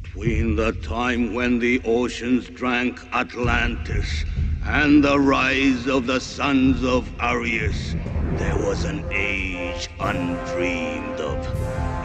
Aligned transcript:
Between 0.00 0.56
the 0.56 0.72
time 0.72 1.34
when 1.34 1.58
the 1.58 1.78
oceans 1.84 2.48
drank 2.48 2.98
Atlantis 3.12 4.24
and 4.64 5.04
the 5.04 5.20
rise 5.20 5.86
of 5.86 6.06
the 6.06 6.18
sons 6.18 6.82
of 6.82 7.14
Aryas, 7.18 7.92
there 8.38 8.56
was 8.56 8.84
an 8.84 9.04
age 9.12 9.90
undreamed 10.00 11.20
of. 11.20 11.46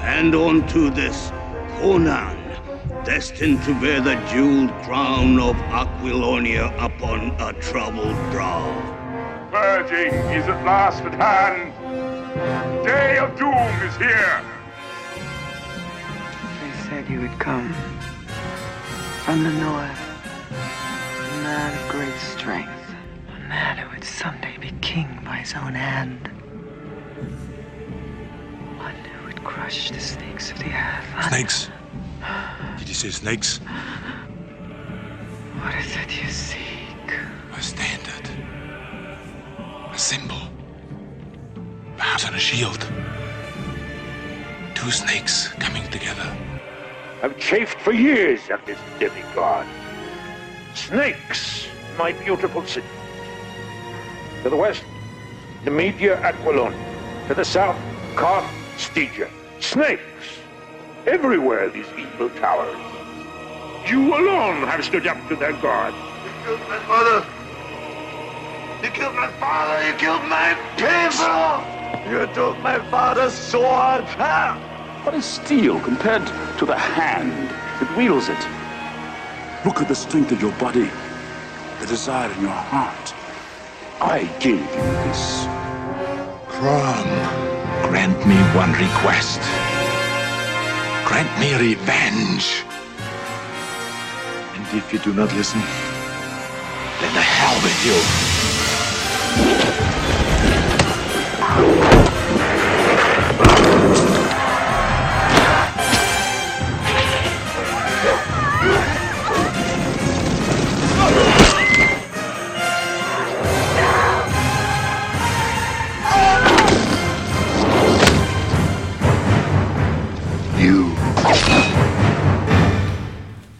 And 0.04 0.36
unto 0.36 0.89
this, 0.89 1.31
Conan, 1.80 2.38
destined 3.05 3.64
to 3.64 3.73
bear 3.80 4.02
the 4.02 4.16
jeweled 4.34 4.74
crown 4.84 5.40
of 5.40 5.56
Aquilonia 5.72 6.76
upon 6.84 7.32
a 7.40 7.54
troubled 7.54 8.18
brow. 8.32 8.68
Purging 9.50 10.14
is 10.36 10.46
at 10.46 10.66
last 10.66 11.04
at 11.04 11.14
hand. 11.14 11.72
Day 12.84 13.18
of 13.18 13.34
doom 13.38 13.88
is 13.88 13.96
here. 13.96 14.57
Come 17.40 17.74
from 19.23 19.44
the 19.44 19.52
north. 19.52 20.02
A 20.52 21.41
man 21.44 21.78
of 21.78 21.90
great 21.90 22.20
strength. 22.20 22.70
A 23.36 23.40
man 23.48 23.78
who 23.78 23.90
would 23.91 24.04
someday 24.04 24.58
be 24.59 24.72
king 24.82 25.08
by 25.23 25.38
his 25.38 25.54
own 25.54 25.73
hand. 25.73 26.30
One 28.78 28.95
who 28.95 29.26
would 29.26 29.44
crush 29.44 29.92
the 29.92 30.00
snakes 30.00 30.52
of 30.52 30.59
the 30.59 30.72
earth. 30.72 31.28
Snakes. 31.30 31.70
Did 32.78 32.90
you 32.90 32.95
say 32.95 33.09
snakes? 33.09 33.59
What 35.59 35.76
is 35.76 35.95
it 35.95 36.23
you 36.23 36.30
seek? 36.30 37.12
A 37.58 37.62
standard. 37.62 38.30
A 39.94 39.98
symbol. 39.98 40.42
Perhaps 41.98 42.28
on 42.28 42.36
a 42.36 42.40
shield. 42.40 42.88
Two 44.76 44.92
snakes 44.92 45.50
coming 45.59 45.88
together. 45.90 46.47
I've 47.23 47.38
chafed 47.39 47.80
for 47.81 47.91
years 47.91 48.49
at 48.49 48.63
this 48.66 48.77
demigod. 48.99 49.66
Snakes, 50.75 51.67
my 51.97 52.11
beautiful 52.11 52.64
city. 52.66 52.86
To 54.44 54.50
the 54.50 54.55
west, 54.55 54.83
the 55.64 55.72
Nemedia 55.72 56.22
Aquilon. 56.22 56.73
To 57.27 57.33
the 57.33 57.44
south, 57.44 57.77
Koth 58.16 58.45
Stygia. 58.77 59.30
Snakes. 59.59 60.03
Everywhere 61.08 61.69
these 61.69 61.88
evil 61.97 62.30
towers. 62.30 62.77
You 63.89 64.14
alone 64.14 64.67
have 64.67 64.86
stood 64.86 65.08
up 65.08 65.17
to 65.30 65.36
their 65.36 65.53
god. 65.53 65.94
You 66.23 66.31
killed 66.45 66.59
my 66.70 66.80
mother. 66.86 67.25
You 68.83 68.89
killed 68.92 69.16
my 69.16 69.31
father. 69.39 69.88
You 69.88 69.94
killed 69.97 70.23
my 70.30 70.53
people. 70.75 72.11
You 72.11 72.27
took 72.33 72.59
my 72.59 72.77
father's 72.92 73.33
sword. 73.33 74.05
What 75.03 75.16
is 75.16 75.26
steel 75.26 75.80
compared 75.80 76.26
to 76.58 76.66
the 76.66 76.76
hand 76.76 77.31
that 77.50 77.98
wields 77.98 78.30
it? 78.30 78.40
Look 79.66 79.81
at 79.81 79.88
the 79.88 79.95
strength 79.95 80.31
of 80.31 80.42
your 80.42 80.52
body, 80.54 80.89
the 81.80 81.88
desire 81.88 82.31
in 82.31 82.42
your 82.42 82.50
heart. 82.52 83.14
I 84.02 84.26
gave 84.39 84.59
you 84.59 84.88
this. 85.08 85.45
Crom, 86.48 87.08
grant 87.89 88.20
me 88.28 88.36
one 88.54 88.73
request. 88.73 89.39
Grant 91.06 91.32
me 91.39 91.56
revenge. 91.56 92.64
And 94.56 94.78
if 94.78 94.92
you 94.92 95.00
do 95.00 95.14
not 95.14 95.34
listen, 95.34 95.61
then 97.00 97.14
the 97.14 97.22
hell 97.22 97.56
with 97.64 97.80
you. 97.86 97.98
You 99.50 99.86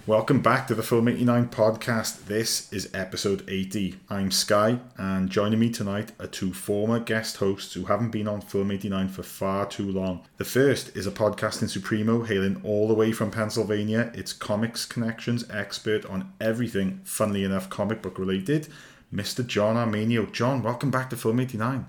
Welcome 0.08 0.40
back 0.40 0.68
to 0.68 0.74
the 0.74 0.84
Film 0.84 1.10
89 1.10 1.50
podcast. 1.50 2.28
This 2.28 2.72
is 2.72 2.90
episode 2.94 3.44
80. 3.50 3.98
I'm 4.10 4.32
Skye, 4.32 4.80
and 4.98 5.30
joining 5.30 5.60
me 5.60 5.70
tonight 5.70 6.14
are 6.18 6.28
two 6.28 6.54
former 6.54 7.02
guest 7.02 7.36
hosts 7.36 7.74
who 7.74 7.84
haven't 7.84 8.12
been 8.12 8.30
on 8.30 8.40
Film 8.40 8.72
89 8.72 9.10
for 9.10 9.24
far 9.24 9.66
too 9.66 9.92
long. 9.92 10.22
The 10.38 10.46
first 10.46 10.96
is 10.96 11.08
a 11.08 11.12
podcasting 11.12 11.68
supremo 11.68 12.24
hailing 12.24 12.62
all 12.64 12.88
the 12.88 12.94
way 12.94 13.12
from 13.12 13.32
Pennsylvania. 13.32 14.10
It's 14.14 14.32
comics 14.32 14.86
connections 14.86 15.44
expert 15.50 16.06
on 16.06 16.32
everything, 16.40 17.02
funnily 17.04 17.44
enough, 17.44 17.70
comic 17.70 18.02
book 18.02 18.18
related, 18.18 18.70
Mr. 19.14 19.46
John 19.46 19.76
Arminio. 19.76 20.32
John, 20.32 20.64
welcome 20.64 20.90
back 20.90 21.10
to 21.10 21.18
Film 21.18 21.42
89. 21.42 21.86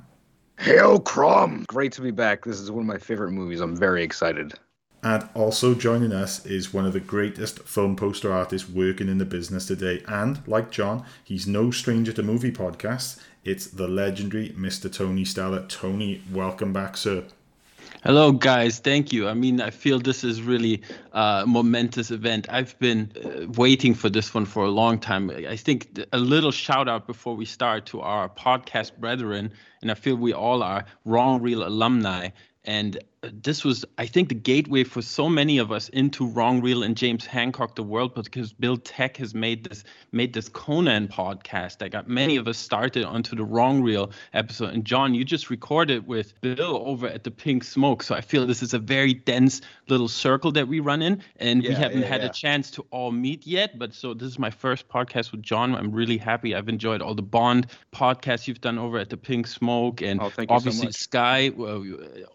Hail 0.58 0.98
Crom! 0.98 1.66
Great 1.68 1.92
to 1.92 2.00
be 2.00 2.10
back. 2.10 2.44
This 2.44 2.58
is 2.58 2.68
one 2.68 2.80
of 2.80 2.88
my 2.88 2.98
favorite 2.98 3.30
movies. 3.30 3.60
I'm 3.60 3.76
very 3.76 4.02
excited. 4.02 4.54
And 5.02 5.28
also 5.34 5.74
joining 5.74 6.12
us 6.12 6.44
is 6.44 6.74
one 6.74 6.84
of 6.84 6.92
the 6.92 7.00
greatest 7.00 7.60
film 7.60 7.94
poster 7.94 8.32
artists 8.32 8.68
working 8.68 9.08
in 9.08 9.18
the 9.18 9.24
business 9.24 9.66
today. 9.66 10.02
And 10.08 10.46
like 10.48 10.70
John, 10.70 11.04
he's 11.22 11.46
no 11.46 11.70
stranger 11.70 12.12
to 12.12 12.22
movie 12.22 12.50
podcasts. 12.50 13.20
It's 13.44 13.68
the 13.68 13.86
legendary 13.86 14.50
Mr. 14.50 14.92
Tony 14.92 15.24
Stella. 15.24 15.66
Tony, 15.68 16.22
welcome 16.32 16.72
back, 16.72 16.96
sir. 16.96 17.24
Hello, 18.04 18.32
guys. 18.32 18.78
Thank 18.78 19.12
you. 19.12 19.28
I 19.28 19.34
mean, 19.34 19.60
I 19.60 19.70
feel 19.70 19.98
this 19.98 20.22
is 20.22 20.42
really 20.42 20.82
a 21.12 21.44
momentous 21.46 22.10
event. 22.10 22.46
I've 22.48 22.78
been 22.78 23.12
uh, 23.16 23.46
waiting 23.56 23.94
for 23.94 24.08
this 24.08 24.34
one 24.34 24.44
for 24.44 24.64
a 24.64 24.70
long 24.70 24.98
time. 24.98 25.30
I 25.30 25.56
think 25.56 25.98
a 26.12 26.18
little 26.18 26.52
shout 26.52 26.88
out 26.88 27.06
before 27.06 27.34
we 27.34 27.44
start 27.44 27.86
to 27.86 28.00
our 28.00 28.28
podcast 28.28 28.96
brethren, 28.98 29.52
and 29.82 29.90
I 29.90 29.94
feel 29.94 30.16
we 30.16 30.32
all 30.32 30.62
are 30.62 30.84
Wrong 31.04 31.40
Reel 31.40 31.66
alumni. 31.66 32.28
And 32.64 32.98
this 33.22 33.64
was, 33.64 33.84
I 33.96 34.06
think, 34.06 34.28
the 34.28 34.34
gateway 34.34 34.84
for 34.84 35.02
so 35.02 35.28
many 35.28 35.58
of 35.58 35.72
us 35.72 35.88
into 35.88 36.26
Wrong 36.26 36.60
Reel 36.60 36.82
and 36.82 36.96
James 36.96 37.26
Hancock, 37.26 37.74
the 37.74 37.82
world, 37.82 38.14
because 38.14 38.52
Bill 38.52 38.76
Tech 38.76 39.16
has 39.16 39.34
made 39.34 39.64
this 39.64 39.82
made 40.12 40.32
this 40.32 40.48
Conan 40.48 41.08
podcast 41.08 41.78
that 41.78 41.90
got 41.90 42.08
many 42.08 42.36
of 42.36 42.46
us 42.46 42.58
started 42.58 43.04
onto 43.04 43.34
the 43.34 43.44
Wrong 43.44 43.82
Reel 43.82 44.12
episode. 44.34 44.72
And 44.72 44.84
John, 44.84 45.14
you 45.14 45.24
just 45.24 45.50
recorded 45.50 46.06
with 46.06 46.40
Bill 46.40 46.82
over 46.86 47.08
at 47.08 47.24
the 47.24 47.30
Pink 47.30 47.64
Smoke, 47.64 48.02
so 48.02 48.14
I 48.14 48.20
feel 48.20 48.46
this 48.46 48.62
is 48.62 48.74
a 48.74 48.78
very 48.78 49.14
dense 49.14 49.60
little 49.88 50.08
circle 50.08 50.52
that 50.52 50.68
we 50.68 50.78
run 50.78 51.02
in, 51.02 51.22
and 51.36 51.62
we 51.62 51.70
haven't 51.70 52.02
yeah, 52.02 52.06
had 52.06 52.20
yeah. 52.20 52.28
a 52.28 52.32
chance 52.32 52.70
to 52.72 52.86
all 52.90 53.10
meet 53.10 53.46
yet. 53.46 53.78
But 53.78 53.94
so 53.94 54.14
this 54.14 54.28
is 54.28 54.38
my 54.38 54.50
first 54.50 54.88
podcast 54.88 55.32
with 55.32 55.42
John. 55.42 55.74
I'm 55.74 55.90
really 55.90 56.18
happy. 56.18 56.54
I've 56.54 56.68
enjoyed 56.68 57.02
all 57.02 57.14
the 57.14 57.22
Bond 57.22 57.66
podcasts 57.92 58.46
you've 58.46 58.60
done 58.60 58.78
over 58.78 58.98
at 58.98 59.10
the 59.10 59.16
Pink 59.16 59.48
Smoke, 59.48 60.02
and 60.02 60.20
Oh, 60.20 60.30
so 60.30 60.44
obviously 60.48 60.86
much. 60.86 60.94
Skye, 60.94 61.52
well, 61.56 61.84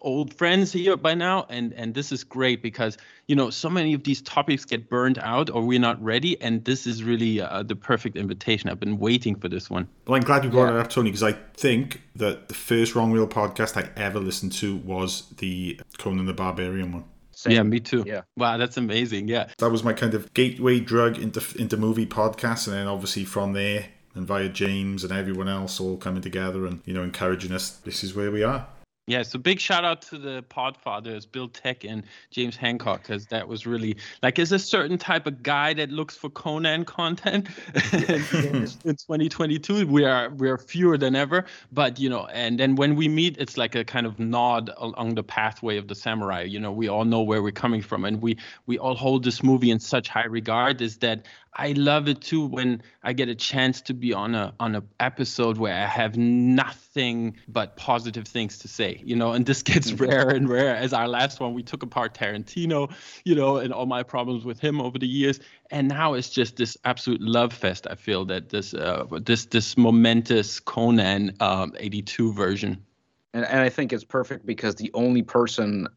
old 0.00 0.34
friends 0.34 0.73
here 0.80 0.96
by 0.96 1.14
now, 1.14 1.46
and 1.48 1.72
and 1.74 1.94
this 1.94 2.12
is 2.12 2.24
great 2.24 2.62
because 2.62 2.98
you 3.26 3.36
know 3.36 3.50
so 3.50 3.70
many 3.70 3.94
of 3.94 4.04
these 4.04 4.20
topics 4.22 4.64
get 4.64 4.88
burned 4.88 5.18
out 5.18 5.50
or 5.50 5.62
we're 5.62 5.78
not 5.78 6.02
ready, 6.02 6.40
and 6.40 6.64
this 6.64 6.86
is 6.86 7.02
really 7.02 7.40
uh, 7.40 7.62
the 7.62 7.76
perfect 7.76 8.16
invitation. 8.16 8.68
I've 8.68 8.80
been 8.80 8.98
waiting 8.98 9.34
for 9.34 9.48
this 9.48 9.70
one. 9.70 9.88
Well, 10.06 10.16
I'm 10.16 10.22
glad 10.22 10.44
you 10.44 10.50
brought 10.50 10.74
it 10.74 10.80
up, 10.80 10.90
Tony, 10.90 11.10
because 11.10 11.22
I 11.22 11.32
think 11.32 12.02
that 12.16 12.48
the 12.48 12.54
first 12.54 12.94
Wrong 12.94 13.12
Reel 13.12 13.28
podcast 13.28 13.76
I 13.76 13.88
ever 13.98 14.18
listened 14.18 14.52
to 14.54 14.76
was 14.76 15.28
the 15.38 15.80
Conan 15.98 16.26
the 16.26 16.34
Barbarian 16.34 16.92
one. 16.92 17.04
Same. 17.32 17.52
Yeah, 17.52 17.62
me 17.64 17.80
too. 17.80 18.04
Yeah. 18.06 18.22
Wow, 18.36 18.58
that's 18.58 18.76
amazing. 18.76 19.28
Yeah. 19.28 19.48
That 19.58 19.70
was 19.70 19.82
my 19.82 19.92
kind 19.92 20.14
of 20.14 20.32
gateway 20.34 20.80
drug 20.80 21.18
into 21.18 21.42
into 21.58 21.76
movie 21.76 22.06
podcasts, 22.06 22.66
and 22.66 22.76
then 22.76 22.86
obviously 22.86 23.24
from 23.24 23.52
there 23.52 23.86
and 24.14 24.26
via 24.26 24.48
James 24.48 25.04
and 25.04 25.12
everyone 25.12 25.48
else 25.48 25.80
all 25.80 25.96
coming 25.96 26.22
together 26.22 26.66
and 26.66 26.80
you 26.84 26.94
know 26.94 27.02
encouraging 27.02 27.52
us. 27.52 27.70
This 27.70 28.04
is 28.04 28.14
where 28.14 28.30
we 28.30 28.42
are. 28.42 28.66
Yeah, 29.06 29.22
so 29.22 29.38
big 29.38 29.60
shout 29.60 29.84
out 29.84 30.00
to 30.02 30.18
the 30.18 30.42
Podfathers, 30.48 31.30
Bill 31.30 31.48
Tech 31.48 31.84
and 31.84 32.04
James 32.30 32.56
Hancock, 32.56 33.02
because 33.02 33.26
that 33.26 33.46
was 33.46 33.66
really 33.66 33.96
like, 34.22 34.38
is 34.38 34.50
a 34.50 34.58
certain 34.58 34.96
type 34.96 35.26
of 35.26 35.42
guy 35.42 35.74
that 35.74 35.90
looks 35.90 36.16
for 36.16 36.30
Conan 36.30 36.86
content 36.86 37.48
in 37.92 38.66
2022. 38.96 39.86
We 39.86 40.06
are 40.06 40.30
we 40.30 40.48
are 40.48 40.56
fewer 40.56 40.96
than 40.96 41.14
ever, 41.14 41.44
but 41.70 42.00
you 42.00 42.08
know, 42.08 42.26
and 42.28 42.58
then 42.58 42.76
when 42.76 42.96
we 42.96 43.08
meet, 43.08 43.36
it's 43.36 43.58
like 43.58 43.74
a 43.74 43.84
kind 43.84 44.06
of 44.06 44.18
nod 44.18 44.70
along 44.78 45.16
the 45.16 45.22
pathway 45.22 45.76
of 45.76 45.88
the 45.88 45.94
samurai. 45.94 46.42
You 46.44 46.58
know, 46.58 46.72
we 46.72 46.88
all 46.88 47.04
know 47.04 47.20
where 47.20 47.42
we're 47.42 47.52
coming 47.52 47.82
from, 47.82 48.06
and 48.06 48.22
we 48.22 48.38
we 48.64 48.78
all 48.78 48.94
hold 48.94 49.22
this 49.22 49.42
movie 49.42 49.70
in 49.70 49.80
such 49.80 50.08
high 50.08 50.24
regard. 50.24 50.80
Is 50.80 50.96
that 50.98 51.26
I 51.56 51.72
love 51.72 52.08
it 52.08 52.20
too 52.20 52.46
when 52.46 52.82
I 53.02 53.12
get 53.12 53.28
a 53.28 53.34
chance 53.34 53.80
to 53.82 53.94
be 53.94 54.12
on 54.12 54.34
a 54.34 54.54
on 54.58 54.74
a 54.74 54.82
episode 54.98 55.56
where 55.56 55.74
I 55.74 55.86
have 55.86 56.16
nothing 56.16 57.36
but 57.48 57.76
positive 57.76 58.26
things 58.26 58.58
to 58.58 58.68
say, 58.68 59.00
you 59.04 59.14
know, 59.14 59.32
and 59.32 59.46
this 59.46 59.62
gets 59.62 59.92
rare 59.92 60.30
and 60.30 60.48
rare. 60.48 60.74
As 60.74 60.92
our 60.92 61.06
last 61.06 61.40
one, 61.40 61.54
we 61.54 61.62
took 61.62 61.82
apart 61.82 62.14
Tarantino, 62.14 62.92
you 63.24 63.34
know, 63.34 63.58
and 63.58 63.72
all 63.72 63.86
my 63.86 64.02
problems 64.02 64.44
with 64.44 64.58
him 64.58 64.80
over 64.80 64.98
the 64.98 65.06
years, 65.06 65.38
and 65.70 65.88
now 65.88 66.14
it's 66.14 66.30
just 66.30 66.56
this 66.56 66.76
absolute 66.84 67.20
love 67.20 67.52
fest. 67.52 67.86
I 67.88 67.94
feel 67.94 68.24
that 68.26 68.48
this 68.48 68.74
uh, 68.74 69.04
this 69.22 69.46
this 69.46 69.76
momentous 69.76 70.58
Conan 70.60 71.36
um, 71.40 71.72
'82 71.78 72.32
version. 72.32 72.84
And, 73.32 73.44
and 73.44 73.60
I 73.60 73.68
think 73.68 73.92
it's 73.92 74.04
perfect 74.04 74.46
because 74.46 74.76
the 74.76 74.90
only 74.94 75.22
person 75.22 75.88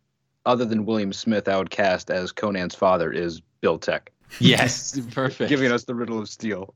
other 0.45 0.65
than 0.65 0.85
William 0.85 1.13
Smith 1.13 1.47
I 1.47 1.57
would 1.57 1.69
cast 1.69 2.09
as 2.09 2.31
Conan's 2.31 2.73
father 2.73 3.11
is 3.11 3.41
Bill 3.61 3.77
Tech. 3.77 4.11
Yes, 4.39 4.99
perfect. 5.11 5.49
Giving 5.49 5.71
us 5.71 5.83
the 5.83 5.95
riddle 5.95 6.19
of 6.19 6.29
steel. 6.29 6.73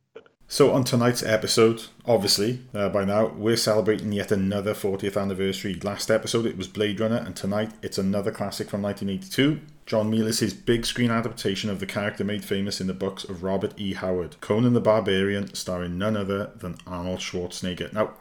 So, 0.48 0.74
on 0.74 0.83
tonight's 0.83 1.24
episode, 1.24 1.83
obviously, 2.06 2.59
uh, 2.74 2.89
by 2.89 3.06
now, 3.06 3.27
we're 3.27 3.56
celebrating 3.56 4.12
yet 4.12 4.33
another 4.33 4.74
40th 4.74 5.15
anniversary. 5.15 5.75
Last 5.75 6.12
episode, 6.12 6.45
it 6.45 6.57
was 6.57 6.68
Blade 6.68 7.00
Runner, 7.00 7.15
and 7.15 7.38
tonight, 7.38 7.71
it's 7.81 7.98
another 7.98 8.31
classic 8.31 8.69
from 8.69 8.81
1982. 8.81 9.62
John 9.86 10.12
Milius' 10.12 10.53
big 10.65 10.86
screen 10.86 11.09
adaptation 11.09 11.69
of 11.69 11.80
the 11.80 11.86
character 11.86 12.25
made 12.25 12.44
famous 12.44 12.81
in 12.81 12.88
the 12.88 12.94
books 12.94 13.24
of 13.24 13.44
Robert 13.44 13.74
E. 13.77 13.94
Howard, 13.94 14.42
Conan 14.42 14.74
the 14.74 14.81
Barbarian, 14.81 15.54
starring 15.54 15.97
none 15.97 16.18
other 16.18 16.51
than 16.57 16.75
Arnold 16.86 17.19
Schwarzenegger. 17.19 17.94
Now, 17.94 18.12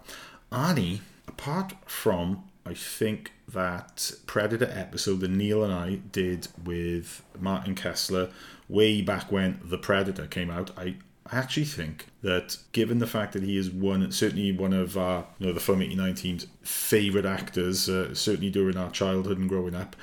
Arnie, 0.53 1.01
apart 1.27 1.73
from, 1.85 2.45
I 2.65 2.75
think, 2.75 3.33
that 3.49 4.13
Predator 4.27 4.71
episode 4.73 5.19
that 5.21 5.33
Neil 5.33 5.65
and 5.65 5.73
I 5.73 5.97
did 6.13 6.47
with 6.65 7.25
Martin 7.41 7.75
Kessler 7.75 8.31
way 8.71 9.03
back 9.03 9.31
when 9.33 9.61
The 9.65 9.79
Predator 9.79 10.27
came 10.27 10.51
out, 10.51 10.71
I 10.79 10.97
I 11.33 11.39
actually 11.39 11.67
think 11.67 12.07
that 12.23 12.57
given 12.73 12.99
the 12.99 13.07
fact 13.07 13.35
that 13.35 13.43
he 13.43 13.57
is 13.57 13.71
one, 13.71 14.11
certainly 14.11 14.51
one 14.51 14.73
of 14.73 14.99
our, 14.99 15.27
you 15.39 15.47
know, 15.47 15.53
the 15.53 15.61
Film 15.61 15.81
89 15.81 16.15
team's 16.15 16.47
favourite 16.63 17.27
actors, 17.27 17.89
uh, 17.89 18.15
certainly 18.15 18.51
during 18.51 18.77
our 18.77 18.91
childhood 18.91 19.39
and 19.39 19.49
growing 19.49 19.75
up, 19.75 19.95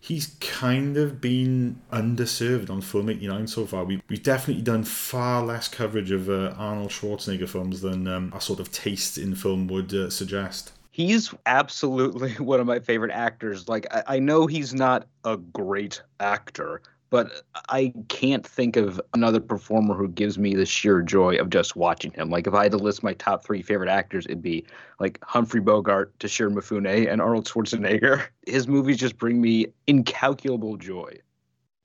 he's 0.00 0.34
kind 0.40 0.96
of 0.96 1.20
been 1.20 1.80
underserved 1.92 2.68
on 2.68 2.80
Film 2.80 3.10
89 3.10 3.46
so 3.46 3.64
far. 3.64 3.84
We, 3.84 4.02
we've 4.08 4.24
definitely 4.24 4.64
done 4.64 4.82
far 4.82 5.44
less 5.44 5.68
coverage 5.68 6.10
of 6.10 6.28
uh, 6.28 6.54
Arnold 6.58 6.90
Schwarzenegger 6.90 7.48
films 7.48 7.80
than 7.80 8.08
um, 8.08 8.32
our 8.32 8.40
sort 8.40 8.58
of 8.58 8.72
taste 8.72 9.18
in 9.18 9.36
film 9.36 9.68
would 9.68 9.94
uh, 9.94 10.10
suggest 10.10 10.72
he's 10.92 11.34
absolutely 11.46 12.32
one 12.38 12.60
of 12.60 12.66
my 12.66 12.78
favorite 12.78 13.10
actors. 13.10 13.68
Like 13.68 13.86
I, 13.90 14.02
I, 14.06 14.18
know 14.18 14.46
he's 14.46 14.72
not 14.72 15.06
a 15.24 15.36
great 15.36 16.02
actor, 16.20 16.82
but 17.12 17.42
I 17.68 17.92
can't 18.08 18.44
think 18.44 18.76
of 18.76 18.98
another 19.12 19.38
performer 19.38 19.92
who 19.92 20.08
gives 20.08 20.38
me 20.38 20.54
the 20.54 20.64
sheer 20.64 21.02
joy 21.02 21.36
of 21.36 21.50
just 21.50 21.76
watching 21.76 22.10
him. 22.10 22.30
Like 22.30 22.46
if 22.46 22.54
I 22.54 22.62
had 22.62 22.72
to 22.72 22.78
list 22.78 23.02
my 23.02 23.12
top 23.12 23.44
three 23.44 23.60
favorite 23.60 23.90
actors, 23.90 24.24
it'd 24.24 24.40
be 24.40 24.64
like 24.98 25.18
Humphrey 25.22 25.60
Bogart, 25.60 26.18
Toshiro 26.18 26.50
Mifune, 26.54 27.12
and 27.12 27.20
Arnold 27.20 27.44
Schwarzenegger. 27.44 28.24
His 28.46 28.66
movies 28.66 28.96
just 28.96 29.18
bring 29.18 29.42
me 29.42 29.66
incalculable 29.86 30.78
joy. 30.78 31.18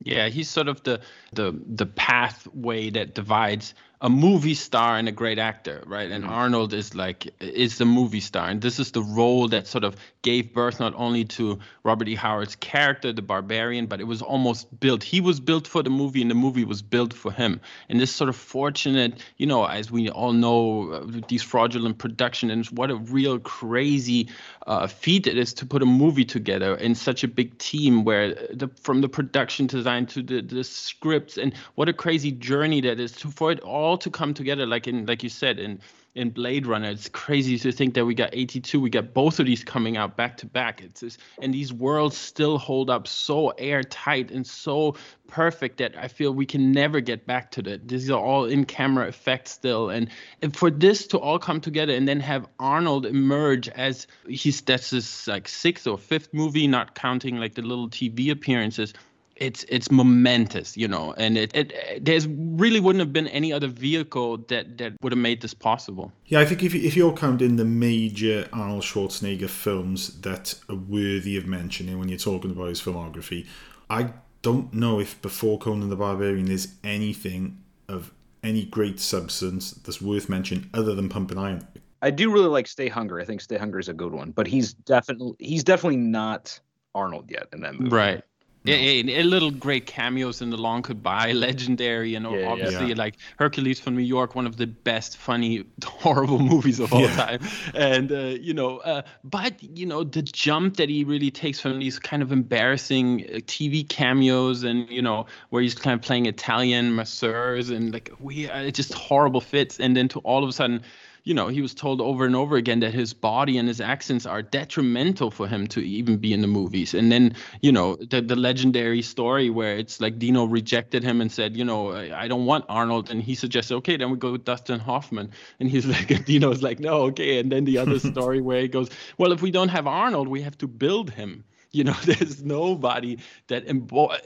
Yeah, 0.02 0.30
he's 0.30 0.50
sort 0.50 0.70
of 0.70 0.82
the 0.84 1.02
the 1.34 1.60
the 1.66 1.88
pathway 1.88 2.90
that 2.92 3.14
divides 3.14 3.74
a 4.00 4.10
movie 4.10 4.54
star 4.54 4.98
and 4.98 5.08
a 5.08 5.12
great 5.12 5.40
actor, 5.40 5.84
right? 5.88 6.12
And 6.12 6.24
mm-hmm. 6.24 6.34
Arnold 6.34 6.74
is 6.74 6.94
like 6.94 7.34
is 7.40 7.80
the 7.80 7.86
movie 7.86 8.20
star, 8.20 8.48
and 8.48 8.62
this 8.62 8.80
is 8.80 8.92
the 8.92 9.02
role 9.02 9.48
that 9.48 9.66
sort 9.66 9.84
of 9.84 9.96
gave 10.22 10.54
birth 10.54 10.80
not 10.80 10.94
only 10.96 11.26
to 11.26 11.60
Robert 11.84 12.08
E. 12.08 12.14
Howard's 12.16 12.56
character, 12.56 13.12
the 13.12 13.24
barbarian, 13.24 13.88
but 13.88 14.00
it 14.00 14.04
was 14.04 14.22
almost 14.22 14.80
built. 14.80 15.04
He 15.04 15.20
was 15.20 15.40
built 15.40 15.68
for 15.68 15.82
the 15.82 15.90
movie, 15.90 16.22
and 16.22 16.30
the 16.30 16.36
movie 16.36 16.64
was 16.64 16.82
built 16.82 17.14
for 17.14 17.32
him. 17.32 17.60
And 17.90 18.00
this 18.00 18.14
sort 18.14 18.30
of 18.30 18.36
fortunate, 18.36 19.24
you 19.38 19.48
know, 19.48 19.66
as 19.66 19.92
we 19.92 20.10
all 20.10 20.34
know, 20.34 20.92
uh, 20.92 21.22
these 21.28 21.42
fraudulent 21.42 21.98
production 21.98 22.52
and 22.52 22.66
what 22.68 22.92
a 22.92 22.96
real 22.96 23.40
crazy 23.40 24.30
uh, 24.68 24.86
feat 24.86 25.28
it 25.28 25.38
is 25.38 25.54
to 25.54 25.66
put 25.66 25.81
a 25.81 25.86
movie 25.86 26.25
together 26.25 26.75
in 26.75 26.94
such 26.94 27.24
a 27.24 27.28
big 27.28 27.58
team, 27.58 28.04
where 28.04 28.36
the 28.54 28.68
from 28.81 29.02
the 29.02 29.10
production 29.10 29.66
design 29.66 30.06
to 30.08 30.22
the 30.22 30.42
the 30.42 30.64
scripts, 30.64 31.38
and 31.38 31.54
what 31.75 31.90
a 31.90 31.94
crazy 31.94 32.31
journey 32.31 32.81
that 32.81 33.00
is 33.00 33.14
to 33.14 33.31
for 33.31 33.52
it 33.52 33.60
all 33.62 33.98
to 33.98 34.10
come 34.10 34.34
together 34.34 34.66
like 34.66 34.88
in 34.88 35.06
like 35.06 35.24
you 35.24 35.30
said 35.30 35.58
in 35.58 35.80
in 36.18 36.31
Blade 36.31 36.66
Runner. 36.66 36.90
It's 36.90 37.10
crazy 37.10 37.60
to 37.60 37.72
think 37.72 37.94
that 37.94 38.06
we 38.06 38.16
got 38.16 38.31
82, 38.34 38.81
we 38.81 38.90
got 38.90 39.14
both 39.14 39.40
of 39.40 39.46
these 39.46 39.64
coming 39.64 39.98
out 39.98 40.18
back 40.18 40.38
to 40.38 40.48
back. 40.48 40.81
It's 40.81 41.02
just, 41.02 41.19
and 41.40 41.54
these 41.54 41.72
worlds 41.72 42.18
still 42.18 42.58
hold 42.58 42.90
up 42.90 43.08
so 43.08 43.50
airtight 43.50 44.31
and 44.31 44.46
so 44.46 44.96
perfect 45.28 45.78
that 45.78 45.96
I 45.96 46.08
feel 46.08 46.34
we 46.34 46.48
can 46.48 46.72
never 46.72 47.02
get 47.02 47.28
back 47.28 47.52
to 47.52 47.62
that. 47.64 47.88
These 47.88 48.10
are 48.10 48.19
all 48.19 48.46
in 48.46 48.66
camera 48.66 49.08
effects 49.08 49.52
still, 49.52 49.90
and, 49.90 50.10
and 50.42 50.56
for 50.56 50.72
this 50.72 51.06
to 51.08 51.19
all 51.19 51.38
come 51.38 51.62
together 51.62 51.94
and 51.94 52.08
then 52.08 52.19
have 52.19 52.48
Arnold 52.60 53.06
emerge 53.06 53.69
as 53.69 54.08
he's 54.28 54.60
that's 54.62 54.90
his 54.90 55.28
like 55.28 55.48
sixth 55.48 55.86
or 55.86 56.00
fifth 56.00 56.34
movie, 56.34 56.68
not 56.68 56.96
counting 56.96 57.38
like 57.38 57.54
the 57.54 57.62
little 57.62 57.90
TV 57.90 58.31
appearances 58.31 58.94
it's 59.39 59.66
it's 59.69 59.92
momentous, 59.92 60.75
you 60.75 60.88
know, 60.88 61.13
and 61.18 61.38
it, 61.38 61.56
it 61.56 62.04
there's 62.04 62.28
really 62.28 62.80
wouldn't 62.80 63.00
have 63.00 63.13
been 63.13 63.28
any 63.28 63.54
other 63.54 63.68
vehicle 63.68 64.38
that 64.50 64.78
that 64.78 64.94
would 65.01 65.12
have 65.12 65.19
made 65.19 65.42
this 65.42 65.54
possible. 65.54 66.12
Yeah, 66.25 66.39
I 66.39 66.45
think 66.45 66.63
if 66.63 66.75
if 66.75 66.95
you're 66.95 67.13
counting 67.13 67.56
the 67.56 67.66
major 67.66 68.48
Arnold 68.51 68.84
Schwarzenegger 68.84 69.50
films 69.50 70.19
that 70.22 70.56
are 70.69 70.75
worthy 70.75 71.38
of 71.38 71.45
mentioning 71.45 72.00
when 72.00 72.10
you're 72.10 72.18
talking 72.18 72.51
about 72.51 72.69
his 72.69 72.81
filmography, 72.81 73.45
I 73.89 74.12
don't 74.42 74.74
know 74.74 75.00
if 75.00 75.22
before 75.22 75.57
Conan 75.60 75.90
the 75.90 75.95
Barbarian 75.95 76.45
there's 76.45 76.69
anything 76.83 77.62
of 77.88 78.12
any 78.44 78.66
great 78.66 79.00
substance 79.00 79.72
that's 79.72 80.01
worth 80.01 80.30
mentioning 80.30 80.69
other 80.74 80.95
than 80.95 81.10
Pumping 81.10 81.38
Iron. 81.38 81.68
I 82.01 82.12
do 82.12 82.31
really 82.31 82.48
like 82.48 82.68
Stay 82.68 82.88
Hungry. 82.88 83.22
I 83.24 83.25
think 83.25 83.42
Stay 83.42 83.57
Hungry 83.57 83.81
is 83.81 83.90
a 83.90 83.94
good 83.94 84.13
one, 84.13 84.31
but 84.31 84.48
he's 84.48 84.74
definitely 84.74 85.33
he's 85.40 85.63
definitely 85.63 85.98
not 85.98 86.60
Arnold 86.94 87.30
yet 87.30 87.48
in 87.54 87.62
that 87.62 87.75
movie. 87.75 87.95
Right. 87.95 88.24
Yeah, 88.68 88.75
a, 88.75 89.22
a, 89.22 89.24
little 89.24 89.52
great 89.52 89.86
cameos 89.86 90.42
in 90.42 90.50
The 90.50 90.58
Long 90.58 90.81
Goodbye, 90.81 91.31
legendary, 91.48 92.16
and 92.16 92.25
yeah, 92.25 92.48
obviously 92.48 92.90
yeah. 92.90 92.96
like 92.96 93.16
Hercules 93.38 93.80
from 93.80 93.96
New 93.96 94.04
York, 94.04 94.36
one 94.36 94.46
of 94.46 94.58
the 94.58 94.68
best, 94.68 95.18
funny, 95.18 95.64
horrible 95.84 96.40
movies 96.40 96.80
of 96.80 96.94
all 96.94 97.02
yeah. 97.02 97.16
time. 97.16 97.40
And 97.74 98.12
uh, 98.12 98.38
you 98.40 98.54
know, 98.54 98.78
uh, 98.80 99.04
but 99.24 99.62
you 99.64 99.86
know, 99.86 100.04
the 100.04 100.22
jump 100.22 100.78
that 100.78 100.90
he 100.90 101.04
really 101.04 101.31
takes 101.31 101.60
from 101.60 101.80
these 101.80 101.98
kind 102.00 102.22
of 102.22 102.31
embarrassing 102.31 103.24
uh, 103.24 103.38
TV 103.40 103.88
cameos, 103.88 104.64
and 104.64 104.90
you 104.90 105.02
know, 105.02 105.25
where 105.50 105.62
he's 105.62 105.75
kind 105.75 105.94
of 105.94 106.02
playing 106.02 106.25
Italian 106.25 106.96
masseurs 106.96 107.69
and 107.69 107.94
like 107.94 108.12
we, 108.19 108.50
uh, 108.50 108.69
just 108.72 108.94
horrible 108.94 109.42
fits, 109.42 109.80
and 109.80 109.96
then 109.96 110.08
to 110.10 110.19
all 110.19 110.44
of 110.44 110.50
a 110.50 110.54
sudden 110.54 110.84
you 111.28 111.34
know, 111.34 111.50
he 111.50 111.62
was 111.62 111.74
told 111.74 112.00
over 112.00 112.26
and 112.26 112.38
over 112.38 112.56
again 112.56 112.80
that 112.80 112.94
his 112.94 113.14
body 113.14 113.58
and 113.58 113.68
his 113.68 113.82
accents 113.82 114.26
are 114.26 114.42
detrimental 114.42 115.30
for 115.30 115.46
him 115.46 115.68
to 115.68 115.82
even 115.82 116.16
be 116.16 116.32
in 116.32 116.40
the 116.40 116.48
movies. 116.48 116.94
And 116.94 117.12
then, 117.12 117.36
you 117.62 117.70
know, 117.70 117.98
the, 117.98 118.22
the 118.22 118.38
legendary 118.38 119.02
story 119.02 119.50
where 119.50 119.76
it's 119.76 120.00
like 120.00 120.20
Dino 120.20 120.46
rejected 120.46 121.04
him 121.04 121.20
and 121.20 121.30
said, 121.30 121.58
you 121.58 121.66
know, 121.66 121.92
I, 121.92 122.24
I 122.24 122.28
don't 122.30 122.46
want 122.46 122.64
Arnold. 122.70 123.12
And 123.12 123.22
he 123.22 123.36
suggested, 123.36 123.76
okay, 123.76 123.98
then 123.98 124.10
we 124.10 124.16
go 124.16 124.32
with 124.32 124.46
Dustin 124.46 124.80
Hoffman. 124.80 125.32
And 125.60 125.70
he's 125.70 125.86
like, 125.96 126.24
Dino's 126.24 126.64
like, 126.64 126.80
no, 126.80 127.02
okay. 127.08 127.40
And 127.40 127.52
then 127.52 127.66
the 127.66 127.80
other 127.80 128.00
story 128.14 128.40
where 128.40 128.62
he 128.62 128.70
goes, 128.70 128.90
well, 129.18 129.34
if 129.34 129.42
we 129.42 129.52
don't 129.52 129.70
have 129.70 129.86
Arnold, 129.86 130.30
we 130.30 130.44
have 130.44 130.58
to 130.60 130.68
build 130.68 131.10
him 131.10 131.44
you 131.72 131.84
know 131.84 131.96
there's 132.06 132.44
nobody 132.44 133.18
that 133.48 133.68
embo- 133.68 134.18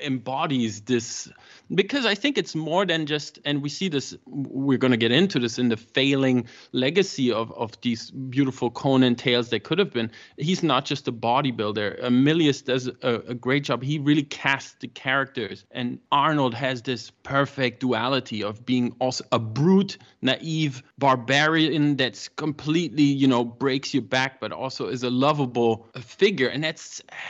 embodies 0.00 0.82
this 0.82 1.28
because 1.74 2.06
I 2.06 2.14
think 2.14 2.38
it's 2.38 2.54
more 2.54 2.86
than 2.86 3.06
just, 3.06 3.38
and 3.44 3.62
we 3.62 3.68
see 3.68 3.88
this, 3.88 4.16
we're 4.26 4.78
going 4.78 4.90
to 4.90 4.96
get 4.96 5.12
into 5.12 5.38
this 5.38 5.58
in 5.58 5.68
the 5.68 5.76
failing 5.76 6.46
legacy 6.72 7.30
of, 7.30 7.52
of 7.52 7.78
these 7.82 8.10
beautiful 8.10 8.70
Conan 8.70 9.16
tales 9.16 9.50
that 9.50 9.64
could 9.64 9.78
have 9.78 9.92
been. 9.92 10.10
He's 10.38 10.62
not 10.62 10.84
just 10.84 11.08
a 11.08 11.12
bodybuilder. 11.12 12.00
Milius 12.04 12.64
does 12.64 12.88
a, 13.02 13.22
a 13.28 13.34
great 13.34 13.64
job. 13.64 13.82
He 13.82 13.98
really 13.98 14.22
casts 14.22 14.76
the 14.80 14.88
characters. 14.88 15.64
And 15.70 15.98
Arnold 16.10 16.54
has 16.54 16.82
this 16.82 17.10
perfect 17.10 17.80
duality 17.80 18.42
of 18.42 18.64
being 18.64 18.94
also 18.98 19.24
a 19.32 19.38
brute, 19.38 19.98
naive 20.22 20.82
barbarian 20.96 21.96
that's 21.96 22.28
completely, 22.28 23.02
you 23.02 23.26
know, 23.26 23.44
breaks 23.44 23.92
your 23.92 24.02
back, 24.02 24.40
but 24.40 24.52
also 24.52 24.88
is 24.88 25.02
a 25.02 25.10
lovable 25.10 25.86
figure. 26.00 26.48
And 26.48 26.64
that's 26.64 26.82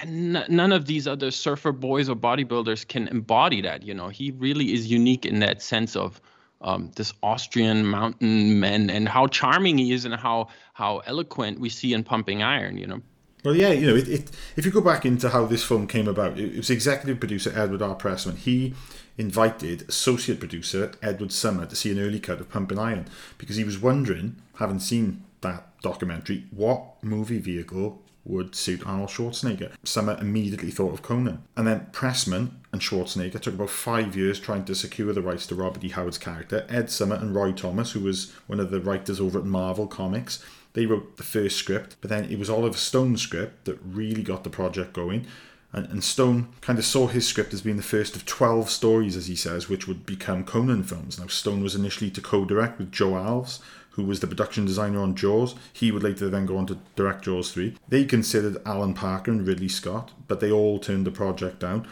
none 0.07 0.73
of 0.73 0.87
these 0.87 1.07
other 1.07 1.31
surfer 1.31 1.73
boys 1.73 2.09
or 2.09 2.17
bodybuilders 2.17 2.87
can 2.87 3.09
embody 3.09 3.61
that, 3.63 3.83
you 3.83 3.95
know. 3.95 4.09
He 4.09 4.31
really 4.33 4.73
is 4.73 4.91
unique 4.91 5.25
in 5.27 5.41
that 5.41 5.63
sense 5.63 5.97
of 5.97 6.21
um, 6.61 6.91
this 6.97 7.13
Austrian 7.23 7.87
mountain 7.87 8.61
man 8.61 8.91
and 8.91 9.09
how 9.09 9.27
charming 9.27 9.79
he 9.79 9.93
is 9.93 10.05
and 10.05 10.15
how 10.15 10.49
how 10.73 10.99
eloquent 11.07 11.61
we 11.61 11.69
see 11.69 11.93
in 11.93 12.05
Pumping 12.05 12.43
Iron. 12.43 12.77
You 12.77 12.87
know. 12.87 13.01
Well, 13.45 13.55
yeah, 13.55 13.71
you 13.71 13.87
know, 13.87 13.95
it, 13.95 14.09
it, 14.09 14.31
if 14.57 14.67
you 14.67 14.73
go 14.73 14.81
back 14.81 15.07
into 15.07 15.29
how 15.29 15.47
this 15.47 15.63
film 15.63 15.87
came 15.87 16.09
about, 16.09 16.39
it, 16.39 16.55
it 16.55 16.57
was 16.57 16.71
executive 16.71 17.21
producer 17.21 17.53
Edward 17.55 17.83
R. 17.83 17.95
Pressman. 17.95 18.37
He 18.37 18.75
invited 19.17 19.89
associate 19.89 20.41
producer 20.41 20.93
Edward 21.03 21.33
Summer 21.33 21.65
to 21.67 21.77
see 21.77 21.93
an 21.93 22.01
early 22.01 22.19
cut 22.19 22.41
of 22.41 22.51
Pumping 22.51 22.79
Iron 22.79 23.07
because 23.39 23.57
he 23.57 23.65
was 23.65 23.79
wondering, 23.79 24.37
having 24.57 24.81
seen 24.81 25.25
that 25.41 25.81
documentary, 25.83 26.47
what 26.51 27.03
movie 27.03 27.39
vehicle 27.39 28.03
would 28.29 28.55
suit 28.55 28.87
Arnold 28.87 29.09
Schwarzenegger. 29.09 29.73
Summer 29.85 30.17
immediately 30.21 30.71
thought 30.71 30.93
of 30.93 31.03
Conan. 31.03 31.43
And 31.57 31.67
then 31.67 31.87
Pressman 31.93 32.51
and 32.73 32.81
Schwarzenegger 32.81 33.41
took 33.41 33.55
about 33.55 33.71
five 33.71 34.17
years 34.17 34.39
trying 34.39 34.65
to 34.67 34.75
secure 34.75 35.13
the 35.13 35.23
rights 35.23 35.47
to 35.47 35.55
Robert 35.55 35.83
E. 35.83 35.89
Howard's 35.89 36.19
character. 36.19 36.67
Ed 36.69 36.91
Summer 36.91 37.17
and 37.17 37.35
Roy 37.35 37.53
Thomas, 37.53 37.93
who 37.93 38.01
was 38.01 38.33
one 38.47 38.61
of 38.61 38.71
the 38.71 38.81
writers 38.81 39.21
over 39.21 39.39
at 39.39 39.45
Marvel 39.45 39.87
Comics, 39.87 40.45
they 40.75 40.87
wrote 40.87 41.17
the 41.17 41.23
first 41.23 41.57
script, 41.57 41.97
but 42.01 42.11
then 42.11 42.25
it 42.31 42.39
was 42.39 42.51
Oliver 42.51 42.77
Stone's 42.77 43.23
script 43.23 43.65
that 43.65 43.79
really 43.83 44.23
got 44.23 44.45
the 44.45 44.51
project 44.51 44.93
going. 44.93 45.27
And, 45.73 45.87
and 45.89 46.05
Stone 46.05 46.49
kind 46.61 46.79
of 46.79 46.85
saw 46.85 47.09
his 47.09 47.27
script 47.27 47.53
as 47.53 47.63
being 47.63 47.77
the 47.77 47.83
first 47.83 48.17
of 48.17 48.25
12 48.25 48.71
stories, 48.71 49.17
as 49.17 49.27
he 49.27 49.37
says, 49.37 49.69
which 49.69 49.87
would 49.87 50.07
become 50.07 50.45
Conan 50.45 50.83
films. 50.83 51.19
Now, 51.19 51.27
Stone 51.27 51.63
was 51.63 51.75
initially 51.75 52.11
to 52.13 52.21
co 52.21 52.45
direct 52.45 52.79
with 52.79 52.93
Joe 52.93 53.13
Alves, 53.13 53.61
who 53.99 54.05
was 54.05 54.21
the 54.21 54.29
production 54.29 54.65
designer 54.65 55.01
on 55.01 55.17
Jaws. 55.17 55.57
He 55.73 55.91
would 55.91 56.05
later 56.05 56.31
then 56.31 56.47
go 56.47 56.57
on 56.57 56.67
to 56.67 56.79
direct 56.95 57.25
Jaws 57.25 57.51
3. 57.51 57.75
They 57.89 58.05
considered 58.05 58.63
Alan 58.65 58.95
Parker 58.95 59.33
and 59.33 59.45
Ridley 59.45 59.67
Scott, 59.67 60.13
but 60.29 60.39
they 60.39 60.53
all 60.53 60.79
turned 60.79 61.05
the 61.05 61.11
project 61.11 61.59
down. 61.59 61.85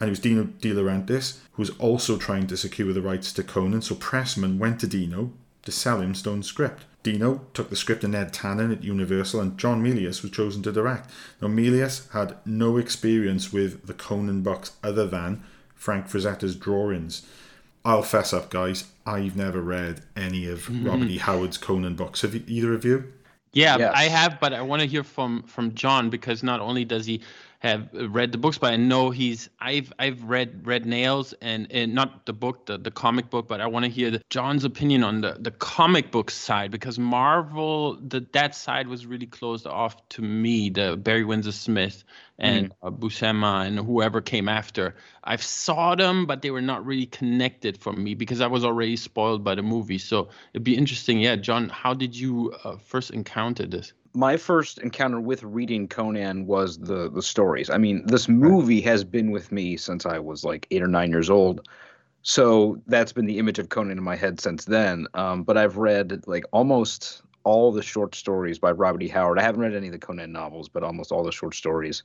And 0.00 0.08
it 0.08 0.12
was 0.12 0.20
Dino 0.20 0.44
De 0.44 0.70
Laurentiis 0.70 1.40
who 1.52 1.60
was 1.60 1.68
also 1.78 2.16
trying 2.16 2.46
to 2.46 2.56
secure 2.56 2.94
the 2.94 3.02
rights 3.02 3.30
to 3.34 3.42
Conan. 3.42 3.82
So 3.82 3.94
Pressman 3.94 4.56
went 4.56 4.80
to 4.80 4.86
Dino 4.86 5.34
to 5.64 5.70
sell 5.70 6.00
him 6.00 6.14
Stone's 6.14 6.46
script. 6.46 6.84
Dino 7.02 7.42
took 7.52 7.68
the 7.68 7.76
script 7.76 8.00
to 8.00 8.08
Ned 8.08 8.32
Tannen 8.32 8.72
at 8.72 8.82
Universal, 8.82 9.40
and 9.40 9.58
John 9.58 9.84
Milius 9.84 10.22
was 10.22 10.30
chosen 10.30 10.62
to 10.62 10.72
direct. 10.72 11.10
Now, 11.42 11.48
Milius 11.48 12.10
had 12.12 12.36
no 12.46 12.78
experience 12.78 13.52
with 13.52 13.86
the 13.86 13.92
Conan 13.92 14.40
books 14.40 14.72
other 14.82 15.06
than 15.06 15.42
Frank 15.74 16.08
Frazetta's 16.08 16.56
drawings. 16.56 17.26
I'll 17.84 18.02
fess 18.02 18.32
up, 18.32 18.50
guys. 18.50 18.84
I've 19.10 19.36
never 19.36 19.60
read 19.60 20.02
any 20.16 20.46
of 20.46 20.60
mm-hmm. 20.60 20.86
Robert 20.86 21.08
E. 21.08 21.18
Howard's 21.18 21.58
Conan 21.58 21.94
books. 21.96 22.22
Have 22.22 22.34
you, 22.34 22.42
either 22.46 22.74
of 22.74 22.84
you? 22.84 23.12
Yeah, 23.52 23.78
yes. 23.78 23.92
I 23.96 24.04
have, 24.04 24.38
but 24.38 24.52
I 24.52 24.62
want 24.62 24.80
to 24.80 24.86
hear 24.86 25.02
from 25.02 25.42
from 25.42 25.74
John 25.74 26.08
because 26.08 26.42
not 26.42 26.60
only 26.60 26.84
does 26.84 27.04
he 27.04 27.20
have 27.58 27.88
read 27.92 28.32
the 28.32 28.38
books, 28.38 28.58
but 28.58 28.72
I 28.72 28.76
know 28.76 29.10
he's 29.10 29.50
I've 29.58 29.92
I've 29.98 30.22
read 30.22 30.66
Red 30.66 30.86
Nails 30.86 31.34
and, 31.42 31.66
and 31.70 31.94
not 31.94 32.24
the 32.26 32.32
book, 32.32 32.66
the, 32.66 32.78
the 32.78 32.90
comic 32.92 33.28
book, 33.28 33.48
but 33.48 33.60
I 33.60 33.66
want 33.66 33.84
to 33.84 33.90
hear 33.90 34.10
the, 34.10 34.22
John's 34.30 34.64
opinion 34.64 35.02
on 35.02 35.20
the, 35.20 35.36
the 35.38 35.50
comic 35.50 36.10
book 36.12 36.30
side 36.30 36.70
because 36.70 36.98
Marvel 36.98 37.96
the 37.96 38.24
that 38.32 38.54
side 38.54 38.86
was 38.86 39.04
really 39.04 39.26
closed 39.26 39.66
off 39.66 40.08
to 40.10 40.22
me, 40.22 40.70
the 40.70 40.96
Barry 40.96 41.24
Windsor 41.24 41.52
Smith 41.52 42.04
and 42.40 42.70
mm. 42.70 42.72
uh, 42.82 42.90
Buscema 42.90 43.66
and 43.66 43.78
whoever 43.78 44.20
came 44.20 44.48
after. 44.48 44.94
I've 45.24 45.42
saw 45.42 45.94
them, 45.94 46.26
but 46.26 46.42
they 46.42 46.50
were 46.50 46.62
not 46.62 46.84
really 46.84 47.06
connected 47.06 47.78
for 47.78 47.92
me 47.92 48.14
because 48.14 48.40
I 48.40 48.46
was 48.46 48.64
already 48.64 48.96
spoiled 48.96 49.44
by 49.44 49.54
the 49.54 49.62
movie. 49.62 49.98
So 49.98 50.28
it'd 50.52 50.64
be 50.64 50.76
interesting. 50.76 51.20
Yeah, 51.20 51.36
John, 51.36 51.68
how 51.68 51.94
did 51.94 52.16
you 52.16 52.52
uh, 52.64 52.76
first 52.76 53.10
encounter 53.10 53.66
this? 53.66 53.92
my 54.12 54.36
first 54.36 54.78
encounter 54.78 55.20
with 55.20 55.42
reading 55.42 55.86
Conan 55.86 56.46
was 56.46 56.78
the 56.78 57.08
the 57.10 57.22
stories. 57.22 57.70
I 57.70 57.78
mean, 57.78 58.04
this 58.06 58.28
movie 58.28 58.80
has 58.80 59.04
been 59.04 59.30
with 59.30 59.52
me 59.52 59.76
since 59.76 60.04
I 60.04 60.18
was 60.18 60.44
like 60.44 60.66
eight 60.70 60.82
or 60.82 60.88
nine 60.88 61.10
years 61.10 61.30
old. 61.30 61.68
So 62.22 62.82
that's 62.86 63.12
been 63.12 63.26
the 63.26 63.38
image 63.38 63.58
of 63.58 63.68
Conan 63.70 63.96
in 63.96 64.04
my 64.04 64.16
head 64.16 64.40
since 64.40 64.64
then. 64.64 65.06
Um, 65.14 65.42
but 65.42 65.56
I've 65.56 65.76
read 65.76 66.24
like 66.26 66.44
almost 66.52 67.22
all 67.44 67.72
the 67.72 67.82
short 67.82 68.14
stories 68.14 68.58
by 68.58 68.70
Robert 68.70 69.02
E. 69.02 69.08
Howard. 69.08 69.38
I 69.38 69.42
haven't 69.42 69.60
read 69.60 69.74
any 69.74 69.88
of 69.88 69.92
the 69.92 69.98
Conan 69.98 70.32
novels, 70.32 70.68
but 70.68 70.82
almost 70.82 71.12
all 71.12 71.24
the 71.24 71.32
short 71.32 71.54
stories. 71.54 72.02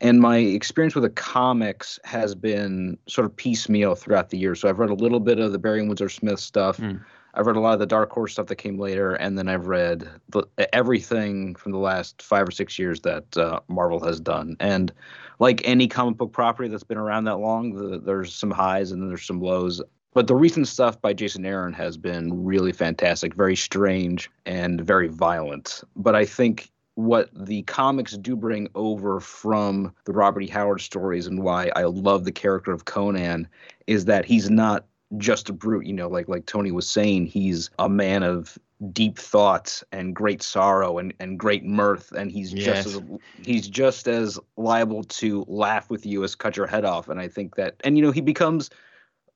And 0.00 0.20
my 0.20 0.38
experience 0.38 0.94
with 0.94 1.04
the 1.04 1.10
comics 1.10 1.98
has 2.04 2.34
been 2.34 2.98
sort 3.06 3.24
of 3.24 3.34
piecemeal 3.34 3.94
throughout 3.94 4.30
the 4.30 4.38
year. 4.38 4.54
So 4.54 4.68
I've 4.68 4.78
read 4.78 4.90
a 4.90 4.94
little 4.94 5.20
bit 5.20 5.38
of 5.38 5.52
the 5.52 5.58
Barry 5.58 5.80
and 5.80 5.88
Windsor 5.88 6.08
Smith 6.08 6.40
stuff. 6.40 6.78
Mm. 6.78 7.02
I've 7.36 7.46
read 7.46 7.56
a 7.56 7.60
lot 7.60 7.74
of 7.74 7.80
the 7.80 7.86
Dark 7.86 8.10
Horse 8.12 8.32
stuff 8.32 8.46
that 8.46 8.56
came 8.56 8.78
later, 8.78 9.12
and 9.12 9.36
then 9.36 9.46
I've 9.46 9.66
read 9.66 10.08
the, 10.30 10.44
everything 10.74 11.54
from 11.54 11.72
the 11.72 11.78
last 11.78 12.22
five 12.22 12.48
or 12.48 12.50
six 12.50 12.78
years 12.78 13.00
that 13.02 13.36
uh, 13.36 13.60
Marvel 13.68 14.02
has 14.04 14.20
done. 14.20 14.56
And 14.58 14.90
like 15.38 15.60
any 15.64 15.86
comic 15.86 16.16
book 16.16 16.32
property 16.32 16.70
that's 16.70 16.82
been 16.82 16.96
around 16.96 17.24
that 17.24 17.36
long, 17.36 17.74
the, 17.74 17.98
there's 17.98 18.34
some 18.34 18.50
highs 18.50 18.90
and 18.90 19.02
then 19.02 19.10
there's 19.10 19.26
some 19.26 19.42
lows. 19.42 19.82
But 20.16 20.28
the 20.28 20.34
recent 20.34 20.66
stuff 20.66 20.98
by 21.02 21.12
Jason 21.12 21.44
Aaron 21.44 21.74
has 21.74 21.98
been 21.98 22.42
really 22.42 22.72
fantastic, 22.72 23.34
very 23.34 23.54
strange 23.54 24.30
and 24.46 24.80
very 24.80 25.08
violent. 25.08 25.82
But 25.94 26.14
I 26.14 26.24
think 26.24 26.70
what 26.94 27.28
the 27.34 27.64
comics 27.64 28.16
do 28.16 28.34
bring 28.34 28.70
over 28.74 29.20
from 29.20 29.92
the 30.06 30.14
Robert 30.14 30.40
E. 30.40 30.46
Howard 30.46 30.80
stories 30.80 31.26
and 31.26 31.42
why 31.42 31.70
I 31.76 31.82
love 31.82 32.24
the 32.24 32.32
character 32.32 32.72
of 32.72 32.86
Conan 32.86 33.46
is 33.86 34.06
that 34.06 34.24
he's 34.24 34.48
not 34.48 34.86
just 35.18 35.50
a 35.50 35.52
brute 35.52 35.86
you 35.86 35.92
know 35.92 36.08
like 36.08 36.26
like 36.26 36.46
tony 36.46 36.72
was 36.72 36.88
saying 36.88 37.26
he's 37.26 37.70
a 37.78 37.88
man 37.88 38.24
of 38.24 38.58
deep 38.92 39.16
thoughts 39.16 39.84
and 39.92 40.16
great 40.16 40.42
sorrow 40.42 40.98
and, 40.98 41.14
and 41.20 41.38
great 41.38 41.64
mirth 41.64 42.10
and 42.10 42.32
he's 42.32 42.52
yes. 42.52 42.64
just 42.64 42.96
as 42.96 43.02
he's 43.40 43.68
just 43.68 44.08
as 44.08 44.36
liable 44.56 45.04
to 45.04 45.44
laugh 45.46 45.90
with 45.90 46.04
you 46.04 46.24
as 46.24 46.34
cut 46.34 46.56
your 46.56 46.66
head 46.66 46.84
off 46.84 47.08
and 47.08 47.20
i 47.20 47.28
think 47.28 47.54
that 47.54 47.76
and 47.84 47.96
you 47.96 48.02
know 48.02 48.10
he 48.10 48.20
becomes 48.20 48.68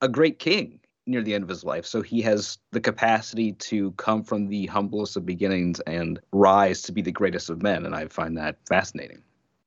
a 0.00 0.08
great 0.08 0.38
king 0.38 0.80
near 1.06 1.22
the 1.22 1.34
end 1.34 1.42
of 1.42 1.48
his 1.48 1.64
life. 1.64 1.84
So 1.86 2.02
he 2.02 2.22
has 2.22 2.58
the 2.72 2.80
capacity 2.80 3.52
to 3.52 3.92
come 3.92 4.22
from 4.22 4.48
the 4.48 4.66
humblest 4.66 5.16
of 5.16 5.26
beginnings 5.26 5.80
and 5.80 6.20
rise 6.32 6.82
to 6.82 6.92
be 6.92 7.02
the 7.02 7.12
greatest 7.12 7.50
of 7.50 7.62
men. 7.62 7.84
And 7.84 7.94
i 7.94 8.06
find 8.06 8.36
that 8.38 8.56
fascinating. 8.68 9.22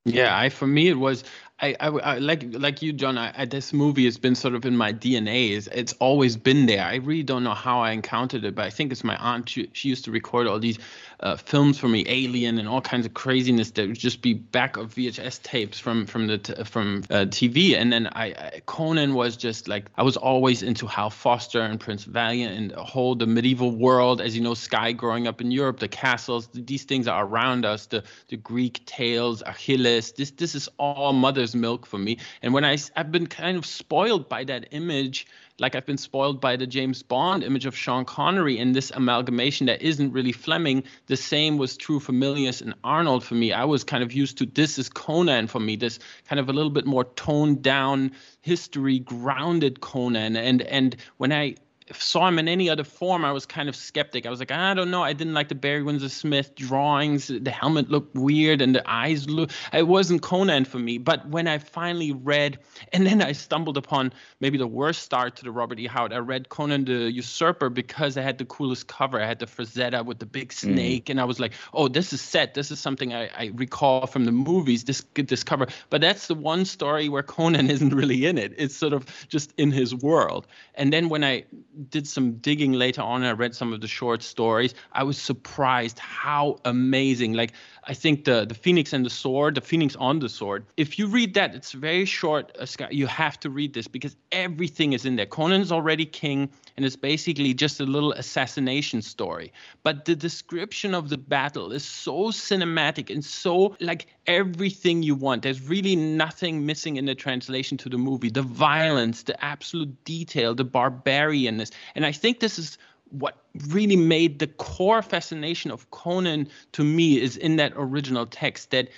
Yeah, 0.06 0.38
I 0.38 0.50
for 0.50 0.68
me 0.68 0.90
it 0.90 1.00
was 1.00 1.24
I, 1.64 1.76
I, 1.80 1.88
I, 1.88 2.18
like 2.18 2.44
like 2.52 2.82
you, 2.82 2.92
John. 2.92 3.18
I, 3.18 3.46
this 3.46 3.72
movie 3.72 4.04
has 4.04 4.18
been 4.18 4.36
sort 4.36 4.54
of 4.54 4.66
in 4.66 4.76
my 4.76 4.92
DNA. 4.92 5.52
It's, 5.52 5.68
it's 5.68 5.94
always 5.94 6.36
been 6.36 6.66
there. 6.66 6.84
I 6.84 6.96
really 6.96 7.24
don't 7.24 7.46
know 7.46 7.54
how 7.54 7.80
I 7.80 7.92
encountered 7.92 8.44
it, 8.44 8.54
but 8.54 8.66
I 8.66 8.70
think 8.70 8.92
it's 8.92 9.04
my 9.04 9.16
aunt. 9.16 9.48
She, 9.48 9.70
she 9.72 9.88
used 9.88 10.04
to 10.06 10.12
record 10.12 10.46
all 10.46 10.60
these 10.60 10.78
uh, 11.22 11.38
films 11.38 11.80
for 11.80 11.88
me, 11.88 12.04
Alien 12.06 12.60
and 12.60 12.68
all 12.68 12.82
kinds 12.82 13.06
of 13.06 13.14
craziness 13.14 13.72
that 13.72 13.88
would 13.88 13.98
just 13.98 14.22
be 14.22 14.34
back 14.34 14.76
of 14.76 14.94
VHS 14.94 15.42
tapes 15.42 15.80
from 15.80 16.06
from 16.06 16.28
the 16.28 16.38
t- 16.38 16.64
from 16.66 17.04
uh, 17.10 17.26
TV. 17.26 17.78
And 17.78 17.94
then 17.94 18.08
I, 18.08 18.26
I, 18.26 18.62
Conan 18.66 19.14
was 19.14 19.38
just 19.38 19.70
like 19.70 19.86
I 19.96 20.04
was 20.04 20.18
always 20.18 20.64
into 20.64 20.86
Hal 20.86 21.12
Foster 21.12 21.62
and 21.62 21.80
Prince 21.80 22.04
Valiant 22.04 22.58
and 22.58 22.72
the 22.72 22.84
whole 22.84 23.16
the 23.16 23.26
medieval 23.26 23.72
world. 23.72 24.20
As 24.20 24.36
you 24.36 24.44
know, 24.44 24.54
Skye 24.54 24.92
growing 24.92 25.28
up 25.28 25.40
in 25.40 25.50
Europe, 25.50 25.80
the 25.80 25.88
castles, 25.88 26.50
these 26.54 26.84
things 26.84 27.08
are 27.08 27.26
around 27.26 27.64
us. 27.64 27.86
The 27.86 28.04
the 28.28 28.36
Greek 28.36 28.86
tales, 28.86 29.42
Achilles. 29.46 30.12
This 30.12 30.32
this 30.32 30.56
is 30.56 30.68
all 30.78 31.14
mother's 31.14 31.53
milk 31.56 31.86
for 31.86 31.98
me. 31.98 32.18
And 32.42 32.54
when 32.54 32.66
I 32.66 32.78
I've 32.96 33.12
been 33.12 33.28
kind 33.28 33.58
of 33.58 33.66
spoiled 33.66 34.30
by 34.30 34.44
that 34.46 34.68
image, 34.72 35.28
like 35.60 35.76
I've 35.76 35.86
been 35.86 35.98
spoiled 35.98 36.42
by 36.42 36.56
the 36.56 36.66
James 36.68 37.04
Bond 37.04 37.44
image 37.44 37.66
of 37.66 37.76
Sean 37.76 38.06
Connery 38.06 38.58
in 38.58 38.72
this 38.74 38.92
amalgamation 38.92 39.68
that 39.68 39.82
isn't 39.82 40.12
really 40.12 40.32
Fleming. 40.32 40.84
The 41.08 41.18
same 41.18 41.58
was 41.58 41.78
true 41.78 42.00
for 42.00 42.12
Milius 42.12 42.62
and 42.62 42.74
Arnold 42.84 43.24
for 43.24 43.36
me. 43.36 43.54
I 43.54 43.66
was 43.66 43.84
kind 43.84 44.04
of 44.04 44.12
used 44.12 44.38
to 44.40 44.46
this 44.46 44.80
is 44.80 44.90
Conan 44.90 45.48
for 45.48 45.60
me, 45.60 45.76
this 45.76 46.00
kind 46.28 46.40
of 46.40 46.50
a 46.50 46.54
little 46.54 46.72
bit 46.72 46.86
more 46.86 47.04
toned 47.04 47.62
down 47.62 48.12
history 48.42 49.00
grounded 49.00 49.80
Conan. 49.82 50.36
And 50.36 50.62
and 50.64 50.96
when 51.18 51.32
I 51.32 51.56
saw 51.92 52.28
him 52.28 52.40
in 52.40 52.48
any 52.48 52.70
other 52.70 52.84
form, 52.84 53.26
I 53.26 53.32
was 53.32 53.46
kind 53.46 53.70
of 53.70 53.76
skeptic. 53.76 54.26
I 54.26 54.30
was 54.30 54.40
like, 54.40 54.52
I 54.52 54.74
don't 54.74 54.92
know. 54.92 55.04
I 55.04 55.14
didn't 55.14 55.34
like 55.34 55.50
the 55.50 55.56
Barry 55.56 55.84
Windsor 55.84 56.10
Smith 56.10 56.56
drawings. 56.56 57.28
The 57.28 57.52
helmet 57.52 57.90
looked 57.90 58.16
weird 58.16 58.62
and 58.62 58.76
the 58.76 58.90
eyes 58.90 59.30
look. 59.30 59.52
It 59.72 59.88
wasn't 59.88 60.22
Conan 60.22 60.66
for 60.66 60.80
me. 60.80 60.98
But 60.98 61.28
when 61.28 61.48
I 61.48 61.58
finally 61.58 62.12
read, 62.12 62.60
and 62.92 63.06
then 63.06 63.22
I 63.22 63.32
stumbled 63.32 63.78
upon 63.78 64.14
maybe 64.40 64.58
the 64.58 64.68
worst 64.68 65.04
start 65.04 65.36
to 65.38 65.44
the 65.44 65.52
Robert 65.52 65.80
E. 65.80 65.88
Howard. 65.88 66.14
I 66.14 66.18
read 66.18 66.50
Conan 66.50 66.86
the 66.86 67.12
Usurper 67.12 67.70
because 67.70 68.18
I 68.18 68.22
had 68.22 68.38
the 68.38 68.46
coolest 68.46 68.88
cover. 68.88 69.22
I 69.22 69.26
had 69.26 69.40
the 69.40 69.46
Frazetta 69.46 70.06
with 70.06 70.20
the 70.20 70.26
big 70.26 70.50
mm. 70.50 70.54
snake, 70.54 71.06
mm. 71.06 71.12
and 71.12 71.22
I 71.22 71.26
was 71.26 71.40
like, 71.40 71.54
oh, 71.74 71.88
this 71.88 72.14
is 72.14 72.22
set. 72.22 72.54
This 72.54 72.72
is 72.72 72.80
something 72.80 73.14
I, 73.14 73.30
I 73.36 73.52
recall 73.56 74.08
from 74.08 74.26
the 74.26 74.32
movies. 74.32 74.84
This 74.84 75.04
this 75.14 75.44
cover. 75.44 75.68
But 75.90 76.02
that's 76.02 76.28
the 76.28 76.36
one 76.36 76.66
story 76.66 77.10
where 77.10 77.24
Conan 77.24 77.70
isn't 77.76 77.94
really 77.94 78.26
in 78.26 78.38
it. 78.38 78.54
It's 78.58 78.76
sort 78.76 78.94
of 78.94 79.06
just 79.28 79.54
in 79.58 79.72
his 79.72 79.94
world. 79.96 80.48
And 80.76 80.92
then 80.92 81.10
when 81.10 81.24
I 81.24 81.46
did 81.90 82.08
some 82.08 82.34
digging 82.38 82.74
later 82.74 83.02
on. 83.02 83.24
I 83.24 83.32
read 83.32 83.56
some 83.56 83.74
of 83.74 83.82
the 83.82 83.88
short 83.88 84.24
stories. 84.24 84.74
I 84.92 85.04
was 85.04 85.18
surprised 85.18 86.00
how 86.00 86.58
amazing. 86.66 87.34
Like 87.34 87.54
I 87.86 87.94
think 87.94 88.26
the 88.26 88.46
the 88.46 88.54
Phoenix 88.54 88.94
and 88.94 89.06
the 89.06 89.10
Sword, 89.10 89.56
the 89.56 89.62
Phoenix 89.62 89.96
on 89.96 90.20
the 90.20 90.30
Sword. 90.30 90.66
If 90.78 91.00
you 91.00 91.08
read 91.08 91.34
that, 91.36 91.56
it's 91.56 91.72
very 91.72 92.06
short. 92.06 92.56
Uh, 92.60 92.88
you 92.92 93.08
have 93.08 93.40
to 93.42 93.50
read 93.50 93.74
this 93.74 93.88
because 93.88 94.16
everything 94.32 94.94
is 94.94 95.06
in 95.06 95.16
there. 95.16 95.26
Conan's 95.26 95.72
already 95.72 96.06
king, 96.06 96.50
and 96.76 96.86
it's 96.86 96.96
basically 96.96 97.54
just 97.54 97.80
a 97.80 97.86
little 97.86 98.14
assassination 98.14 99.02
story. 99.02 99.52
But 99.84 100.06
the 100.06 100.16
description 100.16 100.94
of 100.94 101.10
the 101.10 101.18
battle 101.18 101.72
is 101.72 101.86
so 101.86 102.32
cinematic 102.32 103.14
and 103.14 103.24
so 103.24 103.76
like 103.80 104.08
everything 104.28 105.04
you 105.04 105.16
want. 105.16 105.44
There's 105.44 105.62
really 105.62 105.96
nothing 105.96 106.66
missing 106.66 106.96
in 106.96 107.06
the 107.06 107.16
translation 107.16 107.78
to 107.80 107.90
the 107.90 107.98
movie. 107.98 108.30
The 108.30 108.42
violence, 108.42 109.24
the 109.24 109.44
absolute 109.44 110.04
detail, 110.06 110.56
the 110.56 110.66
barbarianness, 110.66 111.72
and 111.96 112.06
I 112.06 112.12
think 112.12 112.40
this 112.40 112.58
is 112.58 112.78
what 113.14 113.38
really 113.68 113.96
made 113.96 114.40
the 114.40 114.48
core 114.48 115.04
fascination 115.04 115.70
of 115.70 115.90
Conan 115.92 116.50
to 116.72 116.84
me 116.84 117.22
is 117.22 117.38
in 117.38 117.58
that 117.58 117.74
original 117.76 118.26
text 118.26 118.72
that 118.72 118.90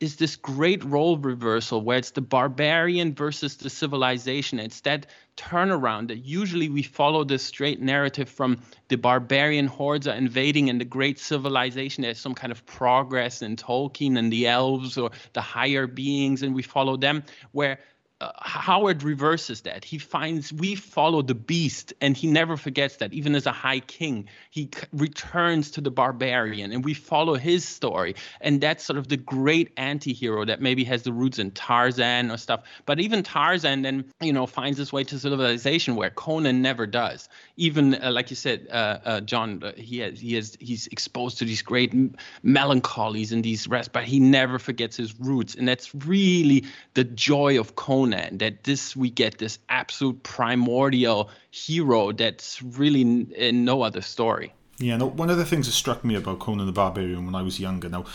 is 0.00 0.16
this 0.16 0.34
great 0.34 0.82
role 0.82 1.18
reversal 1.18 1.82
where 1.82 1.98
it's 1.98 2.12
the 2.12 2.22
barbarian 2.22 3.14
versus 3.14 3.56
the 3.56 3.68
civilization. 3.68 4.58
It's 4.58 4.80
that 4.80 5.06
turnaround 5.36 6.08
that 6.08 6.24
usually 6.24 6.70
we 6.70 6.82
follow 6.82 7.22
this 7.22 7.42
straight 7.42 7.82
narrative 7.82 8.28
from 8.28 8.58
the 8.88 8.96
barbarian 8.96 9.66
hordes 9.66 10.08
are 10.08 10.14
invading 10.14 10.70
and 10.70 10.80
the 10.80 10.86
great 10.86 11.18
civilization. 11.18 12.02
There's 12.02 12.18
some 12.18 12.34
kind 12.34 12.50
of 12.50 12.64
progress 12.64 13.42
in 13.42 13.56
Tolkien 13.56 14.18
and 14.18 14.32
the 14.32 14.46
elves 14.46 14.96
or 14.96 15.10
the 15.34 15.42
higher 15.42 15.86
beings, 15.86 16.42
and 16.42 16.54
we 16.54 16.62
follow 16.62 16.96
them. 16.96 17.22
Where 17.52 17.78
uh, 18.20 18.32
Howard 18.42 19.02
reverses 19.02 19.62
that. 19.62 19.82
He 19.82 19.96
finds 19.96 20.52
we 20.52 20.74
follow 20.74 21.22
the 21.22 21.34
beast, 21.34 21.94
and 22.02 22.14
he 22.14 22.26
never 22.26 22.56
forgets 22.56 22.96
that. 22.96 23.14
Even 23.14 23.34
as 23.34 23.46
a 23.46 23.52
high 23.52 23.80
king, 23.80 24.28
he 24.50 24.68
c- 24.74 24.86
returns 24.92 25.70
to 25.72 25.80
the 25.80 25.90
barbarian, 25.90 26.70
and 26.70 26.84
we 26.84 26.92
follow 26.92 27.34
his 27.36 27.66
story. 27.66 28.14
And 28.42 28.60
that's 28.60 28.84
sort 28.84 28.98
of 28.98 29.08
the 29.08 29.16
great 29.16 29.72
anti-hero 29.78 30.44
that 30.44 30.60
maybe 30.60 30.84
has 30.84 31.02
the 31.02 31.12
roots 31.12 31.38
in 31.38 31.52
Tarzan 31.52 32.30
or 32.30 32.36
stuff. 32.36 32.64
But 32.84 33.00
even 33.00 33.22
Tarzan 33.22 33.82
then, 33.82 34.04
you 34.20 34.34
know, 34.34 34.46
finds 34.46 34.76
his 34.76 34.92
way 34.92 35.02
to 35.04 35.18
civilization 35.18 35.96
where 35.96 36.10
Conan 36.10 36.60
never 36.60 36.86
does. 36.86 37.28
Even 37.56 37.94
uh, 37.94 38.10
like 38.12 38.28
you 38.28 38.36
said, 38.36 38.66
uh, 38.70 38.98
uh 39.04 39.20
John, 39.22 39.62
uh, 39.64 39.72
he 39.76 40.00
has 40.00 40.20
he 40.20 40.34
has 40.34 40.58
he's 40.60 40.88
exposed 40.88 41.38
to 41.38 41.46
these 41.46 41.62
great 41.62 41.94
m- 41.94 42.14
melancholies 42.42 43.32
and 43.32 43.42
these 43.42 43.66
rest, 43.66 43.92
but 43.92 44.04
he 44.04 44.20
never 44.20 44.58
forgets 44.58 44.96
his 44.98 45.18
roots, 45.18 45.54
and 45.54 45.66
that's 45.66 45.94
really 45.94 46.64
the 46.92 47.04
joy 47.04 47.58
of 47.58 47.76
Conan 47.76 48.09
Conan. 48.10 48.38
That 48.38 48.64
this 48.64 48.96
we 48.96 49.10
get 49.10 49.38
this 49.38 49.58
absolute 49.68 50.22
primordial 50.22 51.30
hero 51.50 52.12
that's 52.12 52.62
really 52.62 53.02
in, 53.02 53.64
no 53.64 53.82
other 53.82 54.02
story. 54.02 54.52
Yeah, 54.78 54.96
no, 54.96 55.06
one 55.06 55.30
of 55.30 55.36
the 55.36 55.44
things 55.44 55.66
that 55.66 55.72
struck 55.72 56.04
me 56.04 56.14
about 56.14 56.38
Conan 56.38 56.66
the 56.66 56.72
Barbarian 56.72 57.26
when 57.26 57.34
I 57.34 57.42
was 57.42 57.60
younger. 57.60 57.88
Now, 57.88 58.06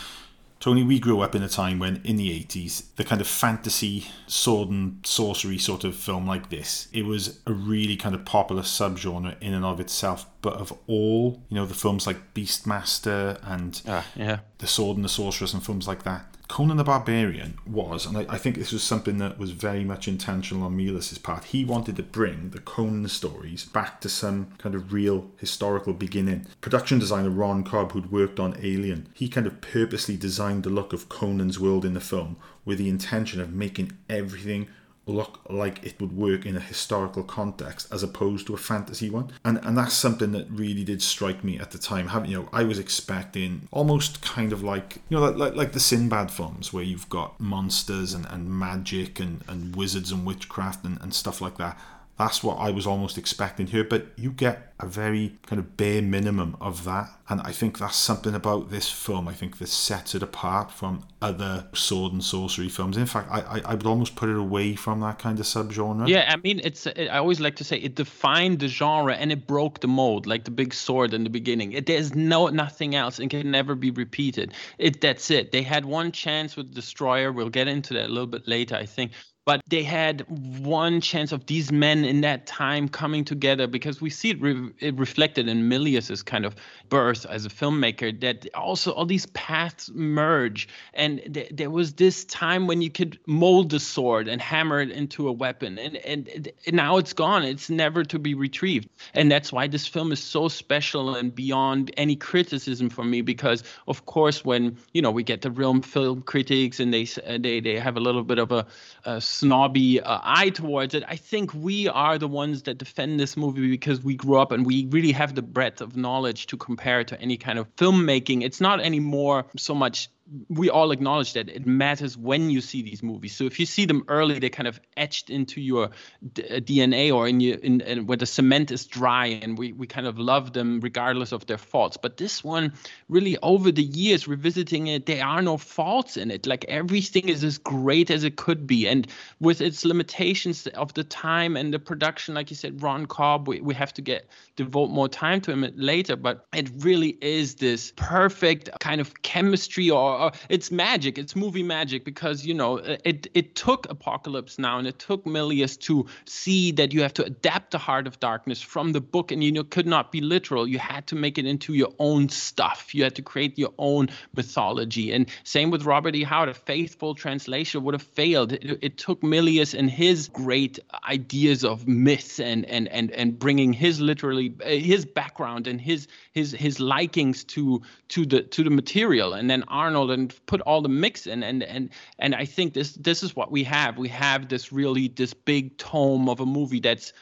Tony, 0.58 0.82
we 0.82 0.98
grew 0.98 1.20
up 1.20 1.34
in 1.34 1.42
a 1.42 1.48
time 1.48 1.78
when, 1.78 2.00
in 2.02 2.16
the 2.16 2.30
80s, 2.42 2.84
the 2.96 3.04
kind 3.04 3.20
of 3.20 3.28
fantasy, 3.28 4.06
sword 4.26 4.70
and 4.70 5.06
sorcery 5.06 5.58
sort 5.58 5.84
of 5.84 5.94
film 5.94 6.26
like 6.26 6.48
this, 6.48 6.88
it 6.92 7.04
was 7.04 7.40
a 7.46 7.52
really 7.52 7.94
kind 7.94 8.14
of 8.14 8.24
popular 8.24 8.62
subgenre 8.62 9.36
in 9.40 9.52
and 9.52 9.64
of 9.64 9.78
itself. 9.78 10.26
But 10.40 10.54
of 10.54 10.72
all, 10.88 11.42
you 11.50 11.56
know, 11.56 11.66
the 11.66 11.74
films 11.74 12.06
like 12.06 12.34
Beastmaster 12.34 13.38
and 13.44 13.80
uh, 13.86 14.02
yeah. 14.16 14.38
The 14.58 14.66
Sword 14.66 14.96
and 14.96 15.04
the 15.04 15.10
Sorceress 15.10 15.52
and 15.52 15.64
films 15.64 15.86
like 15.86 16.04
that, 16.04 16.35
Conan 16.48 16.76
the 16.76 16.84
Barbarian 16.84 17.58
was, 17.66 18.06
and 18.06 18.16
I, 18.16 18.26
I, 18.28 18.38
think 18.38 18.56
this 18.56 18.72
was 18.72 18.82
something 18.82 19.18
that 19.18 19.38
was 19.38 19.50
very 19.50 19.84
much 19.84 20.06
intentional 20.06 20.64
on 20.64 20.76
Milius's 20.76 21.18
part. 21.18 21.44
He 21.44 21.64
wanted 21.64 21.96
to 21.96 22.02
bring 22.02 22.50
the 22.50 22.60
Conan 22.60 23.08
stories 23.08 23.64
back 23.64 24.00
to 24.02 24.08
some 24.08 24.48
kind 24.58 24.74
of 24.74 24.92
real 24.92 25.30
historical 25.38 25.92
beginning. 25.92 26.46
Production 26.60 26.98
designer 26.98 27.30
Ron 27.30 27.64
Cobb, 27.64 27.92
who'd 27.92 28.12
worked 28.12 28.38
on 28.38 28.56
Alien, 28.62 29.08
he 29.12 29.28
kind 29.28 29.46
of 29.46 29.60
purposely 29.60 30.16
designed 30.16 30.62
the 30.62 30.70
look 30.70 30.92
of 30.92 31.08
Conan's 31.08 31.58
world 31.58 31.84
in 31.84 31.94
the 31.94 32.00
film 32.00 32.36
with 32.64 32.78
the 32.78 32.88
intention 32.88 33.40
of 33.40 33.52
making 33.52 33.92
everything 34.08 34.68
look 35.06 35.40
like 35.48 35.84
it 35.84 36.00
would 36.00 36.16
work 36.16 36.44
in 36.44 36.56
a 36.56 36.60
historical 36.60 37.22
context 37.22 37.86
as 37.92 38.02
opposed 38.02 38.46
to 38.48 38.54
a 38.54 38.58
fantasy 38.58 39.08
one. 39.08 39.30
And 39.44 39.58
and 39.62 39.78
that's 39.78 39.94
something 39.94 40.32
that 40.32 40.48
really 40.50 40.84
did 40.84 41.00
strike 41.00 41.44
me 41.44 41.58
at 41.58 41.70
the 41.70 41.78
time. 41.78 42.08
Having 42.08 42.30
you 42.30 42.42
know, 42.42 42.48
I 42.52 42.64
was 42.64 42.78
expecting 42.78 43.68
almost 43.70 44.20
kind 44.20 44.52
of 44.52 44.62
like 44.62 44.96
you 45.08 45.16
know, 45.16 45.30
like 45.30 45.54
like, 45.54 45.72
the 45.72 45.80
Sinbad 45.80 46.30
films 46.30 46.72
where 46.72 46.84
you've 46.84 47.08
got 47.08 47.38
monsters 47.38 48.14
and, 48.14 48.26
and 48.26 48.50
magic 48.50 49.20
and, 49.20 49.44
and 49.48 49.76
wizards 49.76 50.10
and 50.10 50.26
witchcraft 50.26 50.84
and, 50.84 51.00
and 51.00 51.14
stuff 51.14 51.40
like 51.40 51.56
that. 51.58 51.78
That's 52.18 52.42
what 52.42 52.56
I 52.56 52.70
was 52.70 52.86
almost 52.86 53.18
expecting 53.18 53.66
here, 53.66 53.84
but 53.84 54.06
you 54.16 54.32
get 54.32 54.72
a 54.80 54.86
very 54.86 55.38
kind 55.46 55.58
of 55.58 55.76
bare 55.76 56.00
minimum 56.00 56.56
of 56.62 56.84
that. 56.84 57.10
And 57.28 57.42
I 57.42 57.52
think 57.52 57.78
that's 57.78 57.96
something 57.96 58.34
about 58.34 58.70
this 58.70 58.90
film, 58.90 59.28
I 59.28 59.34
think, 59.34 59.58
that 59.58 59.68
sets 59.68 60.14
it 60.14 60.22
apart 60.22 60.70
from 60.70 61.04
other 61.20 61.66
sword 61.74 62.12
and 62.12 62.24
sorcery 62.24 62.70
films. 62.70 62.96
In 62.96 63.04
fact, 63.04 63.28
I, 63.30 63.40
I, 63.40 63.62
I 63.66 63.74
would 63.74 63.86
almost 63.86 64.16
put 64.16 64.30
it 64.30 64.36
away 64.36 64.76
from 64.76 65.00
that 65.00 65.18
kind 65.18 65.38
of 65.38 65.44
subgenre. 65.44 66.08
Yeah, 66.08 66.32
I 66.32 66.36
mean, 66.36 66.60
it's 66.64 66.86
uh, 66.86 67.08
I 67.10 67.18
always 67.18 67.40
like 67.40 67.56
to 67.56 67.64
say 67.64 67.76
it 67.78 67.96
defined 67.96 68.60
the 68.60 68.68
genre 68.68 69.14
and 69.14 69.30
it 69.30 69.46
broke 69.46 69.80
the 69.80 69.88
mold, 69.88 70.26
like 70.26 70.44
the 70.44 70.50
big 70.50 70.72
sword 70.72 71.12
in 71.12 71.22
the 71.22 71.30
beginning. 71.30 71.72
It, 71.72 71.84
there's 71.84 72.14
no 72.14 72.48
nothing 72.48 72.94
else 72.94 73.18
and 73.18 73.28
can 73.28 73.50
never 73.50 73.74
be 73.74 73.90
repeated. 73.90 74.54
It 74.78 75.02
That's 75.02 75.30
it. 75.30 75.52
They 75.52 75.62
had 75.62 75.84
one 75.84 76.12
chance 76.12 76.56
with 76.56 76.74
Destroyer. 76.74 77.30
We'll 77.30 77.50
get 77.50 77.68
into 77.68 77.92
that 77.94 78.06
a 78.06 78.12
little 78.12 78.26
bit 78.26 78.48
later, 78.48 78.74
I 78.74 78.86
think 78.86 79.12
but 79.46 79.62
they 79.68 79.84
had 79.84 80.22
one 80.58 81.00
chance 81.00 81.30
of 81.30 81.46
these 81.46 81.70
men 81.70 82.04
in 82.04 82.20
that 82.22 82.46
time 82.46 82.88
coming 82.88 83.24
together 83.24 83.68
because 83.68 84.00
we 84.00 84.10
see 84.10 84.30
it, 84.30 84.40
re- 84.40 84.72
it 84.80 84.98
reflected 84.98 85.48
in 85.48 85.70
Milius's 85.70 86.20
kind 86.20 86.44
of 86.44 86.56
birth 86.88 87.24
as 87.26 87.46
a 87.46 87.48
filmmaker 87.48 88.20
that 88.20 88.48
also 88.54 88.90
all 88.90 89.06
these 89.06 89.26
paths 89.26 89.88
merge. 89.94 90.68
And 90.94 91.22
th- 91.32 91.50
there 91.52 91.70
was 91.70 91.92
this 91.94 92.24
time 92.24 92.66
when 92.66 92.82
you 92.82 92.90
could 92.90 93.20
mold 93.26 93.70
the 93.70 93.78
sword 93.78 94.26
and 94.26 94.42
hammer 94.42 94.80
it 94.80 94.90
into 94.90 95.28
a 95.28 95.32
weapon 95.32 95.78
and, 95.78 95.96
and, 95.98 96.28
and 96.66 96.74
now 96.74 96.96
it's 96.96 97.12
gone. 97.12 97.44
It's 97.44 97.70
never 97.70 98.02
to 98.02 98.18
be 98.18 98.34
retrieved. 98.34 98.88
And 99.14 99.30
that's 99.30 99.52
why 99.52 99.68
this 99.68 99.86
film 99.86 100.10
is 100.10 100.20
so 100.20 100.48
special 100.48 101.14
and 101.14 101.32
beyond 101.32 101.92
any 101.96 102.16
criticism 102.16 102.90
for 102.90 103.04
me 103.04 103.20
because 103.20 103.62
of 103.86 104.06
course 104.06 104.44
when 104.44 104.76
you 104.92 105.00
know 105.00 105.12
we 105.12 105.22
get 105.22 105.42
the 105.42 105.52
real 105.52 105.80
film 105.82 106.22
critics 106.22 106.80
and 106.80 106.92
they 106.92 107.04
they 107.38 107.60
they 107.60 107.78
have 107.78 107.96
a 107.96 108.00
little 108.00 108.24
bit 108.24 108.38
of 108.38 108.50
a, 108.50 108.66
a 109.04 109.20
snobby 109.38 110.00
uh, 110.00 110.18
eye 110.22 110.50
towards 110.50 110.94
it. 110.94 111.04
I 111.06 111.16
think 111.16 111.52
we 111.52 111.88
are 111.88 112.18
the 112.18 112.28
ones 112.28 112.62
that 112.62 112.78
defend 112.78 113.20
this 113.20 113.36
movie 113.36 113.68
because 113.70 114.02
we 114.02 114.14
grew 114.14 114.38
up 114.38 114.52
and 114.52 114.64
we 114.64 114.86
really 114.86 115.12
have 115.12 115.34
the 115.34 115.42
breadth 115.42 115.80
of 115.80 115.96
knowledge 115.96 116.46
to 116.48 116.56
compare 116.56 117.04
to 117.04 117.20
any 117.20 117.36
kind 117.36 117.58
of 117.58 117.74
filmmaking. 117.76 118.42
It's 118.42 118.60
not 118.60 118.80
anymore 118.80 119.46
so 119.56 119.74
much 119.74 120.08
we 120.48 120.68
all 120.68 120.90
acknowledge 120.90 121.34
that 121.34 121.48
it 121.48 121.66
matters 121.66 122.16
when 122.16 122.50
you 122.50 122.60
see 122.60 122.82
these 122.82 123.02
movies. 123.02 123.36
So 123.36 123.44
if 123.44 123.60
you 123.60 123.66
see 123.66 123.84
them 123.84 124.04
early, 124.08 124.38
they're 124.38 124.50
kind 124.50 124.66
of 124.66 124.80
etched 124.96 125.30
into 125.30 125.60
your 125.60 125.90
d- 126.32 126.42
DNA 126.60 127.10
uh, 127.10 127.16
or 127.16 127.28
in 127.28 127.38
your 127.40 127.58
in, 127.58 127.80
in, 127.82 128.06
where 128.06 128.16
the 128.16 128.26
cement 128.26 128.72
is 128.72 128.86
dry, 128.86 129.26
and 129.26 129.56
we 129.56 129.72
we 129.72 129.86
kind 129.86 130.06
of 130.06 130.18
love 130.18 130.52
them 130.52 130.80
regardless 130.80 131.30
of 131.30 131.46
their 131.46 131.58
faults. 131.58 131.96
But 131.96 132.16
this 132.16 132.42
one, 132.42 132.72
really, 133.08 133.38
over 133.42 133.70
the 133.70 133.84
years 133.84 134.26
revisiting 134.26 134.88
it, 134.88 135.06
there 135.06 135.24
are 135.24 135.42
no 135.42 135.56
faults 135.56 136.16
in 136.16 136.30
it. 136.32 136.46
Like 136.46 136.64
everything 136.64 137.28
is 137.28 137.44
as 137.44 137.58
great 137.58 138.10
as 138.10 138.24
it 138.24 138.36
could 138.36 138.66
be, 138.66 138.88
and 138.88 139.06
with 139.40 139.60
its 139.60 139.84
limitations 139.84 140.66
of 140.68 140.92
the 140.94 141.04
time 141.04 141.56
and 141.56 141.72
the 141.72 141.78
production, 141.78 142.34
like 142.34 142.50
you 142.50 142.56
said, 142.56 142.82
Ron 142.82 143.06
Cobb, 143.06 143.46
we, 143.46 143.60
we 143.60 143.74
have 143.74 143.94
to 143.94 144.02
get 144.02 144.28
devote 144.56 144.90
more 144.90 145.08
time 145.08 145.40
to 145.42 145.52
him 145.52 145.70
later. 145.76 146.16
But 146.16 146.46
it 146.52 146.68
really 146.78 147.16
is 147.20 147.56
this 147.56 147.92
perfect 147.96 148.70
kind 148.80 149.00
of 149.00 149.22
chemistry 149.22 149.88
or 149.88 150.15
it's 150.48 150.70
magic. 150.70 151.18
It's 151.18 151.36
movie 151.36 151.62
magic 151.62 152.04
because 152.04 152.44
you 152.44 152.54
know 152.54 152.76
it 152.76 153.26
it 153.34 153.54
took 153.54 153.88
Apocalypse 153.90 154.58
Now 154.58 154.78
and 154.78 154.86
it 154.86 154.98
took 154.98 155.24
Milius 155.24 155.78
to 155.80 156.06
see 156.24 156.72
that 156.72 156.92
you 156.92 157.02
have 157.02 157.14
to 157.14 157.24
adapt 157.24 157.70
the 157.70 157.78
Heart 157.78 158.06
of 158.06 158.18
Darkness 158.20 158.60
from 158.60 158.92
the 158.92 159.00
book, 159.00 159.32
and 159.32 159.42
you 159.42 159.52
know 159.52 159.64
could 159.64 159.86
not 159.86 160.12
be 160.12 160.20
literal. 160.20 160.66
You 160.66 160.78
had 160.78 161.06
to 161.08 161.14
make 161.14 161.38
it 161.38 161.46
into 161.46 161.74
your 161.74 161.92
own 161.98 162.28
stuff. 162.28 162.94
You 162.94 163.04
had 163.04 163.14
to 163.16 163.22
create 163.22 163.58
your 163.58 163.72
own 163.78 164.08
mythology. 164.34 165.12
And 165.12 165.28
same 165.44 165.70
with 165.70 165.84
Robert 165.84 166.14
E. 166.14 166.22
Howard. 166.22 166.48
A 166.48 166.54
faithful 166.54 167.14
translation 167.14 167.82
would 167.84 167.94
have 167.94 168.02
failed. 168.02 168.52
It, 168.52 168.78
it 168.82 168.98
took 168.98 169.22
Milius 169.22 169.78
and 169.78 169.90
his 169.90 170.28
great 170.28 170.78
ideas 171.08 171.64
of 171.64 171.86
myth 171.86 172.40
and 172.40 172.64
and 172.66 172.88
and 172.88 173.10
and 173.10 173.38
bringing 173.38 173.72
his 173.72 174.00
literally 174.00 174.54
his 174.64 175.04
background 175.04 175.66
and 175.66 175.80
his 175.80 176.08
his 176.36 176.52
his 176.52 176.78
likings 176.78 177.44
to 177.44 177.80
to 178.08 178.26
the 178.26 178.42
to 178.42 178.62
the 178.62 178.68
material, 178.68 179.32
and 179.32 179.48
then 179.48 179.64
Arnold 179.68 180.10
and 180.10 180.34
put 180.44 180.60
all 180.60 180.82
the 180.82 180.88
mix 180.88 181.26
in 181.26 181.42
and 181.42 181.62
and 181.62 181.88
and 182.18 182.34
I 182.34 182.44
think 182.44 182.74
this 182.74 182.92
this 182.92 183.22
is 183.22 183.34
what 183.34 183.50
we 183.50 183.64
have. 183.64 183.96
We 183.96 184.08
have 184.10 184.48
this 184.50 184.70
really 184.70 185.08
this 185.08 185.32
big 185.32 185.78
tome 185.78 186.28
of 186.28 186.40
a 186.40 186.44
movie 186.44 186.80
that's 186.80 187.14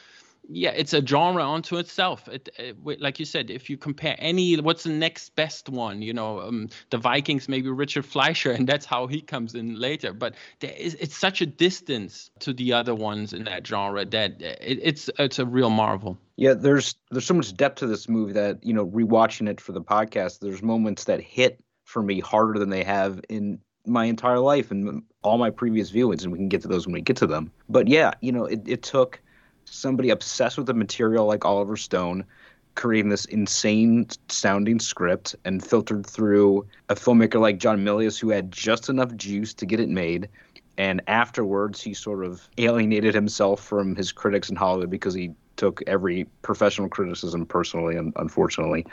yeah, 0.49 0.71
it's 0.71 0.93
a 0.93 1.05
genre 1.05 1.47
unto 1.47 1.77
itself. 1.77 2.27
It, 2.27 2.49
it, 2.57 3.01
like 3.01 3.19
you 3.19 3.25
said, 3.25 3.49
if 3.49 3.69
you 3.69 3.77
compare 3.77 4.15
any, 4.19 4.55
what's 4.57 4.83
the 4.83 4.89
next 4.89 5.35
best 5.35 5.69
one? 5.69 6.01
You 6.01 6.13
know, 6.13 6.41
um, 6.41 6.69
the 6.89 6.97
Vikings, 6.97 7.49
maybe 7.49 7.69
Richard 7.69 8.05
Fleischer, 8.05 8.51
and 8.51 8.67
that's 8.67 8.85
how 8.85 9.07
he 9.07 9.21
comes 9.21 9.55
in 9.55 9.75
later. 9.79 10.13
But 10.13 10.35
there 10.59 10.73
is, 10.77 10.95
it's 10.95 11.15
such 11.15 11.41
a 11.41 11.45
distance 11.45 12.29
to 12.39 12.53
the 12.53 12.73
other 12.73 12.95
ones 12.95 13.33
in 13.33 13.43
that 13.45 13.65
genre 13.65 14.05
that 14.05 14.41
it, 14.41 14.79
it's 14.81 15.09
it's 15.19 15.39
a 15.39 15.45
real 15.45 15.69
marvel. 15.69 16.17
Yeah, 16.35 16.53
there's 16.53 16.95
there's 17.11 17.25
so 17.25 17.33
much 17.33 17.55
depth 17.55 17.79
to 17.79 17.87
this 17.87 18.09
movie 18.09 18.33
that 18.33 18.63
you 18.63 18.73
know, 18.73 18.85
rewatching 18.85 19.49
it 19.49 19.61
for 19.61 19.71
the 19.71 19.81
podcast, 19.81 20.39
there's 20.39 20.61
moments 20.61 21.05
that 21.05 21.21
hit 21.21 21.59
for 21.85 22.01
me 22.01 22.19
harder 22.19 22.59
than 22.59 22.69
they 22.69 22.83
have 22.83 23.21
in 23.29 23.59
my 23.87 24.05
entire 24.05 24.39
life 24.39 24.71
and 24.71 25.03
all 25.21 25.37
my 25.37 25.49
previous 25.49 25.91
viewings, 25.91 26.23
and 26.23 26.31
we 26.31 26.37
can 26.37 26.49
get 26.49 26.61
to 26.61 26.67
those 26.67 26.85
when 26.87 26.93
we 26.93 27.01
get 27.01 27.17
to 27.17 27.27
them. 27.27 27.51
But 27.69 27.87
yeah, 27.87 28.13
you 28.21 28.31
know, 28.31 28.45
it, 28.45 28.61
it 28.65 28.83
took 28.83 29.21
somebody 29.65 30.09
obsessed 30.09 30.57
with 30.57 30.67
the 30.67 30.73
material 30.73 31.25
like 31.25 31.45
Oliver 31.45 31.77
Stone 31.77 32.25
creating 32.75 33.09
this 33.09 33.25
insane 33.25 34.07
sounding 34.27 34.79
script 34.79 35.35
and 35.45 35.65
filtered 35.65 36.05
through 36.05 36.65
a 36.89 36.95
filmmaker 36.95 37.39
like 37.39 37.57
John 37.57 37.83
Milius 37.83 38.19
who 38.19 38.29
had 38.29 38.51
just 38.51 38.89
enough 38.89 39.15
juice 39.15 39.53
to 39.55 39.65
get 39.65 39.79
it 39.79 39.89
made. 39.89 40.29
And 40.77 41.01
afterwards, 41.07 41.81
he 41.81 41.93
sort 41.93 42.25
of 42.25 42.49
alienated 42.57 43.15
himself 43.15 43.63
from 43.63 43.95
his 43.95 44.11
critics 44.11 44.49
in 44.49 44.57
Hollywood 44.57 44.89
because 44.89 45.13
he 45.13 45.33
took 45.57 45.81
every 45.87 46.25
professional 46.41 46.89
criticism 46.89 47.45
personally, 47.45 47.95
and 47.95 48.13
unfortunately, 48.15 48.85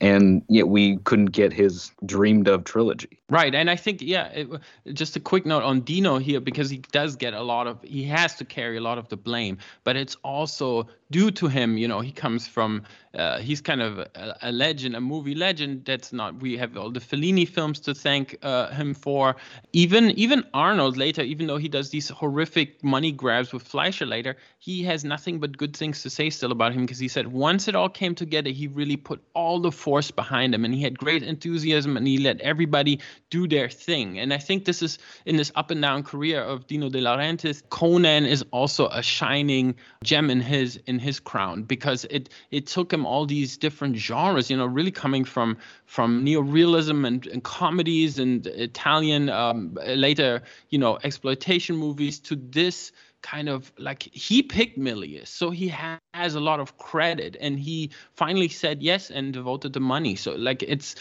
and 0.00 0.42
yet 0.48 0.68
we 0.68 0.96
couldn't 0.98 1.32
get 1.32 1.52
his 1.52 1.92
dreamed 2.04 2.48
of 2.48 2.64
trilogy. 2.64 3.20
Right, 3.28 3.54
and 3.54 3.70
I 3.70 3.76
think 3.76 4.02
yeah, 4.02 4.26
it, 4.28 4.48
just 4.92 5.16
a 5.16 5.20
quick 5.20 5.46
note 5.46 5.62
on 5.62 5.80
Dino 5.80 6.18
here 6.18 6.40
because 6.40 6.70
he 6.70 6.78
does 6.92 7.16
get 7.16 7.34
a 7.34 7.42
lot 7.42 7.66
of 7.66 7.82
he 7.82 8.04
has 8.04 8.34
to 8.36 8.44
carry 8.44 8.76
a 8.76 8.80
lot 8.80 8.98
of 8.98 9.08
the 9.08 9.16
blame, 9.16 9.58
but 9.84 9.96
it's 9.96 10.16
also 10.22 10.86
due 11.10 11.30
to 11.32 11.48
him. 11.48 11.78
You 11.78 11.88
know, 11.88 12.00
he 12.00 12.12
comes 12.12 12.46
from 12.46 12.82
uh, 13.16 13.38
he's 13.38 13.60
kind 13.60 13.80
of 13.80 13.98
a, 13.98 14.36
a, 14.42 14.52
legend, 14.52 14.94
a 14.94 15.00
movie 15.00 15.34
legend. 15.34 15.84
That's 15.86 16.12
not 16.12 16.36
we 16.40 16.56
have 16.58 16.76
all 16.76 16.90
the 16.90 17.00
Fellini 17.00 17.48
films 17.48 17.80
to 17.80 17.94
thank 17.94 18.36
uh, 18.42 18.68
him 18.70 18.92
for. 18.92 19.36
Even 19.72 20.10
even 20.12 20.44
Arnold 20.52 20.96
later, 20.96 21.22
even 21.22 21.46
though 21.46 21.56
he 21.56 21.68
does 21.68 21.90
these 21.90 22.08
horrific 22.10 22.84
money 22.84 23.12
grabs 23.12 23.52
with 23.52 23.62
Fleischer 23.62 24.04
later, 24.04 24.36
he 24.58 24.82
has 24.82 25.04
nothing 25.04 25.40
but 25.40 25.56
good 25.56 25.74
things 25.74 26.02
to 26.02 26.10
say 26.10 26.28
still 26.28 26.52
about 26.52 26.72
him 26.72 26.82
because 26.82 26.98
he 26.98 27.08
said 27.08 27.28
once 27.28 27.68
it 27.68 27.74
all 27.74 27.88
came 27.88 28.14
together, 28.14 28.50
he 28.50 28.66
really 28.68 28.96
put 28.96 29.22
all 29.32 29.60
the 29.60 29.72
force 29.72 30.10
behind 30.10 30.54
him 30.54 30.64
and 30.64 30.74
he 30.74 30.82
had 30.82 30.98
great 30.98 31.22
enthusiasm 31.22 31.96
and 31.96 32.06
he 32.06 32.18
let 32.18 32.38
everybody 32.42 33.00
do 33.30 33.48
their 33.48 33.68
thing. 33.70 34.18
And 34.18 34.34
I 34.34 34.38
think 34.38 34.66
this 34.66 34.82
is 34.82 34.98
in 35.24 35.36
this 35.36 35.50
up 35.54 35.70
and 35.70 35.80
down 35.80 36.02
career 36.02 36.42
of 36.42 36.66
Dino 36.66 36.90
De 36.90 37.00
Laurentiis, 37.00 37.62
Conan 37.70 38.26
is 38.26 38.44
also 38.50 38.88
a 38.88 39.02
shining 39.02 39.74
gem 40.04 40.28
in 40.28 40.40
his 40.40 40.76
in 40.86 40.98
his 40.98 41.18
crown 41.18 41.62
because 41.62 42.04
it 42.10 42.28
it 42.50 42.66
took 42.66 42.92
him 42.92 43.05
all 43.06 43.26
these 43.26 43.56
different 43.56 43.96
genres, 43.96 44.50
you 44.50 44.56
know, 44.56 44.66
really 44.66 44.90
coming 44.90 45.24
from 45.24 45.56
from 45.86 46.24
neorealism 46.24 47.06
and, 47.06 47.26
and 47.26 47.42
comedies 47.42 48.18
and 48.18 48.46
Italian 48.46 49.30
um, 49.30 49.78
later, 49.86 50.42
you 50.70 50.78
know, 50.78 50.98
exploitation 51.04 51.76
movies 51.76 52.18
to 52.20 52.36
this 52.36 52.92
kind 53.22 53.48
of 53.48 53.72
like 53.78 54.02
he 54.02 54.42
picked 54.42 54.78
Milius, 54.78 55.28
so 55.28 55.50
he 55.50 55.68
has 55.68 56.34
a 56.34 56.40
lot 56.40 56.60
of 56.60 56.78
credit, 56.78 57.36
and 57.40 57.58
he 57.58 57.90
finally 58.14 58.48
said 58.48 58.82
yes 58.82 59.10
and 59.10 59.32
devoted 59.32 59.72
the 59.72 59.80
money. 59.80 60.14
So 60.16 60.32
like 60.32 60.62
it's 60.62 60.94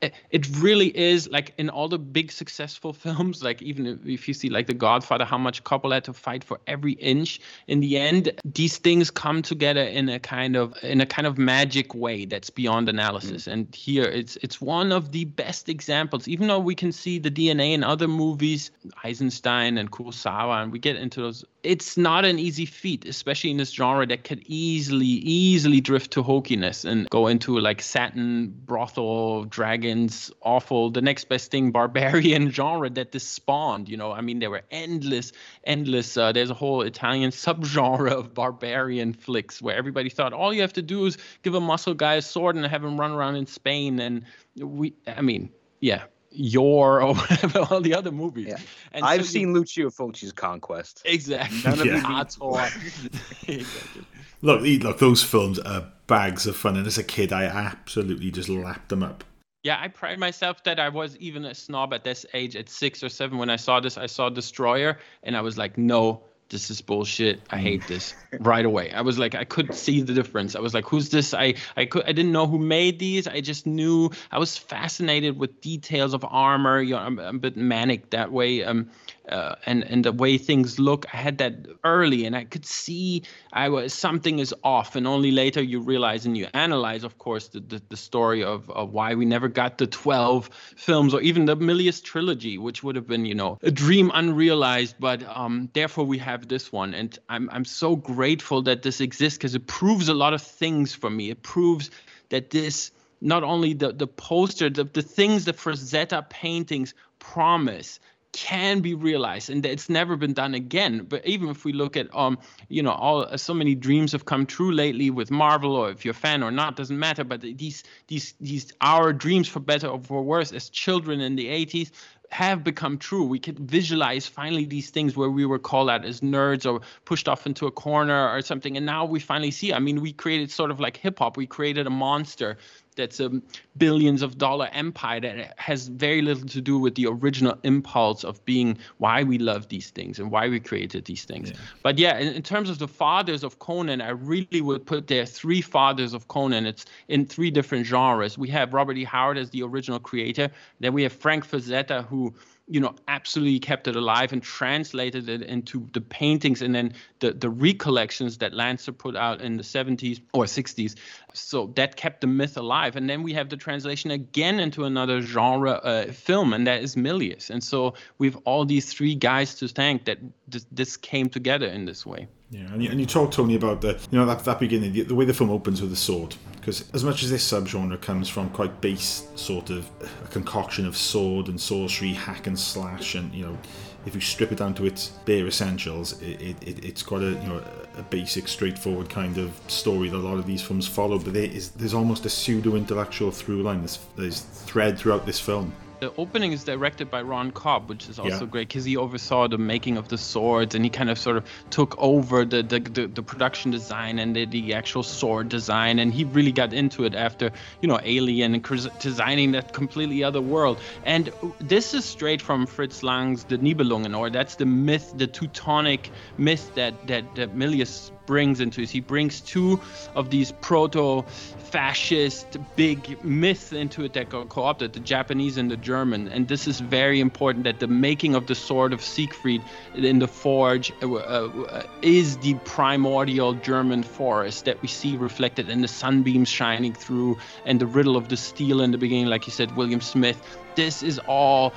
it 0.00 0.48
really 0.58 0.96
is 0.96 1.28
like 1.28 1.52
in 1.58 1.68
all 1.68 1.88
the 1.88 1.98
big 1.98 2.30
successful 2.30 2.92
films 3.04 3.42
like 3.42 3.62
even 3.62 4.00
if 4.06 4.28
you 4.28 4.34
see 4.34 4.48
like 4.48 4.66
the 4.66 4.74
godfather 4.74 5.24
how 5.24 5.38
much 5.38 5.64
coppola 5.64 5.94
had 5.94 6.04
to 6.04 6.12
fight 6.12 6.44
for 6.44 6.60
every 6.66 6.92
inch 6.92 7.40
in 7.66 7.80
the 7.80 7.98
end 7.98 8.30
these 8.44 8.78
things 8.78 9.10
come 9.10 9.42
together 9.42 9.82
in 9.82 10.08
a 10.08 10.18
kind 10.18 10.56
of 10.56 10.74
in 10.82 11.00
a 11.00 11.06
kind 11.06 11.26
of 11.26 11.38
magic 11.38 11.94
way 11.94 12.24
that's 12.24 12.50
beyond 12.50 12.88
analysis 12.88 13.46
mm. 13.46 13.52
and 13.52 13.74
here 13.74 14.04
it's 14.04 14.36
it's 14.42 14.60
one 14.60 14.92
of 14.92 15.12
the 15.12 15.24
best 15.24 15.68
examples 15.68 16.28
even 16.28 16.48
though 16.48 16.58
we 16.58 16.74
can 16.74 16.92
see 16.92 17.18
the 17.18 17.30
dna 17.30 17.72
in 17.72 17.82
other 17.82 18.08
movies 18.08 18.70
eisenstein 19.04 19.78
and 19.78 19.90
kurosawa 19.90 20.62
and 20.62 20.72
we 20.72 20.78
get 20.78 20.96
into 20.96 21.20
those 21.20 21.44
it's 21.62 21.96
not 21.96 22.24
an 22.24 22.38
easy 22.38 22.66
feat 22.66 23.04
especially 23.04 23.50
in 23.50 23.56
this 23.56 23.72
genre 23.72 24.06
that 24.06 24.24
could 24.24 24.42
easily 24.46 25.06
easily 25.06 25.80
drift 25.80 26.10
to 26.10 26.22
hokiness 26.22 26.84
and 26.84 27.08
go 27.10 27.26
into 27.26 27.58
like 27.58 27.82
satin 27.82 28.54
brothel 28.64 29.44
dragon 29.44 29.87
dragons, 29.88 30.30
awful. 30.42 30.90
The 30.90 31.00
next 31.00 31.28
best 31.28 31.50
thing, 31.50 31.70
barbarian 31.78 32.50
genre 32.50 32.90
that 32.90 33.12
this 33.12 33.26
spawned. 33.26 33.88
You 33.88 33.96
know, 33.96 34.12
I 34.12 34.20
mean, 34.20 34.38
there 34.38 34.50
were 34.50 34.62
endless, 34.70 35.32
endless. 35.64 36.16
Uh, 36.16 36.32
there's 36.32 36.50
a 36.50 36.54
whole 36.54 36.82
Italian 36.82 37.30
subgenre 37.30 38.10
of 38.10 38.34
barbarian 38.34 39.12
flicks 39.12 39.62
where 39.62 39.76
everybody 39.76 40.10
thought 40.10 40.32
all 40.32 40.52
you 40.52 40.60
have 40.60 40.72
to 40.74 40.82
do 40.82 41.06
is 41.06 41.18
give 41.42 41.54
a 41.54 41.60
muscle 41.60 41.94
guy 41.94 42.14
a 42.14 42.22
sword 42.22 42.56
and 42.56 42.66
have 42.66 42.84
him 42.84 42.98
run 42.98 43.12
around 43.12 43.36
in 43.36 43.46
Spain. 43.46 44.00
And 44.00 44.24
we, 44.56 44.94
I 45.06 45.22
mean, 45.22 45.50
yeah, 45.80 46.04
your 46.30 47.02
or 47.02 47.14
whatever 47.14 47.60
all 47.70 47.80
the 47.80 47.94
other 47.94 48.12
movies. 48.12 48.48
Yeah. 48.48 48.58
And 48.92 49.04
I've 49.04 49.24
so 49.24 49.32
seen 49.32 49.48
you, 49.48 49.54
Lucio 49.54 49.90
Fulci's 49.90 50.32
Conquest. 50.32 51.02
Exactly. 51.04 51.60
None 51.64 51.86
yeah. 51.86 52.24
exactly. 53.48 54.04
Look, 54.40 54.62
look, 54.84 54.98
those 54.98 55.24
films 55.24 55.58
are 55.58 55.90
bags 56.06 56.46
of 56.46 56.56
fun, 56.56 56.76
and 56.76 56.86
as 56.86 56.96
a 56.96 57.02
kid, 57.02 57.32
I 57.32 57.44
absolutely 57.44 58.30
just 58.30 58.48
lapped 58.48 58.88
them 58.88 59.02
up 59.02 59.24
yeah, 59.62 59.78
I 59.80 59.88
pride 59.88 60.18
myself 60.18 60.62
that 60.64 60.78
I 60.78 60.88
was 60.88 61.16
even 61.16 61.44
a 61.44 61.54
snob 61.54 61.92
at 61.92 62.04
this 62.04 62.24
age, 62.32 62.56
at 62.56 62.68
six 62.68 63.02
or 63.02 63.08
seven, 63.08 63.38
when 63.38 63.50
I 63.50 63.56
saw 63.56 63.80
this. 63.80 63.98
I 63.98 64.06
saw 64.06 64.28
Destroyer, 64.28 64.98
and 65.22 65.36
I 65.36 65.40
was 65.40 65.58
like, 65.58 65.76
no, 65.76 66.22
this 66.48 66.70
is 66.70 66.80
bullshit. 66.80 67.40
I 67.50 67.58
hate 67.58 67.86
this 67.86 68.14
right 68.40 68.64
away. 68.64 68.90
I 68.92 69.02
was 69.02 69.18
like, 69.18 69.34
I 69.34 69.44
could 69.44 69.74
see 69.74 70.00
the 70.00 70.14
difference. 70.14 70.56
I 70.56 70.60
was 70.60 70.74
like, 70.74 70.86
who's 70.86 71.10
this? 71.10 71.34
I 71.34 71.54
I 71.76 71.84
could 71.84 72.04
I 72.04 72.12
didn't 72.12 72.32
know 72.32 72.46
who 72.46 72.58
made 72.58 72.98
these. 72.98 73.26
I 73.26 73.40
just 73.40 73.66
knew 73.66 74.10
I 74.30 74.38
was 74.38 74.56
fascinated 74.56 75.38
with 75.38 75.60
details 75.60 76.14
of 76.14 76.24
armor. 76.26 76.80
You 76.80 76.94
know, 76.94 77.00
I'm, 77.00 77.18
I'm 77.18 77.36
a 77.36 77.38
bit 77.38 77.56
manic 77.56 78.10
that 78.10 78.32
way. 78.32 78.64
Um, 78.64 78.90
uh, 79.28 79.56
and 79.66 79.84
and 79.84 80.04
the 80.04 80.12
way 80.12 80.38
things 80.38 80.78
look. 80.78 81.06
I 81.12 81.16
had 81.16 81.38
that 81.38 81.54
early, 81.84 82.24
and 82.24 82.36
I 82.36 82.44
could 82.44 82.64
see 82.64 83.22
I 83.52 83.68
was 83.68 83.94
something 83.94 84.38
is 84.38 84.54
off. 84.64 84.96
And 84.96 85.06
only 85.06 85.30
later 85.30 85.62
you 85.62 85.80
realize 85.80 86.26
and 86.26 86.36
you 86.36 86.46
analyze, 86.54 87.04
of 87.04 87.18
course, 87.18 87.48
the 87.48 87.60
the, 87.60 87.82
the 87.88 87.96
story 87.96 88.42
of, 88.42 88.70
of 88.70 88.92
why 88.92 89.14
we 89.14 89.24
never 89.24 89.48
got 89.48 89.78
the 89.78 89.86
twelve 89.86 90.50
films 90.76 91.14
or 91.14 91.20
even 91.20 91.46
the 91.46 91.56
Milius 91.56 92.02
trilogy, 92.02 92.58
which 92.58 92.82
would 92.82 92.96
have 92.96 93.06
been 93.06 93.24
you 93.24 93.34
know 93.34 93.58
a 93.62 93.70
dream 93.70 94.10
unrealized. 94.14 94.96
But 94.98 95.22
um, 95.24 95.68
therefore 95.72 96.04
we 96.04 96.18
have 96.18 96.48
this 96.48 96.72
one, 96.72 96.94
and 96.94 97.18
I'm 97.28 97.48
I'm 97.52 97.64
so 97.64 97.96
grateful 97.96 98.62
that 98.62 98.82
this 98.82 99.00
exists 99.00 99.38
because 99.38 99.54
it 99.54 99.66
proves 99.66 100.08
a 100.08 100.14
lot 100.14 100.34
of 100.34 100.42
things 100.42 100.94
for 100.94 101.10
me. 101.10 101.30
It 101.30 101.42
proves 101.42 101.90
that 102.30 102.50
this 102.50 102.90
not 103.20 103.42
only 103.42 103.74
the 103.74 103.92
the 103.92 104.06
poster, 104.06 104.70
the, 104.70 104.84
the 104.84 105.02
things 105.02 105.44
the 105.44 105.52
Frazetta 105.52 106.28
paintings 106.28 106.94
promise 107.18 108.00
can 108.32 108.80
be 108.80 108.94
realized 108.94 109.48
and 109.48 109.64
it's 109.64 109.88
never 109.88 110.16
been 110.16 110.34
done 110.34 110.54
again 110.54 111.06
but 111.08 111.24
even 111.26 111.48
if 111.48 111.64
we 111.64 111.72
look 111.72 111.96
at 111.96 112.14
um 112.14 112.38
you 112.68 112.82
know 112.82 112.90
all 112.90 113.38
so 113.38 113.54
many 113.54 113.74
dreams 113.74 114.12
have 114.12 114.26
come 114.26 114.44
true 114.44 114.70
lately 114.70 115.10
with 115.10 115.30
marvel 115.30 115.74
or 115.74 115.90
if 115.90 116.04
you're 116.04 116.12
a 116.12 116.14
fan 116.14 116.42
or 116.42 116.50
not 116.50 116.76
doesn't 116.76 116.98
matter 116.98 117.24
but 117.24 117.40
these 117.40 117.84
these 118.06 118.34
these 118.40 118.72
our 118.82 119.12
dreams 119.12 119.48
for 119.48 119.60
better 119.60 119.88
or 119.88 120.00
for 120.00 120.22
worse 120.22 120.52
as 120.52 120.68
children 120.68 121.20
in 121.20 121.36
the 121.36 121.46
80s 121.46 121.90
have 122.30 122.62
become 122.62 122.98
true. 122.98 123.24
We 123.24 123.38
could 123.38 123.58
visualize 123.58 124.26
finally 124.26 124.64
these 124.64 124.90
things 124.90 125.16
where 125.16 125.30
we 125.30 125.46
were 125.46 125.58
called 125.58 125.88
out 125.88 126.04
as 126.04 126.20
nerds 126.20 126.70
or 126.70 126.82
pushed 127.04 127.28
off 127.28 127.46
into 127.46 127.66
a 127.66 127.70
corner 127.70 128.28
or 128.28 128.42
something. 128.42 128.76
And 128.76 128.84
now 128.84 129.04
we 129.04 129.20
finally 129.20 129.50
see. 129.50 129.72
I 129.72 129.78
mean, 129.78 130.00
we 130.00 130.12
created 130.12 130.50
sort 130.50 130.70
of 130.70 130.80
like 130.80 130.96
hip 130.96 131.18
hop. 131.18 131.36
We 131.36 131.46
created 131.46 131.86
a 131.86 131.90
monster 131.90 132.58
that's 132.98 133.20
a 133.20 133.30
billions 133.78 134.20
of 134.20 134.36
dollar 134.36 134.68
empire 134.72 135.20
that 135.20 135.58
has 135.58 135.88
very 135.88 136.20
little 136.20 136.46
to 136.48 136.60
do 136.60 136.78
with 136.78 136.96
the 136.96 137.06
original 137.06 137.56
impulse 137.62 138.24
of 138.24 138.44
being 138.44 138.76
why 138.98 139.22
we 139.22 139.38
love 139.38 139.68
these 139.68 139.88
things 139.88 140.18
and 140.18 140.30
why 140.30 140.48
we 140.48 140.60
created 140.60 141.06
these 141.06 141.24
things. 141.24 141.50
Yeah. 141.50 141.56
But 141.82 141.98
yeah, 141.98 142.18
in, 142.18 142.34
in, 142.34 142.42
terms 142.42 142.68
of 142.68 142.78
the 142.78 142.88
fathers 142.88 143.42
of 143.42 143.58
Conan, 143.60 144.02
I 144.02 144.10
really 144.10 144.60
would 144.60 144.84
put 144.84 145.06
there 145.06 145.24
three 145.24 145.62
fathers 145.62 146.12
of 146.12 146.28
Conan. 146.28 146.66
It's 146.66 146.84
in 147.08 147.24
three 147.24 147.50
different 147.50 147.86
genres. 147.86 148.36
We 148.36 148.48
have 148.48 148.74
Robert 148.74 148.98
E. 148.98 149.04
Howard 149.04 149.38
as 149.38 149.48
the 149.50 149.62
original 149.62 150.00
creator. 150.00 150.50
Then 150.80 150.92
we 150.92 151.04
have 151.04 151.12
Frank 151.12 151.48
Frazetta, 151.48 152.04
who 152.06 152.34
you 152.68 152.80
know 152.80 152.94
absolutely 153.08 153.58
kept 153.58 153.88
it 153.88 153.96
alive 153.96 154.32
and 154.32 154.42
translated 154.42 155.28
it 155.28 155.42
into 155.42 155.88
the 155.92 156.00
paintings 156.00 156.62
and 156.62 156.74
then 156.74 156.92
the 157.20 157.32
the 157.32 157.48
recollections 157.48 158.38
that 158.38 158.52
Lancer 158.52 158.92
put 158.92 159.16
out 159.16 159.40
in 159.40 159.56
the 159.56 159.62
70s 159.62 160.20
or 160.32 160.44
60s 160.44 160.94
so 161.32 161.72
that 161.76 161.96
kept 161.96 162.20
the 162.20 162.26
myth 162.26 162.56
alive. 162.56 162.96
And 162.96 163.08
then 163.08 163.22
we 163.22 163.32
have 163.34 163.48
the 163.48 163.56
translation 163.56 164.10
again 164.10 164.58
into 164.60 164.84
another 164.84 165.20
genre 165.20 165.72
uh, 165.72 166.12
film 166.12 166.52
and 166.52 166.66
that 166.66 166.82
is 166.82 166.96
Milius. 166.96 167.50
And 167.50 167.62
so 167.62 167.94
we've 168.18 168.36
all 168.44 168.64
these 168.64 168.92
three 168.92 169.14
guys 169.14 169.54
to 169.56 169.68
thank 169.68 170.04
that 170.06 170.18
this, 170.46 170.66
this 170.72 170.96
came 170.96 171.28
together 171.28 171.66
in 171.66 171.84
this 171.84 172.04
way 172.04 172.28
yeah, 172.50 172.72
and 172.72 172.82
you, 172.82 172.90
and 172.90 172.98
you 172.98 173.04
talk 173.04 173.30
Tony 173.30 173.56
about 173.56 173.82
the 173.82 173.98
you 174.10 174.18
know 174.18 174.24
that 174.24 174.44
that 174.44 174.58
beginning, 174.58 174.92
the, 174.92 175.02
the 175.02 175.14
way 175.14 175.26
the 175.26 175.34
film 175.34 175.50
opens 175.50 175.82
with 175.82 175.90
the 175.90 175.96
sword, 175.96 176.34
because 176.56 176.90
as 176.94 177.04
much 177.04 177.22
as 177.22 177.30
this 177.30 177.46
subgenre 177.46 178.00
comes 178.00 178.28
from 178.28 178.48
quite 178.50 178.80
base 178.80 179.28
sort 179.34 179.68
of 179.68 179.90
a 180.24 180.28
concoction 180.28 180.86
of 180.86 180.96
sword 180.96 181.48
and 181.48 181.60
sorcery, 181.60 182.12
hack 182.12 182.46
and 182.46 182.58
slash, 182.58 183.16
and 183.16 183.34
you 183.34 183.44
know, 183.44 183.58
if 184.06 184.14
you 184.14 184.20
strip 184.22 184.50
it 184.50 184.58
down 184.58 184.72
to 184.74 184.86
its 184.86 185.08
bare 185.26 185.46
essentials, 185.46 186.20
it, 186.22 186.56
it, 186.62 186.84
it's 186.84 187.02
quite 187.02 187.22
a 187.22 187.32
you 187.32 187.48
know 187.48 187.62
a 187.98 188.02
basic, 188.04 188.48
straightforward 188.48 189.10
kind 189.10 189.36
of 189.36 189.52
story 189.66 190.08
that 190.08 190.16
a 190.16 190.18
lot 190.18 190.38
of 190.38 190.46
these 190.46 190.62
films 190.62 190.86
follow. 190.86 191.18
But 191.18 191.34
there 191.34 191.44
is 191.44 191.72
there's 191.72 191.94
almost 191.94 192.24
a 192.24 192.30
pseudo 192.30 192.76
intellectual 192.76 193.30
through 193.30 193.62
line, 193.62 193.80
there's, 193.80 193.98
there's 194.16 194.40
thread 194.40 194.98
throughout 194.98 195.26
this 195.26 195.38
film. 195.38 195.74
The 196.00 196.12
opening 196.16 196.52
is 196.52 196.62
directed 196.62 197.10
by 197.10 197.22
Ron 197.22 197.50
Cobb, 197.50 197.88
which 197.88 198.08
is 198.08 198.18
also 198.18 198.44
yeah. 198.44 198.50
great 198.50 198.68
because 198.68 198.84
he 198.84 198.96
oversaw 198.96 199.48
the 199.48 199.58
making 199.58 199.96
of 199.96 200.08
the 200.08 200.18
swords 200.18 200.74
and 200.74 200.84
he 200.84 200.90
kind 200.90 201.10
of 201.10 201.18
sort 201.18 201.36
of 201.36 201.44
took 201.70 201.96
over 201.98 202.44
the 202.44 202.62
the, 202.62 202.78
the, 202.78 203.06
the 203.06 203.22
production 203.22 203.70
design 203.70 204.18
and 204.18 204.36
the, 204.36 204.46
the, 204.46 204.74
actual 204.74 205.02
sword 205.02 205.48
design 205.48 205.98
and 205.98 206.14
he 206.14 206.24
really 206.24 206.52
got 206.52 206.72
into 206.72 207.04
it 207.04 207.14
after 207.14 207.50
you 207.80 207.88
know 207.88 207.98
Alien 208.04 208.54
and 208.54 208.62
designing 209.00 209.52
that 209.52 209.72
completely 209.72 210.22
other 210.22 210.40
world. 210.40 210.78
And 211.04 211.32
this 211.58 211.94
is 211.94 212.04
straight 212.04 212.40
from 212.40 212.66
Fritz 212.66 213.02
Lang's 213.02 213.44
The 213.44 213.58
Nibelungen, 213.58 214.16
or 214.16 214.30
that's 214.30 214.54
the 214.54 214.66
myth, 214.66 215.12
the 215.16 215.26
Teutonic 215.26 216.10
myth 216.36 216.70
that 216.74 216.94
that, 217.08 217.34
that 217.34 217.56
Milius 217.56 218.12
brings 218.28 218.60
into 218.60 218.82
it. 218.82 218.90
He 218.90 219.00
brings 219.00 219.40
two 219.40 219.80
of 220.14 220.28
these 220.28 220.52
proto 220.60 221.24
fascist 221.70 222.56
big 222.76 223.22
myths 223.22 223.72
into 223.72 224.04
it 224.04 224.14
that 224.14 224.30
got 224.30 224.48
co-opted 224.48 224.94
the 224.94 225.00
japanese 225.00 225.58
and 225.58 225.70
the 225.70 225.76
german 225.76 226.26
and 226.28 226.48
this 226.48 226.66
is 226.66 226.80
very 226.80 227.20
important 227.20 227.64
that 227.64 227.78
the 227.78 227.86
making 227.86 228.34
of 228.34 228.46
the 228.46 228.54
sword 228.54 228.92
of 228.94 229.02
siegfried 229.02 229.62
in 229.94 230.18
the 230.18 230.26
forge 230.26 230.90
uh, 231.02 231.14
uh, 231.14 231.82
is 232.00 232.38
the 232.38 232.54
primordial 232.64 233.52
german 233.52 234.02
forest 234.02 234.64
that 234.64 234.80
we 234.80 234.88
see 234.88 235.14
reflected 235.18 235.68
in 235.68 235.82
the 235.82 235.88
sunbeams 235.88 236.48
shining 236.48 236.94
through 236.94 237.36
and 237.66 237.80
the 237.80 237.86
riddle 237.86 238.16
of 238.16 238.30
the 238.30 238.36
steel 238.36 238.80
in 238.80 238.90
the 238.90 238.98
beginning 238.98 239.26
like 239.26 239.46
you 239.46 239.52
said 239.52 239.76
william 239.76 240.00
smith 240.00 240.40
this 240.74 241.02
is 241.02 241.18
all 241.26 241.74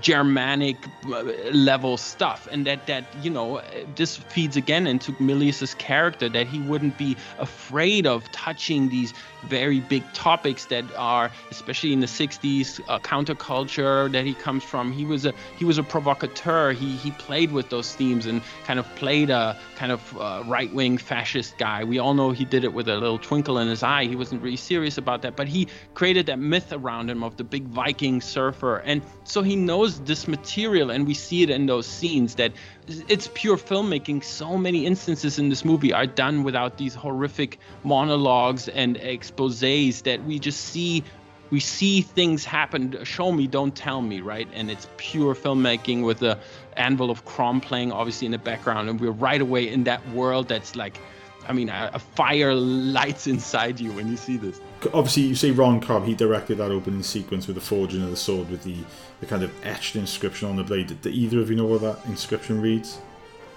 Germanic 0.00 0.76
uh, 1.06 1.22
level 1.52 1.96
stuff, 1.96 2.48
and 2.50 2.66
that 2.66 2.86
that 2.86 3.04
you 3.22 3.30
know 3.30 3.60
this 3.96 4.16
feeds 4.16 4.56
again 4.56 4.86
into 4.86 5.12
Milius's 5.14 5.74
character 5.74 6.28
that 6.28 6.46
he 6.46 6.60
wouldn't 6.60 6.96
be 6.98 7.16
afraid 7.38 8.06
of 8.06 8.30
touching 8.32 8.88
these 8.88 9.12
very 9.44 9.80
big 9.80 10.02
topics 10.12 10.66
that 10.66 10.84
are, 10.96 11.30
especially 11.50 11.92
in 11.92 12.00
the 12.00 12.06
'60s, 12.06 12.80
uh, 12.88 12.98
counterculture 12.98 14.10
that 14.12 14.24
he 14.24 14.34
comes 14.34 14.64
from. 14.64 14.92
He 14.92 15.04
was 15.04 15.26
a 15.26 15.32
he 15.56 15.64
was 15.64 15.78
a 15.78 15.82
provocateur. 15.82 16.72
He 16.72 16.96
he 16.96 17.10
played 17.12 17.52
with 17.52 17.70
those 17.70 17.94
themes 17.94 18.26
and 18.26 18.42
kind 18.64 18.78
of 18.78 18.86
played 18.96 19.30
a 19.30 19.56
kind 19.76 19.92
of 19.92 20.18
uh, 20.18 20.42
right-wing 20.46 20.98
fascist 20.98 21.56
guy. 21.58 21.84
We 21.84 21.98
all 21.98 22.14
know 22.14 22.30
he 22.30 22.44
did 22.44 22.64
it 22.64 22.72
with 22.72 22.88
a 22.88 22.96
little 22.96 23.18
twinkle 23.18 23.58
in 23.58 23.68
his 23.68 23.82
eye. 23.82 24.04
He 24.04 24.16
wasn't 24.16 24.42
really 24.42 24.56
serious 24.56 24.98
about 24.98 25.22
that, 25.22 25.36
but 25.36 25.48
he 25.48 25.68
created 25.94 26.26
that 26.26 26.38
myth 26.38 26.72
around 26.72 27.10
him 27.10 27.22
of 27.22 27.36
the 27.36 27.44
big 27.44 27.66
Viking 27.68 28.20
surfer, 28.20 28.78
and 28.78 29.02
so 29.24 29.42
he 29.42 29.56
knows 29.56 30.00
this 30.00 30.26
material 30.26 30.90
and 30.90 31.06
we 31.06 31.14
see 31.14 31.42
it 31.42 31.50
in 31.50 31.66
those 31.66 31.86
scenes 31.86 32.34
that 32.36 32.52
it's 32.86 33.28
pure 33.34 33.56
filmmaking 33.56 34.24
so 34.24 34.56
many 34.56 34.86
instances 34.86 35.38
in 35.38 35.48
this 35.48 35.64
movie 35.64 35.92
are 35.92 36.06
done 36.06 36.42
without 36.42 36.78
these 36.78 36.94
horrific 36.94 37.58
monologues 37.84 38.68
and 38.68 38.96
exposés 39.28 40.02
that 40.04 40.24
we 40.24 40.38
just 40.38 40.60
see 40.60 41.04
we 41.50 41.60
see 41.60 42.02
things 42.02 42.44
happen. 42.44 43.02
Show 43.04 43.32
me, 43.32 43.46
don't 43.46 43.74
tell 43.74 44.02
me, 44.02 44.20
right? 44.20 44.48
And 44.52 44.70
it's 44.70 44.86
pure 44.96 45.34
filmmaking 45.34 46.04
with 46.04 46.18
the 46.18 46.38
anvil 46.76 47.10
of 47.10 47.24
Crom 47.24 47.60
playing 47.60 47.90
obviously 47.92 48.26
in 48.26 48.32
the 48.32 48.38
background, 48.38 48.88
and 48.88 49.00
we're 49.00 49.10
right 49.10 49.40
away 49.40 49.68
in 49.68 49.84
that 49.84 50.06
world 50.10 50.48
that's 50.48 50.76
like, 50.76 51.00
I 51.48 51.52
mean, 51.52 51.70
a, 51.70 51.90
a 51.94 51.98
fire 51.98 52.54
lights 52.54 53.26
inside 53.26 53.80
you 53.80 53.92
when 53.92 54.08
you 54.08 54.16
see 54.16 54.36
this. 54.36 54.60
Obviously, 54.92 55.22
you 55.22 55.34
see 55.34 55.50
Ron 55.50 55.80
Cobb. 55.80 56.04
He 56.04 56.14
directed 56.14 56.58
that 56.58 56.70
opening 56.70 57.02
sequence 57.02 57.46
with 57.46 57.56
the 57.56 57.62
forging 57.62 58.02
of 58.02 58.10
the 58.10 58.16
sword 58.16 58.50
with 58.50 58.62
the, 58.64 58.76
the 59.20 59.26
kind 59.26 59.42
of 59.42 59.52
etched 59.64 59.96
inscription 59.96 60.48
on 60.48 60.56
the 60.56 60.64
blade. 60.64 61.00
Do 61.00 61.08
either 61.08 61.40
of 61.40 61.48
you 61.48 61.56
know 61.56 61.64
what 61.64 61.80
that 61.80 62.04
inscription 62.06 62.60
reads? 62.60 62.98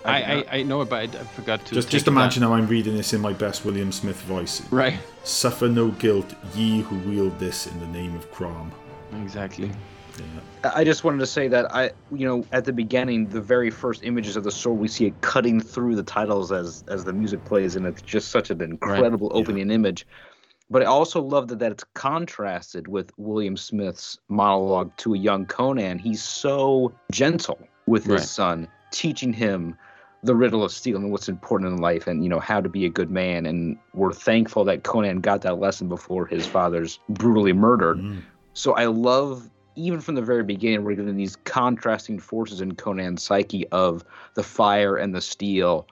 I, 0.05 0.21
I, 0.23 0.45
I, 0.51 0.63
know 0.63 0.81
it, 0.81 0.89
but 0.89 1.15
I, 1.15 1.19
I 1.19 1.23
forgot 1.23 1.65
to. 1.65 1.75
Just 1.75 1.89
just 1.89 2.07
imagine 2.07 2.43
how 2.43 2.53
I'm 2.53 2.67
reading 2.67 2.95
this 2.95 3.13
in 3.13 3.21
my 3.21 3.33
best 3.33 3.65
William 3.65 3.91
Smith 3.91 4.19
voice. 4.21 4.61
Right. 4.71 4.97
Suffer 5.23 5.67
no 5.67 5.89
guilt, 5.91 6.33
ye 6.55 6.81
who 6.81 6.97
wield 7.09 7.37
this 7.39 7.67
in 7.67 7.79
the 7.79 7.87
name 7.87 8.15
of 8.15 8.31
Crom. 8.31 8.71
Exactly. 9.21 9.71
Yeah. 10.17 10.71
I 10.75 10.83
just 10.83 11.03
wanted 11.03 11.19
to 11.19 11.25
say 11.25 11.47
that 11.47 11.73
I, 11.73 11.91
you 12.11 12.27
know, 12.27 12.45
at 12.51 12.65
the 12.65 12.73
beginning, 12.73 13.27
the 13.27 13.41
very 13.41 13.69
first 13.69 14.03
images 14.03 14.35
of 14.35 14.43
the 14.43 14.51
sword, 14.51 14.79
we 14.79 14.87
see 14.87 15.05
it 15.05 15.21
cutting 15.21 15.59
through 15.59 15.95
the 15.95 16.03
titles 16.03 16.51
as 16.51 16.83
as 16.87 17.03
the 17.03 17.13
music 17.13 17.43
plays, 17.45 17.75
and 17.75 17.85
it's 17.85 18.01
just 18.01 18.29
such 18.29 18.49
an 18.49 18.61
incredible 18.61 19.29
right. 19.29 19.37
opening 19.37 19.69
yeah. 19.69 19.75
image. 19.75 20.05
But 20.69 20.83
I 20.83 20.85
also 20.85 21.21
love 21.21 21.49
that, 21.49 21.59
that 21.59 21.71
it's 21.73 21.83
contrasted 21.95 22.87
with 22.87 23.11
William 23.17 23.57
Smith's 23.57 24.17
monologue 24.29 24.95
to 24.97 25.13
a 25.13 25.17
young 25.17 25.45
Conan. 25.45 25.99
He's 25.99 26.23
so 26.23 26.93
gentle 27.11 27.59
with 27.87 28.05
his 28.05 28.21
right. 28.21 28.21
son, 28.21 28.67
teaching 28.91 29.33
him 29.33 29.75
the 30.23 30.35
riddle 30.35 30.63
of 30.63 30.71
steel 30.71 30.97
and 30.97 31.11
what's 31.11 31.27
important 31.27 31.71
in 31.71 31.77
life 31.77 32.07
and 32.07 32.23
you 32.23 32.29
know 32.29 32.39
how 32.39 32.61
to 32.61 32.69
be 32.69 32.85
a 32.85 32.89
good 32.89 33.09
man. 33.09 33.45
And 33.45 33.77
we're 33.93 34.13
thankful 34.13 34.63
that 34.65 34.83
conan 34.83 35.21
got 35.21 35.41
that 35.41 35.59
lesson 35.59 35.87
before 35.87 36.25
his 36.25 36.45
father's 36.45 36.99
brutally 37.09 37.53
murdered. 37.53 37.97
Mm. 37.97 38.21
so 38.53 38.73
i 38.73 38.85
love 38.85 39.49
even 39.75 40.01
from 40.01 40.15
the 40.15 40.21
very 40.21 40.43
beginning 40.43 40.83
we're 40.83 40.95
getting 40.95 41.15
these 41.15 41.37
contrasting 41.37 42.19
forces 42.19 42.61
in 42.61 42.73
conan's 42.73 43.23
psyche 43.23 43.67
of 43.69 44.03
the 44.35 44.43
fire 44.43 44.97
and 44.97 45.15
the 45.15 45.21
steel 45.21 45.87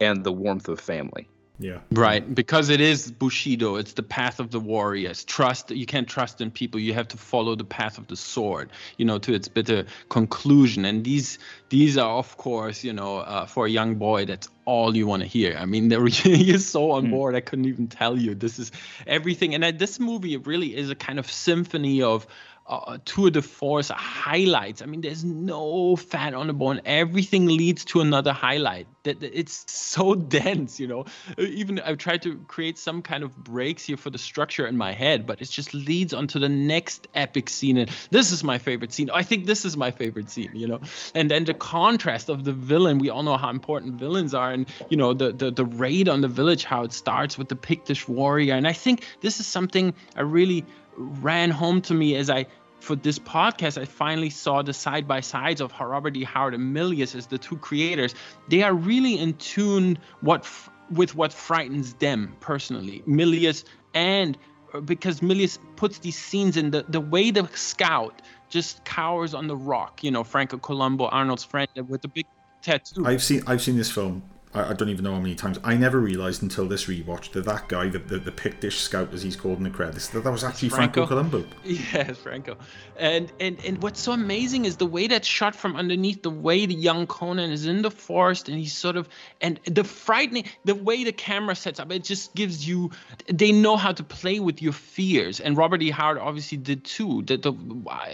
and 0.00 0.24
the 0.24 0.32
warmth 0.32 0.68
of 0.68 0.80
family 0.80 1.28
yeah. 1.58 1.78
Right, 1.92 2.34
because 2.34 2.68
it 2.68 2.80
is 2.80 3.12
bushido. 3.12 3.76
It's 3.76 3.92
the 3.92 4.02
path 4.02 4.40
of 4.40 4.50
the 4.50 4.58
warriors. 4.58 5.24
Trust. 5.24 5.70
You 5.70 5.86
can't 5.86 6.08
trust 6.08 6.40
in 6.40 6.50
people. 6.50 6.80
You 6.80 6.94
have 6.94 7.06
to 7.08 7.16
follow 7.16 7.54
the 7.54 7.64
path 7.64 7.96
of 7.96 8.08
the 8.08 8.16
sword. 8.16 8.70
You 8.98 9.04
know, 9.04 9.18
to 9.18 9.32
its 9.32 9.46
bitter 9.46 9.86
conclusion. 10.08 10.84
And 10.84 11.04
these 11.04 11.38
these 11.68 11.96
are, 11.96 12.18
of 12.18 12.36
course, 12.36 12.82
you 12.82 12.92
know, 12.92 13.18
uh, 13.18 13.46
for 13.46 13.66
a 13.66 13.70
young 13.70 13.94
boy, 13.94 14.24
that's 14.24 14.48
all 14.64 14.96
you 14.96 15.06
want 15.06 15.22
to 15.22 15.28
hear. 15.28 15.56
I 15.56 15.66
mean, 15.66 15.88
there 15.88 16.04
he 16.06 16.50
is 16.50 16.68
so 16.68 16.90
on 16.90 17.04
hmm. 17.04 17.10
board. 17.12 17.34
I 17.36 17.40
couldn't 17.40 17.66
even 17.66 17.86
tell 17.86 18.18
you. 18.18 18.34
This 18.34 18.58
is 18.58 18.72
everything. 19.06 19.54
And 19.54 19.64
uh, 19.64 19.70
this 19.70 20.00
movie 20.00 20.36
really 20.36 20.76
is 20.76 20.90
a 20.90 20.96
kind 20.96 21.20
of 21.20 21.30
symphony 21.30 22.02
of 22.02 22.26
uh, 22.66 22.98
tour 23.04 23.30
de 23.30 23.42
force 23.42 23.90
highlights. 23.90 24.80
I 24.80 24.86
mean, 24.86 25.02
there's 25.02 25.24
no 25.24 25.96
fat 25.96 26.32
on 26.32 26.46
the 26.46 26.54
bone. 26.54 26.80
Everything 26.86 27.46
leads 27.46 27.84
to 27.86 28.00
another 28.00 28.32
highlight. 28.32 28.86
That 29.02 29.22
it's 29.22 29.70
so 29.70 30.14
dense, 30.14 30.80
you 30.80 30.86
know. 30.86 31.04
Even 31.36 31.78
I've 31.80 31.98
tried 31.98 32.22
to 32.22 32.36
create 32.48 32.78
some 32.78 33.02
kind 33.02 33.22
of 33.22 33.36
breaks 33.36 33.84
here 33.84 33.98
for 33.98 34.08
the 34.08 34.18
structure 34.18 34.66
in 34.66 34.78
my 34.78 34.92
head, 34.92 35.26
but 35.26 35.42
it 35.42 35.50
just 35.50 35.74
leads 35.74 36.14
on 36.14 36.26
to 36.28 36.38
the 36.38 36.48
next 36.48 37.06
epic 37.14 37.50
scene. 37.50 37.76
And 37.76 37.90
this 38.10 38.32
is 38.32 38.42
my 38.42 38.56
favorite 38.56 38.92
scene. 38.92 39.10
I 39.12 39.22
think 39.22 39.44
this 39.44 39.66
is 39.66 39.76
my 39.76 39.90
favorite 39.90 40.30
scene, 40.30 40.50
you 40.54 40.66
know. 40.66 40.80
And 41.14 41.30
then 41.30 41.44
the 41.44 41.54
contrast 41.54 42.30
of 42.30 42.44
the 42.44 42.52
villain. 42.52 42.98
We 42.98 43.10
all 43.10 43.22
know 43.22 43.36
how 43.36 43.50
important 43.50 43.96
villains 43.96 44.32
are, 44.32 44.50
and 44.50 44.66
you 44.88 44.96
know 44.96 45.12
the 45.12 45.32
the 45.32 45.50
the 45.50 45.66
raid 45.66 46.08
on 46.08 46.22
the 46.22 46.28
village, 46.28 46.64
how 46.64 46.82
it 46.84 46.92
starts 46.94 47.36
with 47.36 47.48
the 47.48 47.56
Pictish 47.56 48.08
warrior. 48.08 48.54
And 48.54 48.66
I 48.66 48.72
think 48.72 49.04
this 49.20 49.38
is 49.38 49.46
something 49.46 49.92
I 50.16 50.22
really 50.22 50.64
ran 50.96 51.50
home 51.50 51.80
to 51.82 51.94
me 51.94 52.16
as 52.16 52.30
I 52.30 52.46
for 52.80 52.94
this 52.94 53.18
podcast, 53.18 53.80
I 53.80 53.86
finally 53.86 54.30
saw 54.30 54.62
the 54.62 54.74
side 54.74 55.08
by 55.08 55.20
sides 55.20 55.60
of 55.60 55.72
Robert 55.80 56.16
E. 56.16 56.24
Howard 56.24 56.54
and 56.54 56.76
Milius 56.76 57.14
as 57.14 57.26
the 57.26 57.38
two 57.38 57.56
creators. 57.56 58.14
They 58.48 58.62
are 58.62 58.74
really 58.74 59.18
in 59.18 59.32
tune 59.34 59.98
what 60.20 60.42
f- 60.42 60.70
with 60.90 61.14
what 61.14 61.32
frightens 61.32 61.94
them 61.94 62.36
personally. 62.40 63.02
Milius 63.08 63.64
and 63.94 64.36
uh, 64.74 64.80
because 64.80 65.20
Milius 65.20 65.58
puts 65.76 65.98
these 65.98 66.18
scenes 66.18 66.56
in 66.56 66.70
the 66.70 66.84
the 66.88 67.00
way 67.00 67.30
the 67.30 67.48
scout 67.54 68.20
just 68.50 68.84
cowers 68.84 69.34
on 69.34 69.46
the 69.46 69.56
rock. 69.56 70.04
You 70.04 70.10
know, 70.10 70.22
Franco 70.22 70.58
Columbu, 70.58 71.08
Arnold's 71.10 71.44
friend 71.44 71.68
with 71.88 72.02
the 72.02 72.08
big 72.08 72.26
tattoo. 72.60 73.06
I've 73.06 73.22
seen 73.22 73.42
I've 73.46 73.62
seen 73.62 73.76
this 73.76 73.90
film 73.90 74.22
I, 74.54 74.70
I, 74.70 74.72
don't 74.72 74.88
even 74.88 75.04
know 75.04 75.14
how 75.14 75.20
many 75.20 75.34
times. 75.34 75.58
I 75.64 75.76
never 75.76 75.98
realised 75.98 76.42
until 76.42 76.66
this 76.66 76.86
rewatch 76.86 77.32
that 77.32 77.44
that 77.44 77.68
guy, 77.68 77.88
the, 77.88 77.98
the, 77.98 78.18
the 78.18 78.30
Pictish 78.30 78.78
scout 78.78 79.12
as 79.12 79.22
he's 79.22 79.36
called 79.36 79.58
in 79.58 79.64
the 79.64 79.70
credits, 79.70 80.08
that 80.08 80.24
that 80.24 80.30
was 80.30 80.44
actually 80.44 80.68
Franco, 80.68 81.06
Franco 81.06 81.40
Columbu. 81.40 81.46
Yeah, 81.94 82.12
Franco. 82.12 82.56
And, 82.96 83.32
and 83.40 83.58
and 83.64 83.82
what's 83.82 84.00
so 84.00 84.12
amazing 84.12 84.64
is 84.64 84.76
the 84.76 84.86
way 84.86 85.06
that's 85.06 85.26
shot 85.26 85.54
from 85.54 85.76
underneath, 85.76 86.22
the 86.22 86.30
way 86.30 86.66
the 86.66 86.74
young 86.74 87.06
Conan 87.06 87.50
is 87.50 87.66
in 87.66 87.82
the 87.82 87.90
forest 87.90 88.48
and 88.48 88.58
he's 88.58 88.72
sort 88.72 88.96
of 88.96 89.08
and 89.40 89.58
the 89.64 89.84
frightening, 89.84 90.44
the 90.64 90.74
way 90.74 91.02
the 91.02 91.12
camera 91.12 91.56
sets 91.56 91.80
up, 91.80 91.90
it 91.90 92.04
just 92.04 92.34
gives 92.34 92.66
you. 92.66 92.90
They 93.26 93.52
know 93.52 93.76
how 93.76 93.92
to 93.92 94.02
play 94.04 94.40
with 94.40 94.62
your 94.62 94.72
fears, 94.72 95.40
and 95.40 95.56
Robert 95.56 95.82
E. 95.82 95.90
Howard 95.90 96.18
obviously 96.18 96.58
did 96.58 96.84
too. 96.84 97.22
That 97.22 97.42
the 97.42 97.52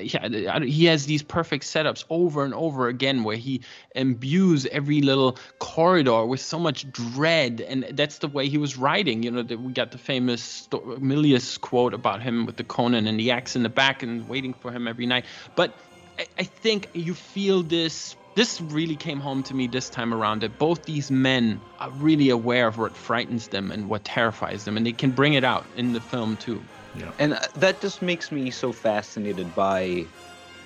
yeah, 0.01 0.61
he 0.61 0.87
has 0.87 1.07
these 1.07 1.23
perfect 1.23 1.65
setups 1.65 2.05
over 2.09 2.45
and 2.45 2.55
over 2.55 2.89
again 2.89 3.25
where 3.25 3.37
he 3.37 3.61
imbues 3.95 4.67
every 4.67 5.03
little 5.03 5.37
corridor 5.59 6.30
with 6.31 6.41
so 6.41 6.59
much 6.59 6.91
dread, 6.93 7.61
and 7.61 7.85
that's 7.93 8.19
the 8.19 8.29
way 8.29 8.49
he 8.49 8.57
was 8.57 8.79
writing. 8.79 9.25
You 9.25 9.33
know, 9.33 9.43
that 9.43 9.61
we 9.61 9.73
got 9.73 9.91
the 9.91 9.99
famous 9.99 10.69
Milius 10.71 11.61
quote 11.61 11.93
about 11.93 12.23
him 12.23 12.47
with 12.47 12.57
the 12.57 12.65
Conan 12.65 13.09
and 13.09 13.19
the 13.19 13.33
axe 13.33 13.57
in 13.57 13.65
the 13.65 13.69
back 13.69 14.05
and 14.05 14.29
waiting 14.29 14.55
for 14.55 14.71
him 14.71 14.87
every 14.87 15.07
night. 15.07 15.25
But 15.57 15.77
I, 16.19 16.27
I 16.39 16.45
think 16.45 16.89
you 16.95 17.15
feel 17.15 17.63
this 17.65 18.17
this 18.37 18.61
really 18.61 18.95
came 18.95 19.19
home 19.19 19.43
to 19.43 19.55
me 19.55 19.67
this 19.67 19.91
time 19.91 20.15
around 20.15 20.43
that 20.43 20.57
both 20.57 20.85
these 20.85 21.11
men 21.11 21.61
are 21.81 21.91
really 21.91 22.31
aware 22.31 22.69
of 22.69 22.79
what 22.79 22.97
frightens 22.97 23.49
them 23.49 23.73
and 23.73 23.89
what 23.89 24.05
terrifies 24.05 24.65
them 24.65 24.77
and 24.77 24.87
they 24.87 24.93
can 24.93 25.11
bring 25.11 25.35
it 25.35 25.43
out 25.43 25.67
in 25.77 25.93
the 25.93 26.01
film 26.01 26.37
too 26.37 26.63
yeah. 26.95 27.11
and 27.19 27.35
uh, 27.35 27.41
that 27.57 27.81
just 27.81 28.03
makes 28.03 28.31
me 28.31 28.49
so 28.49 28.71
fascinated 28.71 29.53
by 29.57 30.07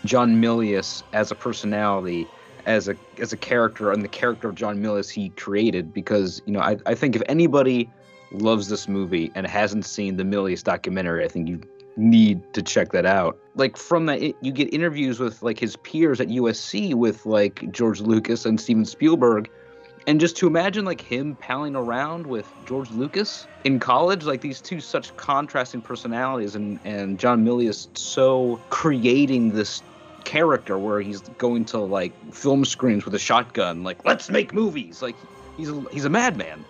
john 0.04 0.42
milius 0.42 1.02
as 1.14 1.30
a 1.30 1.34
personality 1.34 2.26
as 2.66 2.88
a 2.88 2.96
as 3.18 3.32
a 3.32 3.36
character 3.36 3.92
and 3.92 4.02
the 4.02 4.08
character 4.08 4.48
of 4.48 4.54
John 4.54 4.78
Milius 4.78 5.10
he 5.10 5.30
created 5.30 5.92
because 5.92 6.42
you 6.46 6.52
know 6.52 6.60
I, 6.60 6.78
I 6.86 6.94
think 6.94 7.16
if 7.16 7.22
anybody 7.28 7.90
loves 8.32 8.68
this 8.68 8.88
movie 8.88 9.30
and 9.34 9.46
hasn't 9.46 9.84
seen 9.84 10.16
the 10.16 10.24
Milius 10.24 10.62
documentary, 10.62 11.24
I 11.24 11.28
think 11.28 11.48
you 11.48 11.60
need 11.96 12.52
to 12.54 12.62
check 12.62 12.92
that 12.92 13.06
out. 13.06 13.38
Like 13.54 13.76
from 13.76 14.06
that, 14.06 14.20
you 14.20 14.52
get 14.52 14.72
interviews 14.72 15.20
with 15.20 15.42
like 15.42 15.58
his 15.58 15.76
peers 15.76 16.20
at 16.20 16.28
USC 16.28 16.94
with 16.94 17.24
like 17.26 17.70
George 17.70 18.00
Lucas 18.00 18.44
and 18.44 18.60
Steven 18.60 18.84
Spielberg, 18.84 19.48
and 20.06 20.20
just 20.20 20.36
to 20.38 20.46
imagine 20.46 20.84
like 20.84 21.00
him 21.00 21.36
palling 21.36 21.76
around 21.76 22.26
with 22.26 22.50
George 22.66 22.90
Lucas 22.90 23.46
in 23.64 23.78
college, 23.78 24.24
like 24.24 24.40
these 24.40 24.60
two 24.60 24.80
such 24.80 25.16
contrasting 25.16 25.80
personalities, 25.80 26.54
and 26.54 26.80
and 26.84 27.18
John 27.18 27.44
Milius 27.44 27.88
so 27.96 28.60
creating 28.70 29.50
this 29.50 29.82
character 30.24 30.78
where 30.78 31.00
he's 31.00 31.20
going 31.38 31.64
to 31.66 31.78
like 31.78 32.12
film 32.32 32.64
screens 32.64 33.04
with 33.04 33.14
a 33.14 33.18
shotgun, 33.18 33.84
like 33.84 34.04
let's 34.04 34.30
make 34.30 34.52
movies. 34.52 35.02
Like 35.02 35.16
he's 35.56 35.70
a, 35.70 35.80
he's 35.92 36.04
a 36.04 36.10
madman. 36.10 36.64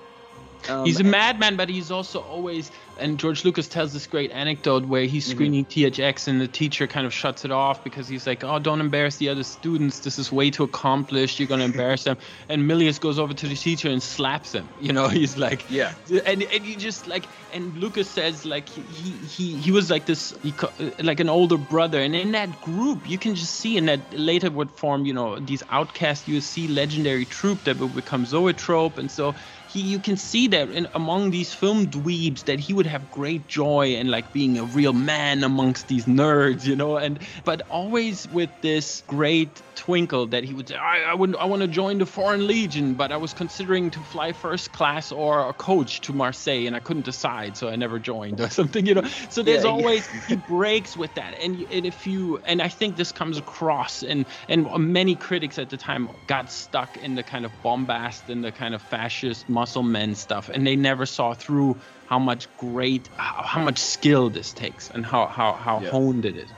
Um, 0.68 0.84
he's 0.84 1.00
a 1.00 1.04
madman, 1.04 1.56
but 1.56 1.68
he's 1.68 1.90
also 1.90 2.20
always 2.20 2.70
and 2.98 3.18
George 3.18 3.44
Lucas 3.44 3.68
tells 3.68 3.92
this 3.92 4.06
great 4.06 4.30
anecdote 4.30 4.86
where 4.86 5.04
he's 5.04 5.24
mm-hmm. 5.24 5.36
screening 5.36 5.64
mm-hmm. 5.64 6.02
THX 6.02 6.28
and 6.28 6.40
the 6.40 6.48
teacher 6.48 6.86
kind 6.86 7.06
of 7.06 7.12
shuts 7.12 7.44
it 7.44 7.50
off 7.50 7.82
because 7.82 8.08
he's 8.08 8.26
like, 8.26 8.44
"Oh, 8.44 8.58
don't 8.58 8.80
embarrass 8.80 9.16
the 9.16 9.28
other 9.28 9.42
students. 9.42 10.00
This 10.00 10.18
is 10.18 10.30
way 10.30 10.50
too 10.50 10.64
accomplished. 10.64 11.38
You're 11.38 11.48
gonna 11.48 11.64
embarrass 11.72 12.04
them." 12.04 12.18
And 12.48 12.70
Milius 12.70 13.00
goes 13.00 13.18
over 13.18 13.34
to 13.34 13.48
the 13.48 13.56
teacher 13.56 13.88
and 13.88 14.02
slaps 14.02 14.52
him. 14.52 14.68
You 14.80 14.92
know, 14.92 15.08
he's 15.20 15.36
like, 15.36 15.68
"Yeah," 15.70 15.94
and 16.24 16.42
and 16.42 16.64
you 16.64 16.76
just 16.76 17.06
like, 17.06 17.24
and 17.52 17.76
Lucas 17.76 18.08
says 18.08 18.44
like 18.44 18.68
he 18.68 19.10
he 19.10 19.56
he 19.56 19.70
was 19.70 19.90
like 19.90 20.06
this, 20.06 20.34
he, 20.42 20.54
like 21.00 21.20
an 21.20 21.28
older 21.28 21.56
brother, 21.56 22.00
and 22.00 22.14
in 22.14 22.32
that 22.32 22.60
group 22.62 23.08
you 23.08 23.18
can 23.18 23.34
just 23.34 23.54
see, 23.54 23.76
in 23.76 23.86
that 23.86 24.00
later 24.12 24.50
would 24.50 24.70
form, 24.70 25.04
you 25.04 25.12
know, 25.12 25.38
these 25.38 25.62
outcast 25.70 26.26
USC 26.26 26.72
legendary 26.72 27.24
troop 27.24 27.64
that 27.64 27.78
would 27.78 27.94
become 27.94 28.24
Zoetrope, 28.24 28.98
and 28.98 29.10
so 29.10 29.34
he 29.74 29.80
you 29.80 29.98
can 29.98 30.16
see 30.16 30.46
that 30.48 30.70
in 30.70 30.86
among 30.94 31.32
these 31.32 31.52
film 31.52 31.88
dweebs 31.88 32.44
that 32.44 32.60
he 32.60 32.72
would 32.72 32.86
have 32.86 33.10
great 33.10 33.48
joy 33.48 33.94
in 33.96 34.08
like 34.08 34.32
being 34.32 34.56
a 34.56 34.62
real 34.62 34.92
man 34.92 35.42
amongst 35.42 35.88
these 35.88 36.04
nerds, 36.06 36.64
you 36.64 36.76
know, 36.76 36.96
and 36.96 37.18
but 37.44 37.62
always 37.68 38.28
with 38.28 38.50
this 38.62 39.02
great 39.08 39.50
twinkle 39.74 40.26
that 40.26 40.44
he 40.44 40.54
would 40.54 40.68
say, 40.68 40.76
I, 40.76 41.10
I 41.10 41.14
would 41.14 41.34
I 41.36 41.46
want 41.46 41.62
to 41.62 41.68
join 41.68 41.98
the 41.98 42.06
Foreign 42.06 42.46
Legion, 42.46 42.94
but 42.94 43.10
I 43.10 43.16
was 43.16 43.34
considering 43.34 43.90
to 43.90 43.98
fly 43.98 44.32
first 44.32 44.72
class 44.72 45.10
or 45.10 45.48
a 45.48 45.52
coach 45.52 46.00
to 46.02 46.12
Marseille 46.12 46.66
and 46.66 46.76
I 46.76 46.80
couldn't 46.80 47.04
decide, 47.04 47.56
so 47.56 47.68
I 47.68 47.74
never 47.74 47.98
joined 47.98 48.40
or 48.40 48.48
something, 48.60 48.86
you 48.86 48.94
know. 48.94 49.04
So 49.28 49.42
there's 49.42 49.64
yeah, 49.64 49.70
always 49.70 50.06
yeah. 50.06 50.20
he 50.28 50.36
breaks 50.36 50.96
with 50.96 51.12
that, 51.16 51.34
and, 51.40 51.66
and 51.72 51.84
if 51.84 52.06
you 52.06 52.40
and 52.46 52.62
I 52.62 52.68
think 52.68 52.96
this 52.96 53.10
comes 53.10 53.38
across, 53.38 54.04
and 54.04 54.24
and 54.48 54.70
many 54.78 55.16
critics 55.16 55.58
at 55.58 55.68
the 55.68 55.76
time 55.76 56.08
got 56.28 56.52
stuck 56.52 56.96
in 56.98 57.16
the 57.16 57.24
kind 57.24 57.44
of 57.44 57.50
bombast 57.64 58.30
and 58.30 58.44
the 58.44 58.52
kind 58.52 58.74
of 58.74 58.82
fascist 58.82 59.48
muscle 59.64 59.82
men 59.82 60.14
stuff, 60.14 60.50
and 60.52 60.66
they 60.66 60.76
never 60.76 61.06
saw 61.06 61.32
through 61.44 61.74
how 62.06 62.18
much 62.18 62.42
great, 62.58 63.08
how, 63.16 63.42
how 63.52 63.62
much 63.68 63.78
skill 63.78 64.28
this 64.38 64.52
takes, 64.52 64.90
and 64.94 65.02
how 65.12 65.24
how 65.38 65.50
how 65.66 65.76
Yeah. 65.80 65.90
honed 65.90 66.24
it 66.26 66.36
is. 66.44 66.50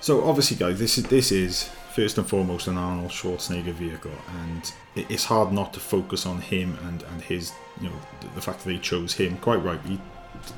So 0.00 0.12
obviously, 0.30 0.56
guys, 0.64 0.78
this 0.78 0.96
is 0.98 1.04
this 1.16 1.28
is 1.32 1.52
first 1.98 2.18
and 2.18 2.26
foremost 2.34 2.68
an 2.68 2.78
Arnold 2.78 3.10
Schwarzenegger 3.10 3.74
vehicle, 3.84 4.18
and 4.42 4.62
it's 4.94 5.24
hard 5.24 5.50
not 5.60 5.68
to 5.74 5.80
focus 5.80 6.24
on 6.32 6.36
him 6.52 6.68
and 6.86 6.98
and 7.10 7.18
his, 7.30 7.52
you 7.80 7.88
know, 7.88 7.98
the, 8.20 8.28
the 8.36 8.40
fact 8.46 8.58
that 8.62 8.68
they 8.72 8.78
chose 8.78 9.10
him 9.22 9.30
quite 9.38 9.62
rightly 9.70 9.98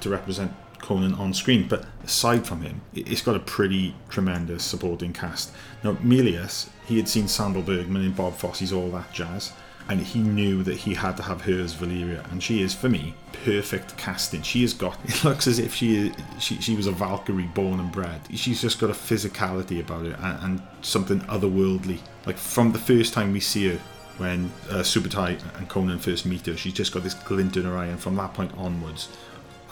to 0.03 0.11
represent 0.11 0.51
Conan 0.89 1.15
on 1.15 1.33
screen. 1.33 1.63
But 1.73 1.81
aside 2.05 2.43
from 2.51 2.61
him, 2.69 2.77
it- 2.95 3.07
it's 3.13 3.23
got 3.29 3.35
a 3.43 3.45
pretty 3.57 3.95
tremendous 4.15 4.63
supporting 4.73 5.13
cast. 5.23 5.47
Now, 5.85 5.93
Milius, 6.13 6.69
he 6.89 6.97
had 7.01 7.09
seen 7.09 7.27
Sandahl 7.29 7.65
Bergman 7.65 8.03
in 8.09 8.13
Bob 8.13 8.35
Fosse's 8.43 8.73
All 8.73 8.91
That 8.91 9.11
Jazz. 9.19 9.53
And 9.91 10.01
he 10.01 10.21
knew 10.21 10.63
that 10.65 10.77
he 10.77 10.93
had 10.93 11.17
to 11.17 11.23
have 11.23 11.41
her 11.43 11.61
as 11.61 11.73
Valeria, 11.73 12.23
and 12.31 12.43
she 12.43 12.61
is, 12.61 12.75
for 12.75 12.91
me, 12.91 13.15
perfect 13.45 13.97
casting. 13.97 14.43
She 14.43 14.61
has 14.61 14.75
got. 14.75 14.99
It 15.05 15.25
looks 15.25 15.47
as 15.47 15.59
if 15.59 15.75
she 15.75 16.13
she, 16.39 16.61
she 16.61 16.77
was 16.77 16.87
a 16.87 16.93
Valkyrie 16.93 17.45
born 17.55 17.81
and 17.81 17.91
bred. 17.91 18.21
She's 18.35 18.61
just 18.61 18.79
got 18.79 18.91
a 18.91 18.93
physicality 18.93 19.81
about 19.81 20.05
it 20.05 20.17
and, 20.19 20.45
and 20.45 20.63
something 20.83 21.21
otherworldly. 21.21 22.01
Like 22.27 22.37
from 22.37 22.73
the 22.73 22.79
first 22.79 23.15
time 23.15 23.33
we 23.33 23.41
see 23.41 23.69
her, 23.69 23.81
when 24.19 24.53
uh, 24.69 24.83
Subutai 24.83 25.41
and 25.57 25.69
Conan 25.69 26.01
first 26.01 26.27
meet 26.27 26.45
her, 26.47 26.57
she's 26.57 26.75
just 26.75 26.93
got 26.93 27.03
this 27.03 27.15
glint 27.15 27.57
in 27.57 27.65
her 27.65 27.77
eye, 27.77 27.87
and 27.87 27.99
from 27.99 28.17
that 28.17 28.35
point 28.35 28.53
onwards, 28.59 29.09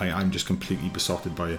I, 0.01 0.11
I'm 0.11 0.31
just 0.31 0.47
completely 0.47 0.89
besotted 0.89 1.37
by 1.37 1.51
her. 1.51 1.59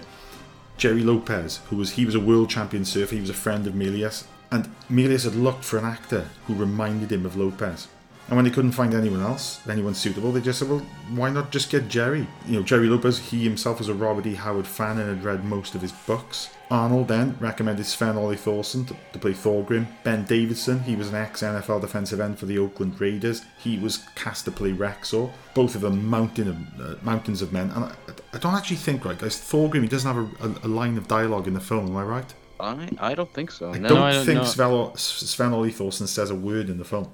Jerry 0.78 1.02
Lopez, 1.02 1.60
who 1.70 1.76
was 1.76 1.90
he 1.92 2.04
was 2.04 2.16
a 2.16 2.20
world 2.20 2.50
champion 2.50 2.84
surfer, 2.84 3.14
he 3.14 3.20
was 3.20 3.30
a 3.30 3.34
friend 3.34 3.68
of 3.68 3.74
Milius, 3.74 4.24
and 4.50 4.68
Milius 4.90 5.24
had 5.24 5.34
looked 5.36 5.64
for 5.64 5.78
an 5.78 5.84
actor 5.84 6.28
who 6.46 6.54
reminded 6.54 7.12
him 7.12 7.24
of 7.24 7.36
Lopez. 7.36 7.86
And 8.28 8.36
when 8.36 8.44
they 8.44 8.50
couldn't 8.50 8.72
find 8.72 8.92
anyone 8.92 9.22
else, 9.22 9.66
anyone 9.68 9.94
suitable, 9.94 10.32
they 10.32 10.42
just 10.42 10.58
said, 10.58 10.68
"Well, 10.68 10.84
why 11.14 11.30
not 11.30 11.50
just 11.50 11.70
get 11.70 11.88
Jerry?" 11.88 12.26
You 12.46 12.58
know, 12.58 12.62
Jerry 12.62 12.86
Lopez. 12.86 13.18
He 13.18 13.42
himself 13.42 13.78
was 13.78 13.88
a 13.88 13.94
Robert 13.94 14.26
E. 14.26 14.34
Howard 14.34 14.66
fan 14.66 14.98
and 14.98 15.08
had 15.08 15.24
read 15.24 15.44
most 15.44 15.74
of 15.74 15.80
his 15.80 15.92
books. 15.92 16.50
Arnold 16.70 17.08
then 17.08 17.36
recommended 17.40 17.86
Sven 17.86 18.18
Ole 18.18 18.36
Thorsen 18.36 18.86
to, 18.86 18.96
to 19.14 19.18
play 19.18 19.32
Thorgrim. 19.32 19.86
Ben 20.04 20.24
Davidson, 20.24 20.80
he 20.80 20.96
was 20.96 21.08
an 21.08 21.14
ex-NFL 21.14 21.80
defensive 21.80 22.20
end 22.20 22.38
for 22.38 22.44
the 22.44 22.58
Oakland 22.58 23.00
Raiders. 23.00 23.46
He 23.58 23.78
was 23.78 24.04
cast 24.14 24.44
to 24.44 24.50
play 24.50 24.72
Rexor. 24.72 25.30
Both 25.54 25.74
of 25.74 25.80
them 25.80 26.06
mountain 26.06 26.48
of, 26.48 26.80
uh, 26.80 26.94
mountains 27.02 27.40
of 27.40 27.54
men. 27.54 27.70
And 27.70 27.84
I, 27.84 27.92
I 28.34 28.38
don't 28.38 28.54
actually 28.54 28.76
think 28.76 29.06
right, 29.06 29.18
guys. 29.18 29.36
Thorgrim, 29.36 29.82
he 29.82 29.88
doesn't 29.88 30.14
have 30.14 30.42
a, 30.42 30.46
a, 30.46 30.66
a 30.66 30.68
line 30.68 30.98
of 30.98 31.08
dialogue 31.08 31.46
in 31.46 31.54
the 31.54 31.60
film. 31.60 31.86
Am 31.86 31.96
I 31.96 32.02
right? 32.02 32.34
I 32.60 32.88
I 32.98 33.14
don't 33.14 33.32
think 33.32 33.50
so. 33.50 33.72
I 33.72 33.78
no. 33.78 33.88
don't 33.88 33.98
I 33.98 34.12
don't 34.12 34.26
think 34.26 34.38
know. 34.38 34.92
Sven, 34.96 34.96
Sven 34.96 35.52
Ole 35.52 35.70
Thorsen 35.70 36.08
says 36.08 36.30
a 36.30 36.34
word 36.34 36.68
in 36.68 36.78
the 36.78 36.84
film. 36.84 37.08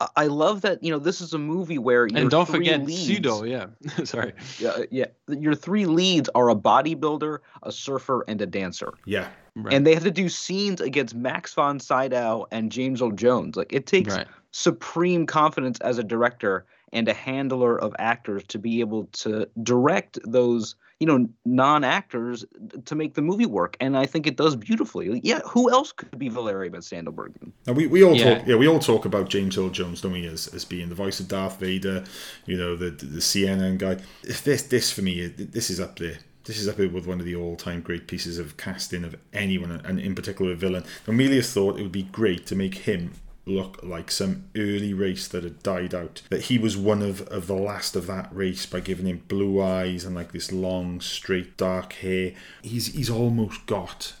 I- 0.00 0.08
I 0.16 0.26
love 0.26 0.60
that 0.62 0.82
you 0.82 0.90
know 0.90 0.98
this 0.98 1.20
is 1.20 1.32
a 1.34 1.38
movie 1.38 1.78
where 1.78 2.04
And 2.14 2.30
don't 2.30 2.46
three 2.46 2.58
forget 2.58 2.84
leads, 2.84 3.00
pseudo, 3.06 3.44
yeah. 3.44 3.66
Sorry. 4.04 4.32
Yeah, 4.58 4.70
uh, 4.70 4.82
yeah, 4.90 5.06
your 5.28 5.54
three 5.54 5.86
leads 5.86 6.28
are 6.34 6.50
a 6.50 6.54
bodybuilder, 6.56 7.38
a 7.62 7.72
surfer, 7.72 8.24
and 8.28 8.40
a 8.42 8.46
dancer, 8.46 8.92
Yeah, 9.06 9.28
Right. 9.56 9.74
and 9.74 9.86
they 9.86 9.94
have 9.94 10.04
to 10.04 10.10
do 10.10 10.28
scenes 10.28 10.80
against 10.80 11.14
Max 11.14 11.54
von 11.54 11.78
Sydow 11.80 12.46
and 12.50 12.70
James 12.70 13.00
Earl 13.02 13.12
Jones. 13.12 13.56
Like 13.56 13.72
it 13.72 13.86
takes 13.86 14.16
Right. 14.16 14.26
supreme 14.52 15.26
confidence 15.26 15.78
as 15.80 15.98
a 15.98 16.04
director 16.04 16.66
and 16.92 17.08
a 17.08 17.14
handler 17.14 17.78
of 17.80 17.94
actors 17.98 18.42
to 18.48 18.58
be 18.58 18.80
able 18.80 19.04
to 19.12 19.48
direct 19.62 20.18
those 20.24 20.74
you 21.00 21.06
know 21.06 21.26
non-actors 21.46 22.44
to 22.84 22.94
make 22.94 23.14
the 23.14 23.22
movie 23.22 23.46
work 23.46 23.76
and 23.80 23.96
i 23.96 24.04
think 24.06 24.26
it 24.26 24.36
does 24.36 24.54
beautifully 24.54 25.20
yeah 25.24 25.40
who 25.46 25.70
else 25.70 25.92
could 25.92 26.18
be 26.18 26.28
valeria 26.28 26.70
but 26.70 26.80
Sandahl 26.80 27.14
Bergman? 27.14 27.52
Now 27.66 27.72
we, 27.72 27.86
we 27.86 28.04
all 28.04 28.14
Yeah. 28.14 28.34
talk 28.38 28.46
yeah 28.46 28.56
we 28.56 28.68
all 28.68 28.78
talk 28.78 29.04
about 29.06 29.28
James 29.30 29.56
Earl 29.56 29.70
Jones, 29.70 30.02
don't 30.02 30.12
we, 30.12 30.26
as, 30.26 30.46
as 30.48 30.64
being 30.64 30.88
the 30.90 30.94
voice 30.94 31.18
of 31.20 31.28
Darth 31.28 31.58
Vader, 31.58 32.04
you 32.46 32.56
know, 32.56 32.76
the 32.76 32.90
the 32.90 33.20
CNN 33.20 33.78
guy. 33.78 33.96
This 34.22 34.62
this 34.62 34.92
for 34.92 35.02
me 35.02 35.26
this 35.26 35.70
is 35.70 35.80
up 35.80 35.98
there. 35.98 36.18
This 36.44 36.58
is 36.58 36.68
up 36.68 36.76
there 36.76 36.88
with 36.88 37.06
one 37.06 37.20
of 37.20 37.26
the 37.26 37.36
all 37.36 37.56
time 37.56 37.80
great 37.80 38.06
pieces 38.06 38.38
of 38.38 38.56
casting 38.56 39.04
of 39.04 39.16
anyone 39.32 39.70
and 39.84 39.98
in 39.98 40.14
particular 40.14 40.52
a 40.52 40.56
villain. 40.56 40.84
Amelius 41.06 41.52
thought 41.52 41.78
it 41.78 41.82
would 41.82 41.92
be 41.92 42.04
great 42.04 42.46
to 42.46 42.54
make 42.56 42.74
him 42.74 43.12
look 43.46 43.82
like 43.82 44.10
some 44.10 44.44
early 44.56 44.94
race 44.94 45.26
that 45.28 45.44
had 45.44 45.62
died 45.62 45.94
out. 45.94 46.22
That 46.30 46.44
he 46.44 46.58
was 46.58 46.76
one 46.76 47.02
of, 47.02 47.22
of 47.28 47.46
the 47.46 47.54
last 47.54 47.96
of 47.96 48.06
that 48.06 48.28
race 48.34 48.66
by 48.66 48.80
giving 48.80 49.06
him 49.06 49.22
blue 49.28 49.60
eyes 49.62 50.04
and 50.04 50.14
like 50.14 50.32
this 50.32 50.52
long, 50.52 51.00
straight, 51.00 51.56
dark 51.56 51.94
hair. 51.94 52.32
He's 52.62 52.94
he's 52.94 53.10
almost 53.10 53.66
got 53.66 54.14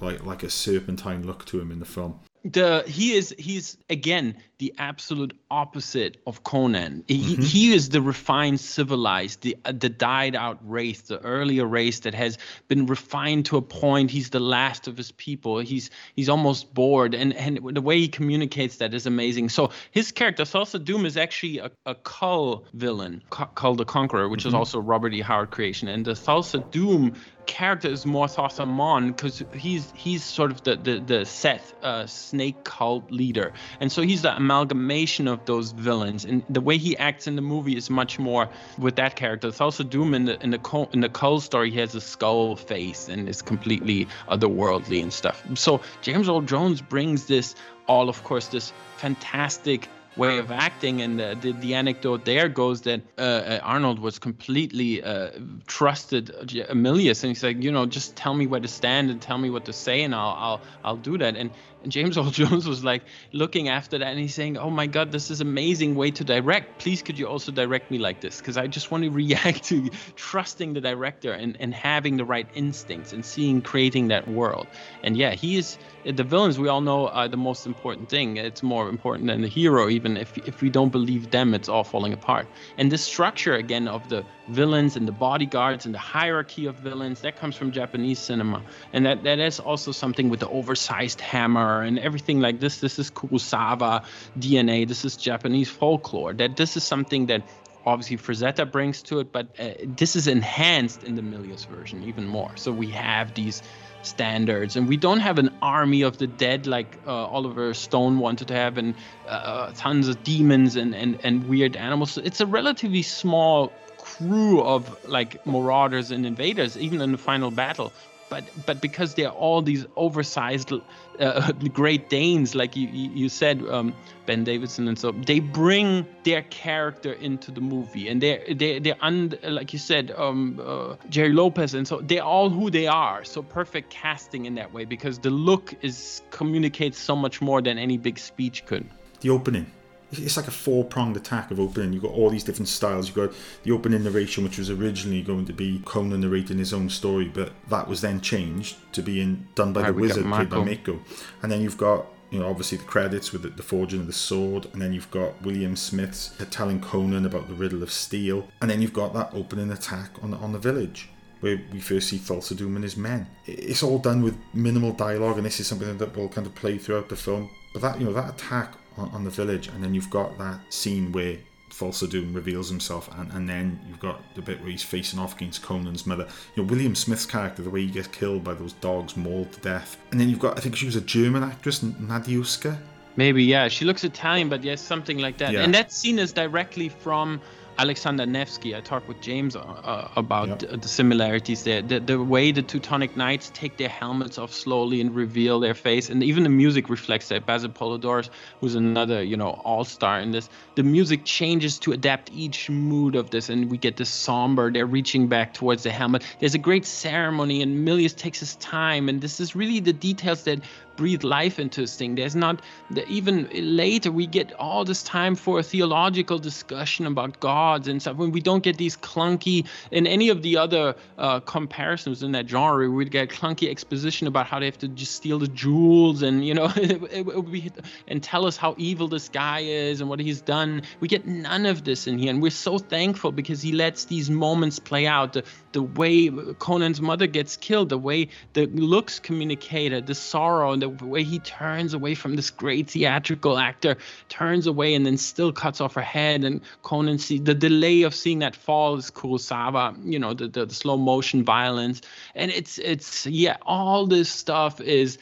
like 0.00 0.24
like 0.24 0.42
a 0.42 0.50
serpentine 0.50 1.26
look 1.26 1.44
to 1.46 1.60
him 1.60 1.70
in 1.70 1.80
the 1.80 1.86
film. 1.86 2.20
the 2.44 2.84
he 2.86 3.14
is 3.14 3.34
he's 3.38 3.76
again 3.90 4.36
the 4.58 4.74
absolute 4.78 5.38
opposite 5.50 6.16
of 6.26 6.42
Conan. 6.42 7.04
He, 7.06 7.36
he 7.36 7.72
is 7.72 7.90
the 7.90 8.02
refined, 8.02 8.60
civilized, 8.60 9.42
the 9.42 9.56
uh, 9.64 9.72
the 9.72 9.88
died 9.88 10.34
out 10.34 10.58
race, 10.68 11.02
the 11.02 11.20
earlier 11.20 11.64
race 11.64 12.00
that 12.00 12.14
has 12.14 12.38
been 12.66 12.86
refined 12.86 13.46
to 13.46 13.56
a 13.56 13.62
point. 13.62 14.10
He's 14.10 14.30
the 14.30 14.40
last 14.40 14.88
of 14.88 14.96
his 14.96 15.12
people. 15.12 15.60
He's 15.60 15.90
he's 16.16 16.28
almost 16.28 16.74
bored, 16.74 17.14
and 17.14 17.32
and 17.34 17.60
the 17.72 17.80
way 17.80 17.98
he 17.98 18.08
communicates 18.08 18.76
that 18.78 18.94
is 18.94 19.06
amazing. 19.06 19.48
So 19.50 19.70
his 19.92 20.10
character 20.10 20.42
Thulsa 20.44 20.84
Doom 20.84 21.06
is 21.06 21.16
actually 21.16 21.58
a, 21.58 21.70
a 21.86 21.94
Kull 21.94 22.64
villain, 22.74 23.22
Kull 23.30 23.76
the 23.76 23.84
Conqueror, 23.84 24.28
which 24.28 24.44
is 24.44 24.54
also 24.54 24.78
a 24.78 24.82
Robert 24.82 25.14
E. 25.14 25.20
Howard 25.20 25.50
creation, 25.50 25.88
and 25.88 26.04
the 26.04 26.12
Thulsa 26.12 26.68
Doom 26.70 27.14
character 27.46 27.88
is 27.88 28.04
more 28.04 28.28
Thoth-Amon 28.28 29.12
because 29.12 29.42
he's 29.54 29.90
he's 29.96 30.22
sort 30.22 30.50
of 30.50 30.62
the 30.62 30.76
the, 30.76 31.00
the 31.00 31.24
Seth 31.24 31.74
uh, 31.82 32.06
snake 32.06 32.62
cult 32.62 33.10
leader, 33.10 33.52
and 33.80 33.90
so 33.90 34.02
he's 34.02 34.22
the 34.22 34.36
amalgamation 34.48 35.28
of 35.28 35.44
those 35.44 35.72
villains. 35.72 36.24
And 36.24 36.42
the 36.48 36.60
way 36.60 36.78
he 36.78 36.96
acts 36.96 37.26
in 37.26 37.36
the 37.36 37.42
movie 37.42 37.76
is 37.76 37.90
much 37.90 38.18
more 38.18 38.48
with 38.78 38.96
that 38.96 39.14
character. 39.14 39.48
It's 39.48 39.60
also 39.60 39.84
Doom 39.84 40.14
in 40.14 40.24
the 40.24 40.42
in 40.42 40.50
the 40.50 40.88
in 40.92 41.00
the 41.00 41.10
Kull 41.10 41.40
story, 41.40 41.70
he 41.70 41.78
has 41.78 41.94
a 41.94 42.00
skull 42.00 42.56
face 42.56 43.08
and 43.08 43.28
is 43.28 43.42
completely 43.42 44.08
otherworldly 44.28 45.02
and 45.02 45.12
stuff. 45.12 45.42
So 45.54 45.82
James 46.00 46.28
Earl 46.28 46.40
Jones 46.40 46.80
brings 46.80 47.26
this 47.26 47.54
all, 47.86 48.08
of 48.08 48.22
course, 48.24 48.48
this 48.48 48.72
fantastic 48.96 49.88
way 50.16 50.38
of 50.38 50.50
acting 50.50 51.00
and 51.00 51.20
the, 51.20 51.38
the, 51.40 51.52
the 51.52 51.74
anecdote 51.74 52.24
there 52.24 52.48
goes 52.48 52.82
that 52.82 53.00
uh, 53.18 53.20
uh, 53.20 53.60
arnold 53.62 54.00
was 54.00 54.18
completely 54.18 55.02
uh, 55.02 55.30
trusted 55.66 56.34
J- 56.44 56.66
Emilius 56.68 57.22
and 57.22 57.30
he's 57.30 57.42
like 57.42 57.62
you 57.62 57.70
know 57.70 57.86
just 57.86 58.16
tell 58.16 58.34
me 58.34 58.46
where 58.46 58.60
to 58.60 58.68
stand 58.68 59.10
and 59.10 59.22
tell 59.22 59.38
me 59.38 59.48
what 59.48 59.64
to 59.66 59.72
say 59.72 60.02
and 60.02 60.14
i'll 60.14 60.36
i'll, 60.38 60.64
I'll 60.82 60.96
do 60.96 61.18
that. 61.18 61.36
And, 61.36 61.50
and 61.82 61.92
james 61.92 62.18
earl 62.18 62.30
jones 62.30 62.66
was 62.66 62.82
like 62.82 63.04
looking 63.32 63.68
after 63.68 63.98
that 63.98 64.08
and 64.08 64.18
he's 64.18 64.34
saying 64.34 64.58
oh 64.58 64.70
my 64.70 64.86
god 64.86 65.12
this 65.12 65.30
is 65.30 65.40
amazing 65.40 65.94
way 65.94 66.10
to 66.10 66.24
direct. 66.24 66.78
Please 66.78 67.02
could 67.02 67.18
you 67.18 67.28
also 67.28 67.52
direct 67.52 67.90
me 67.90 67.98
like 67.98 68.20
this? 68.20 68.38
Because 68.38 68.56
i 68.56 68.66
just 68.66 68.90
want 68.90 69.04
to 69.04 69.10
react 69.22 69.64
to 69.64 69.88
trusting 70.16 70.72
the 70.72 70.80
director 70.80 71.32
and, 71.32 71.56
and 71.60 71.72
having 71.72 72.16
the 72.16 72.24
right 72.24 72.48
instincts 72.54 73.12
and 73.12 73.24
seeing 73.24 73.62
creating 73.62 74.08
that 74.08 74.26
world. 74.26 74.66
And 75.04 75.16
yeah 75.16 75.34
he 75.34 75.56
is 75.56 75.78
the 76.04 76.24
villains 76.24 76.58
we 76.58 76.68
all 76.68 76.80
know 76.80 77.08
are 77.08 77.28
the 77.28 77.36
most 77.36 77.66
important 77.66 78.08
thing. 78.08 78.36
It's 78.36 78.62
more 78.62 78.88
important 78.88 79.26
than 79.26 79.42
the 79.42 79.48
hero 79.48 79.88
even 79.88 80.16
if 80.16 80.36
if 80.38 80.60
we 80.62 80.70
don't 80.70 80.90
believe 80.90 81.30
them 81.30 81.54
it's 81.54 81.68
all 81.68 81.84
falling 81.84 82.12
apart. 82.12 82.46
And 82.76 82.90
this 82.90 83.02
structure 83.02 83.54
again 83.54 83.88
of 83.88 84.08
the 84.08 84.24
villains 84.48 84.96
and 84.96 85.06
the 85.08 85.12
bodyguards 85.12 85.86
and 85.86 85.94
the 85.94 85.98
hierarchy 85.98 86.66
of 86.66 86.76
villains 86.76 87.20
that 87.22 87.36
comes 87.36 87.56
from 87.56 87.72
japanese 87.72 88.18
cinema. 88.18 88.62
And 88.92 89.04
that 89.06 89.24
that 89.24 89.38
is 89.38 89.58
also 89.60 89.92
something 89.92 90.28
with 90.28 90.40
the 90.40 90.48
oversized 90.48 91.20
hammer 91.20 91.82
and 91.82 91.98
everything 91.98 92.40
like 92.40 92.60
this. 92.60 92.80
This 92.80 92.98
is 92.98 93.10
kurosawa 93.10 94.04
dna 94.38 94.86
this 94.86 95.04
is 95.04 95.16
japanese 95.16 95.68
folklore. 95.68 96.32
That 96.32 96.56
this 96.56 96.76
is 96.76 96.84
something 96.84 97.26
that 97.26 97.42
obviously 97.88 98.18
Frazetta 98.18 98.70
brings 98.70 99.02
to 99.02 99.20
it, 99.20 99.32
but 99.32 99.48
uh, 99.58 99.70
this 99.84 100.14
is 100.14 100.26
enhanced 100.26 101.04
in 101.04 101.14
the 101.14 101.22
Milius 101.22 101.66
version 101.66 102.02
even 102.02 102.26
more. 102.26 102.56
So 102.56 102.70
we 102.70 102.90
have 102.90 103.34
these 103.34 103.62
standards, 104.02 104.76
and 104.76 104.88
we 104.88 104.96
don't 104.96 105.20
have 105.20 105.38
an 105.38 105.50
army 105.62 106.02
of 106.02 106.18
the 106.18 106.26
dead 106.26 106.66
like 106.66 106.98
uh, 107.06 107.26
Oliver 107.26 107.74
Stone 107.74 108.18
wanted 108.18 108.48
to 108.48 108.54
have, 108.54 108.78
and 108.78 108.94
uh, 109.28 109.72
tons 109.76 110.08
of 110.08 110.22
demons 110.24 110.76
and, 110.76 110.94
and, 110.94 111.18
and 111.24 111.48
weird 111.48 111.76
animals. 111.76 112.18
It's 112.18 112.40
a 112.40 112.46
relatively 112.46 113.02
small 113.02 113.72
crew 113.98 114.62
of 114.62 115.04
like 115.06 115.44
marauders 115.46 116.10
and 116.10 116.24
invaders, 116.24 116.76
even 116.78 117.00
in 117.00 117.12
the 117.12 117.18
final 117.18 117.50
battle. 117.50 117.92
But 118.30 118.44
but 118.66 118.80
because 118.80 119.14
they're 119.14 119.30
all 119.30 119.62
these 119.62 119.86
oversized 119.96 120.72
uh, 121.18 121.52
Great 121.72 122.08
Danes, 122.10 122.54
like 122.54 122.76
you 122.76 122.88
you, 122.88 123.28
said, 123.28 123.62
um, 123.68 123.94
Ben 124.26 124.44
Davidson, 124.44 124.88
and 124.88 124.98
so 124.98 125.12
they 125.12 125.40
bring 125.40 126.06
their 126.24 126.42
character 126.42 127.12
into 127.12 127.50
the 127.50 127.60
movie, 127.60 128.08
and 128.08 128.20
they're 128.20 128.42
they 128.54 128.78
they're 128.78 128.96
like 129.44 129.72
you 129.72 129.78
said, 129.78 130.10
um, 130.16 130.60
uh, 130.62 130.96
Jerry 131.08 131.32
Lopez, 131.32 131.74
and 131.74 131.88
so 131.88 132.00
they're 132.00 132.22
all 132.22 132.50
who 132.50 132.70
they 132.70 132.86
are. 132.86 133.24
So 133.24 133.42
perfect 133.42 133.90
casting 133.90 134.46
in 134.46 134.54
that 134.56 134.72
way 134.72 134.84
because 134.84 135.18
the 135.18 135.30
look 135.30 135.74
is 135.82 136.22
communicates 136.30 136.98
so 136.98 137.16
much 137.16 137.40
more 137.40 137.62
than 137.62 137.78
any 137.78 137.96
big 137.96 138.18
speech 138.18 138.66
could. 138.66 138.86
the 139.20 139.30
opening. 139.30 139.66
It's 140.10 140.36
like 140.36 140.48
a 140.48 140.52
four 140.52 140.84
pronged 140.84 141.16
attack 141.16 141.50
of 141.50 141.60
opening. 141.60 141.92
You've 141.92 142.02
got 142.02 142.12
all 142.12 142.30
these 142.30 142.44
different 142.44 142.68
styles. 142.68 143.06
You've 143.06 143.16
got 143.16 143.36
the 143.62 143.72
opening 143.72 144.04
narration, 144.04 144.42
which 144.42 144.58
was 144.58 144.70
originally 144.70 145.22
going 145.22 145.44
to 145.46 145.52
be 145.52 145.82
Conan 145.84 146.20
narrating 146.22 146.58
his 146.58 146.72
own 146.72 146.88
story, 146.88 147.26
but 147.26 147.52
that 147.68 147.88
was 147.88 148.00
then 148.00 148.20
changed 148.20 148.76
to 148.92 149.02
being 149.02 149.48
done 149.54 149.72
by 149.72 149.82
the 149.82 149.92
wizard, 149.92 150.24
played 150.24 150.48
by 150.48 150.58
Mako. 150.58 150.64
Mako. 150.64 151.00
And 151.42 151.52
then 151.52 151.60
you've 151.60 151.76
got 151.76 152.06
you 152.30 152.38
know, 152.38 152.48
obviously 152.48 152.76
the 152.76 152.84
credits 152.84 153.32
with 153.32 153.42
the, 153.42 153.48
the, 153.48 153.62
forging 153.62 154.00
of 154.00 154.06
the 154.06 154.12
sword, 154.12 154.66
and 154.72 154.82
then 154.82 154.92
you've 154.92 155.10
got 155.10 155.40
William 155.42 155.74
Smith's 155.74 156.34
telling 156.50 156.80
Conan 156.80 157.24
about 157.24 157.48
the 157.48 157.54
riddle 157.54 157.82
of 157.82 157.90
steel, 157.90 158.48
and 158.60 158.70
then 158.70 158.82
you've 158.82 158.92
got 158.92 159.14
that 159.14 159.30
opening 159.32 159.70
attack 159.70 160.10
on 160.22 160.32
the, 160.32 160.36
on 160.36 160.52
the 160.52 160.58
village 160.58 161.08
where 161.40 161.60
we 161.72 161.80
first 161.80 162.08
see 162.08 162.18
Thulsa 162.18 162.56
Doom 162.56 162.74
and 162.74 162.82
his 162.82 162.96
men. 162.96 163.26
It's 163.46 163.82
all 163.82 163.98
done 163.98 164.22
with 164.22 164.36
minimal 164.52 164.92
dialogue, 164.92 165.36
and 165.36 165.46
this 165.46 165.60
is 165.60 165.66
something 165.66 165.96
that 165.96 166.16
will 166.16 166.28
kind 166.28 166.46
of 166.46 166.54
play 166.54 166.78
throughout 166.78 167.08
the 167.08 167.16
film. 167.16 167.50
But 167.72 167.82
that 167.82 168.00
you 168.00 168.06
know 168.06 168.12
that 168.12 168.30
attack 168.30 168.74
on, 168.98 169.10
on 169.10 169.24
the 169.24 169.30
village, 169.30 169.68
and 169.68 169.82
then 169.82 169.94
you've 169.94 170.10
got 170.10 170.36
that 170.38 170.60
scene 170.72 171.12
where 171.12 171.36
Thulsa 171.70 172.08
Doom 172.10 172.32
reveals 172.34 172.68
himself, 172.68 173.08
and, 173.18 173.30
and 173.32 173.48
then 173.48 173.78
you've 173.88 174.00
got 174.00 174.20
the 174.34 174.42
bit 174.42 174.60
where 174.60 174.70
he's 174.70 174.82
facing 174.82 175.18
off 175.18 175.36
against 175.36 175.62
Conan's 175.62 176.06
mother. 176.06 176.26
You 176.54 176.62
know, 176.62 176.68
William 176.68 176.94
Smith's 176.94 177.26
character, 177.26 177.62
the 177.62 177.70
way 177.70 177.82
he 177.82 177.90
gets 177.90 178.08
killed 178.08 178.42
by 178.42 178.54
those 178.54 178.72
dogs, 178.74 179.16
mauled 179.16 179.52
to 179.52 179.60
death. 179.60 179.96
And 180.10 180.20
then 180.20 180.28
you've 180.28 180.40
got, 180.40 180.58
I 180.58 180.60
think 180.60 180.76
she 180.76 180.86
was 180.86 180.96
a 180.96 181.00
German 181.00 181.42
actress, 181.42 181.80
Nadiuska. 181.80 182.78
Maybe, 183.16 183.44
yeah. 183.44 183.68
She 183.68 183.84
looks 183.84 184.04
Italian, 184.04 184.48
but 184.48 184.62
yes, 184.62 184.80
something 184.80 185.18
like 185.18 185.38
that. 185.38 185.52
Yeah. 185.52 185.62
And 185.62 185.74
that 185.74 185.92
scene 185.92 186.18
is 186.18 186.32
directly 186.32 186.88
from 186.88 187.40
Alexander 187.78 188.26
Nevsky. 188.26 188.74
I 188.74 188.80
talked 188.80 189.06
with 189.06 189.20
James 189.20 189.54
uh, 189.54 189.60
uh 189.60 190.08
about 190.16 190.62
yep. 190.62 190.80
the 190.82 190.88
similarities 190.88 191.62
there. 191.62 191.80
The, 191.80 192.00
the 192.00 192.20
way 192.22 192.50
the 192.50 192.62
Teutonic 192.62 193.16
Knights 193.16 193.52
take 193.54 193.76
their 193.76 193.88
helmets 193.88 194.36
off 194.36 194.52
slowly 194.52 195.00
and 195.00 195.14
reveal 195.14 195.60
their 195.60 195.74
face, 195.74 196.10
and 196.10 196.22
even 196.24 196.42
the 196.42 196.48
music 196.48 196.90
reflects 196.90 197.28
that. 197.28 197.46
Basil 197.46 197.70
Poledouris, 197.70 198.30
who's 198.60 198.74
another, 198.74 199.22
you 199.22 199.36
know, 199.36 199.50
all-star 199.64 200.20
in 200.20 200.32
this, 200.32 200.50
the 200.74 200.82
music 200.82 201.24
changes 201.24 201.78
to 201.80 201.92
adapt 201.92 202.30
each 202.32 202.68
mood 202.68 203.14
of 203.14 203.30
this, 203.30 203.48
and 203.48 203.70
we 203.70 203.78
get 203.78 203.96
this 203.96 204.10
somber. 204.10 204.72
They're 204.72 204.86
reaching 204.86 205.28
back 205.28 205.54
towards 205.54 205.84
the 205.84 205.90
helmet. 205.90 206.24
There's 206.40 206.54
a 206.54 206.58
great 206.58 206.84
ceremony, 206.84 207.62
and 207.62 207.86
Milius 207.86 208.14
takes 208.16 208.40
his 208.40 208.56
time, 208.56 209.08
and 209.08 209.20
this 209.20 209.38
is 209.38 209.54
really 209.54 209.78
the 209.78 209.92
details 209.92 210.42
that 210.44 210.60
breathe 210.98 211.22
life 211.22 211.60
into 211.60 211.80
this 211.82 211.96
thing. 211.96 212.16
There's 212.16 212.34
not 212.34 212.60
even 213.06 213.48
later 213.54 214.10
we 214.10 214.26
get 214.26 214.52
all 214.54 214.84
this 214.84 215.02
time 215.04 215.36
for 215.36 215.60
a 215.60 215.62
theological 215.62 216.38
discussion 216.40 217.06
about 217.06 217.38
gods 217.38 217.86
and 217.86 218.02
stuff. 218.02 218.16
When 218.16 218.32
we 218.32 218.40
don't 218.40 218.64
get 218.64 218.76
these 218.76 218.96
clunky 218.96 219.66
in 219.92 220.08
any 220.08 220.28
of 220.28 220.42
the 220.42 220.56
other 220.58 220.96
uh, 221.16 221.38
comparisons 221.40 222.24
in 222.24 222.32
that 222.32 222.48
genre, 222.48 222.90
we'd 222.90 223.12
get 223.12 223.28
clunky 223.28 223.70
exposition 223.70 224.26
about 224.26 224.46
how 224.46 224.58
they 224.58 224.66
have 224.66 224.78
to 224.78 224.88
just 224.88 225.14
steal 225.14 225.38
the 225.38 225.46
jewels 225.46 226.22
and 226.22 226.44
you 226.44 226.54
know 226.54 226.64
it, 226.76 227.00
it, 227.12 227.26
it 227.26 227.52
be, 227.52 227.70
and 228.08 228.20
tell 228.20 228.44
us 228.44 228.56
how 228.56 228.74
evil 228.76 229.06
this 229.06 229.28
guy 229.28 229.60
is 229.60 230.00
and 230.00 230.10
what 230.10 230.18
he's 230.18 230.40
done. 230.40 230.82
We 230.98 231.06
get 231.06 231.26
none 231.26 231.64
of 231.64 231.84
this 231.84 232.08
in 232.08 232.18
here, 232.18 232.30
and 232.30 232.42
we're 232.42 232.50
so 232.50 232.78
thankful 232.78 233.30
because 233.30 233.62
he 233.62 233.70
lets 233.70 234.06
these 234.06 234.28
moments 234.28 234.80
play 234.80 235.06
out. 235.06 235.34
The 235.34 235.44
the 235.72 235.82
way 235.82 236.30
Conan's 236.58 237.00
mother 237.00 237.26
gets 237.26 237.56
killed, 237.56 237.88
the 237.88 237.98
way 237.98 238.28
the 238.52 238.66
looks 238.66 239.18
communicated, 239.18 240.06
the 240.06 240.14
sorrow, 240.14 240.72
and 240.72 240.82
the 240.82 240.88
way 240.88 241.22
he 241.22 241.38
turns 241.38 241.94
away 241.94 242.14
from 242.14 242.36
this 242.36 242.50
great 242.50 242.90
theatrical 242.90 243.58
actor, 243.58 243.96
turns 244.28 244.66
away 244.66 244.94
and 244.94 245.04
then 245.04 245.16
still 245.16 245.52
cuts 245.52 245.80
off 245.80 245.94
her 245.94 246.00
head. 246.00 246.44
And 246.44 246.60
Conan 246.82 247.18
see 247.18 247.38
the 247.38 247.54
delay 247.54 248.02
of 248.02 248.14
seeing 248.14 248.40
that 248.40 248.56
fall 248.56 248.96
is 248.96 249.10
Kurosawa, 249.10 249.96
you 250.04 250.18
know, 250.18 250.34
the, 250.34 250.48
the, 250.48 250.66
the 250.66 250.74
slow 250.74 250.96
motion 250.96 251.44
violence. 251.44 252.00
And 252.34 252.50
it's 252.50 252.78
it's 252.78 253.26
yeah, 253.26 253.56
all 253.62 254.06
this 254.06 254.30
stuff 254.30 254.80
is 254.80 255.18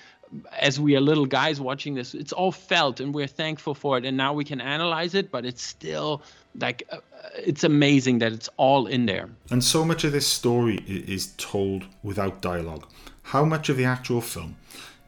as 0.59 0.80
we 0.80 0.97
are 0.97 1.01
little 1.01 1.26
guys 1.26 1.61
watching 1.61 1.95
this, 1.95 2.14
it's 2.14 2.32
all 2.32 2.53
felt 2.53 3.01
and 3.01 3.14
we're 3.14 3.26
thankful 3.26 3.74
for 3.74 3.99
it. 3.99 4.05
And 4.05 4.16
now 4.16 4.32
we 4.32 4.45
can 4.45 4.61
analyze 4.61 5.14
it, 5.14 5.30
but 5.30 5.45
it's 5.45 5.62
still 5.62 6.22
like 6.59 6.82
uh, 6.91 6.99
it's 7.37 7.64
amazing 7.64 8.18
that 8.20 8.32
it's 8.32 8.49
all 8.57 8.87
in 8.87 9.07
there. 9.07 9.28
And 9.51 9.62
so 9.62 9.84
much 9.84 10.05
of 10.05 10.12
this 10.12 10.26
story 10.26 10.76
is 10.87 11.34
told 11.37 11.84
without 12.03 12.41
dialogue. 12.41 12.87
How 13.22 13.45
much 13.45 13.68
of 13.68 13.76
the 13.76 13.84
actual 13.84 14.20
film 14.20 14.57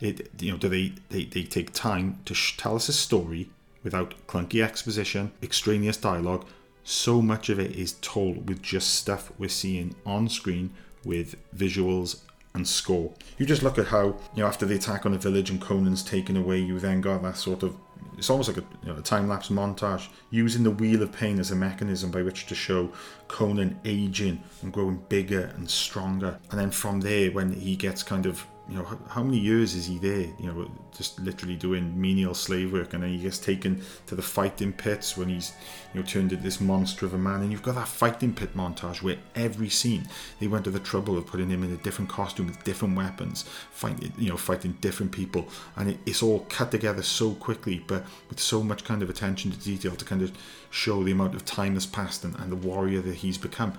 it, 0.01 0.31
you 0.41 0.53
know, 0.53 0.59
do 0.59 0.69
they, 0.69 0.93
they, 1.09 1.25
they 1.25 1.43
take 1.43 1.73
time 1.73 2.21
to 2.25 2.35
sh- 2.35 2.57
tell 2.57 2.77
us 2.77 2.89
a 2.89 2.93
story 2.93 3.51
without 3.83 4.15
clunky 4.27 4.63
exposition, 4.63 5.33
extraneous 5.43 5.97
dialogue? 5.97 6.47
So 6.85 7.21
much 7.21 7.49
of 7.49 7.59
it 7.59 7.73
is 7.73 7.95
told 8.01 8.49
with 8.49 8.63
just 8.63 8.95
stuff 8.95 9.33
we're 9.39 9.49
seeing 9.49 9.95
on 10.07 10.29
screen 10.29 10.71
with 11.05 11.37
visuals 11.55 12.21
and 12.55 12.67
score. 12.67 13.13
You 13.39 13.47
just 13.47 13.63
look 13.63 13.79
at 13.79 13.87
how, 13.87 14.07
you 14.35 14.43
know, 14.43 14.47
after 14.47 14.67
the 14.67 14.75
attack 14.75 15.07
on 15.07 15.13
the 15.13 15.19
village 15.19 15.51
and 15.51 15.61
Conan's 15.61 16.03
taken 16.03 16.37
away, 16.37 16.59
you 16.59 16.79
then 16.79 17.01
got 17.01 17.23
that 17.23 17.37
sort 17.37 17.63
of 17.63 17.77
it's 18.17 18.31
almost 18.31 18.49
like 18.49 18.59
a, 18.59 18.65
you 18.83 18.93
know, 18.93 18.99
a 18.99 19.03
time 19.03 19.29
lapse 19.29 19.49
montage 19.49 20.09
using 20.31 20.65
the 20.65 20.71
wheel 20.73 21.03
of 21.03 21.13
pain 21.13 21.39
as 21.39 21.53
a 21.53 21.57
mechanism 21.57 22.11
by 22.11 22.23
which 22.23 22.47
to 22.47 22.55
show 22.55 22.91
Conan 23.29 23.79
aging 23.85 24.43
and 24.63 24.73
growing 24.73 25.03
bigger 25.09 25.53
and 25.57 25.71
stronger. 25.71 26.39
And 26.51 26.59
then 26.59 26.73
from 26.73 27.01
there, 27.01 27.31
when 27.31 27.53
he 27.53 27.77
gets 27.77 28.03
kind 28.03 28.27
of 28.27 28.45
you 28.69 28.77
know, 28.77 28.85
how, 28.85 28.99
how, 29.09 29.23
many 29.23 29.39
years 29.39 29.75
is 29.75 29.87
he 29.87 29.97
there? 29.99 30.29
You 30.39 30.53
know, 30.53 30.71
just 30.95 31.19
literally 31.21 31.57
doing 31.57 31.99
menial 31.99 32.35
slave 32.35 32.73
work, 32.73 32.93
and 32.93 33.03
then 33.03 33.11
he 33.11 33.19
gets 33.19 33.39
taken 33.39 33.83
to 34.07 34.15
the 34.15 34.23
fighting 34.23 34.73
pits 34.73 35.17
when 35.17 35.29
he's, 35.29 35.53
you 35.95 36.01
know, 36.01 36.07
turned 36.07 36.33
into 36.33 36.45
this 36.45 36.61
monster 36.61 37.07
of 37.07 37.15
a 37.15 37.19
man. 37.19 37.41
And 37.41 37.51
you've 37.51 37.63
got 37.63 37.77
that 37.77 37.89
fighting 37.89 38.35
pit 38.35 38.55
montage 38.55 39.03
where 39.03 39.17
every 39.35 39.71
scene 39.71 40.07
they 40.39 40.49
went 40.49 40.65
to 40.65 40.71
the 40.71 40.81
trouble 40.81 41.17
of 41.17 41.27
putting 41.27 41.49
him 41.49 41.63
in 41.63 41.73
a 41.73 41.77
different 41.77 42.11
costume 42.11 42.47
with 42.47 42.63
different 42.65 42.95
weapons, 42.95 43.45
fighting, 43.71 44.13
you 44.19 44.29
know, 44.29 44.37
fighting 44.37 44.77
different 44.83 45.13
people, 45.13 45.49
and 45.77 45.91
it, 45.91 45.99
it's 46.05 46.23
all 46.23 46.41
cut 46.51 46.71
together 46.71 47.03
so 47.03 47.33
quickly, 47.35 47.83
but 47.87 48.05
with 48.29 48.39
so 48.39 48.63
much 48.63 48.85
kind 48.85 49.03
of 49.03 49.09
attention 49.09 49.51
to 49.51 49.59
detail 49.59 49.97
to 49.97 50.05
kind 50.05 50.21
of 50.21 50.33
show 50.71 51.03
the 51.03 51.13
amount 51.13 51.35
of 51.35 51.45
time 51.47 51.73
that's 51.73 51.87
passed 51.87 52.25
and, 52.25 52.37
and 52.37 52.53
the 52.53 52.57
warrior 52.57 53.01
that 53.01 53.15
he's 53.15 53.39
become 53.39 53.73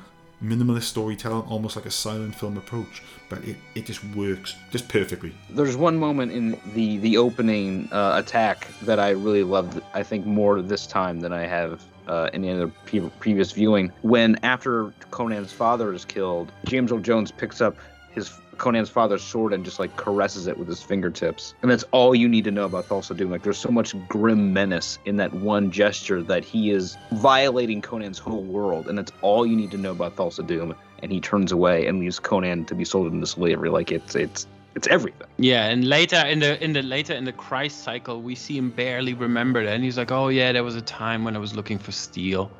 minimalist 0.44 0.84
storytelling, 0.84 1.42
almost 1.44 1.76
like 1.76 1.86
a 1.86 1.92
silent 1.92 2.36
film 2.36 2.58
approach, 2.58 3.04
but 3.28 3.44
it, 3.44 3.58
it 3.76 3.86
just 3.86 4.04
works 4.16 4.56
just 4.72 4.88
perfectly. 4.88 5.34
There's 5.50 5.78
one 5.78 5.98
moment 5.98 6.32
in 6.32 6.60
the 6.74 6.98
the 6.98 7.18
opening 7.18 7.90
uh, 7.92 8.14
attack 8.16 8.68
that 8.84 9.00
I 9.00 9.10
really 9.10 9.44
loved. 9.44 9.82
I 9.94 10.04
think 10.04 10.26
more 10.26 10.62
this 10.62 10.88
time 10.88 11.20
than 11.20 11.34
I 11.34 11.46
have 11.46 11.84
uh, 12.08 12.30
any 12.34 12.50
other 12.50 12.68
pre- 12.86 13.10
previous 13.20 13.52
viewing. 13.52 13.92
When 14.02 14.38
after 14.44 14.94
Conan's 15.12 15.54
father 15.54 15.94
is 15.94 16.06
killed, 16.06 16.52
James 16.66 16.92
Earl 16.92 17.00
Jones 17.00 17.32
picks 17.32 17.62
up 17.62 17.76
his 18.14 18.32
Conan's 18.60 18.89
father's 18.89 19.24
sword 19.24 19.53
and 19.53 19.66
just 19.66 19.80
like 19.80 19.95
caresses 19.95 20.45
it 20.45 20.57
with 20.57 20.68
his 20.68 20.84
fingertips. 20.84 21.55
And 21.62 21.72
that's 21.72 21.84
all 21.91 22.14
you 22.14 22.28
need 22.30 22.43
to 22.43 22.51
know 22.51 22.66
about 22.66 22.88
Thulsa 22.88 23.18
Doom. 23.18 23.32
Like 23.32 23.43
there's 23.43 23.57
so 23.57 23.70
much 23.70 23.95
grim 24.07 24.53
menace 24.53 24.99
in 25.05 25.16
that 25.18 25.34
one 25.34 25.72
gesture 25.72 26.22
that 26.24 26.43
he 26.43 26.70
is 26.70 26.97
violating 27.14 27.82
Conan's 27.82 28.20
whole 28.20 28.43
world, 28.43 28.88
and 28.88 28.97
that's 28.97 29.12
all 29.22 29.47
you 29.47 29.55
need 29.55 29.72
to 29.72 29.78
know 29.78 29.91
about 29.91 30.16
Thulsa 30.16 30.45
Doom. 30.45 30.76
And 31.01 31.12
he 31.12 31.22
turns 31.22 31.51
away 31.51 31.88
and 31.88 31.99
leaves 31.99 32.20
Conan 32.20 32.66
to 32.66 32.76
be 32.76 32.84
sold 32.84 33.12
into 33.12 33.26
slavery. 33.26 33.70
Like 33.70 33.91
it's 33.91 34.16
it's 34.16 34.45
it's 34.76 34.88
everything. 34.88 35.28
Yeah, 35.38 35.68
and 35.68 35.88
later 35.88 36.18
in 36.18 36.39
the 36.39 36.62
in 36.64 36.74
the 36.74 36.82
later 36.82 37.14
in 37.14 37.24
the 37.24 37.32
Christ 37.32 37.84
cycle, 37.84 38.22
we 38.22 38.36
see 38.36 38.57
him 38.57 38.70
barely 38.70 39.14
remember 39.14 39.64
that, 39.64 39.74
and 39.74 39.84
he's 39.84 39.97
like, 39.97 40.12
"Oh 40.12 40.28
yeah, 40.28 40.51
there 40.51 40.64
was 40.64 40.76
a 40.76 40.82
time 40.82 41.24
when 41.24 41.36
I 41.36 41.39
was 41.39 41.55
looking 41.55 41.80
for 41.80 41.91
steel." 41.91 42.51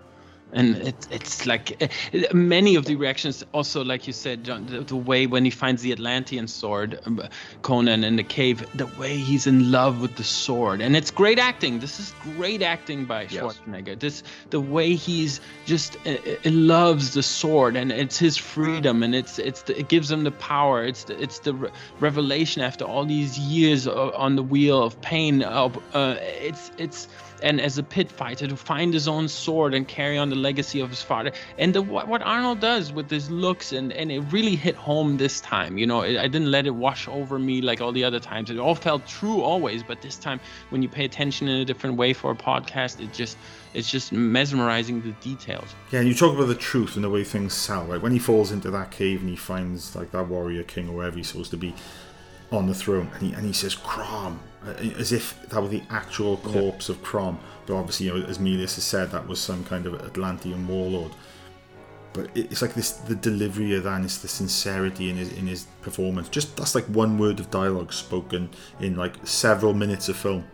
And 0.54 0.76
it, 0.78 1.08
it's 1.12 1.46
like 1.46 1.82
uh, 1.82 1.88
many 2.34 2.76
of 2.76 2.86
the 2.86 2.96
reactions 2.96 3.44
also 3.54 3.84
like 3.84 4.08
you 4.08 4.14
said 4.14 4.44
John, 4.44 4.66
the, 4.66 4.82
the, 4.82 4.96
way 4.96 5.28
when 5.28 5.46
he 5.46 5.52
finds 5.52 5.82
the 5.82 5.92
atlantean 5.92 6.48
sword 6.48 7.00
um, 7.06 7.22
conan 7.62 8.04
in 8.04 8.16
the 8.16 8.24
cave 8.24 8.66
the 8.76 8.88
way 9.00 9.18
he's 9.18 9.48
in 9.48 9.72
love 9.72 10.02
with 10.02 10.16
the 10.16 10.24
sword. 10.24 10.82
And 10.82 10.96
it's 10.96 11.12
great 11.12 11.40
acting. 11.40 11.80
This 11.80 12.00
is 12.00 12.14
great 12.36 12.62
acting 12.62 13.06
by 13.06 13.28
schwarzenegger. 13.28 13.90
Yes. 13.90 14.00
this 14.00 14.24
the 14.50 14.60
way 14.60 14.96
he's 14.96 15.42
just 15.66 15.98
uh, 16.06 16.12
uh 16.12 16.50
loves 16.50 17.14
the 17.14 17.24
sword 17.24 17.76
and 17.76 17.92
it's 17.92 18.18
his 18.18 18.38
freedom 18.38 19.04
and 19.04 19.16
it's 19.16 19.40
it's 19.40 19.64
the, 19.64 19.78
it 19.80 19.88
gives 19.88 20.10
him 20.10 20.24
the 20.24 20.32
power. 20.32 20.84
It's 20.84 21.04
the, 21.06 21.22
it's 21.22 21.40
the 21.40 21.54
re- 21.54 21.72
revelation 22.00 22.62
after 22.62 22.86
all 22.86 23.06
these 23.06 23.38
years 23.38 23.88
on 23.88 24.36
the 24.36 24.44
wheel 24.44 24.84
of 24.84 25.00
pain 25.02 25.44
uh, 25.44 25.70
it's 26.20 26.72
it's 26.78 27.08
and 27.42 27.60
as 27.62 27.78
a 27.78 27.84
pit 27.84 28.12
fighter 28.12 28.48
to 28.48 28.56
find 28.56 28.94
his 28.94 29.08
own 29.08 29.28
sword 29.28 29.74
and 29.74 29.88
carry 29.88 30.18
on 30.18 30.30
the 30.30 30.36
legacy 30.36 30.80
of 30.80 30.90
his 30.90 31.02
father. 31.02 31.32
And 31.58 31.74
the, 31.74 31.82
what, 31.82 32.08
what 32.08 32.22
Arnold 32.22 32.60
does 32.60 32.92
with 32.92 33.10
his 33.10 33.30
looks 33.30 33.72
and 33.72 33.92
and 33.94 34.12
it 34.12 34.22
really 34.32 34.56
hit 34.56 34.76
home 34.76 35.18
this 35.18 35.42
time. 35.42 35.78
You 35.78 35.88
know, 35.88 36.02
it, 36.02 36.18
I 36.18 36.28
didn't 36.28 36.52
let 36.52 36.66
it 36.66 36.76
wash 36.76 37.08
over 37.08 37.40
me 37.40 37.62
like 37.62 37.82
all 37.82 37.92
the 37.92 38.04
other 38.04 38.20
times. 38.20 38.50
It 38.50 38.60
all 38.60 38.76
felt 38.76 39.06
true 39.08 39.42
always, 39.42 39.84
but 39.84 40.02
this 40.02 40.18
time 40.18 40.40
when 40.70 40.82
you 40.82 40.90
pay 40.90 41.06
attention 41.06 41.48
in 41.48 41.62
a 41.62 41.66
different 41.66 41.98
way 41.98 42.14
for 42.14 42.32
a 42.32 42.36
podcast, 42.36 43.02
it 43.02 43.14
just 43.14 43.38
it's 43.74 43.90
just 43.90 44.12
mesmerizing 44.12 45.02
the 45.02 45.12
details. 45.22 45.76
Yeah, 45.92 46.00
and 46.00 46.08
you 46.08 46.16
talk 46.16 46.36
about 46.36 46.48
the 46.48 46.56
truth 46.56 46.96
and 46.96 47.04
the 47.04 47.10
way 47.10 47.24
things 47.24 47.54
sell. 47.54 47.86
Right 47.86 48.02
when 48.02 48.12
he 48.12 48.20
falls 48.20 48.52
into 48.52 48.72
that 48.72 48.92
cave 48.92 49.22
and 49.22 49.30
he 49.30 49.36
finds 49.36 49.96
like 49.96 50.12
that 50.12 50.28
warrior 50.28 50.64
king 50.64 50.90
or 50.90 50.94
wherever 50.94 51.18
he's 51.18 51.28
supposed 51.28 51.52
to 51.52 51.58
be 51.58 51.74
on 52.52 52.68
the 52.68 52.74
throne, 52.74 53.10
and 53.14 53.22
he 53.22 53.34
and 53.34 53.46
he 53.46 53.54
says 53.54 53.76
Crom, 53.76 54.40
uh, 54.66 54.72
as 54.72 55.12
if 55.12 55.40
that 55.50 55.62
were 55.62 55.68
the 55.68 55.84
actual 55.90 56.38
corpse 56.38 56.90
yeah. 56.90 56.96
of 56.96 57.04
Crom. 57.04 57.40
But 57.66 57.76
obviously, 57.76 58.08
you 58.08 58.20
know, 58.20 58.26
as 58.26 58.38
Milius 58.40 58.76
has 58.76 58.84
said, 58.84 59.12
that 59.12 59.28
was 59.28 59.40
some 59.40 59.64
kind 59.64 59.86
of 59.86 59.94
Atlantean 59.96 60.68
warlord. 60.68 61.12
But 62.14 62.30
it's 62.36 62.62
like 62.62 62.74
this: 62.74 62.92
the 62.92 63.16
delivery 63.16 63.76
of 63.76 63.84
that, 63.84 63.96
and 63.96 64.06
it's 64.06 64.18
the 64.18 64.28
sincerity 64.28 65.10
in 65.10 65.18
his 65.18 65.32
in 65.34 65.48
his 65.48 65.66
performance. 65.82 66.30
Just 66.30 66.58
that's 66.58 66.76
like 66.76 66.86
one 66.86 67.18
word 67.18 67.40
of 67.40 67.52
dialogue 67.52 67.94
spoken 67.94 68.50
in 68.80 68.96
like 68.96 69.16
several 69.26 69.74
minutes 69.74 70.10
of 70.10 70.18
film 70.18 70.46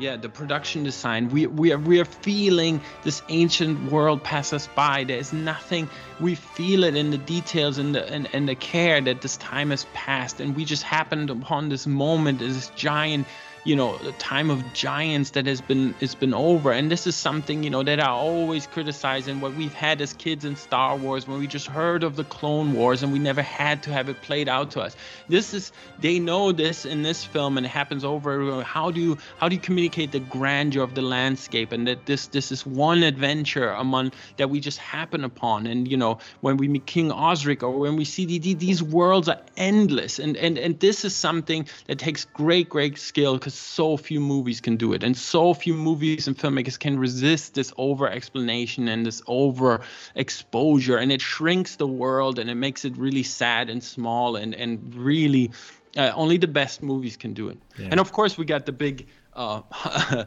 yeah 0.00 0.16
the 0.16 0.28
production 0.28 0.82
design. 0.82 1.28
We 1.28 1.46
we 1.46 1.72
are 1.72 1.78
we 1.78 2.00
are 2.00 2.04
feeling 2.04 2.80
this 3.04 3.22
ancient 3.28 3.92
world 3.92 4.22
pass 4.24 4.52
us 4.52 4.66
by. 4.68 5.04
There's 5.04 5.32
nothing 5.32 5.88
we 6.18 6.34
feel 6.34 6.84
it 6.84 6.96
in 6.96 7.10
the 7.10 7.18
details 7.18 7.78
and 7.78 7.94
the 7.94 8.10
and, 8.10 8.28
and 8.32 8.48
the 8.48 8.54
care 8.54 9.00
that 9.00 9.20
this 9.20 9.36
time 9.36 9.70
has 9.70 9.86
passed. 9.92 10.40
And 10.40 10.56
we 10.56 10.64
just 10.64 10.82
happened 10.82 11.30
upon 11.30 11.68
this 11.68 11.86
moment 11.86 12.38
this 12.38 12.70
giant 12.70 13.26
you 13.64 13.76
know 13.76 13.98
the 13.98 14.12
time 14.12 14.48
of 14.50 14.72
giants 14.72 15.30
that 15.30 15.46
has 15.46 15.60
been 15.60 15.94
it's 16.00 16.14
been 16.14 16.32
over. 16.32 16.72
And 16.72 16.90
this 16.90 17.06
is 17.06 17.14
something 17.14 17.62
you 17.62 17.70
know 17.70 17.82
that 17.82 18.00
i 18.00 18.08
always 18.08 18.66
criticize 18.66 19.28
and 19.28 19.42
what 19.42 19.54
we've 19.54 19.74
had 19.74 20.00
as 20.00 20.12
kids 20.14 20.44
in 20.44 20.56
star 20.56 20.96
wars 20.96 21.26
when 21.28 21.38
we 21.38 21.46
just 21.46 21.66
heard 21.66 22.02
of 22.02 22.16
the 22.16 22.24
clone 22.24 22.72
wars 22.72 23.02
and 23.02 23.12
we 23.12 23.18
never 23.18 23.42
had 23.42 23.82
to 23.82 23.92
have 23.92 24.08
it 24.08 24.22
played 24.22 24.48
out 24.48 24.70
to 24.72 24.80
us. 24.80 24.96
This 25.28 25.52
is 25.52 25.72
they 25.98 26.18
know 26.18 26.52
this 26.52 26.86
in 26.86 27.02
this 27.02 27.24
film 27.24 27.58
and 27.58 27.66
it 27.66 27.68
happens 27.68 28.04
over 28.04 28.62
how 28.62 28.90
do 28.90 29.00
you 29.00 29.18
how 29.38 29.48
do 29.48 29.54
you 29.54 29.60
communicate 29.60 30.12
the 30.12 30.20
grandeur 30.20 30.82
of 30.82 30.94
the 30.94 31.02
landscape 31.02 31.72
and 31.72 31.86
that 31.86 32.06
this 32.06 32.28
this 32.28 32.52
is 32.52 32.64
one 32.64 33.02
adventure 33.02 33.70
among 33.70 34.12
that 34.38 34.48
we 34.48 34.60
just 34.60 34.78
happen 34.78 35.22
upon? 35.24 35.66
And 35.66 35.86
you 35.86 35.98
know 35.98 36.18
when 36.40 36.56
we 36.56 36.66
meet 36.68 36.86
king 36.86 37.12
osric 37.12 37.62
or 37.62 37.78
when 37.78 37.96
we 37.96 38.06
see 38.06 38.24
the, 38.24 38.54
these 38.54 38.82
worlds 38.82 39.28
are 39.28 39.40
endless. 39.56 40.18
And 40.18 40.36
and 40.38 40.56
and 40.56 40.80
this 40.80 41.04
is 41.04 41.14
something 41.14 41.68
that 41.86 41.98
takes 41.98 42.24
great 42.24 42.70
great 42.70 42.98
skill 42.98 43.38
because 43.50 43.60
so 43.60 43.96
few 43.96 44.20
movies 44.20 44.60
can 44.60 44.76
do 44.76 44.92
it 44.92 45.02
and 45.02 45.16
so 45.16 45.54
few 45.54 45.74
movies 45.74 46.28
and 46.28 46.36
filmmakers 46.36 46.78
can 46.78 46.98
resist 46.98 47.54
this 47.54 47.72
over 47.76 48.08
explanation 48.08 48.88
and 48.88 49.04
this 49.06 49.22
over 49.26 49.80
exposure 50.14 50.96
and 50.96 51.10
it 51.12 51.20
shrinks 51.20 51.76
the 51.76 51.86
world 51.86 52.38
and 52.38 52.50
it 52.50 52.54
makes 52.54 52.84
it 52.84 52.96
really 52.96 53.22
sad 53.22 53.68
and 53.70 53.82
small 53.82 54.36
and 54.36 54.54
and 54.54 54.94
really 54.94 55.50
uh, 55.96 56.12
only 56.14 56.38
the 56.38 56.46
best 56.46 56.82
movies 56.82 57.16
can 57.16 57.34
do 57.34 57.48
it. 57.48 57.58
Yeah. 57.78 57.88
and 57.90 58.00
of 58.00 58.12
course 58.12 58.38
we 58.38 58.44
got 58.44 58.64
the 58.66 58.72
big 58.72 59.06
uh, 59.34 59.62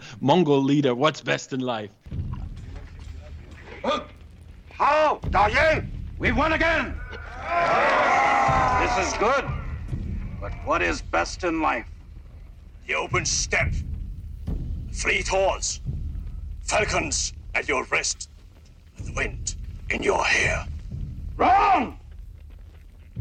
mongol 0.19 0.61
leader 0.61 0.93
what's 0.93 1.21
best 1.21 1.53
in 1.53 1.59
life? 1.59 1.91
How 4.71 5.19
Da 5.31 5.47
we 6.17 6.31
won 6.31 6.53
again! 6.53 6.95
This 8.81 9.07
is 9.07 9.17
good 9.17 9.45
but 10.41 10.51
what 10.65 10.81
is 10.81 11.01
best 11.01 11.43
in 11.43 11.61
life 11.61 11.92
the 12.87 12.95
open 12.95 13.25
steppe, 13.25 13.73
fleet 14.91 15.27
horse, 15.27 15.79
falcons 16.61 17.33
at 17.55 17.67
your 17.67 17.85
wrist, 17.85 18.29
the 18.99 19.11
wind 19.13 19.55
in 19.89 20.03
your 20.03 20.23
hair. 20.23 20.65
Wrong! 21.37 21.99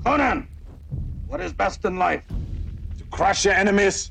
Conan, 0.04 0.48
what 1.28 1.40
is 1.40 1.52
best 1.52 1.84
in 1.84 1.98
life? 1.98 2.24
To 2.98 3.04
crush 3.10 3.44
your 3.44 3.54
enemies, 3.54 4.10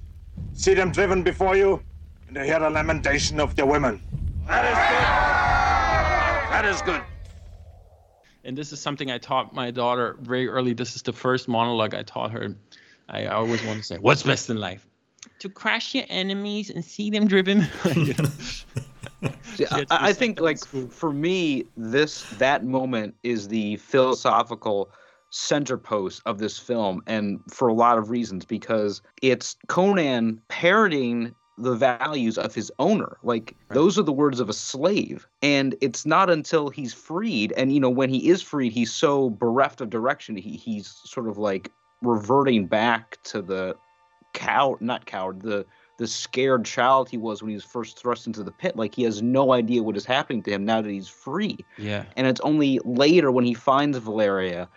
see 0.54 0.74
them 0.74 0.92
driven 0.92 1.24
before 1.24 1.56
you, 1.56 1.82
and 2.28 2.36
to 2.36 2.46
hear 2.46 2.60
the 2.60 2.70
lamentation 2.70 3.40
of 3.40 3.56
their 3.56 3.66
women. 3.66 4.02
That 4.48 4.66
is 4.66 4.78
good. 4.78 6.52
That 6.52 6.66
is 6.66 6.82
good. 6.82 7.02
And 8.44 8.58
this 8.58 8.72
is 8.72 8.80
something 8.80 9.12
I 9.12 9.18
taught 9.18 9.54
my 9.54 9.70
daughter 9.70 10.18
very 10.22 10.48
early. 10.48 10.74
This 10.74 10.96
is 10.96 11.02
the 11.02 11.14
first 11.14 11.48
monologue 11.48 11.94
I 11.94 12.04
taught 12.04 12.32
her. 12.32 12.56
I 13.10 13.26
always 13.28 13.64
want 13.64 13.78
to 13.80 13.84
say, 13.84 13.98
What's 13.98 14.24
best 14.24 14.50
in 14.50 14.58
life? 14.58 14.88
To 15.40 15.50
crush 15.50 15.96
your 15.96 16.06
enemies 16.10 16.70
and 16.70 16.84
see 16.84 17.10
them 17.10 17.28
driven. 17.28 17.68
See, 19.56 19.66
I, 19.70 19.86
I 19.90 20.14
think 20.14 20.40
like 20.40 20.60
for 20.66 21.12
me, 21.12 21.66
this 21.78 22.24
that 22.38 22.64
moment 22.66 23.16
is 23.24 23.48
the 23.48 23.78
philosophical 23.78 24.90
center 25.30 25.78
post 25.78 26.22
of 26.26 26.40
this 26.40 26.58
film, 26.58 27.02
and 27.08 27.40
for 27.50 27.68
a 27.68 27.74
lot 27.74 27.98
of 27.98 28.10
reasons, 28.10 28.46
because 28.46 29.02
it's 29.22 29.56
Conan 29.68 30.42
parroting 30.48 31.36
the 31.58 31.76
values 31.76 32.38
of 32.38 32.56
his 32.56 32.72
owner. 32.80 33.18
Like 33.24 33.56
right. 33.70 33.76
those 33.76 34.00
are 34.00 34.04
the 34.04 34.12
words 34.12 34.40
of 34.40 34.50
a 34.50 34.54
slave. 34.54 35.28
And 35.42 35.76
it's 35.82 36.06
not 36.06 36.30
until 36.30 36.70
he's 36.70 36.94
freed, 36.94 37.54
and 37.56 37.74
you 37.74 37.80
know, 37.80 37.90
when 37.90 38.10
he 38.10 38.30
is 38.30 38.42
freed, 38.42 38.72
he's 38.72 38.92
so 38.92 39.30
bereft 39.30 39.82
of 39.82 39.90
direction. 39.90 40.36
He 40.36 40.58
he's 40.58 40.88
sort 41.06 41.28
of 41.28 41.38
like 41.38 41.72
reverting 42.02 42.66
back 42.66 43.22
to 43.24 43.42
the 43.42 43.76
coward, 44.34 44.82
not 44.82 45.06
coward, 45.06 45.42
the 45.42 45.66
the 45.98 46.08
scared 46.08 46.66
child 46.66 47.10
he 47.10 47.18
was 47.18 47.44
when 47.44 47.50
he 47.50 47.56
was 47.56 47.64
first 47.64 48.00
thrust 48.00 48.26
into 48.26 48.42
the 48.44 48.52
pit. 48.52 48.76
Like 48.76 48.96
he 48.96 49.04
has 49.04 49.22
no 49.22 49.54
idea 49.54 49.84
what 49.84 49.96
is 49.96 50.06
happening 50.06 50.42
to 50.44 50.52
him 50.52 50.66
now 50.66 50.82
that 50.82 50.90
he's 50.90 51.08
free. 51.08 51.64
Yeah. 51.78 52.06
And 52.18 52.26
it's 52.26 52.42
only 52.42 52.80
later 52.84 53.32
when 53.32 53.46
he 53.46 53.54
finds 53.54 54.00
Valeria, 54.00 54.68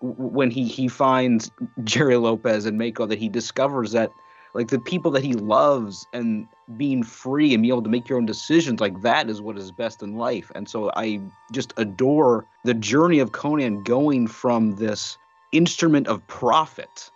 when 0.00 0.52
he 0.52 0.68
he 0.68 0.86
finds 0.86 1.50
Jerry 1.82 2.16
Lopez 2.16 2.64
and 2.64 2.78
Mako 2.78 3.06
that 3.06 3.18
he 3.18 3.28
discovers 3.28 3.90
that 3.92 4.12
like 4.54 4.68
the 4.68 4.78
people 4.78 5.10
that 5.12 5.24
he 5.24 5.34
loves 5.34 6.06
and 6.12 6.46
being 6.76 7.02
free 7.02 7.54
and 7.54 7.62
being 7.62 7.72
able 7.72 7.82
to 7.82 7.88
make 7.88 8.08
your 8.08 8.18
own 8.18 8.26
decisions 8.26 8.80
like 8.80 9.02
that 9.02 9.28
is 9.28 9.40
what 9.40 9.56
is 9.58 9.70
best 9.70 10.02
in 10.02 10.16
life 10.16 10.50
and 10.54 10.68
so 10.68 10.90
i 10.96 11.20
just 11.52 11.72
adore 11.76 12.46
the 12.64 12.74
journey 12.74 13.18
of 13.18 13.32
conan 13.32 13.82
going 13.82 14.26
from 14.26 14.76
this 14.76 15.16
instrument 15.52 16.06
of 16.08 16.26
profit 16.26 17.10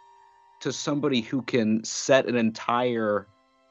to 0.62 0.72
somebody 0.72 1.20
who 1.20 1.42
can 1.42 1.84
set 1.84 2.26
an 2.26 2.36
entire 2.36 3.26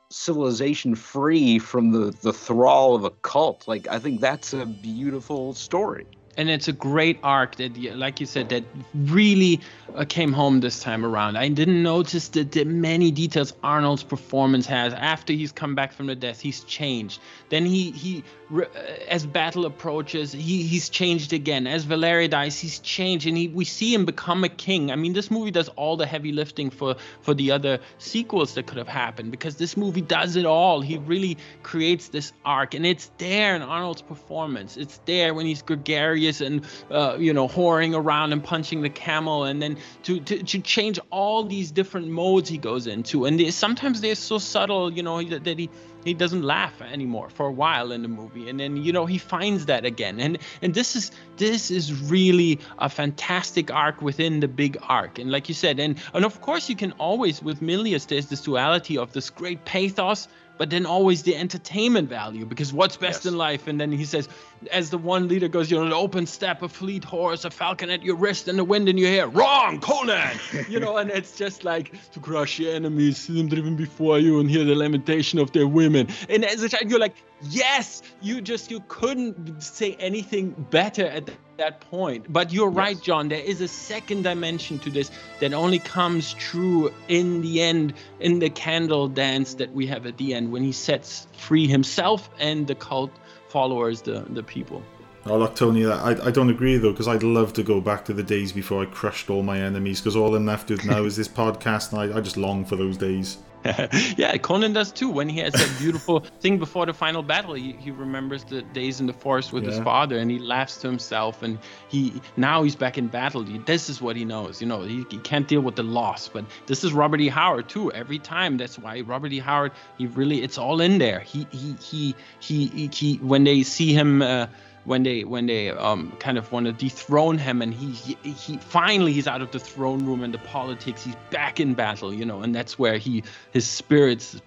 civilization 0.09 0.93
free 0.93 1.57
from 1.57 1.91
the 1.91 2.13
the 2.21 2.33
thrall 2.33 2.95
of 2.95 3.03
a 3.03 3.09
cult. 3.09 3.67
Like 3.67 3.87
i 3.87 3.97
think 3.97 4.21
that's 4.21 4.53
a 4.53 4.65
beautiful 4.65 5.53
story 5.53 6.05
and 6.37 6.49
it's 6.49 6.67
a 6.67 6.73
great 6.73 7.19
arc 7.23 7.55
that 7.55 7.77
like 7.95 8.19
you 8.19 8.25
said 8.25 8.49
that 8.49 8.63
really 8.95 9.59
uh, 9.95 10.05
came 10.07 10.31
home 10.31 10.61
this 10.61 10.79
time 10.79 11.05
around. 11.05 11.37
I 11.37 11.49
didn't 11.49 11.83
notice 11.83 12.29
the, 12.29 12.43
the 12.43 12.63
many 12.63 13.11
details 13.11 13.53
arnold's 13.63 14.03
performance 14.03 14.65
has. 14.67 14.93
After 14.93 15.33
he's 15.33 15.51
come 15.51 15.75
back 15.75 15.93
from 15.93 16.07
the 16.07 16.15
death 16.15 16.39
he's 16.39 16.63
changed. 16.63 17.19
Then 17.49 17.65
he 17.65 17.91
he 17.91 18.23
uh, 18.55 18.63
as 19.09 19.25
battle 19.25 19.65
approaches 19.65 20.31
he 20.31 20.63
he's 20.63 20.89
changed 20.89 21.33
again. 21.33 21.67
As 21.67 21.83
valeria 21.83 22.27
dies 22.27 22.59
he's 22.59 22.79
changed 22.79 23.27
and 23.27 23.37
he, 23.37 23.47
we 23.49 23.65
see 23.65 23.93
him 23.93 24.05
become 24.05 24.43
a 24.43 24.49
king. 24.49 24.91
I 24.91 24.95
mean 24.95 25.13
this 25.13 25.29
movie 25.29 25.51
does 25.51 25.69
all 25.69 25.97
the 25.97 26.05
heavy 26.05 26.31
lifting 26.31 26.69
for 26.69 26.95
for 27.21 27.33
the 27.33 27.51
other 27.51 27.79
sequels 27.97 28.53
that 28.53 28.67
could 28.67 28.77
have 28.77 28.87
happened 28.87 29.31
because 29.31 29.57
this 29.57 29.75
movie 29.75 30.01
does 30.01 30.35
it 30.35 30.45
all. 30.45 30.81
He 30.81 30.97
really 30.97 31.37
creates 31.63 32.07
this 32.07 32.31
arc 32.45 32.73
and 32.73 32.85
it's 32.85 33.11
there 33.17 33.55
in 33.55 33.61
arnold's 33.61 34.01
performance. 34.01 34.77
It's 34.77 34.99
there 35.05 35.33
when 35.33 35.45
he's 35.45 35.61
gregarious 35.61 36.20
and 36.21 36.65
uh, 36.89 37.17
you 37.19 37.33
know 37.33 37.47
whoring 37.47 37.95
around 37.95 38.33
and 38.33 38.43
punching 38.43 38.81
the 38.81 38.89
camel. 38.89 39.43
And 39.43 39.61
then 39.61 39.77
to, 40.03 40.19
to 40.19 40.43
to 40.43 40.59
change 40.59 40.99
all 41.09 41.43
these 41.43 41.71
different 41.71 42.07
modes 42.07 42.49
he 42.49 42.57
goes 42.57 42.87
into. 42.87 43.25
And 43.25 43.39
they, 43.39 43.51
sometimes 43.51 44.01
they're 44.01 44.15
so 44.15 44.37
subtle 44.37 44.91
you 44.91 45.03
know 45.03 45.21
that, 45.23 45.43
that 45.43 45.59
he 45.59 45.69
he 46.03 46.13
doesn't 46.13 46.41
laugh 46.41 46.81
anymore 46.81 47.29
for 47.29 47.45
a 47.45 47.51
while 47.51 47.91
in 47.91 48.01
the 48.01 48.07
movie. 48.07 48.49
And 48.49 48.59
then 48.59 48.77
you 48.77 48.93
know 48.93 49.05
he 49.05 49.17
finds 49.17 49.65
that 49.65 49.85
again. 49.85 50.19
And 50.19 50.37
and 50.61 50.73
this 50.73 50.95
is 50.95 51.11
this 51.37 51.71
is 51.71 51.93
really 52.09 52.59
a 52.79 52.89
fantastic 52.89 53.71
arc 53.71 54.01
within 54.01 54.39
the 54.39 54.47
big 54.47 54.77
arc. 54.87 55.19
And 55.19 55.31
like 55.31 55.49
you 55.49 55.55
said 55.55 55.79
and 55.79 55.97
and 56.13 56.25
of 56.25 56.41
course 56.41 56.69
you 56.69 56.75
can 56.75 56.91
always 56.93 57.41
with 57.41 57.61
milius 57.61 58.07
there's 58.07 58.27
this 58.27 58.41
duality 58.41 58.97
of 58.97 59.13
this 59.13 59.29
great 59.29 59.65
pathos 59.65 60.27
but 60.61 60.69
then 60.69 60.85
always 60.85 61.23
the 61.23 61.35
entertainment 61.35 62.07
value 62.07 62.45
because 62.45 62.71
what's 62.71 62.95
best 62.95 63.25
yes. 63.25 63.31
in 63.31 63.35
life? 63.35 63.67
And 63.67 63.81
then 63.81 63.91
he 63.91 64.05
says 64.05 64.29
as 64.71 64.89
the 64.89 64.97
one 64.97 65.27
leader 65.27 65.47
goes 65.47 65.71
you 65.71 65.77
know 65.77 65.85
an 65.85 65.93
open 65.93 66.25
steppe, 66.25 66.61
a 66.61 66.69
fleet 66.69 67.03
horse 67.03 67.45
a 67.45 67.51
falcon 67.51 67.89
at 67.89 68.03
your 68.03 68.15
wrist 68.15 68.47
and 68.47 68.59
the 68.59 68.63
wind 68.63 68.87
in 68.89 68.97
your 68.97 69.09
hair. 69.09 69.27
Wrong 69.27 69.79
conan! 69.79 70.37
You 70.69 70.79
know 70.79 70.97
and 70.97 71.09
it's 71.09 71.37
just 71.37 71.63
like 71.63 72.11
to 72.11 72.19
crush 72.19 72.59
your 72.59 72.73
enemies 72.73 73.17
see 73.17 73.37
them 73.37 73.47
driven 73.47 73.75
before 73.75 74.19
you 74.19 74.39
and 74.39 74.49
hear 74.49 74.63
the 74.63 74.75
lamentation 74.75 75.39
of 75.39 75.51
their 75.51 75.67
women. 75.67 76.07
And 76.29 76.45
as 76.45 76.61
a 76.63 76.69
child 76.69 76.89
you're 76.89 76.99
like 76.99 77.15
yes 77.49 78.01
you 78.21 78.41
just 78.41 78.69
you 78.69 78.81
couldn't 78.87 79.61
say 79.61 79.95
anything 79.99 80.51
better 80.69 81.05
at 81.05 81.29
that 81.57 81.81
point. 81.81 82.31
But 82.31 82.53
you're 82.53 82.69
yes. 82.69 82.77
right 82.77 83.01
john 83.01 83.29
there 83.29 83.39
is 83.39 83.61
a 83.61 83.67
second 83.67 84.23
dimension 84.23 84.79
to 84.79 84.89
this 84.89 85.11
that 85.39 85.53
only 85.53 85.79
comes 85.79 86.33
true 86.33 86.91
in 87.07 87.41
the 87.41 87.61
end 87.61 87.93
in 88.19 88.39
the 88.39 88.49
candle 88.49 89.07
dance 89.07 89.55
that 89.55 89.73
we 89.73 89.87
have 89.87 90.05
at 90.05 90.17
the 90.17 90.33
end 90.33 90.51
when 90.51 90.63
he 90.63 90.71
sets 90.71 91.27
free 91.37 91.67
himself 91.67 92.29
and 92.39 92.67
the 92.67 92.75
cult 92.75 93.11
followers 93.51 94.01
the 94.01 94.17
the 94.29 94.43
people 94.43 94.81
Oh, 95.27 95.37
look, 95.37 95.55
Tony, 95.55 95.85
I, 95.85 96.13
I 96.27 96.31
don't 96.31 96.49
agree 96.49 96.77
though, 96.77 96.91
because 96.91 97.07
I'd 97.07 97.21
love 97.21 97.53
to 97.53 97.63
go 97.63 97.79
back 97.79 98.05
to 98.05 98.13
the 98.13 98.23
days 98.23 98.51
before 98.51 98.81
I 98.81 98.85
crushed 98.87 99.29
all 99.29 99.43
my 99.43 99.59
enemies, 99.59 99.99
because 100.01 100.15
all 100.15 100.35
I'm 100.35 100.47
left 100.47 100.71
with 100.71 100.83
now 100.83 101.03
is 101.03 101.15
this 101.15 101.27
podcast, 101.41 101.91
and 101.91 102.13
I, 102.13 102.17
I 102.17 102.21
just 102.21 102.37
long 102.37 102.65
for 102.65 102.75
those 102.75 102.97
days. 102.97 103.37
yeah, 104.17 104.35
Conan 104.37 104.73
does 104.73 104.91
too. 104.91 105.09
When 105.09 105.29
he 105.29 105.39
has 105.39 105.53
that 105.53 105.71
beautiful 105.79 106.19
thing 106.39 106.57
before 106.57 106.85
the 106.85 106.93
final 106.93 107.21
battle, 107.21 107.53
he, 107.53 107.73
he 107.73 107.91
remembers 107.91 108.43
the 108.43 108.61
days 108.61 108.99
in 108.99 109.07
the 109.07 109.13
forest 109.13 109.53
with 109.53 109.63
yeah. 109.63 109.71
his 109.71 109.79
father, 109.79 110.17
and 110.17 110.31
he 110.31 110.39
laughs 110.39 110.77
to 110.77 110.87
himself. 110.87 111.43
And 111.43 111.59
he 111.87 112.21
now 112.37 112.63
he's 112.63 112.75
back 112.75 112.97
in 112.97 113.07
battle. 113.07 113.43
This 113.43 113.89
is 113.89 114.01
what 114.01 114.15
he 114.15 114.25
knows. 114.25 114.61
You 114.61 114.67
know, 114.67 114.81
he, 114.81 115.05
he 115.09 115.17
can't 115.19 115.47
deal 115.47 115.61
with 115.61 115.75
the 115.75 115.83
loss. 115.83 116.27
But 116.27 116.45
this 116.65 116.83
is 116.83 116.93
Robert 116.93 117.21
E. 117.21 117.27
Howard 117.27 117.69
too. 117.69 117.91
Every 117.91 118.19
time, 118.19 118.57
that's 118.57 118.79
why 118.79 119.01
Robert 119.01 119.31
E. 119.31 119.39
Howard. 119.39 119.73
He 119.97 120.07
really, 120.07 120.41
it's 120.41 120.57
all 120.57 120.81
in 120.81 120.97
there. 120.97 121.19
He 121.19 121.47
he 121.51 121.75
he 121.81 122.15
he 122.39 122.67
he. 122.67 122.87
he 122.87 123.17
when 123.17 123.43
they 123.43 123.63
see 123.63 123.93
him. 123.93 124.21
Uh, 124.21 124.47
when 124.85 125.03
they 125.03 125.23
when 125.23 125.45
they 125.45 125.69
um, 125.69 126.11
kind 126.19 126.37
of 126.37 126.51
want 126.51 126.65
to 126.65 126.71
dethrone 126.71 127.37
him 127.37 127.61
and 127.61 127.73
he, 127.73 127.91
he, 127.91 128.31
he 128.31 128.57
finally 128.57 129.13
he's 129.13 129.27
out 129.27 129.41
of 129.41 129.51
the 129.51 129.59
throne 129.59 130.05
room 130.05 130.23
and 130.23 130.33
the 130.33 130.39
politics 130.39 131.03
he's 131.03 131.15
back 131.29 131.59
in 131.59 131.73
battle 131.73 132.13
you 132.13 132.25
know 132.25 132.41
and 132.41 132.55
that's 132.55 132.79
where 132.79 132.97
he 132.97 133.23
his 133.51 133.67
spirits 133.67 134.41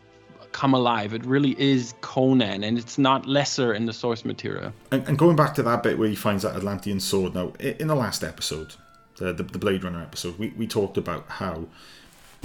come 0.52 0.74
alive 0.74 1.12
it 1.12 1.24
really 1.24 1.60
is 1.60 1.94
conan 2.00 2.62
and 2.62 2.78
it's 2.78 2.98
not 2.98 3.26
lesser 3.26 3.74
in 3.74 3.86
the 3.86 3.92
source 3.92 4.24
material 4.24 4.72
and, 4.92 5.06
and 5.08 5.18
going 5.18 5.36
back 5.36 5.54
to 5.54 5.62
that 5.62 5.82
bit 5.82 5.98
where 5.98 6.08
he 6.08 6.14
finds 6.14 6.42
that 6.42 6.54
atlantean 6.54 7.00
sword 7.00 7.34
now 7.34 7.52
in 7.58 7.88
the 7.88 7.96
last 7.96 8.22
episode 8.22 8.74
the, 9.16 9.32
the, 9.32 9.42
the 9.42 9.58
blade 9.58 9.82
runner 9.82 10.00
episode 10.00 10.38
we, 10.38 10.50
we 10.50 10.66
talked 10.66 10.96
about 10.96 11.24
how 11.28 11.66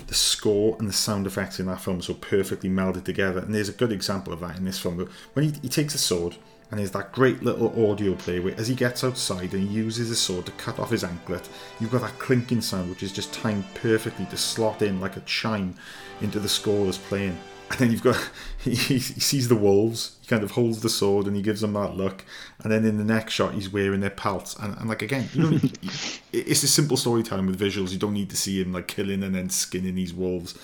the 0.07 0.13
score 0.13 0.75
and 0.79 0.87
the 0.87 0.93
sound 0.93 1.27
effects 1.27 1.59
in 1.59 1.65
that 1.67 1.81
film 1.81 2.01
so 2.01 2.13
perfectly 2.13 2.69
melded 2.69 3.03
together. 3.03 3.39
And 3.39 3.53
there's 3.53 3.69
a 3.69 3.73
good 3.73 3.91
example 3.91 4.33
of 4.33 4.39
that 4.39 4.57
in 4.57 4.65
this 4.65 4.79
film. 4.79 5.09
When 5.33 5.45
he, 5.45 5.59
he 5.61 5.69
takes 5.69 5.93
a 5.93 5.97
sword, 5.97 6.37
and 6.71 6.79
there's 6.79 6.91
that 6.91 7.11
great 7.11 7.41
little 7.41 7.89
audio 7.89 8.13
play 8.15 8.39
where 8.39 8.53
as 8.59 8.67
he 8.67 8.75
gets 8.75 9.03
outside 9.03 9.53
and 9.53 9.67
he 9.67 9.75
uses 9.75 10.09
his 10.09 10.19
sword 10.19 10.45
to 10.45 10.51
cut 10.53 10.77
off 10.77 10.91
his 10.91 11.03
anklet, 11.03 11.49
you've 11.79 11.91
got 11.91 12.01
that 12.01 12.19
clinking 12.19 12.61
sound 12.61 12.89
which 12.89 13.01
is 13.01 13.11
just 13.11 13.33
timed 13.33 13.65
perfectly 13.73 14.25
to 14.25 14.37
slot 14.37 14.81
in 14.81 15.01
like 15.01 15.17
a 15.17 15.21
chime 15.21 15.75
into 16.21 16.39
the 16.39 16.49
score 16.49 16.85
that's 16.85 16.97
playing. 16.97 17.37
And 17.71 17.79
then 17.79 17.91
you've 17.91 18.03
got 18.03 18.17
he, 18.59 18.75
he 18.75 18.99
sees 18.99 19.47
the 19.47 19.55
wolves, 19.55 20.17
he 20.21 20.27
kind 20.27 20.43
of 20.43 20.51
holds 20.51 20.81
the 20.81 20.89
sword 20.89 21.25
and 21.25 21.35
he 21.35 21.41
gives 21.41 21.61
them 21.61 21.73
that 21.73 21.95
look, 21.95 22.23
and 22.63 22.71
then 22.71 22.85
in 22.85 22.97
the 22.97 23.03
next 23.03 23.33
shot 23.33 23.55
he's 23.55 23.71
wearing 23.71 24.01
their 24.01 24.09
pelts. 24.11 24.55
And, 24.55 24.77
and 24.77 24.87
like 24.87 25.01
again, 25.01 25.27
you 25.33 25.49
know, 25.49 25.59
it's 26.33 26.63
a 26.63 26.67
simple 26.67 26.97
storytelling 26.97 27.47
with 27.47 27.59
visuals. 27.59 27.91
You 27.91 27.97
don't 27.97 28.13
need 28.13 28.29
to 28.29 28.37
see 28.37 28.61
him 28.61 28.73
like 28.73 28.87
killing 28.87 29.23
and 29.23 29.33
then 29.33 29.49
skinning 29.49 29.95
these 29.95 30.13
wolves. 30.13 30.57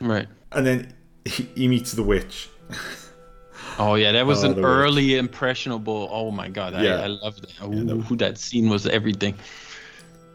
Right. 0.00 0.26
And 0.50 0.66
then 0.66 0.94
he, 1.24 1.44
he 1.54 1.68
meets 1.68 1.92
the 1.92 2.02
witch. 2.02 2.48
Oh 3.78 3.94
yeah, 3.94 4.12
that 4.12 4.26
was 4.26 4.42
an 4.42 4.64
early 4.64 5.16
impressionable. 5.16 6.08
Oh 6.10 6.30
my 6.30 6.48
god, 6.48 6.74
I, 6.74 6.84
yeah. 6.84 6.96
I 6.96 7.06
love 7.06 7.40
that. 7.40 7.62
Ooh, 7.64 7.72
yeah, 7.72 7.94
that, 7.94 8.18
that 8.18 8.38
scene 8.38 8.68
was 8.68 8.86
everything. 8.86 9.34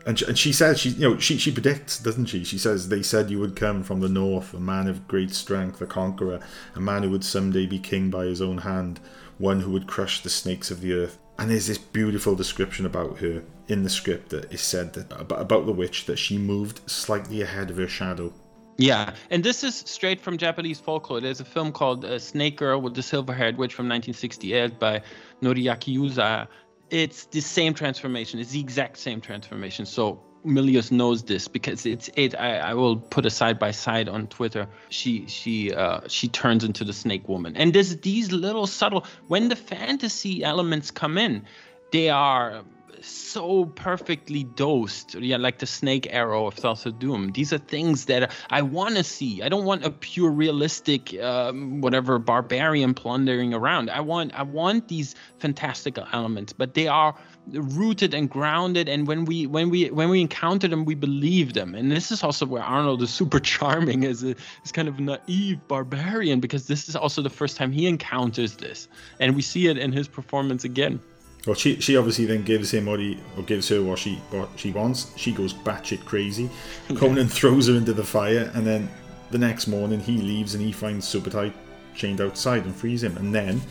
And 0.06 0.18
she, 0.18 0.26
and 0.26 0.40
she 0.40 0.54
says 0.54 0.80
she 0.80 0.90
you 0.90 1.10
know 1.10 1.20
she 1.20 1.38
she 1.38 1.52
predicts 1.52 2.00
doesn't 2.00 2.28
she? 2.28 2.44
She 2.44 2.58
says 2.58 2.88
they 2.88 3.04
said 3.04 3.30
you 3.30 3.40
would 3.40 3.56
come 3.56 3.84
from 3.84 4.00
the 4.00 4.10
north, 4.10 4.54
a 4.54 4.60
man 4.60 4.88
of 4.88 5.08
great 5.08 5.32
strength, 5.34 5.82
a 5.82 5.86
conqueror, 5.86 6.40
a 6.76 6.80
man 6.80 7.04
who 7.04 7.10
would 7.12 7.26
someday 7.26 7.66
be 7.66 7.80
king 7.80 8.10
by 8.10 8.26
his 8.26 8.42
own 8.42 8.60
hand, 8.60 9.00
one 9.38 9.60
who 9.60 9.72
would 9.72 9.88
crush 9.88 10.22
the 10.22 10.30
snakes 10.30 10.72
of 10.72 10.82
the 10.82 10.94
earth. 10.94 11.20
And 11.38 11.52
there's 11.52 11.68
this 11.68 11.78
beautiful 11.78 12.36
description 12.36 12.86
about 12.86 13.20
her 13.20 13.44
in 13.68 13.84
the 13.84 13.90
script 13.90 14.30
that 14.30 14.52
is 14.52 14.62
said 14.62 14.94
that 14.94 15.12
about, 15.12 15.42
about 15.42 15.66
the 15.66 15.74
witch 15.74 16.06
that 16.06 16.18
she 16.18 16.38
moved 16.38 16.90
slightly 16.90 17.42
ahead 17.42 17.70
of 17.70 17.78
her 17.78 17.88
shadow 17.88 18.34
yeah, 18.78 19.14
and 19.30 19.44
this 19.44 19.64
is 19.64 19.76
straight 19.76 20.22
from 20.22 20.38
Japanese 20.38 20.80
folklore. 20.80 21.20
There's 21.20 21.40
a 21.40 21.46
film 21.46 21.72
called 21.72 22.06
uh, 22.06 22.20
Snake 22.20 22.58
Girl 22.58 22.80
with 22.80 22.94
the 22.94 23.02
Silver-Haired 23.02 23.58
Witch 23.58 23.74
from 23.74 23.86
1968 23.86 24.80
by 24.80 25.02
Noriaki 25.42 25.98
Yuasa. 25.98 26.48
It's 26.90 27.26
the 27.26 27.42
same 27.42 27.74
transformation. 27.74 28.40
It's 28.40 28.52
the 28.52 28.60
exact 28.60 28.98
same 28.98 29.20
transformation. 29.20 29.86
So 29.86 30.24
Milius 30.46 30.92
knows 30.92 31.24
this 31.24 31.48
because 31.48 31.86
it's 31.86 32.10
it. 32.16 32.36
I, 32.40 32.58
I 32.58 32.74
will 32.76 32.98
put 32.98 33.26
a 33.26 33.30
side 33.30 33.60
by 33.60 33.72
side 33.72 34.08
on 34.08 34.28
Twitter. 34.28 34.68
She 34.90 35.26
she 35.28 35.74
uh, 35.74 36.02
she 36.08 36.28
turns 36.28 36.64
into 36.64 36.84
the 36.84 36.94
Snake 36.94 37.28
Woman, 37.28 37.58
and 37.58 37.74
there's 37.74 37.98
these 37.98 38.32
little 38.32 38.68
subtle 38.68 39.06
when 39.28 39.50
the 39.50 39.56
fantasy 39.56 40.44
elements 40.44 40.92
come 40.92 41.18
in, 41.18 41.46
they 41.92 42.10
are 42.10 42.64
so 43.02 43.66
perfectly 43.66 44.44
dosed. 44.44 45.16
Yeah, 45.16 45.38
like 45.38 45.60
the 45.60 45.66
snake 45.66 46.08
arrow 46.10 46.48
of 46.48 46.56
Thulsa 46.56 46.98
Doom. 46.98 47.32
These 47.32 47.54
are 47.54 47.58
things 47.58 48.06
that 48.06 48.32
I 48.50 48.62
want 48.62 48.96
to 48.96 49.04
see. 49.04 49.42
I 49.42 49.50
don't 49.50 49.66
want 49.66 49.86
a 49.86 49.92
pure 49.92 50.32
realistic, 50.32 51.14
um, 51.22 51.82
whatever 51.82 52.20
barbarian 52.20 52.94
plundering 52.94 53.54
around. 53.54 53.90
I 53.90 54.02
want 54.02 54.34
I 54.34 54.44
want 54.44 54.88
these 54.88 55.16
fantastical 55.40 56.08
elements, 56.12 56.54
but 56.54 56.74
they 56.74 56.88
are 56.88 57.16
rooted 57.48 58.14
and 58.14 58.30
grounded. 58.30 58.90
And 58.90 59.08
when 59.08 59.26
we 59.26 59.48
when 59.48 59.70
we 59.70 59.90
when 59.90 60.10
we 60.10 60.22
encounter 60.22 60.68
them, 60.68 60.86
we 60.86 60.96
believe 60.96 61.54
them. 61.54 61.76
And 61.76 61.92
this 61.92 62.12
is 62.12 62.24
also 62.24 62.46
where 62.46 62.64
Arnold 62.64 63.02
is 63.02 63.10
super 63.10 63.40
charming 63.54 64.06
as 64.06 64.24
a 64.24 64.36
as 64.64 64.72
kind 64.72 64.88
of 64.88 65.00
naive 65.00 65.60
barbarian 65.68 66.40
because 66.40 66.68
this 66.68 66.90
is 66.90 66.96
also 66.96 67.22
the 67.22 67.30
first 67.30 67.58
time 67.58 67.72
he 67.72 67.88
encounters 67.88 68.56
this, 68.56 68.88
and 69.20 69.36
we 69.36 69.42
see 69.42 69.68
it 69.68 69.78
in 69.78 69.92
his 69.92 70.08
performance 70.08 70.64
again. 70.64 71.00
Well, 71.48 71.56
she 71.56 71.80
she 71.80 71.96
obviously 71.96 72.26
then 72.26 72.44
gives 72.44 72.74
him 72.74 72.88
what 72.88 73.00
he 73.00 73.18
or 73.38 73.44
gives 73.44 73.70
her 73.70 73.82
what 73.82 74.00
she 74.00 74.16
what 74.32 74.50
she 74.58 74.72
wants. 74.72 75.14
She 75.16 75.32
goes 75.32 75.54
batshit 75.54 76.04
crazy. 76.04 76.50
Yeah. 76.90 76.98
Conan 76.98 77.28
throws 77.40 77.70
her 77.70 77.76
into 77.76 77.94
the 77.94 78.04
fire, 78.04 78.52
and 78.54 78.68
then 78.68 78.90
the 79.32 79.38
next 79.38 79.68
morning 79.68 80.02
he 80.02 80.18
leaves 80.18 80.56
and 80.56 80.64
he 80.64 80.74
finds 80.74 81.08
Subutai 81.08 81.54
chained 81.96 82.20
outside 82.20 82.66
and 82.66 82.76
frees 82.76 83.02
him. 83.02 83.16
And 83.16 83.34
then 83.34 83.62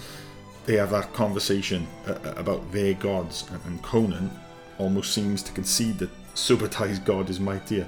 they 0.65 0.77
have 0.77 0.91
that 0.91 1.13
conversation 1.13 1.87
uh, 2.09 2.13
uh 2.13 2.35
about 2.39 2.73
their 2.73 2.95
gods, 2.95 3.45
and 3.67 3.83
Conan 3.83 4.31
almost 4.79 5.13
seems 5.13 5.43
to 5.43 5.53
concede 5.53 5.99
that 5.99 6.11
Subutai's 6.35 6.99
god 6.99 7.29
is 7.29 7.41
mightier. 7.41 7.87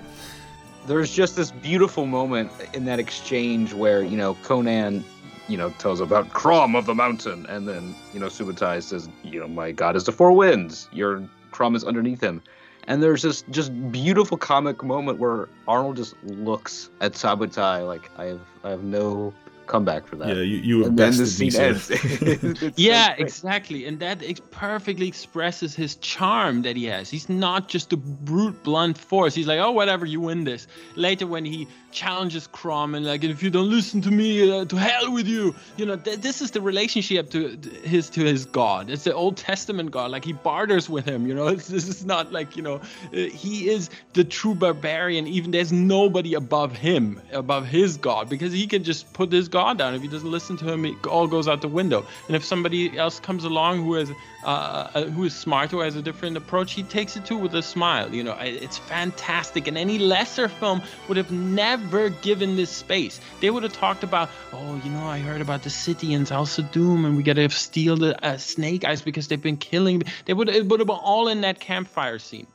There's 0.87 1.15
just 1.15 1.35
this 1.35 1.51
beautiful 1.51 2.05
moment 2.05 2.51
in 2.75 2.85
that 2.85 2.99
exchange 2.99 3.73
where 3.73 4.03
you 4.03 4.19
know 4.19 4.35
Conan 4.43 5.03
you 5.49 5.57
know, 5.57 5.71
tells 5.79 6.01
about 6.01 6.31
Crom 6.31 6.77
of 6.77 6.87
the 6.87 6.95
mountain, 6.95 7.47
and 7.47 7.67
then 7.69 7.95
you 8.13 8.21
know 8.21 8.27
Subutai 8.27 8.83
says, 8.83 9.09
you 9.23 9.41
know, 9.41 9.49
my 9.49 9.73
god 9.73 9.97
is 9.97 10.05
the 10.05 10.13
four 10.13 10.33
winds. 10.33 10.89
Your 10.93 11.23
Crom 11.51 11.75
is 11.75 11.85
underneath 11.85 12.23
him, 12.23 12.43
and 12.87 13.03
there's 13.03 13.23
this 13.23 13.43
just 13.51 13.73
beautiful 13.91 14.37
comic 14.37 14.83
moment 14.83 15.19
where 15.19 15.49
Arnold 15.67 15.97
just 15.97 16.15
looks 16.25 16.91
at 17.01 17.13
Subutai 17.13 17.87
like 17.87 18.11
I 18.19 18.27
have 18.27 18.41
I 18.65 18.71
have 18.71 18.83
no 18.83 19.33
comeback 19.69 20.07
for 20.07 20.17
that. 20.17 20.29
Yeah, 20.29 20.43
you, 20.43 20.57
you 20.57 20.85
and 20.87 20.99
then 20.99 21.17
the 21.17 21.27
scene 21.27 21.55
ends. 21.55 21.91
yeah, 22.77 23.15
so 23.15 23.23
exactly, 23.23 23.87
and 23.87 24.01
that 24.01 24.21
perfectly 24.51 25.07
expresses 25.07 25.75
his 25.75 25.97
charm 25.97 26.63
that 26.63 26.75
he 26.75 26.87
has. 26.87 27.09
He's 27.09 27.29
not 27.29 27.69
just 27.69 27.93
a 27.93 27.97
brute, 27.97 28.61
blunt 28.65 28.99
force. 28.99 29.35
He's 29.35 29.47
like, 29.47 29.61
oh, 29.61 29.71
whatever, 29.71 30.05
you 30.05 30.21
win 30.21 30.45
this. 30.45 30.67
Later, 30.97 31.27
when 31.27 31.45
he 31.45 31.69
challenges 31.99 32.47
Crom 32.47 32.95
and 32.95 33.05
like, 33.05 33.25
if 33.25 33.43
you 33.43 33.51
don't 33.51 33.69
listen 33.69 34.01
to 34.03 34.11
me, 34.11 34.29
uh, 34.51 34.65
to 34.67 34.77
hell 34.77 35.13
with 35.13 35.27
you. 35.27 35.55
You 35.77 35.87
know, 35.87 35.97
th- 35.97 36.21
this 36.21 36.41
is 36.41 36.53
the 36.53 36.61
relationship 36.61 37.31
to 37.31 37.59
his 37.83 38.09
to 38.11 38.21
his 38.25 38.47
God. 38.47 38.89
It's 38.89 39.05
the 39.05 39.15
Old 39.15 39.37
Testament 39.37 39.91
God. 39.91 40.13
Like 40.13 40.25
he 40.25 40.33
barters 40.33 40.89
with 40.89 41.05
him. 41.05 41.27
You 41.27 41.35
know, 41.35 41.49
it's, 41.49 41.67
this 41.77 41.89
is 41.89 42.05
not 42.05 42.33
like 42.33 42.57
you 42.57 42.63
know, 42.63 42.77
uh, 42.77 43.17
he 43.43 43.69
is 43.69 43.91
the 44.13 44.25
true 44.25 44.55
barbarian. 44.55 45.27
Even 45.27 45.51
there's 45.51 45.73
nobody 45.73 46.35
above 46.35 46.73
him, 46.73 47.21
above 47.33 47.67
his 47.67 47.97
God, 47.97 48.29
because 48.29 48.53
he 48.53 48.67
can 48.67 48.85
just 48.85 49.13
put 49.13 49.33
his 49.33 49.49
God 49.49 49.79
down. 49.79 49.95
If 49.95 50.03
he 50.03 50.09
doesn't 50.09 50.31
listen 50.31 50.57
to 50.59 50.73
him, 50.73 50.85
it 50.85 51.07
all 51.07 51.27
goes 51.27 51.49
out 51.49 51.63
the 51.63 51.69
window. 51.69 52.07
And 52.29 52.37
if 52.37 52.45
somebody 52.45 52.97
else 52.97 53.19
comes 53.19 53.45
along 53.45 53.83
who 53.83 53.95
has 53.95 54.11
uh, 54.45 54.91
uh, 54.95 55.05
who 55.07 55.25
is 55.25 55.35
smart, 55.35 55.71
who 55.71 55.81
has 55.81 55.97
a 55.97 56.03
different 56.03 56.37
approach, 56.37 56.73
he 56.73 56.83
takes 56.83 57.17
it 57.17 57.25
to 57.27 57.37
with 57.37 57.55
a 57.55 57.63
smile. 57.63 58.15
You 58.15 58.23
know, 58.23 58.37
it's 58.41 58.79
fantastic. 58.79 59.67
And 59.67 59.77
any 59.77 59.99
lesser 59.99 60.49
film 60.49 60.83
would 61.09 61.17
have 61.17 61.33
never 61.33 62.09
given 62.11 62.57
this 62.57 62.71
space. 62.71 63.21
They 63.41 63.51
would 63.51 63.63
have 63.65 63.73
talked 63.73 64.05
about, 64.05 64.31
oh, 64.53 64.81
you 64.85 64.91
know, 64.91 65.05
I 65.05 65.19
heard 65.19 65.41
about 65.41 65.65
the 65.65 65.71
city 65.71 66.13
in 66.13 66.25
Thulsa 66.25 66.71
Doom, 66.71 67.05
and 67.05 67.17
we 67.17 67.23
got 67.23 67.35
to 67.35 67.49
steal 67.51 67.97
the 67.97 68.25
uh, 68.25 68.37
snake 68.37 68.85
eyes 68.85 69.03
because 69.03 69.29
they've 69.29 69.43
been 69.43 69.57
killing. 69.57 70.03
They 70.27 70.35
would 70.35 70.49
it 70.49 70.67
would 70.67 70.81
have 70.81 70.87
been 70.87 70.97
all 70.97 71.29
in 71.29 71.41
that 71.43 71.59
campfire 71.59 72.19
scene 72.19 72.47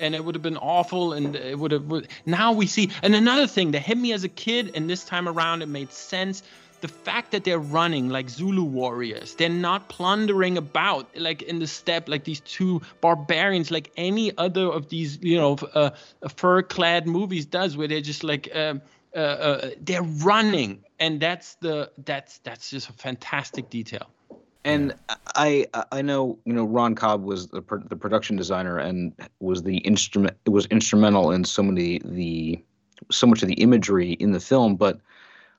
and 0.00 0.14
it 0.14 0.24
would 0.24 0.34
have 0.34 0.42
been 0.42 0.56
awful 0.56 1.12
and 1.12 1.36
it 1.36 1.58
would 1.58 1.72
have 1.72 2.02
now 2.24 2.52
we 2.52 2.66
see 2.66 2.90
and 3.02 3.14
another 3.14 3.46
thing 3.46 3.72
that 3.72 3.82
hit 3.82 3.98
me 3.98 4.12
as 4.12 4.24
a 4.24 4.28
kid 4.28 4.72
and 4.74 4.88
this 4.88 5.04
time 5.04 5.28
around 5.28 5.62
it 5.62 5.68
made 5.68 5.92
sense 5.92 6.42
the 6.80 6.88
fact 6.88 7.32
that 7.32 7.44
they're 7.44 7.58
running 7.58 8.08
like 8.08 8.28
Zulu 8.28 8.64
warriors, 8.64 9.34
they're 9.34 9.48
not 9.48 9.88
plundering 9.88 10.56
about 10.58 11.08
like 11.16 11.42
in 11.42 11.58
the 11.58 11.66
steppe 11.66 12.08
like 12.08 12.24
these 12.24 12.40
two 12.40 12.80
barbarians, 13.00 13.70
like 13.70 13.90
any 13.96 14.36
other 14.38 14.66
of 14.66 14.88
these, 14.88 15.18
you 15.22 15.36
know, 15.36 15.56
uh, 15.74 15.90
fur-clad 16.36 17.06
movies 17.06 17.46
does, 17.46 17.76
where 17.76 17.88
they're 17.88 18.00
just 18.00 18.24
like 18.24 18.54
um, 18.54 18.80
uh, 19.14 19.18
uh, 19.18 19.70
they're 19.80 20.02
running, 20.02 20.84
and 20.98 21.20
that's 21.20 21.54
the 21.56 21.90
that's 22.04 22.38
that's 22.38 22.70
just 22.70 22.88
a 22.88 22.92
fantastic 22.92 23.68
detail. 23.70 24.06
And 24.64 24.94
I 25.34 25.66
I 25.90 26.02
know 26.02 26.38
you 26.44 26.52
know 26.52 26.64
Ron 26.64 26.94
Cobb 26.94 27.24
was 27.24 27.48
the 27.48 27.62
the 27.88 27.96
production 27.96 28.36
designer 28.36 28.78
and 28.78 29.12
was 29.40 29.62
the 29.62 29.78
instrument 29.78 30.36
was 30.46 30.66
instrumental 30.66 31.32
in 31.32 31.44
so 31.44 31.62
many 31.62 32.00
the 32.04 32.62
so 33.10 33.26
much 33.26 33.42
of 33.42 33.48
the 33.48 33.54
imagery 33.54 34.12
in 34.12 34.32
the 34.32 34.40
film, 34.40 34.76
but 34.76 35.00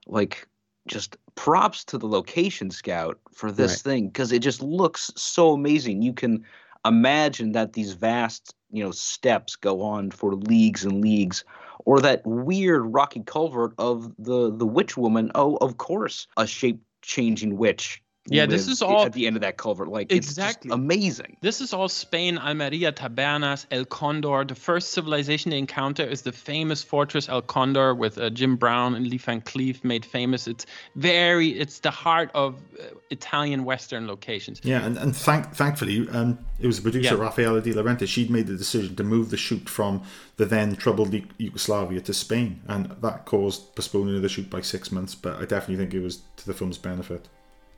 like 0.07 0.47
just 0.87 1.17
props 1.35 1.83
to 1.85 1.97
the 1.97 2.07
location 2.07 2.71
scout 2.71 3.19
for 3.33 3.51
this 3.51 3.71
right. 3.71 3.79
thing 3.79 4.07
because 4.07 4.31
it 4.31 4.39
just 4.39 4.61
looks 4.61 5.11
so 5.15 5.53
amazing. 5.53 6.01
You 6.01 6.13
can 6.13 6.43
imagine 6.85 7.51
that 7.51 7.73
these 7.73 7.93
vast, 7.93 8.55
you 8.71 8.83
know, 8.83 8.91
steppes 8.91 9.55
go 9.55 9.81
on 9.81 10.11
for 10.11 10.35
leagues 10.35 10.83
and 10.83 11.01
leagues, 11.01 11.43
or 11.85 11.99
that 11.99 12.25
weird 12.25 12.93
rocky 12.93 13.21
culvert 13.25 13.73
of 13.77 14.13
the 14.17 14.55
the 14.55 14.65
witch 14.65 14.97
woman. 14.97 15.31
Oh, 15.35 15.57
of 15.57 15.77
course, 15.77 16.27
a 16.37 16.47
shape 16.47 16.81
changing 17.01 17.57
witch 17.57 18.01
yeah, 18.27 18.45
this 18.45 18.67
is 18.67 18.83
all 18.83 19.05
at 19.05 19.13
the 19.13 19.25
end 19.25 19.35
of 19.35 19.41
that 19.41 19.57
culvert. 19.57 19.87
Like 19.87 20.11
exactly 20.11 20.69
amazing. 20.71 21.37
This 21.41 21.59
is 21.59 21.73
all 21.73 21.89
Spain, 21.89 22.37
Almeria, 22.37 22.91
Tabernas, 22.91 23.65
El 23.71 23.85
Condor. 23.85 24.45
The 24.45 24.53
first 24.53 24.91
civilization 24.91 25.49
they 25.49 25.57
encounter 25.57 26.03
is 26.03 26.21
the 26.21 26.31
famous 26.31 26.83
fortress 26.83 27.27
El 27.29 27.41
Condor 27.41 27.95
with 27.95 28.19
uh, 28.19 28.29
Jim 28.29 28.57
Brown 28.57 28.93
and 28.93 29.07
Lee 29.07 29.17
Van 29.17 29.41
Cleef 29.41 29.83
made 29.83 30.05
famous. 30.05 30.47
It's 30.47 30.67
very, 30.95 31.49
it's 31.49 31.79
the 31.79 31.89
heart 31.89 32.29
of 32.35 32.61
uh, 32.79 32.83
Italian 33.09 33.63
Western 33.63 34.07
locations. 34.07 34.61
Yeah, 34.63 34.85
and, 34.85 34.97
and 34.97 35.15
thank, 35.15 35.55
thankfully, 35.55 36.07
um, 36.09 36.37
it 36.59 36.67
was 36.67 36.77
the 36.77 36.83
producer 36.83 37.15
yeah. 37.15 37.21
Raffaella 37.21 37.63
De 37.63 37.73
Laurentiis 37.73 38.07
She'd 38.07 38.29
made 38.29 38.45
the 38.45 38.55
decision 38.55 38.95
to 38.97 39.03
move 39.03 39.31
the 39.31 39.37
shoot 39.37 39.67
from 39.67 40.03
the 40.37 40.45
then 40.45 40.75
troubled 40.75 41.11
Yugoslavia 41.39 42.01
to 42.01 42.13
Spain, 42.13 42.61
and 42.67 42.91
that 43.01 43.25
caused 43.25 43.73
postponing 43.75 44.15
of 44.15 44.21
the 44.21 44.29
shoot 44.29 44.49
by 44.49 44.61
six 44.61 44.91
months. 44.91 45.15
But 45.15 45.37
I 45.37 45.45
definitely 45.45 45.77
think 45.77 45.95
it 45.95 46.03
was 46.03 46.21
to 46.37 46.45
the 46.45 46.53
film's 46.53 46.77
benefit. 46.77 47.27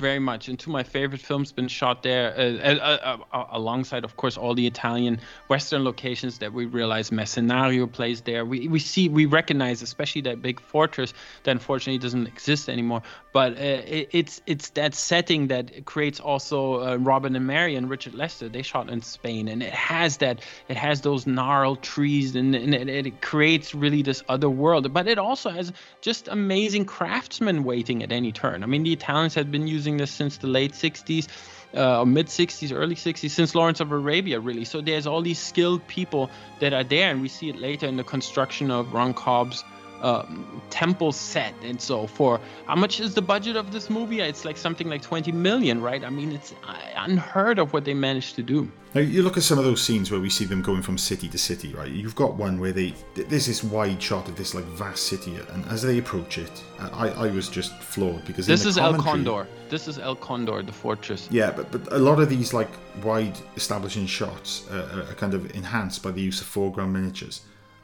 Very 0.03 0.19
much. 0.19 0.49
And 0.49 0.59
two 0.59 0.69
of 0.69 0.73
my 0.73 0.83
favorite 0.83 1.21
films 1.21 1.53
been 1.53 1.69
shot 1.69 2.03
there 2.03 2.35
uh, 2.37 2.75
uh, 2.75 3.17
uh, 3.31 3.45
alongside 3.51 4.03
of 4.03 4.17
course 4.17 4.35
all 4.35 4.53
the 4.53 4.67
italian 4.67 5.17
western 5.47 5.85
locations 5.85 6.39
that 6.39 6.51
we 6.51 6.65
realize 6.65 7.09
mercenario 7.09 7.87
plays 7.87 8.19
there. 8.19 8.43
We, 8.43 8.67
we 8.67 8.79
see 8.79 9.07
we 9.07 9.25
recognize 9.25 9.81
especially 9.81 10.19
that 10.23 10.41
big 10.41 10.59
fortress 10.59 11.13
that 11.43 11.51
unfortunately 11.51 11.99
doesn't 11.99 12.27
exist 12.27 12.67
anymore. 12.67 13.01
But 13.31 13.53
uh, 13.53 13.61
it, 13.97 14.09
it's 14.11 14.41
it's 14.45 14.71
that 14.71 14.93
setting 14.93 15.47
that 15.47 15.85
creates 15.85 16.19
also 16.19 16.83
uh, 16.83 16.97
robin 16.97 17.33
and 17.37 17.47
marian 17.47 17.83
and 17.83 17.89
richard 17.89 18.13
lester. 18.13 18.49
They 18.49 18.61
shot 18.61 18.89
in 18.89 19.01
spain 19.01 19.47
and 19.47 19.63
it 19.63 19.71
has 19.71 20.17
that 20.17 20.41
it 20.67 20.75
has 20.75 20.99
those 20.99 21.25
gnarled 21.25 21.81
trees 21.81 22.35
and, 22.35 22.53
and 22.53 22.73
it, 22.73 23.07
it 23.07 23.21
creates 23.21 23.73
really 23.73 24.01
this 24.01 24.21
other 24.27 24.49
world. 24.49 24.91
But 24.91 25.07
it 25.07 25.17
also 25.17 25.49
has 25.49 25.71
just 26.01 26.27
amazing 26.27 26.83
craftsmen 26.83 27.63
waiting 27.63 28.03
at 28.03 28.11
any 28.11 28.33
turn. 28.33 28.63
I 28.63 28.65
mean 28.65 28.83
the 28.83 28.91
italians 28.91 29.33
have 29.35 29.49
been 29.49 29.65
using 29.65 29.92
this 29.97 30.11
since 30.11 30.37
the 30.37 30.47
late 30.47 30.73
60s 30.73 31.27
uh, 31.75 32.05
mid 32.05 32.27
60s, 32.27 32.71
early 32.75 32.95
60s, 32.95 33.29
since 33.29 33.55
Lawrence 33.55 33.79
of 33.79 33.91
Arabia, 33.91 34.39
really. 34.39 34.65
So 34.65 34.81
there's 34.81 35.07
all 35.07 35.21
these 35.21 35.39
skilled 35.39 35.85
people 35.87 36.29
that 36.59 36.73
are 36.73 36.83
there, 36.83 37.11
and 37.11 37.21
we 37.21 37.27
see 37.27 37.49
it 37.49 37.57
later 37.57 37.87
in 37.87 37.97
the 37.97 38.03
construction 38.03 38.71
of 38.71 38.93
Ron 38.93 39.13
Cobb's 39.13 39.63
um, 40.03 40.61
temple 40.69 41.11
set. 41.11 41.55
And 41.63 41.81
so, 41.81 42.05
for 42.05 42.39
how 42.67 42.75
much 42.75 42.99
is 42.99 43.15
the 43.15 43.21
budget 43.21 43.55
of 43.55 43.71
this 43.71 43.89
movie? 43.89 44.19
It's 44.19 44.45
like 44.45 44.57
something 44.57 44.89
like 44.89 45.01
20 45.01 45.31
million, 45.31 45.81
right? 45.81 46.03
I 46.03 46.09
mean, 46.09 46.31
it's 46.31 46.53
uh, 46.67 46.77
unheard 46.97 47.57
of 47.57 47.73
what 47.73 47.85
they 47.85 47.93
managed 47.93 48.35
to 48.35 48.43
do. 48.43 48.69
Now, 48.93 49.01
you 49.01 49.23
look 49.23 49.37
at 49.37 49.43
some 49.43 49.57
of 49.57 49.63
those 49.63 49.81
scenes 49.81 50.11
where 50.11 50.19
we 50.19 50.29
see 50.29 50.45
them 50.45 50.61
going 50.61 50.83
from 50.83 50.99
city 50.99 51.27
to 51.29 51.37
city, 51.37 51.73
right? 51.73 51.89
You've 51.89 52.15
got 52.15 52.35
one 52.35 52.59
where 52.59 52.71
they 52.71 52.93
there's 53.15 53.47
this 53.47 53.63
wide 53.63 54.01
shot 54.01 54.27
of 54.27 54.35
this 54.35 54.53
like 54.53 54.65
vast 54.65 55.07
city, 55.07 55.35
and 55.51 55.65
as 55.65 55.81
they 55.81 55.97
approach 55.97 56.37
it, 56.37 56.63
I, 56.79 57.09
I 57.09 57.31
was 57.31 57.49
just 57.49 57.75
floored 57.79 58.23
because 58.25 58.45
this 58.45 58.65
is 58.65 58.77
El 58.77 58.93
Condor. 59.01 59.47
This 59.69 59.87
is 59.87 59.97
El 59.97 60.15
Condor, 60.15 60.61
the 60.61 60.71
fortress. 60.71 61.27
Yeah, 61.31 61.49
but 61.49 61.71
but 61.71 61.91
a 61.91 61.97
lot 61.97 62.19
of 62.19 62.29
these 62.29 62.53
like 62.53 62.69
wide 63.03 63.35
establishing 63.55 64.05
shots 64.05 64.67
uh, 64.69 65.05
are 65.09 65.15
kind 65.15 65.33
of 65.33 65.55
enhanced 65.55 66.03
by 66.03 66.11
the 66.11 66.21
use 66.21 66.39
of 66.41 66.45
foreground 66.45 66.93
miniatures, 66.93 67.41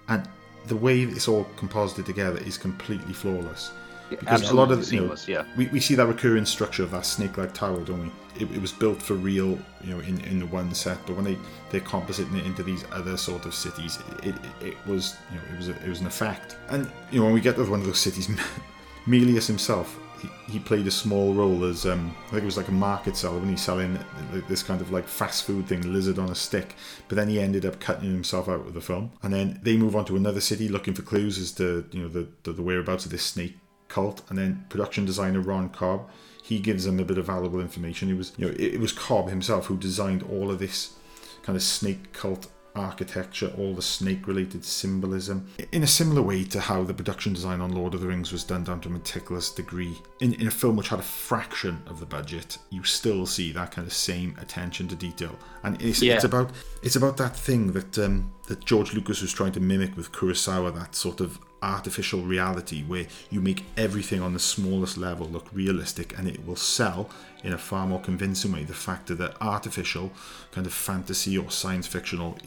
and 0.09 0.29
the 0.69 0.75
way 0.75 1.01
it's 1.01 1.27
all 1.27 1.45
composited 1.57 2.05
together 2.05 2.39
is 2.39 2.57
completely 2.57 3.13
flawless. 3.13 3.71
Because 4.09 4.49
a 4.49 4.55
lot 4.55 4.71
of 4.71 4.91
you 4.91 5.01
know, 5.01 5.15
yeah. 5.27 5.43
we, 5.55 5.67
we 5.67 5.79
see 5.79 5.93
that 5.93 6.07
recurring 6.07 6.45
structure 6.45 6.81
of 6.81 6.89
that 6.91 7.05
snake-like 7.05 7.53
tower, 7.53 7.79
don't 7.81 8.01
we? 8.01 8.11
It, 8.43 8.51
it, 8.55 8.61
was 8.61 8.71
built 8.71 8.99
for 8.99 9.13
real, 9.13 9.59
you 9.83 9.93
know, 9.93 9.99
in, 9.99 10.19
in 10.21 10.39
the 10.39 10.47
one 10.47 10.73
set, 10.73 10.97
but 11.05 11.15
when 11.15 11.25
they 11.25 11.37
they're 11.69 11.81
compositing 11.81 12.39
it 12.39 12.45
into 12.45 12.63
these 12.63 12.85
other 12.91 13.17
sort 13.17 13.45
of 13.45 13.53
cities, 13.53 13.99
it, 14.23 14.29
it, 14.29 14.35
it 14.61 14.87
was 14.87 15.15
you 15.31 15.37
know 15.37 15.43
it 15.53 15.57
was 15.57 15.69
a, 15.69 15.83
it 15.83 15.89
was 15.89 16.01
an 16.01 16.07
effect. 16.07 16.55
And 16.69 16.89
you 17.11 17.19
know 17.19 17.25
when 17.25 17.35
we 17.35 17.41
get 17.41 17.55
to 17.57 17.69
one 17.69 17.81
of 17.81 17.85
those 17.85 17.99
cities, 17.99 18.27
Milius 19.07 19.45
himself 19.45 19.99
he, 20.47 20.59
played 20.59 20.87
a 20.87 20.91
small 20.91 21.33
role 21.33 21.63
as 21.65 21.85
um, 21.85 22.15
I 22.27 22.31
think 22.31 22.43
it 22.43 22.45
was 22.45 22.57
like 22.57 22.67
a 22.67 22.73
market 22.73 23.15
seller 23.15 23.39
when 23.39 23.49
he's 23.49 23.61
selling 23.61 23.99
this 24.47 24.63
kind 24.63 24.81
of 24.81 24.91
like 24.91 25.07
fast 25.07 25.45
food 25.45 25.67
thing, 25.67 25.81
lizard 25.91 26.19
on 26.19 26.29
a 26.29 26.35
stick. 26.35 26.75
But 27.07 27.15
then 27.15 27.29
he 27.29 27.39
ended 27.39 27.65
up 27.65 27.79
cutting 27.79 28.11
himself 28.11 28.47
out 28.47 28.67
of 28.67 28.73
the 28.73 28.81
film, 28.81 29.11
and 29.23 29.33
then 29.33 29.59
they 29.63 29.77
move 29.77 29.95
on 29.95 30.05
to 30.05 30.15
another 30.15 30.41
city 30.41 30.67
looking 30.67 30.93
for 30.93 31.01
clues 31.01 31.37
as 31.37 31.51
to 31.53 31.85
you 31.91 32.01
know 32.01 32.07
the 32.07 32.27
the, 32.43 32.53
the 32.53 32.61
whereabouts 32.61 33.05
of 33.05 33.11
this 33.11 33.23
snake 33.23 33.57
cult, 33.87 34.21
and 34.29 34.37
then 34.37 34.65
production 34.69 35.05
designer 35.05 35.39
Ron 35.39 35.69
Cobb 35.69 36.09
he 36.49 36.59
gives 36.59 36.83
them 36.83 36.99
a 36.99 37.03
bit 37.03 37.19
of 37.19 37.27
valuable 37.27 37.59
information. 37.59 38.09
It 38.09 38.17
was 38.17 38.33
you 38.37 38.47
know 38.47 38.51
it, 38.53 38.73
it 38.75 38.79
was 38.79 38.91
Cobb 38.91 39.29
himself 39.29 39.67
who 39.67 39.77
designed 39.77 40.23
all 40.23 40.49
of 40.49 40.57
this 40.57 40.95
kind 41.43 41.55
of 41.55 41.61
snake 41.61 42.11
cult 42.11 42.47
architecture, 42.79 43.53
all 43.57 43.73
the 43.73 43.81
snake 43.81 44.27
related 44.27 44.65
symbolism, 44.65 45.47
in 45.71 45.83
a 45.83 45.87
similar 45.87 46.21
way 46.21 46.43
to 46.45 46.59
how 46.59 46.83
the 46.83 46.93
production 46.93 47.33
design 47.33 47.61
on 47.61 47.73
Lord 47.73 47.93
of 47.93 48.01
the 48.01 48.07
Rings 48.07 48.31
was 48.31 48.43
done 48.43 48.63
down 48.63 48.81
to 48.81 48.89
a 48.89 48.91
meticulous 48.91 49.51
degree. 49.51 49.97
In, 50.19 50.33
in 50.33 50.47
a 50.47 50.51
film 50.51 50.75
which 50.75 50.89
had 50.89 50.99
a 50.99 51.03
fraction 51.03 51.81
of 51.87 51.99
the 51.99 52.05
budget, 52.05 52.57
you 52.69 52.83
still 52.83 53.25
see 53.25 53.51
that 53.51 53.71
kind 53.71 53.87
of 53.87 53.93
same 53.93 54.35
attention 54.39 54.87
to 54.87 54.95
detail. 54.95 55.35
And 55.63 55.81
it's, 55.81 56.01
yeah. 56.01 56.15
it's 56.15 56.23
about 56.23 56.51
it's 56.81 56.95
about 56.95 57.17
that 57.17 57.35
thing 57.35 57.73
that 57.73 57.97
um, 57.99 58.31
that 58.47 58.65
George 58.65 58.93
Lucas 58.93 59.21
was 59.21 59.33
trying 59.33 59.51
to 59.53 59.59
mimic 59.59 59.95
with 59.95 60.11
Kurosawa, 60.11 60.73
that 60.75 60.95
sort 60.95 61.21
of 61.21 61.39
artificial 61.61 62.21
reality 62.21 62.83
where 62.83 63.05
you 63.29 63.41
make 63.41 63.65
everything 63.77 64.21
on 64.21 64.33
the 64.33 64.39
smallest 64.39 64.97
level 64.97 65.27
look 65.27 65.47
realistic 65.53 66.17
and 66.17 66.27
it 66.27 66.45
will 66.45 66.55
sell 66.55 67.09
in 67.43 67.53
a 67.53 67.57
far 67.57 67.85
more 67.85 67.99
convincing 67.99 68.51
way 68.51 68.63
the 68.63 68.73
fact 68.73 69.07
that 69.07 69.35
artificial 69.41 70.11
kind 70.51 70.65
of 70.65 70.73
fantasy 70.73 71.37
or 71.37 71.49
science 71.51 71.87
fictional 71.87 72.37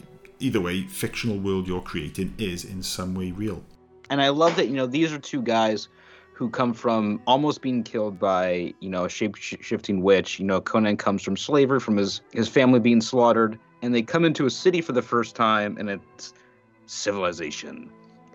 either 0.43 0.61
way, 0.61 0.83
fictional 0.83 1.37
world 1.37 1.67
you're 1.67 1.81
creating 1.81 2.33
is 2.37 2.65
in 2.65 2.83
some 2.83 3.15
way 3.15 3.31
real. 3.31 3.63
And 4.09 4.21
I 4.21 4.29
love 4.29 4.55
that, 4.57 4.67
you 4.67 4.73
know, 4.73 4.85
these 4.85 5.13
are 5.13 5.17
two 5.17 5.41
guys 5.41 5.87
who 6.33 6.49
come 6.49 6.73
from 6.73 7.21
almost 7.25 7.61
being 7.61 7.83
killed 7.83 8.19
by, 8.19 8.73
you 8.79 8.89
know, 8.89 9.05
a 9.05 9.09
shape 9.09 9.35
shifting 9.35 10.01
witch. 10.01 10.39
You 10.39 10.45
know, 10.45 10.59
Conan 10.59 10.97
comes 10.97 11.23
from 11.23 11.37
slavery, 11.37 11.79
from 11.79 11.97
his, 11.97 12.21
his 12.33 12.49
family 12.49 12.79
being 12.79 13.01
slaughtered, 13.01 13.57
and 13.81 13.95
they 13.95 14.01
come 14.01 14.25
into 14.25 14.45
a 14.45 14.49
city 14.49 14.81
for 14.81 14.91
the 14.91 15.01
first 15.01 15.35
time, 15.35 15.77
and 15.77 15.89
it's 15.89 16.33
civilization, 16.85 17.89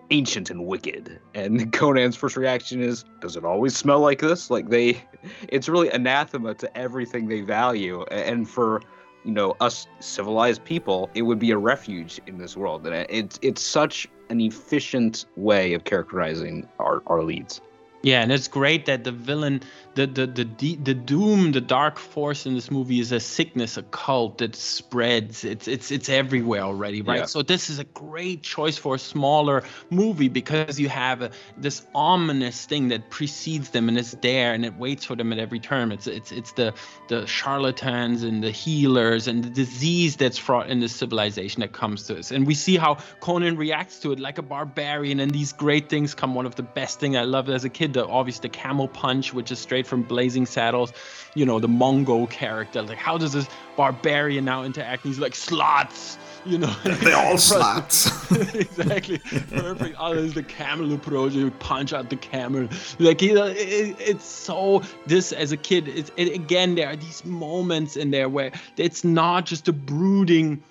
ancient 0.09 0.49
and 0.49 0.65
wicked. 0.65 1.19
And 1.35 1.71
Conan's 1.73 2.15
first 2.15 2.35
reaction 2.35 2.81
is, 2.81 3.05
does 3.21 3.35
it 3.35 3.45
always 3.45 3.75
smell 3.77 3.99
like 3.99 4.19
this? 4.19 4.49
Like 4.49 4.69
they, 4.69 5.03
it's 5.49 5.69
really 5.69 5.89
anathema 5.89 6.55
to 6.55 6.77
everything 6.77 7.27
they 7.27 7.41
value. 7.41 8.03
And 8.05 8.49
for 8.49 8.81
you 9.23 9.31
know 9.31 9.55
us 9.59 9.87
civilized 9.99 10.63
people 10.63 11.09
it 11.13 11.23
would 11.23 11.39
be 11.39 11.51
a 11.51 11.57
refuge 11.57 12.21
in 12.27 12.37
this 12.37 12.55
world. 12.55 12.85
And 12.87 13.05
it's 13.09 13.39
it's 13.41 13.61
such 13.61 14.07
an 14.29 14.39
efficient 14.39 15.25
way 15.35 15.73
of 15.73 15.83
characterizing 15.83 16.67
our, 16.79 17.01
our 17.07 17.23
leads. 17.23 17.61
Yeah, 18.01 18.21
and 18.21 18.31
it's 18.31 18.47
great 18.47 18.85
that 18.85 19.03
the 19.03 19.11
villain, 19.11 19.61
the 20.07 20.25
the 20.25 20.43
the 20.43 20.75
the 20.75 20.93
doom, 20.93 21.51
the 21.51 21.61
dark 21.61 21.99
force 21.99 22.45
in 22.45 22.53
this 22.53 22.71
movie 22.71 22.99
is 22.99 23.11
a 23.11 23.19
sickness, 23.19 23.77
a 23.77 23.83
cult 23.83 24.37
that 24.37 24.55
spreads. 24.55 25.43
It's 25.43 25.67
it's 25.67 25.91
it's 25.91 26.09
everywhere 26.09 26.61
already, 26.61 27.01
right? 27.01 27.19
Yeah. 27.19 27.25
So 27.25 27.41
this 27.41 27.69
is 27.69 27.79
a 27.79 27.83
great 27.83 28.41
choice 28.41 28.77
for 28.77 28.95
a 28.95 28.99
smaller 28.99 29.63
movie 29.89 30.29
because 30.29 30.79
you 30.79 30.89
have 30.89 31.21
a, 31.21 31.31
this 31.57 31.85
ominous 31.93 32.65
thing 32.65 32.89
that 32.89 33.09
precedes 33.09 33.69
them 33.69 33.89
and 33.89 33.97
is 33.97 34.11
there 34.21 34.53
and 34.53 34.65
it 34.65 34.75
waits 34.75 35.05
for 35.05 35.15
them 35.15 35.33
at 35.33 35.39
every 35.39 35.59
turn. 35.59 35.91
It's 35.91 36.07
it's 36.07 36.31
it's 36.31 36.53
the 36.53 36.73
the 37.09 37.25
charlatans 37.25 38.23
and 38.23 38.43
the 38.43 38.51
healers 38.51 39.27
and 39.27 39.43
the 39.43 39.49
disease 39.49 40.15
that's 40.15 40.37
fraught 40.37 40.69
in 40.69 40.79
this 40.79 40.95
civilization 40.95 41.61
that 41.61 41.73
comes 41.73 42.07
to 42.07 42.17
us. 42.17 42.31
And 42.31 42.47
we 42.47 42.55
see 42.55 42.77
how 42.77 42.99
Conan 43.19 43.57
reacts 43.57 43.99
to 43.99 44.11
it 44.13 44.19
like 44.19 44.37
a 44.37 44.43
barbarian. 44.43 45.19
And 45.19 45.31
these 45.31 45.51
great 45.51 45.89
things 45.89 46.15
come. 46.15 46.35
One 46.35 46.45
of 46.45 46.55
the 46.55 46.63
best 46.63 46.99
thing 46.99 47.17
I 47.17 47.23
loved 47.23 47.49
as 47.49 47.65
a 47.65 47.69
kid 47.69 47.93
the 47.93 48.07
obviously 48.07 48.43
the 48.43 48.57
camel 48.57 48.87
punch, 48.87 49.33
which 49.33 49.51
is 49.51 49.59
straight 49.59 49.87
from 49.89 50.03
Blazing 50.03 50.45
Saddles. 50.45 50.93
You 51.35 51.45
know, 51.45 51.59
the 51.59 51.67
Mongol 51.67 52.27
character. 52.27 52.81
Like, 52.81 52.97
how 52.97 53.17
does 53.17 53.33
this 53.33 53.47
barbarian 53.75 54.45
now 54.45 54.63
interact? 54.63 55.03
And 55.03 55.13
he's 55.13 55.19
like 55.19 55.35
slots. 55.35 56.17
You 56.45 56.57
know, 56.57 56.67
they 57.03 57.11
all 57.11 57.37
slots. 57.37 58.07
exactly, 58.55 59.17
perfect. 59.17 59.95
Oh, 59.99 60.15
there's 60.15 60.33
the 60.33 60.43
camel 60.43 60.93
approach. 60.93 61.33
You 61.33 61.51
punch 61.51 61.91
out 61.91 62.09
the 62.09 62.15
camel. 62.15 62.69
Like, 62.97 63.21
you 63.21 63.33
know, 63.33 63.47
it, 63.47 63.95
it's 63.99 64.25
so. 64.25 64.81
This 65.05 65.33
as 65.33 65.51
a 65.51 65.57
kid, 65.57 65.87
it's 65.89 66.11
it, 66.15 66.33
again. 66.33 66.75
There 66.75 66.87
are 66.87 66.95
these 66.95 67.25
moments 67.25 67.97
in 67.97 68.11
there 68.11 68.29
where 68.29 68.51
it's 68.77 69.03
not 69.03 69.45
just 69.45 69.67
a 69.67 69.73
brooding 69.73 70.63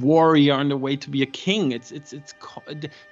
warrior 0.00 0.54
on 0.54 0.68
the 0.68 0.76
way 0.76 0.96
to 0.96 1.10
be 1.10 1.22
a 1.22 1.26
king. 1.26 1.72
It's 1.72 1.92
it's 1.92 2.12
it's 2.12 2.34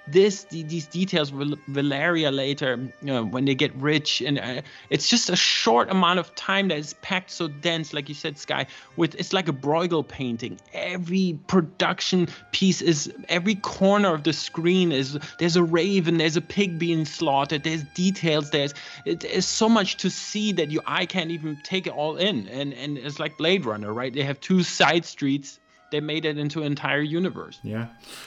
this 0.06 0.44
these 0.44 0.86
details. 0.86 1.30
Valeria 1.30 2.30
later, 2.30 2.78
you 3.00 3.06
know, 3.06 3.24
when 3.24 3.44
they 3.44 3.54
get 3.54 3.74
rich, 3.76 4.20
and 4.20 4.38
uh, 4.38 4.62
it's 4.90 5.08
just 5.08 5.30
a 5.30 5.36
short 5.36 5.90
amount 5.90 6.18
of 6.18 6.34
time 6.34 6.68
that 6.68 6.78
is 6.78 6.94
packed 6.94 7.30
so 7.30 7.48
dense, 7.48 7.92
like 7.92 8.08
you 8.08 8.14
said, 8.14 8.38
Skye. 8.38 8.66
With 8.96 9.14
it's 9.16 9.32
like 9.32 9.48
a 9.48 9.52
Bruegel 9.52 10.06
painting. 10.06 10.58
Every 10.72 11.38
production 11.46 12.28
piece 12.52 12.82
is 12.82 13.12
every 13.28 13.56
corner 13.56 14.14
of 14.14 14.24
the 14.24 14.32
screen 14.32 14.92
is 14.92 15.18
there's 15.38 15.56
a 15.56 15.62
raven, 15.62 16.18
there's 16.18 16.36
a 16.36 16.42
pig 16.42 16.78
being 16.78 17.04
slaughtered, 17.04 17.64
there's 17.64 17.84
details, 17.94 18.50
there's 18.50 18.74
it 19.04 19.42
so 19.42 19.68
much 19.68 19.96
to 19.98 20.10
see 20.10 20.52
that 20.52 20.70
your 20.70 20.82
eye 20.86 21.06
can't 21.06 21.30
even 21.30 21.58
take 21.62 21.86
it 21.86 21.92
all 21.92 22.16
in. 22.16 22.48
And 22.48 22.72
and 22.72 22.98
it's 22.98 23.18
like 23.18 23.36
Blade 23.36 23.64
Runner, 23.66 23.92
right? 23.92 24.12
They 24.12 24.22
have 24.22 24.40
two 24.40 24.62
side 24.62 25.04
streets 25.04 25.58
they 25.92 26.00
made 26.00 26.24
it 26.24 26.36
into 26.36 26.60
an 26.60 26.66
entire 26.66 27.00
universe. 27.00 27.60
Yeah, 27.62 27.86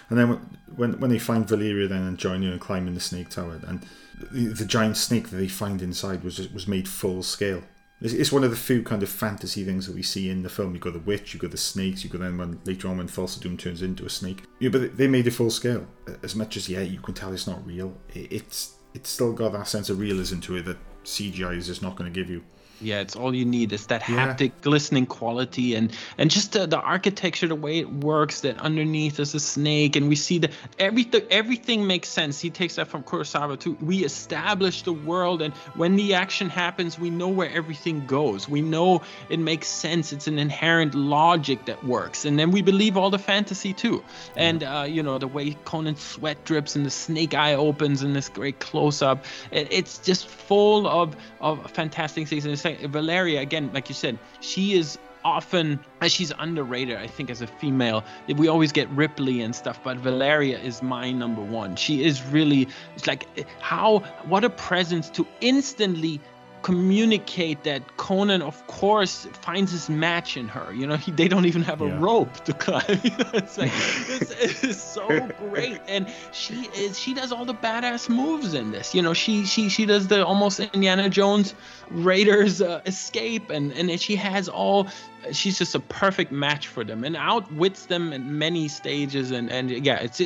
and 0.10 0.18
then 0.18 0.58
when 0.76 1.00
when 1.00 1.10
they 1.10 1.20
find 1.20 1.48
Valeria 1.48 1.88
then 1.90 2.04
and 2.04 2.18
join 2.18 2.42
you 2.42 2.52
and 2.52 2.62
climb 2.62 2.88
in 2.88 2.94
the 2.94 3.02
snake 3.02 3.30
tower, 3.30 3.60
and 3.68 3.86
the, 4.32 4.46
the 4.46 4.66
giant 4.66 4.96
snake 4.96 5.30
that 5.30 5.38
they 5.38 5.50
find 5.50 5.82
inside 5.82 6.24
was 6.24 6.40
was 6.54 6.68
made 6.68 6.88
full 6.88 7.22
scale. 7.24 7.62
It's, 8.02 8.14
it's 8.14 8.32
one 8.32 8.44
of 8.44 8.52
the 8.52 8.58
few 8.58 8.84
kind 8.84 9.04
of 9.04 9.10
fantasy 9.10 9.64
things 9.64 9.88
that 9.88 9.96
we 9.96 10.04
see 10.04 10.30
in 10.30 10.44
the 10.44 10.50
film. 10.50 10.74
You 10.74 10.80
got 10.80 10.94
the 10.94 11.00
witch, 11.00 11.34
you 11.34 11.40
got 11.40 11.52
the 11.52 11.58
snakes, 11.58 12.04
you 12.04 12.10
got 12.10 12.22
then 12.22 12.38
when 12.38 12.60
later 12.66 12.88
on 12.88 12.98
when 12.98 13.08
Thulsa 13.08 13.40
Doom 13.40 13.58
turns 13.58 13.82
into 13.82 14.06
a 14.06 14.10
snake. 14.10 14.44
Yeah, 14.60 14.70
but 14.70 14.98
they 14.98 15.08
made 15.08 15.28
it 15.28 15.32
full 15.32 15.50
scale. 15.50 15.88
As 16.24 16.36
much 16.36 16.58
as 16.58 16.70
yeah, 16.70 16.82
you 16.82 17.00
can 17.00 17.14
tell 17.14 17.34
it's 17.34 17.48
not 17.48 17.66
real. 17.66 17.98
It, 18.14 18.32
it's 18.32 18.76
it's 18.94 19.10
still 19.10 19.34
got 19.34 19.54
that 19.54 19.68
sense 19.68 19.90
of 19.90 20.00
realism 20.00 20.40
to 20.42 20.58
it 20.58 20.66
that 20.66 20.78
CGI 21.04 21.58
is 21.58 21.68
just 21.68 21.82
not 21.82 21.96
going 21.96 22.12
to 22.12 22.20
give 22.20 22.30
you. 22.30 22.44
Yeah, 22.82 23.00
it's 23.00 23.16
all 23.16 23.34
you 23.34 23.46
need 23.46 23.72
is 23.72 23.88
that 23.88 24.08
Yeah. 24.10 24.28
haptic 24.28 24.52
glistening 24.62 25.06
quality 25.06 25.76
and 25.76 25.92
and 26.18 26.30
just 26.30 26.52
the, 26.52 26.68
the 26.68 26.80
architecture, 26.80 27.48
the 27.48 27.56
way 27.56 27.80
it 27.80 27.92
works. 27.92 28.42
That 28.42 28.58
underneath 28.60 29.20
is 29.20 29.34
a 29.34 29.40
snake, 29.40 29.96
and 29.96 30.10
we 30.10 30.16
see 30.16 30.40
that 30.40 30.52
everything 30.78 31.22
everything 31.32 31.88
makes 31.88 32.10
sense. 32.10 32.40
He 32.40 32.50
takes 32.50 32.76
that 32.76 32.88
from 32.88 33.04
Kurosawa 33.04 33.60
too. 33.60 33.78
We 33.82 34.04
establish 34.04 34.82
the 34.84 34.94
world, 34.94 35.42
and 35.42 35.54
when 35.76 35.96
the 35.96 36.16
action 36.16 36.50
happens, 36.50 37.00
we 37.00 37.10
know 37.10 37.30
where 37.30 37.50
everything 37.50 38.06
goes. 38.06 38.50
We 38.50 38.62
know 38.62 39.02
it 39.30 39.40
makes 39.40 39.68
sense. 39.68 40.12
It's 40.12 40.28
an 40.28 40.38
inherent 40.38 40.96
logic 40.96 41.66
that 41.66 41.84
works, 41.84 42.26
and 42.26 42.38
then 42.38 42.52
we 42.52 42.62
believe 42.62 42.98
all 42.98 43.10
the 43.10 43.20
fantasy 43.20 43.74
too. 43.74 44.04
And 44.36 44.64
uh, 44.64 44.86
you 44.88 45.02
know 45.02 45.18
the 45.18 45.28
way 45.28 45.56
Conan's 45.66 46.02
sweat 46.04 46.44
drips 46.44 46.76
and 46.76 46.86
the 46.86 46.90
snake 46.92 47.34
eye 47.34 47.54
opens 47.56 48.04
in 48.04 48.14
this 48.14 48.28
great 48.30 48.60
close 48.60 49.02
up. 49.02 49.24
It, 49.52 49.68
it's 49.72 49.98
just 50.00 50.28
full 50.28 50.88
of 50.88 51.16
of 51.46 51.72
fantastic 51.72 52.28
like 52.66 52.82
Valeria 52.82 53.40
again, 53.40 53.70
like 53.72 53.88
you 53.88 53.96
said, 53.96 54.18
she 54.42 54.74
is 54.74 54.98
often 55.24 55.80
uh, 56.02 56.08
she's 56.08 56.32
underrated 56.38 56.98
i 56.98 57.08
think 57.08 57.32
as 57.32 57.42
a 57.42 57.48
female. 57.48 58.06
We 58.38 58.48
always 58.48 58.72
get 58.72 58.88
ripley 58.90 59.42
and 59.42 59.56
stuff 59.56 59.80
but 59.84 59.98
valeria 59.98 60.60
is 60.60 60.84
my 60.84 61.12
number 61.12 61.42
one. 61.42 61.76
She 61.76 62.04
is 62.04 62.24
really 62.28 62.68
it's 62.96 63.08
like 63.08 63.26
how 63.60 64.00
what 64.26 64.44
a 64.44 64.52
presence 64.52 65.10
to 65.12 65.26
instantly 65.42 66.22
communicate 66.66 67.64
that 67.64 67.96
Conan, 67.98 68.42
of 68.42 68.66
course, 68.66 69.28
finds 69.44 69.72
his 69.72 69.88
match 69.88 70.36
in 70.36 70.48
her. 70.48 70.74
You 70.74 70.88
know, 70.88 70.96
he, 70.98 71.12
they 71.12 71.28
don't 71.28 71.46
even 71.46 71.62
have 71.62 71.80
a 71.84 71.86
Yeah. 71.86 72.00
rope 72.00 72.44
to 72.46 72.54
climb. 72.54 72.84
it's 72.90 73.56
like 73.60 73.72
it's, 74.10 74.32
it's 74.64 74.82
so 74.82 75.28
great, 75.40 75.80
and 75.88 76.12
she 76.34 76.68
is 76.76 76.98
she 76.98 77.14
does 77.14 77.32
all 77.32 77.46
the 77.46 77.54
badass 77.54 78.10
moves 78.10 78.56
in 78.56 78.72
this. 78.72 78.96
You 78.96 79.04
know, 79.04 79.14
she 79.14 79.46
she 79.46 79.70
she 79.70 79.86
does 79.86 80.08
the 80.08 80.26
almost 80.26 80.60
Indiana 80.60 81.08
Jones 81.08 81.54
Raiders 81.92 82.64
uh, 82.64 82.82
escape, 82.88 83.52
and 83.52 83.72
and 83.74 84.02
she 84.02 84.16
has 84.16 84.50
all. 84.50 84.88
She's 85.32 85.58
just 85.60 85.76
a 85.76 85.80
perfect 85.80 86.32
match 86.32 86.68
for 86.68 86.84
them, 86.84 87.04
and 87.04 87.16
outwits 87.16 87.86
them 87.86 88.12
at 88.12 88.22
many 88.26 88.68
stages. 88.70 89.30
And 89.30 89.52
and 89.52 89.70
yeah, 89.70 90.00
it's 90.02 90.20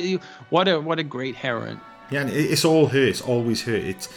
what 0.48 0.68
a 0.68 0.80
what 0.80 0.98
a 0.98 1.04
great 1.04 1.36
heroine. 1.36 1.80
Yeah, 2.10 2.22
and 2.22 2.30
it's 2.30 2.64
all 2.64 2.86
her. 2.86 3.04
It's 3.12 3.20
always 3.20 3.62
her. 3.64 3.76
It's 3.76 4.08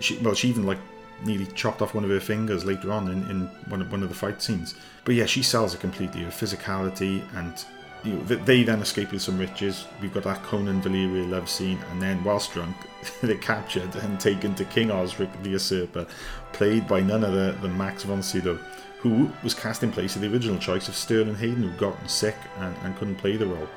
she, 0.00 0.18
well, 0.18 0.34
she 0.34 0.48
even 0.48 0.66
like 0.66 0.78
nearly 1.24 1.46
chopped 1.46 1.82
off 1.82 1.94
one 1.94 2.04
of 2.04 2.10
her 2.10 2.20
fingers 2.20 2.64
later 2.64 2.92
on 2.92 3.08
in, 3.08 3.30
in 3.30 3.40
one 3.68 3.80
of 3.80 3.90
one 3.90 4.02
of 4.02 4.08
the 4.08 4.14
fight 4.14 4.40
scenes. 4.40 4.74
But 5.04 5.14
yeah, 5.14 5.26
she 5.26 5.42
sells 5.42 5.74
it 5.74 5.80
completely. 5.80 6.22
Her 6.22 6.30
physicality 6.30 7.22
and 7.34 7.64
you 8.04 8.12
know, 8.12 8.24
th- 8.24 8.40
they 8.44 8.62
then 8.62 8.80
escape 8.80 9.12
with 9.12 9.22
some 9.22 9.38
riches. 9.38 9.86
We've 10.00 10.12
got 10.12 10.24
that 10.24 10.42
Conan 10.44 10.80
Valeria 10.82 11.24
love 11.24 11.48
scene, 11.48 11.78
and 11.90 12.00
then 12.00 12.22
whilst 12.22 12.52
drunk, 12.52 12.76
they're 13.22 13.36
captured 13.36 13.94
and 13.96 14.20
taken 14.20 14.54
to 14.56 14.64
King 14.64 14.90
Osric 14.90 15.30
the 15.42 15.50
Usurper, 15.50 16.06
played 16.52 16.86
by 16.86 17.00
none 17.00 17.24
other 17.24 17.52
than 17.52 17.76
Max 17.76 18.04
von 18.04 18.22
Sydow, 18.22 18.58
who 18.98 19.30
was 19.42 19.54
cast 19.54 19.82
in 19.82 19.92
place 19.92 20.16
of 20.16 20.22
the 20.22 20.32
original 20.32 20.58
choice 20.58 20.88
of 20.88 20.94
Sterling 20.94 21.36
Hayden, 21.36 21.62
who'd 21.62 21.78
gotten 21.78 22.08
sick 22.08 22.36
and, 22.58 22.76
and 22.84 22.96
couldn't 22.96 23.16
play 23.16 23.36
the 23.36 23.46
role. 23.46 23.68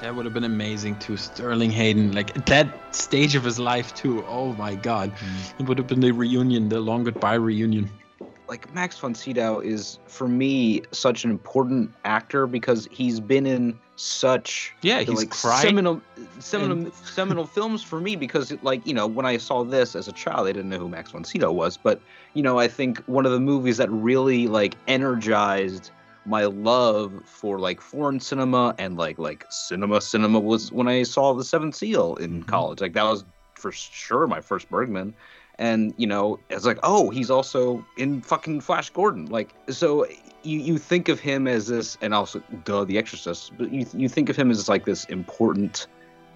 That 0.00 0.14
would 0.14 0.24
have 0.26 0.34
been 0.34 0.44
amazing 0.44 0.98
too. 0.98 1.16
Sterling 1.16 1.70
Hayden, 1.70 2.12
like 2.12 2.46
that 2.46 2.94
stage 2.94 3.34
of 3.34 3.44
his 3.44 3.58
life 3.58 3.94
too. 3.94 4.24
Oh 4.26 4.52
my 4.54 4.74
God, 4.74 5.10
mm-hmm. 5.14 5.62
it 5.62 5.68
would 5.68 5.78
have 5.78 5.86
been 5.86 6.00
the 6.00 6.12
reunion, 6.12 6.68
the 6.68 6.80
long 6.80 7.04
goodbye 7.04 7.34
reunion. 7.34 7.90
like 8.48 8.72
Max 8.74 8.98
von 8.98 9.14
Sydow 9.14 9.60
is 9.60 9.98
for 10.06 10.28
me 10.28 10.82
such 10.92 11.24
an 11.24 11.30
important 11.30 11.92
actor 12.04 12.46
because 12.46 12.88
he's 12.90 13.20
been 13.20 13.46
in 13.46 13.78
such 13.96 14.74
Yeah, 14.82 15.00
he's 15.00 15.16
like 15.16 15.30
cried 15.30 15.62
seminal 15.62 16.02
seminal 16.38 16.92
seminal 16.92 17.46
films 17.46 17.82
for 17.82 17.98
me 17.98 18.14
because 18.16 18.52
like 18.62 18.86
you 18.86 18.94
know 18.94 19.06
when 19.06 19.24
I 19.26 19.38
saw 19.38 19.64
this 19.64 19.96
as 19.96 20.06
a 20.06 20.12
child 20.12 20.46
I 20.46 20.52
didn't 20.52 20.68
know 20.68 20.78
who 20.78 20.88
Max 20.88 21.10
von 21.10 21.24
Sydow 21.24 21.50
was 21.50 21.76
but 21.76 22.00
you 22.34 22.42
know 22.42 22.58
I 22.58 22.68
think 22.68 22.98
one 23.06 23.24
of 23.24 23.32
the 23.32 23.40
movies 23.40 23.78
that 23.78 23.90
really 23.90 24.46
like 24.46 24.76
energized 24.86 25.90
my 26.26 26.44
love 26.44 27.12
for 27.24 27.58
like 27.58 27.80
foreign 27.80 28.20
cinema 28.20 28.74
and 28.78 28.96
like 28.96 29.18
like 29.18 29.44
cinema 29.50 30.00
cinema 30.00 30.40
was 30.40 30.72
when 30.72 30.88
I 30.88 31.02
saw 31.02 31.32
The 31.34 31.44
Seventh 31.44 31.74
Seal 31.74 32.16
in 32.16 32.40
mm-hmm. 32.40 32.48
college. 32.48 32.80
Like 32.80 32.94
that 32.94 33.04
was 33.04 33.24
for 33.54 33.72
sure 33.72 34.26
my 34.26 34.40
first 34.40 34.68
Bergman. 34.68 35.14
And 35.58 35.94
you 35.96 36.06
know 36.06 36.38
it's 36.50 36.66
like 36.66 36.78
oh 36.82 37.10
he's 37.10 37.30
also 37.30 37.84
in 37.96 38.20
fucking 38.20 38.60
flash 38.60 38.90
gordon. 38.90 39.26
Like 39.26 39.54
so 39.68 40.06
you 40.42 40.60
you 40.60 40.78
think 40.78 41.08
of 41.08 41.18
him 41.20 41.46
as 41.46 41.66
this 41.66 41.96
and 42.00 42.14
also 42.14 42.42
duh 42.64 42.84
the 42.84 42.98
exorcist 42.98 43.52
but 43.58 43.72
you 43.72 43.86
you 43.92 44.08
think 44.08 44.28
of 44.28 44.36
him 44.36 44.50
as 44.50 44.68
like 44.68 44.84
this 44.84 45.04
important 45.06 45.86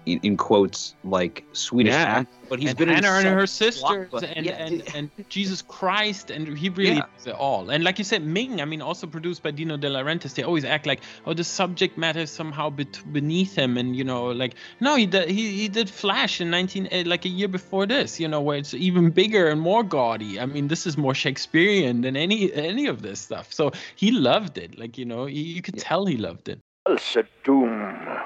in, 0.05 0.19
in 0.23 0.37
quotes 0.37 0.95
like 1.03 1.45
swedish 1.53 1.93
Yeah, 1.93 2.19
actor 2.19 2.31
but 2.49 2.59
he's 2.59 2.69
and 2.69 2.77
been 2.77 2.89
Hannah 2.89 3.19
in 3.19 3.25
and 3.27 3.39
her 3.39 3.47
such 3.47 3.73
sisters 3.73 4.09
blockbuster- 4.11 4.33
and, 4.35 4.45
yeah, 4.45 4.53
and, 4.53 4.83
and 4.93 5.11
Jesus 5.29 5.61
Christ 5.61 6.31
and 6.31 6.57
he 6.57 6.69
really 6.69 6.95
Yeah. 6.95 7.05
does 7.17 7.27
it 7.27 7.35
all. 7.35 7.69
And 7.69 7.83
like 7.83 7.97
you 7.97 8.03
said, 8.03 8.23
Ming, 8.23 8.61
I 8.61 8.65
mean, 8.65 8.81
also 8.81 9.07
produced 9.07 9.43
by 9.43 9.51
Dino 9.51 9.77
De 9.77 9.89
Laurentiis, 9.89 10.33
they 10.35 10.43
always 10.43 10.65
act 10.65 10.85
like, 10.85 11.01
oh, 11.25 11.33
the 11.33 11.43
subject 11.43 11.97
matter 11.97 12.19
is 12.21 12.31
somehow 12.31 12.69
bet- 12.69 13.01
beneath 13.13 13.55
him, 13.55 13.77
and 13.77 13.95
you 13.95 14.03
know, 14.03 14.25
like 14.31 14.55
no, 14.79 14.95
he 14.95 15.05
did 15.05 15.29
he, 15.29 15.51
he 15.61 15.67
did 15.67 15.89
Flash 15.89 16.41
in 16.41 16.49
19 16.49 16.87
eh, 16.91 17.03
like 17.05 17.25
a 17.25 17.29
year 17.29 17.47
before 17.47 17.85
this, 17.85 18.19
you 18.19 18.27
know, 18.27 18.41
where 18.41 18.57
it's 18.57 18.73
even 18.73 19.11
bigger 19.11 19.47
and 19.47 19.61
more 19.61 19.83
gaudy. 19.83 20.39
I 20.39 20.45
mean, 20.45 20.67
this 20.67 20.85
is 20.85 20.97
more 20.97 21.13
Shakespearean 21.13 22.01
than 22.01 22.15
any 22.17 22.51
any 22.53 22.87
of 22.87 23.01
this 23.01 23.21
stuff. 23.21 23.53
So 23.53 23.71
he 23.95 24.11
loved 24.11 24.57
it, 24.57 24.77
like 24.77 24.97
you 24.97 25.05
know, 25.05 25.25
you, 25.25 25.43
you 25.43 25.61
could 25.61 25.77
tell 25.77 26.05
he 26.05 26.17
loved 26.17 26.49
it. 26.49 26.59
Thulsa 26.87 27.25
Doom. 27.43 28.17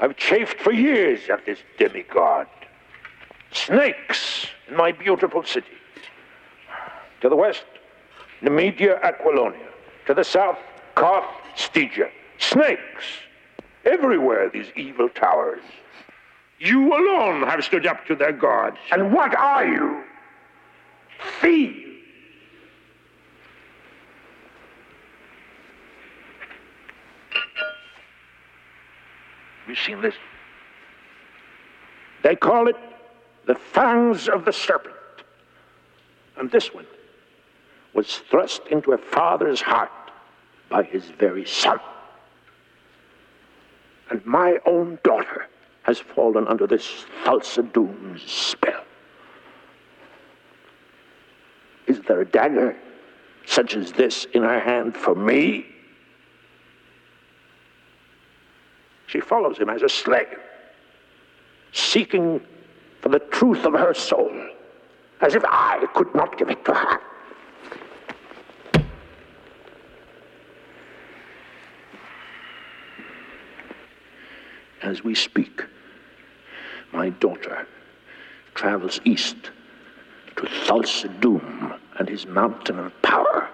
I've 0.00 0.16
chafed 0.16 0.58
for 0.60 0.72
years 0.72 1.28
at 1.28 1.44
this 1.44 1.58
demigod. 1.78 2.46
Snakes 3.52 4.46
in 4.68 4.76
my 4.76 4.92
beautiful 4.92 5.44
city. 5.44 5.66
To 7.20 7.28
the 7.28 7.36
west, 7.36 7.64
Nemedia 8.40 8.98
Aquilonia. 9.02 9.68
To 10.06 10.14
the 10.14 10.24
south, 10.24 10.58
Koth 10.94 11.26
Stygia. 11.54 12.10
Snakes. 12.38 13.04
Everywhere 13.84 14.48
these 14.48 14.70
evil 14.74 15.10
towers. 15.10 15.60
You 16.58 16.92
alone 16.92 17.42
have 17.42 17.62
stood 17.62 17.86
up 17.86 18.06
to 18.06 18.14
their 18.14 18.32
gods. 18.32 18.78
And 18.92 19.12
what 19.12 19.34
are 19.34 19.66
you? 19.66 20.02
Thieves. 21.40 21.89
You 29.70 29.76
seen 29.76 30.00
this? 30.00 30.14
They 32.22 32.36
call 32.36 32.68
it 32.68 32.76
the 33.46 33.54
fangs 33.54 34.28
of 34.28 34.44
the 34.44 34.52
serpent. 34.52 34.94
And 36.36 36.50
this 36.50 36.74
one 36.74 36.86
was 37.94 38.18
thrust 38.30 38.62
into 38.70 38.92
a 38.92 38.98
father's 38.98 39.60
heart 39.60 39.90
by 40.68 40.82
his 40.82 41.04
very 41.06 41.44
son. 41.46 41.80
And 44.10 44.24
my 44.26 44.58
own 44.66 44.98
daughter 45.02 45.48
has 45.82 45.98
fallen 45.98 46.46
under 46.48 46.66
this 46.66 47.04
Thulsa 47.24 47.72
Doom's 47.72 48.22
spell. 48.22 48.84
Is 51.86 52.00
there 52.06 52.20
a 52.20 52.24
dagger 52.24 52.76
such 53.46 53.74
as 53.74 53.92
this 53.92 54.26
in 54.32 54.42
her 54.42 54.60
hand 54.60 54.96
for 54.96 55.14
me? 55.14 55.66
She 59.10 59.18
follows 59.18 59.58
him 59.58 59.68
as 59.68 59.82
a 59.82 59.88
slave, 59.88 60.38
seeking 61.72 62.40
for 63.00 63.08
the 63.08 63.18
truth 63.18 63.64
of 63.64 63.72
her 63.72 63.92
soul, 63.92 64.30
as 65.20 65.34
if 65.34 65.44
I 65.44 65.84
could 65.94 66.14
not 66.14 66.38
give 66.38 66.48
it 66.48 66.64
to 66.66 66.74
her. 66.74 67.00
As 74.82 75.02
we 75.02 75.16
speak, 75.16 75.64
my 76.92 77.10
daughter 77.10 77.66
travels 78.54 79.00
east 79.04 79.50
to 80.36 80.42
Thulsa 80.42 81.08
and 81.98 82.08
his 82.08 82.26
mountain 82.26 82.78
of 82.78 83.02
power. 83.02 83.48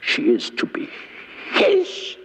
She 0.00 0.30
is 0.30 0.48
to 0.50 0.64
be 0.64 0.88
his. 1.52 2.16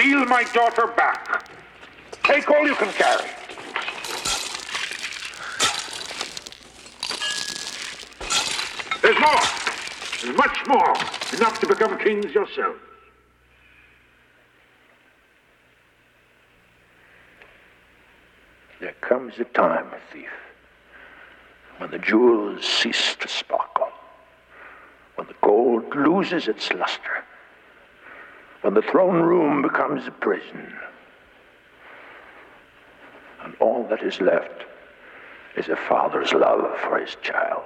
Steal 0.00 0.19
my 0.30 0.44
daughter 0.54 0.86
back. 0.86 1.50
Take 2.22 2.48
all 2.48 2.64
you 2.64 2.76
can 2.76 2.92
carry. 2.92 3.28
There's 9.02 9.18
more. 9.18 9.40
There's 10.22 10.36
much 10.36 10.66
more. 10.68 10.94
Enough 11.36 11.58
to 11.60 11.66
become 11.66 11.98
kings 11.98 12.32
yourself. 12.32 12.76
There 18.80 18.94
comes 19.00 19.34
a 19.40 19.44
time, 19.44 19.86
thief, 20.12 20.30
when 21.78 21.90
the 21.90 21.98
jewels 21.98 22.64
cease 22.64 23.16
to 23.16 23.26
sparkle, 23.26 23.88
when 25.16 25.26
the 25.26 25.34
gold 25.42 25.94
loses 25.94 26.46
its 26.46 26.72
luster, 26.72 27.24
when 28.62 28.74
the 28.74 28.82
throne 28.82 29.22
room 29.22 29.62
becomes 29.62 30.06
a 30.06 30.10
prison. 30.10 30.72
And 33.42 33.54
all 33.60 33.86
that 33.88 34.02
is 34.02 34.20
left 34.20 34.64
is 35.56 35.68
a 35.68 35.76
father's 35.76 36.32
love 36.32 36.78
for 36.80 36.98
his 36.98 37.16
child. 37.22 37.62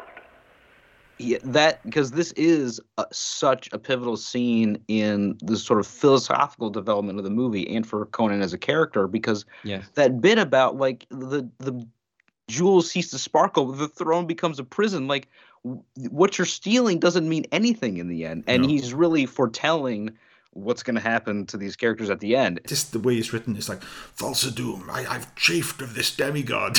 Yeah, 1.18 1.38
that 1.44 1.82
because 1.84 2.10
this 2.10 2.32
is 2.32 2.80
a, 2.98 3.06
such 3.12 3.68
a 3.72 3.78
pivotal 3.78 4.16
scene 4.16 4.82
in 4.88 5.38
the 5.42 5.56
sort 5.56 5.78
of 5.78 5.86
philosophical 5.86 6.70
development 6.70 7.18
of 7.18 7.24
the 7.24 7.30
movie 7.30 7.72
and 7.74 7.86
for 7.86 8.06
Conan 8.06 8.42
as 8.42 8.52
a 8.52 8.58
character 8.58 9.06
because 9.06 9.44
Yes. 9.62 9.84
that 9.94 10.20
bit 10.20 10.38
about 10.38 10.76
like 10.76 11.06
the 11.10 11.48
the 11.58 11.86
jewels 12.48 12.90
cease 12.90 13.10
to 13.10 13.18
sparkle, 13.18 13.66
the 13.66 13.88
throne 13.88 14.26
becomes 14.26 14.58
a 14.58 14.64
prison. 14.64 15.06
Like 15.06 15.28
w- 15.64 15.82
what 16.10 16.36
you're 16.36 16.46
stealing 16.46 16.98
doesn't 16.98 17.28
mean 17.28 17.44
anything 17.52 17.98
in 17.98 18.08
the 18.08 18.26
end, 18.26 18.44
and 18.48 18.62
No. 18.62 18.68
he's 18.68 18.92
really 18.92 19.24
foretelling 19.24 20.10
what's 20.54 20.82
going 20.82 20.94
to 20.94 21.00
happen 21.00 21.46
to 21.46 21.56
these 21.56 21.76
characters 21.76 22.10
at 22.10 22.20
the 22.20 22.36
end. 22.36 22.60
Just 22.66 22.92
the 22.92 22.98
way 22.98 23.16
it's 23.16 23.32
written, 23.32 23.56
it's 23.56 23.68
like, 23.68 23.80
Thulsa 24.16 24.54
Doom, 24.54 24.88
I, 24.90 25.06
I've 25.06 25.34
chafed 25.34 25.82
of 25.82 25.94
this 25.94 26.14
demigod. 26.14 26.78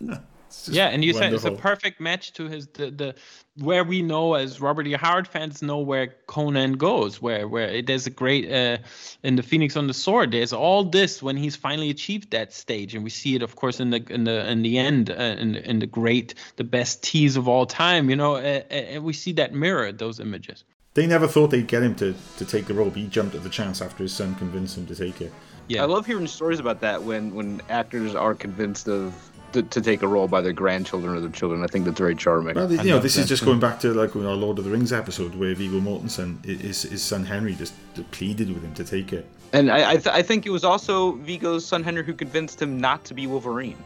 Yeah, 0.68 0.88
and 0.88 1.04
you 1.04 1.12
said 1.12 1.32
it's 1.32 1.44
a 1.44 1.52
perfect 1.52 2.00
match 2.00 2.32
to 2.34 2.48
his 2.48 2.66
the, 2.68 2.90
the 2.90 3.14
where 3.58 3.84
we 3.84 4.02
know 4.02 4.34
as 4.34 4.60
Robert 4.60 4.86
E. 4.86 4.92
Howard 4.92 5.28
fans 5.28 5.62
know 5.62 5.78
where 5.78 6.14
Conan 6.26 6.72
goes, 6.72 7.22
where 7.22 7.46
where 7.46 7.82
there's 7.82 8.06
a 8.06 8.10
great 8.10 8.50
uh, 8.50 8.78
in 9.22 9.36
the 9.36 9.42
Phoenix 9.42 9.76
on 9.76 9.86
the 9.86 9.94
Sword. 9.94 10.32
There's 10.32 10.52
all 10.52 10.84
this 10.84 11.22
when 11.22 11.36
he's 11.36 11.56
finally 11.56 11.90
achieved 11.90 12.30
that 12.32 12.52
stage, 12.52 12.94
and 12.94 13.04
we 13.04 13.10
see 13.10 13.36
it, 13.36 13.42
of 13.42 13.56
course, 13.56 13.80
in 13.80 13.90
the 13.90 14.04
in 14.10 14.24
the 14.24 14.50
in 14.50 14.62
the 14.62 14.78
end, 14.78 15.10
uh, 15.10 15.14
in 15.14 15.54
in 15.54 15.78
the 15.78 15.86
great, 15.86 16.34
the 16.56 16.64
best 16.64 17.02
tease 17.02 17.36
of 17.36 17.46
all 17.46 17.66
time. 17.66 18.10
You 18.10 18.16
know, 18.16 18.34
uh, 18.34 18.62
uh, 18.70 18.74
and 18.74 19.04
we 19.04 19.12
see 19.12 19.32
that 19.34 19.54
mirror, 19.54 19.92
those 19.92 20.18
images. 20.18 20.64
They 20.94 21.06
never 21.06 21.28
thought 21.28 21.48
they'd 21.48 21.68
get 21.68 21.82
him 21.82 21.94
to, 21.96 22.14
to 22.38 22.44
take 22.44 22.66
the 22.66 22.74
role, 22.74 22.88
but 22.90 22.98
he 22.98 23.06
jumped 23.06 23.36
at 23.36 23.44
the 23.44 23.48
chance 23.48 23.80
after 23.80 24.02
his 24.02 24.12
son 24.12 24.34
convinced 24.34 24.76
him 24.76 24.86
to 24.86 24.94
take 24.96 25.20
it. 25.20 25.32
Yeah. 25.68 25.82
I 25.82 25.86
love 25.86 26.04
hearing 26.04 26.26
stories 26.26 26.58
about 26.58 26.80
that 26.80 27.00
when 27.00 27.32
when 27.32 27.62
actors 27.68 28.16
are 28.16 28.34
convinced 28.34 28.88
of 28.88 29.14
to, 29.52 29.62
to 29.62 29.80
take 29.80 30.02
a 30.02 30.08
role 30.08 30.28
by 30.28 30.40
their 30.40 30.52
grandchildren 30.52 31.14
or 31.14 31.20
their 31.20 31.30
children. 31.30 31.62
I 31.62 31.66
think 31.68 31.84
that's 31.84 31.98
very 31.98 32.14
charming. 32.14 32.54
Well, 32.56 32.70
you 32.72 32.90
know, 32.90 32.98
this 32.98 33.16
is 33.16 33.28
just 33.28 33.40
too. 33.40 33.46
going 33.46 33.60
back 33.60 33.80
to 33.80 33.92
like 33.92 34.14
our 34.16 34.22
Lord 34.34 34.58
of 34.58 34.64
the 34.64 34.70
Rings 34.70 34.92
episode 34.92 35.34
where 35.34 35.54
Viggo 35.54 35.80
Mortensen, 35.80 36.44
his, 36.44 36.82
his 36.82 37.02
son 37.02 37.24
Henry, 37.24 37.54
just 37.54 37.74
pleaded 38.10 38.52
with 38.52 38.64
him 38.64 38.74
to 38.74 38.84
take 38.84 39.12
it. 39.12 39.26
And 39.52 39.70
I 39.70 39.92
I, 39.92 39.96
th- 39.96 40.08
I 40.08 40.22
think 40.22 40.46
it 40.46 40.50
was 40.50 40.64
also 40.64 41.12
Viggo's 41.12 41.64
son 41.64 41.84
Henry 41.84 42.04
who 42.04 42.14
convinced 42.14 42.60
him 42.60 42.80
not 42.80 43.04
to 43.04 43.14
be 43.14 43.26
Wolverine. 43.26 43.78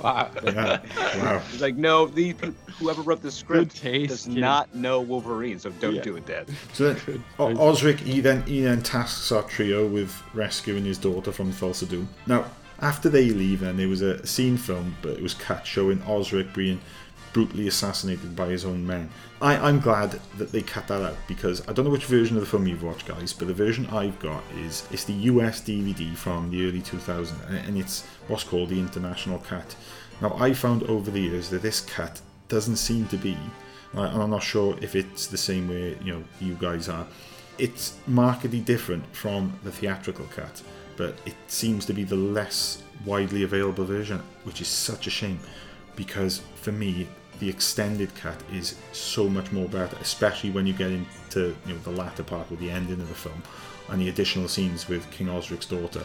wow. 0.02 0.30
Yeah, 0.44 0.80
wow. 1.22 1.38
He's 1.50 1.60
like, 1.62 1.76
no, 1.76 2.06
these 2.06 2.34
pe- 2.34 2.50
whoever 2.78 3.02
wrote 3.02 3.22
the 3.22 3.30
script 3.30 3.76
taste, 3.76 4.08
does 4.10 4.24
kid. 4.26 4.36
not 4.36 4.74
know 4.74 5.00
Wolverine, 5.00 5.58
so 5.58 5.70
don't 5.70 5.94
Yeah. 5.96 6.02
do 6.02 6.16
it, 6.16 6.26
Dad. 6.26 6.48
So 6.72 6.92
then, 6.92 7.24
O- 7.38 7.56
Osric, 7.70 8.00
he 8.00 8.20
then 8.20 8.42
he 8.42 8.62
then 8.62 8.82
tasks 8.82 9.32
our 9.32 9.42
trio 9.42 9.86
with 9.86 10.14
rescuing 10.34 10.84
his 10.84 10.98
daughter 10.98 11.32
from 11.32 11.52
Thulsa 11.52 11.88
Doom. 11.88 12.08
Now, 12.26 12.44
after 12.80 13.08
they 13.08 13.30
leave, 13.30 13.60
then 13.60 13.76
there 13.76 13.88
was 13.88 14.02
a 14.02 14.26
scene 14.26 14.56
filmed, 14.56 14.94
but 15.02 15.12
it 15.12 15.22
was 15.22 15.34
cut 15.34 15.66
showing 15.66 16.02
Osric 16.08 16.52
being 16.52 16.80
brutally 17.34 17.68
assassinated 17.68 18.34
by 18.34 18.46
his 18.46 18.64
own 18.64 18.86
men. 18.86 19.10
I, 19.42 19.56
I'm 19.56 19.80
glad 19.80 20.18
that 20.38 20.52
they 20.52 20.62
cut 20.62 20.88
that 20.88 21.02
out 21.02 21.16
because 21.28 21.66
I 21.68 21.74
don't 21.74 21.84
know 21.84 21.90
which 21.90 22.06
version 22.06 22.36
of 22.36 22.40
the 22.40 22.48
film 22.48 22.66
you've 22.66 22.82
watched, 22.82 23.06
guys, 23.06 23.34
but 23.34 23.48
the 23.48 23.54
version 23.54 23.86
I've 23.88 24.18
got 24.20 24.42
is 24.56 24.86
it's 24.90 25.04
the 25.04 25.12
US 25.12 25.60
DVD 25.60 26.16
from 26.16 26.50
the 26.50 26.66
early 26.66 26.80
2000s, 26.80 27.68
and, 27.68 27.76
it's 27.76 28.06
what's 28.28 28.44
called 28.44 28.70
the 28.70 28.80
International 28.80 29.38
Cut. 29.40 29.76
Now, 30.22 30.34
I 30.38 30.54
found 30.54 30.84
over 30.84 31.10
the 31.10 31.20
years 31.20 31.50
that 31.50 31.60
this 31.60 31.82
cut 31.82 32.22
doesn't 32.48 32.76
seem 32.76 33.06
to 33.08 33.18
be 33.18 33.36
and 33.96 34.22
I'm 34.22 34.30
not 34.30 34.42
sure 34.42 34.76
if 34.80 34.96
it's 34.96 35.26
the 35.26 35.38
same 35.38 35.68
way 35.68 35.96
you 36.02 36.14
know 36.14 36.24
you 36.40 36.54
guys 36.54 36.88
are. 36.88 37.06
It's 37.58 37.96
markedly 38.06 38.60
different 38.60 39.04
from 39.14 39.52
the 39.62 39.70
theatrical 39.70 40.26
cut, 40.34 40.62
but 40.96 41.14
it 41.24 41.34
seems 41.46 41.86
to 41.86 41.92
be 41.92 42.02
the 42.02 42.16
less 42.16 42.82
widely 43.04 43.44
available 43.44 43.84
version, 43.84 44.20
which 44.42 44.60
is 44.60 44.68
such 44.68 45.06
a 45.06 45.10
shame 45.10 45.38
because 45.94 46.42
for 46.56 46.72
me 46.72 47.06
the 47.44 47.50
extended 47.50 48.14
cut 48.14 48.36
is 48.52 48.74
so 48.92 49.28
much 49.28 49.52
more 49.52 49.68
better, 49.68 49.96
especially 50.00 50.50
when 50.50 50.66
you 50.66 50.72
get 50.72 50.90
into 50.90 51.54
you 51.66 51.74
know 51.74 51.78
the 51.80 51.90
latter 51.90 52.22
part 52.22 52.50
with 52.50 52.58
the 52.58 52.70
ending 52.70 52.98
of 53.00 53.08
the 53.08 53.14
film 53.14 53.42
and 53.90 54.00
the 54.00 54.08
additional 54.08 54.48
scenes 54.48 54.88
with 54.88 55.08
King 55.10 55.28
Osric's 55.28 55.66
daughter. 55.66 56.02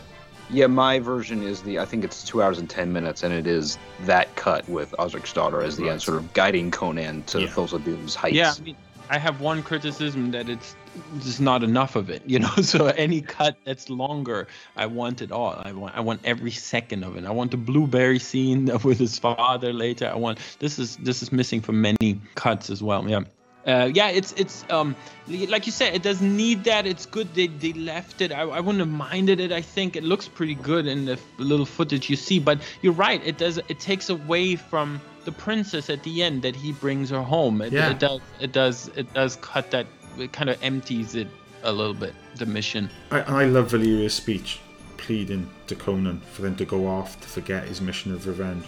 Yeah, 0.50 0.68
my 0.68 1.00
version 1.00 1.42
is 1.42 1.62
the 1.62 1.80
I 1.80 1.86
think 1.86 2.04
it's 2.04 2.24
two 2.26 2.44
hours 2.44 2.60
and 2.60 2.70
ten 2.70 2.92
minutes, 2.92 3.24
and 3.24 3.34
it 3.34 3.48
is 3.48 3.78
that 4.02 4.36
cut 4.36 4.68
with 4.68 4.94
Osric's 5.00 5.32
daughter 5.32 5.62
as 5.62 5.78
the 5.78 5.84
Right. 5.84 5.92
end, 5.94 6.02
sort 6.02 6.18
of 6.18 6.34
guiding 6.34 6.72
Conan 6.72 7.24
to 7.28 7.42
Yeah. 7.42 7.48
Thulsa 7.48 7.82
Doom's 7.84 8.16
heights. 8.16 8.36
Yeah, 8.36 8.54
I 8.58 8.62
mean, 8.62 8.76
I 9.10 9.18
have 9.18 9.42
one 9.42 9.64
criticism 9.64 10.32
that 10.32 10.50
it's 10.50 10.76
just 11.22 11.42
not 11.42 11.64
enough 11.64 11.96
of 11.96 12.10
it, 12.10 12.24
you 12.28 12.40
know. 12.40 12.56
So 12.62 12.88
any 12.88 13.22
cut 13.22 13.58
that's 13.64 13.90
longer, 13.90 14.48
I 14.76 14.86
want 14.86 15.22
it 15.22 15.32
all. 15.32 15.60
I 15.64 15.72
want, 15.72 15.96
I 15.96 16.02
want 16.02 16.22
every 16.24 16.52
second 16.52 17.04
of 17.04 17.18
it. 17.18 17.26
I 17.26 17.32
want 17.32 17.52
the 17.52 17.58
blueberry 17.58 18.20
scene 18.20 18.66
with 18.84 19.00
his 19.00 19.18
father 19.18 19.74
later. 19.74 20.08
I 20.08 20.16
want 20.16 20.40
this 20.60 20.80
is 20.80 20.98
this 20.98 21.24
is 21.24 21.32
missing 21.32 21.62
from 21.62 21.82
many 21.82 22.22
cuts 22.36 22.70
as 22.70 22.84
well. 22.84 23.10
Yeah. 23.10 23.22
Uh, 23.68 23.92
yeah, 23.94 24.10
it's 24.10 24.34
it's 24.34 24.64
um 24.70 24.96
like 25.28 25.66
you 25.66 25.72
said, 25.72 25.94
it 25.94 26.02
doesn't 26.02 26.36
need 26.36 26.64
that. 26.64 26.86
It's 26.86 27.06
good 27.06 27.34
they, 27.34 27.48
they 27.48 27.74
left 27.74 28.22
it. 28.22 28.32
I, 28.32 28.42
I 28.42 28.62
wouldn't 28.62 28.80
have 28.80 28.88
minded 28.88 29.40
it. 29.40 29.52
I 29.52 29.62
think 29.62 29.96
it 29.96 30.04
looks 30.04 30.28
pretty 30.28 30.56
good 30.56 30.88
in 30.88 31.06
the 31.06 31.20
little 31.38 31.66
footage 31.66 32.10
you 32.10 32.16
see. 32.16 32.40
But 32.40 32.62
you're 32.82 32.94
right. 32.94 33.22
It 33.26 33.38
does 33.38 33.58
it 33.58 33.80
takes 33.80 34.10
away 34.10 34.56
from 34.56 35.02
the 35.30 35.36
princess 35.38 35.90
at 35.90 36.02
the 36.04 36.24
end 36.24 36.42
that 36.42 36.56
he 36.56 36.72
brings 36.72 37.10
her 37.12 37.22
home. 37.22 37.62
It, 37.62 37.72
Yeah. 37.72 37.92
it 37.92 38.00
does 38.00 38.22
it 38.40 38.52
does 38.52 38.90
it 38.96 39.14
does 39.14 39.36
cut 39.38 39.70
that. 39.72 39.86
It 40.18 40.32
kind 40.34 40.50
of 40.50 40.58
empties 40.62 41.16
it 41.16 41.28
a 41.64 41.72
little 41.72 41.94
bit. 41.94 42.14
The 42.36 42.46
mission. 42.46 42.90
I, 43.12 43.20
I 43.22 43.46
love 43.46 43.70
Valeria's 43.72 44.14
speech 44.14 44.60
pleading 44.98 45.50
to 45.68 45.76
Conan 45.76 46.20
for 46.34 46.42
them 46.42 46.56
to 46.56 46.66
go 46.66 46.88
off 46.88 47.20
to 47.22 47.28
forget 47.28 47.68
his 47.68 47.80
mission 47.80 48.14
of 48.14 48.26
revenge. 48.28 48.66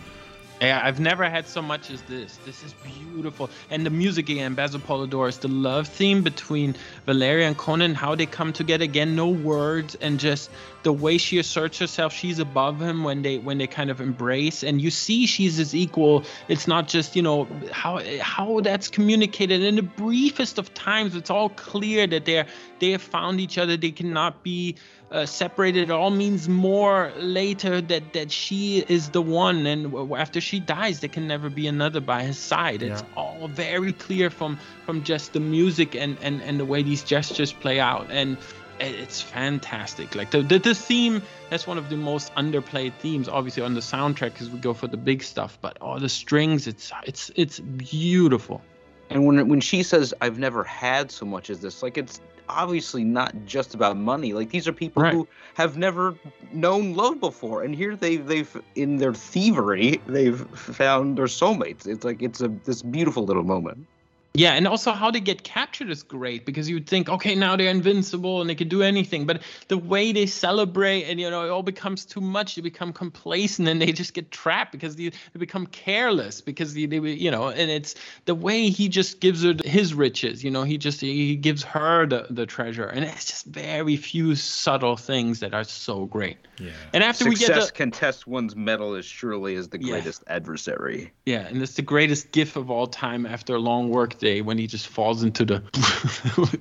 Yeah, 0.62 0.80
I've 0.84 1.00
never 1.00 1.28
had 1.28 1.48
so 1.48 1.60
much 1.60 1.90
as 1.90 2.04
this. 2.04 2.38
This 2.46 2.64
is 2.64 2.74
beautiful. 2.74 3.50
And 3.72 3.84
the 3.84 3.90
music 3.90 4.30
again, 4.30 4.54
Basil 4.54 4.80
Poledouris, 4.80 5.40
the 5.40 5.48
love 5.48 5.88
theme 5.88 6.22
between 6.22 6.76
Valeria 7.08 7.48
and 7.48 7.58
Conan, 7.58 7.96
how 7.96 8.14
they 8.14 8.28
come 8.28 8.54
together 8.54 8.84
again, 8.84 9.16
no 9.16 9.28
words, 9.28 9.96
and 9.96 10.20
just 10.20 10.52
the 10.84 10.94
way 10.94 11.18
she 11.18 11.40
asserts 11.40 11.80
herself, 11.80 12.14
she's 12.14 12.38
above 12.38 12.80
him 12.80 13.04
when 13.04 13.24
they 13.24 13.40
when 13.40 13.58
they 13.58 13.66
kind 13.66 13.90
of 13.90 14.02
embrace. 14.02 14.62
And 14.62 14.80
you 14.80 14.92
see 14.92 15.26
she's 15.26 15.58
his 15.58 15.74
equal. 15.74 16.26
It's 16.48 16.68
not 16.68 16.88
just, 16.88 17.16
you 17.16 17.24
know, 17.24 17.48
how 17.72 18.00
how 18.22 18.60
that's 18.62 18.88
communicated 18.88 19.64
in 19.64 19.78
the 19.78 19.82
briefest 19.82 20.60
of 20.60 20.72
times. 20.76 21.16
It's 21.16 21.32
all 21.32 21.50
clear 21.50 22.06
that 22.06 22.26
they're 22.26 22.46
they 22.78 22.92
have 22.92 23.02
found 23.02 23.42
each 23.42 23.58
other. 23.58 23.78
They 23.78 23.92
cannot 23.92 24.44
be 24.44 24.76
uh, 25.12 25.26
separated. 25.26 25.84
It 25.84 25.92
all 25.92 26.10
means 26.12 26.48
more 26.48 27.12
later 27.18 27.82
that 27.82 28.14
that 28.14 28.32
she 28.32 28.80
is 28.88 29.10
the 29.10 29.22
one, 29.22 29.66
and 29.66 29.94
after 30.18 30.40
she 30.42 30.60
dies, 30.60 31.00
there 31.02 31.10
can 31.10 31.28
never 31.28 31.50
be 31.50 31.68
another 31.68 32.00
by 32.00 32.24
his 32.24 32.38
side. 32.38 32.82
It's 32.82 33.02
Yeah. 33.02 33.08
all 33.18 33.48
very 33.50 33.94
clear 33.94 34.30
from 34.30 34.58
from 34.86 35.04
just 35.04 35.34
the 35.34 35.40
music 35.40 35.96
and 35.96 36.18
and 36.22 36.42
and 36.42 36.60
the 36.60 36.66
way 36.66 36.82
these 36.84 37.04
gestures 37.04 37.52
play 37.52 37.80
out, 37.80 38.08
and 38.10 38.38
it's 38.80 39.22
fantastic. 39.22 40.16
Like 40.16 40.32
the 40.32 40.42
the, 40.42 40.60
the 40.60 40.74
theme, 40.74 41.22
that's 41.50 41.68
one 41.68 41.78
of 41.78 41.90
the 41.90 41.98
most 41.98 42.34
underplayed 42.36 42.94
themes, 43.00 43.28
obviously 43.28 43.64
on 43.64 43.74
the 43.74 43.82
soundtrack, 43.82 44.34
because 44.34 44.50
we 44.50 44.60
go 44.60 44.74
for 44.74 44.88
the 44.88 44.98
big 44.98 45.24
stuff. 45.24 45.58
But 45.62 45.78
all 45.82 46.00
the 46.00 46.10
strings, 46.10 46.68
it's 46.68 46.92
it's 47.06 47.32
it's 47.36 47.60
beautiful. 47.60 48.62
And 49.10 49.26
when 49.26 49.48
when 49.50 49.60
she 49.60 49.84
says 49.84 50.14
I've 50.22 50.40
never 50.40 50.64
had 50.64 51.12
so 51.12 51.26
much 51.26 51.50
as 51.50 51.60
this, 51.60 51.84
like 51.84 51.98
it's 51.98 52.22
obviously 52.50 53.04
not 53.04 53.34
just 53.46 53.74
about 53.74 53.98
money. 53.98 54.34
Like 54.34 54.50
these 54.50 54.68
are 54.68 54.74
people 54.74 55.04
Right. 55.04 55.14
who 55.14 55.28
have 55.56 55.78
never 55.78 56.16
known 56.52 56.94
love 56.96 57.20
before, 57.20 57.64
and 57.64 57.76
here 57.76 57.96
they 57.96 58.18
they've 58.18 58.62
in 58.76 58.98
their 58.98 59.14
thievery 59.14 60.02
they've 60.08 60.42
found 60.58 61.18
their 61.18 61.26
soulmates. 61.26 61.88
It's 61.88 62.04
like 62.04 62.22
it's 62.22 62.42
a 62.42 62.48
this 62.66 62.82
beautiful 62.82 63.24
little 63.26 63.44
moment. 63.44 63.86
Yeah, 64.34 64.54
and 64.54 64.66
also 64.66 64.92
how 64.94 65.12
they 65.12 65.20
get 65.20 65.44
captured 65.44 65.90
is 65.90 66.04
great 66.04 66.46
because 66.46 66.70
you 66.70 66.76
would 66.76 66.88
think, 66.88 67.10
okay, 67.10 67.36
now 67.36 67.58
they're 67.58 67.70
invincible 67.70 68.40
and 68.40 68.50
they 68.50 68.56
can 68.56 68.70
do 68.70 68.82
anything. 68.82 69.26
But 69.26 69.42
the 69.68 69.78
way 69.78 70.14
they 70.14 70.26
celebrate 70.26 71.04
and 71.04 71.20
you 71.20 71.30
know 71.30 71.46
it 71.46 71.50
all 71.50 71.64
becomes 71.64 72.06
too 72.06 72.22
much, 72.22 72.56
they 72.56 72.62
become 72.62 72.94
complacent 72.94 73.68
and 73.68 73.82
they 73.82 73.92
just 73.92 74.14
get 74.14 74.32
trapped 74.32 74.72
because 74.72 74.96
they, 74.96 75.10
they 75.10 75.40
become 75.40 75.68
careless 75.68 76.40
because 76.40 76.74
they, 76.74 76.86
they 76.86 77.00
you 77.00 77.30
know, 77.30 77.50
and 77.50 77.70
it's 77.70 77.96
the 78.26 78.36
way 78.36 78.70
he 78.70 78.88
just 78.88 79.20
gives 79.20 79.44
her 79.44 79.54
his 79.66 79.94
riches. 79.94 80.46
You 80.46 80.52
know, 80.52 80.64
he 80.64 80.78
just 80.78 81.02
he 81.02 81.36
gives 81.36 81.64
her 81.64 82.06
the 82.06 82.28
the 82.30 82.46
treasure, 82.46 82.86
and 82.86 83.04
it's 83.04 83.26
just 83.26 83.46
very 83.48 83.98
few 83.98 84.36
subtle 84.36 84.96
things 84.96 85.42
that 85.42 85.54
are 85.54 85.66
so 85.66 86.06
great. 86.06 86.38
Yeah. 86.58 86.72
And 86.94 87.04
after 87.04 87.26
we 87.26 87.32
get 87.32 87.48
Success 87.48 87.68
the 87.68 87.72
can 87.74 87.92
test 87.92 88.28
one's 88.28 88.56
metal 88.56 88.94
as 88.94 89.06
surely 89.06 89.56
as 89.56 89.68
the 89.68 89.80
Yeah. 89.80 89.92
greatest 89.92 90.24
adversary. 90.28 91.12
Yeah, 91.26 91.42
and 91.48 91.62
it's 91.62 91.74
the 91.74 91.82
greatest 91.82 92.32
gift 92.32 92.56
of 92.56 92.70
all 92.72 92.88
time 92.88 93.26
after 93.26 93.56
a 93.56 93.60
long 93.60 93.90
work 93.90 94.21
day 94.22 94.40
when 94.42 94.58
he 94.58 94.68
just 94.68 94.88
falls 94.88 95.24
into 95.24 95.44
the 95.44 95.60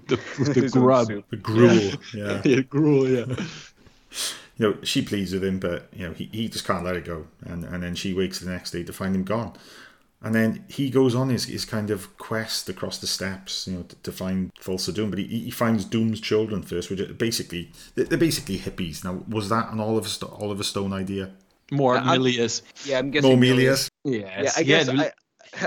the, 0.09 0.17
the 0.61 0.69
grub. 0.73 1.07
The 1.31 1.37
gruel, 1.37 1.93
yeah. 2.13 2.43
yeah, 2.45 2.61
gruel, 2.69 3.09
yeah. 3.09 3.27
You 4.59 4.71
know, 4.71 4.77
she 4.83 5.03
pleads 5.03 5.33
with 5.33 5.45
him, 5.45 5.61
but 5.61 5.89
you 5.93 6.09
know 6.09 6.15
he, 6.15 6.25
he 6.33 6.49
just 6.49 6.67
can't 6.67 6.85
let 6.85 6.97
it 6.97 7.05
go, 7.05 7.27
and 7.45 7.65
and 7.65 7.83
then 7.83 7.95
she 7.95 8.13
wakes 8.13 8.41
the 8.41 8.51
next 8.51 8.73
day 8.73 8.83
to 8.83 8.93
find 8.93 9.15
him 9.15 9.23
gone. 9.25 9.53
And 10.23 10.35
then 10.35 10.65
he 10.69 10.91
goes 10.91 11.15
on 11.15 11.31
his, 11.31 11.47
his 11.47 11.65
kind 11.65 11.91
of 11.91 12.19
quest 12.19 12.69
across 12.69 12.99
the 12.99 13.07
steppes, 13.07 13.67
you 13.67 13.73
know, 13.79 13.83
to, 13.85 13.97
to 13.97 14.13
find 14.13 14.53
Thulsa 14.61 14.93
Doom. 14.93 15.09
But 15.09 15.19
he, 15.19 15.25
he 15.25 15.51
finds 15.51 15.87
Doom's 15.87 16.21
children 16.21 16.61
first, 16.63 16.91
which 16.91 17.01
are 17.01 17.15
basically 17.15 17.73
they're 17.95 18.19
basically 18.19 18.59
hippies. 18.59 19.03
Now, 19.03 19.25
was 19.29 19.49
that 19.49 19.73
an 19.73 19.81
Oliver 19.81 20.09
Sto- 20.09 20.37
Oliver 20.39 20.63
Stone 20.63 20.93
idea? 20.93 21.31
More 21.71 21.95
Yeah, 21.95 22.03
I'm- 22.03 22.21
Milius. 22.21 22.61
Yeah, 22.85 22.99
I'm 22.99 23.11
guessing. 23.11 23.31
More 23.31 23.39
Milius. 23.39 23.89
Yes. 24.05 24.23
Yeah, 24.45 24.53
I 24.57 24.63
guess 24.63 24.93
yeah, 24.93 25.01
I, 25.01 25.13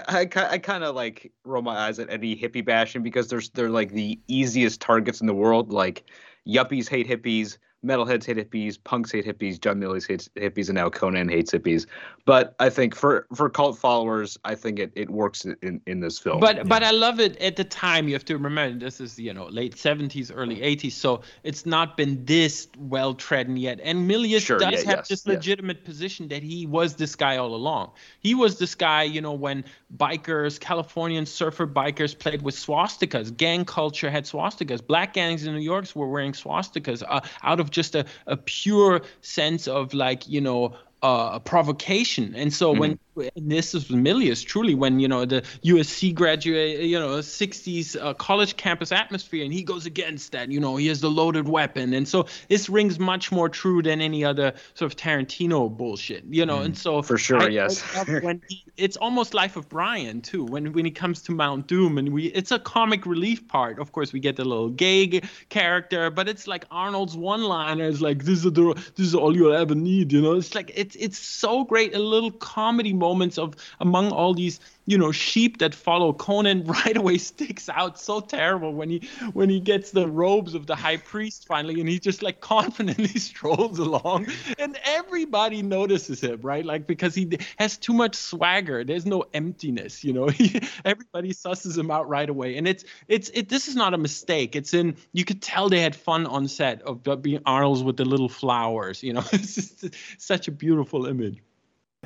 I, 0.08 0.28
I 0.36 0.58
kind 0.58 0.84
of 0.84 0.96
like 0.96 1.32
roll 1.44 1.62
my 1.62 1.76
eyes 1.76 2.00
at 2.00 2.10
any 2.10 2.36
hippie 2.36 2.66
bashing 2.66 3.04
because 3.04 3.28
there's 3.28 3.50
they're 3.50 3.70
like 3.70 3.92
the 3.92 4.20
easiest 4.28 4.82
targets 4.82 5.22
in 5.22 5.28
the 5.28 5.34
world. 5.34 5.72
Like 5.72 6.04
yuppies 6.48 6.88
hate 6.88 7.08
hippies, 7.08 7.58
metalheads 7.84 8.26
hate 8.26 8.38
hippies, 8.38 8.78
punks 8.84 9.12
hate 9.12 9.26
hippies, 9.26 9.60
John 9.60 9.80
Milius 9.80 10.08
hates 10.08 10.30
hippies, 10.36 10.70
and 10.70 10.76
now 10.76 10.90
Conan 10.90 11.30
hates 11.30 11.52
hippies. 11.52 11.86
But 12.26 12.56
I 12.60 12.70
think 12.70 12.96
for 12.96 13.28
for 13.36 13.50
cult 13.50 13.78
followers, 13.78 14.38
I 14.46 14.56
think 14.56 14.80
it, 14.80 14.92
it 14.96 15.10
works 15.10 15.46
in 15.46 15.82
in 15.86 16.00
this 16.00 16.20
film. 16.20 16.40
But 16.40 16.68
but 16.68 16.84
I 16.84 16.92
love 16.92 17.20
it 17.20 17.38
at 17.38 17.56
the 17.56 17.64
time. 17.64 18.08
You 18.08 18.14
have 18.14 18.26
to 18.26 18.38
remember 18.38 18.80
this 18.80 19.02
is 19.02 19.20
you 19.20 19.34
know 19.34 19.48
late 19.48 19.78
seventies, 19.78 20.32
early 20.32 20.62
eighties, 20.62 20.96
so 20.96 21.22
it's 21.44 21.66
not 21.66 21.98
been 21.98 22.24
this 22.26 22.68
well 22.78 23.14
trodden 23.14 23.58
yet. 23.58 23.80
And 23.84 24.10
Milius 24.10 24.46
Sure, 24.46 24.60
does 24.60 24.84
yeah, 24.84 24.90
have 24.90 25.00
yes, 25.00 25.08
this 25.08 25.26
yes. 25.26 25.36
legitimate 25.36 25.84
position 25.84 26.28
that 26.30 26.44
he 26.44 26.66
was 26.66 26.96
this 26.96 27.16
guy 27.16 27.38
all 27.38 27.54
along. 27.56 27.92
He 28.20 28.34
was 28.36 28.60
this 28.60 28.76
guy, 28.76 29.04
you 29.04 29.22
know, 29.22 29.34
when 29.34 29.64
bikers, 29.96 30.60
Californian 30.60 31.26
surfer 31.26 31.68
bikers 31.68 32.18
played 32.18 32.42
with 32.42 32.56
swastikas. 32.56 33.36
Gang 33.36 33.66
culture 33.66 34.10
had 34.10 34.26
swastikas. 34.26 34.86
Black 34.86 35.14
gangs 35.14 35.46
in 35.46 35.54
New 35.54 35.62
York 35.62 35.84
were 35.96 36.08
wearing 36.08 36.32
swastikas 36.32 37.04
uh, 37.08 37.22
out 37.42 37.60
of 37.60 37.72
just 37.74 37.96
a, 37.96 38.06
a 38.28 38.38
pure 38.38 39.02
sense 39.22 39.68
of 39.68 39.94
like 39.94 40.28
you 40.28 40.42
know 40.42 40.76
uh, 41.02 41.40
provocation. 41.40 42.34
And 42.36 42.54
so 42.54 42.72
when 42.72 42.98
and 43.18 43.52
this 43.52 43.74
is 43.74 43.86
Milius 43.90 44.46
truly 44.46 44.76
when 44.76 45.00
you 45.00 45.08
know 45.08 45.26
the 45.26 45.42
USC 45.64 46.14
graduate, 46.14 46.80
you 46.82 47.00
know, 47.00 47.20
60s 47.20 47.96
uh, 48.02 48.14
college 48.16 48.58
campus 48.58 48.92
atmosphere, 48.92 49.44
and 49.44 49.54
he 49.54 49.64
goes 49.64 49.86
against 49.86 50.32
that. 50.32 50.52
You 50.52 50.60
know, 50.60 50.76
he 50.78 50.88
has 50.88 51.02
the 51.02 51.10
loaded 51.10 51.48
weapon, 51.48 51.94
and 51.94 52.08
so 52.08 52.26
this 52.50 52.70
rings 52.70 53.00
much 53.00 53.32
more 53.32 53.50
true 53.50 53.82
than 53.82 54.02
any 54.02 54.24
other 54.26 54.54
sort 54.74 54.92
of 54.92 54.98
Tarantino 54.98 55.76
bullshit. 55.76 56.24
You 56.30 56.46
know, 56.46 56.62
and 56.62 56.78
so 56.78 57.02
For 57.02 57.18
sure, 57.18 57.42
I- 57.44 57.48
yes. 57.50 57.84
he, 58.48 58.64
it's 58.78 58.98
almost 58.98 59.34
Life 59.34 59.56
of 59.56 59.70
Brian 59.70 60.22
too. 60.22 60.44
When 60.46 60.74
when 60.74 60.86
he 60.86 60.92
comes 60.92 61.22
to 61.24 61.32
Mount 61.32 61.68
Doom, 61.68 61.98
and 61.98 62.10
we 62.14 62.26
it's 62.28 62.52
a 62.52 62.60
comic 62.60 63.06
relief 63.06 63.48
part. 63.48 63.80
Of 63.80 63.92
course, 63.92 64.14
we 64.14 64.20
get 64.20 64.36
the 64.36 64.46
little 64.46 64.70
gay 64.70 65.08
g- 65.08 65.22
character, 65.50 66.10
but 66.10 66.28
it's 66.28 66.48
like 66.48 66.66
Arnold's 66.72 67.16
one-liners, 67.16 68.02
like 68.02 68.24
this 68.24 68.44
is 68.46 68.52
the 68.52 68.74
this 68.96 69.08
is 69.08 69.16
all 69.16 69.36
you'll 69.36 69.54
ever 69.54 69.76
need. 69.76 70.12
You 70.12 70.22
know, 70.22 70.34
it's 70.34 70.56
like 70.56 70.72
it's 70.76 70.96
it's 70.96 71.18
so 71.20 71.64
great. 71.64 71.94
A 71.96 72.00
little 72.00 72.32
comedy 72.32 72.94
moments 73.04 73.38
of 73.38 73.56
among 73.80 74.12
all 74.12 74.34
these 74.34 74.60
you 74.86 74.98
know 74.98 75.12
sheep 75.12 75.60
that 75.60 75.74
follow 75.74 76.14
Conan 76.14 76.64
right 76.78 76.98
away 76.98 77.18
sticks 77.18 77.70
out 77.70 78.00
so 78.00 78.20
terrible 78.20 78.74
when 78.74 78.90
he 78.90 79.10
when 79.34 79.50
he 79.50 79.60
gets 79.60 79.92
the 79.92 80.08
robes 80.08 80.54
of 80.54 80.68
the 80.68 80.76
high 80.76 80.98
priest 80.98 81.48
finally 81.48 81.80
and 81.80 81.90
he 81.90 82.00
just 82.00 82.22
like 82.24 82.40
confidently 82.56 83.20
strolls 83.20 83.80
along 83.80 84.28
and 84.60 84.78
everybody 84.84 85.62
notices 85.62 86.22
him 86.22 86.40
right? 86.42 86.66
Like 86.66 86.88
because 86.88 87.16
he 87.16 87.38
has 87.58 87.78
too 87.78 87.94
much 87.94 88.16
swagger. 88.16 88.84
There's 88.84 89.06
no 89.06 89.26
emptiness 89.34 90.04
you 90.04 90.14
know? 90.14 90.30
Everybody 90.86 91.34
susses 91.34 91.78
him 91.78 91.92
out 91.92 92.08
right 92.10 92.30
away 92.30 92.58
and 92.58 92.68
it's 92.68 92.84
it's 93.08 93.30
it 93.34 93.50
this 93.50 93.68
is 93.68 93.76
not 93.76 93.94
a 93.94 93.98
mistake. 93.98 94.56
It's 94.56 94.74
in 94.74 94.96
you 95.14 95.26
could 95.26 95.42
tell 95.42 95.70
they 95.70 95.82
had 95.82 95.96
fun 95.96 96.26
on 96.26 96.48
set 96.48 96.82
of 96.84 97.04
being 97.22 97.42
Arnold's 97.46 97.84
with 97.84 97.98
the 97.98 98.06
little 98.06 98.30
flowers 98.30 99.04
you 99.04 99.14
know? 99.14 99.24
It's 99.34 99.56
just 99.56 99.96
such 100.18 100.48
a 100.48 100.52
beautiful 100.52 101.06
image 101.06 101.40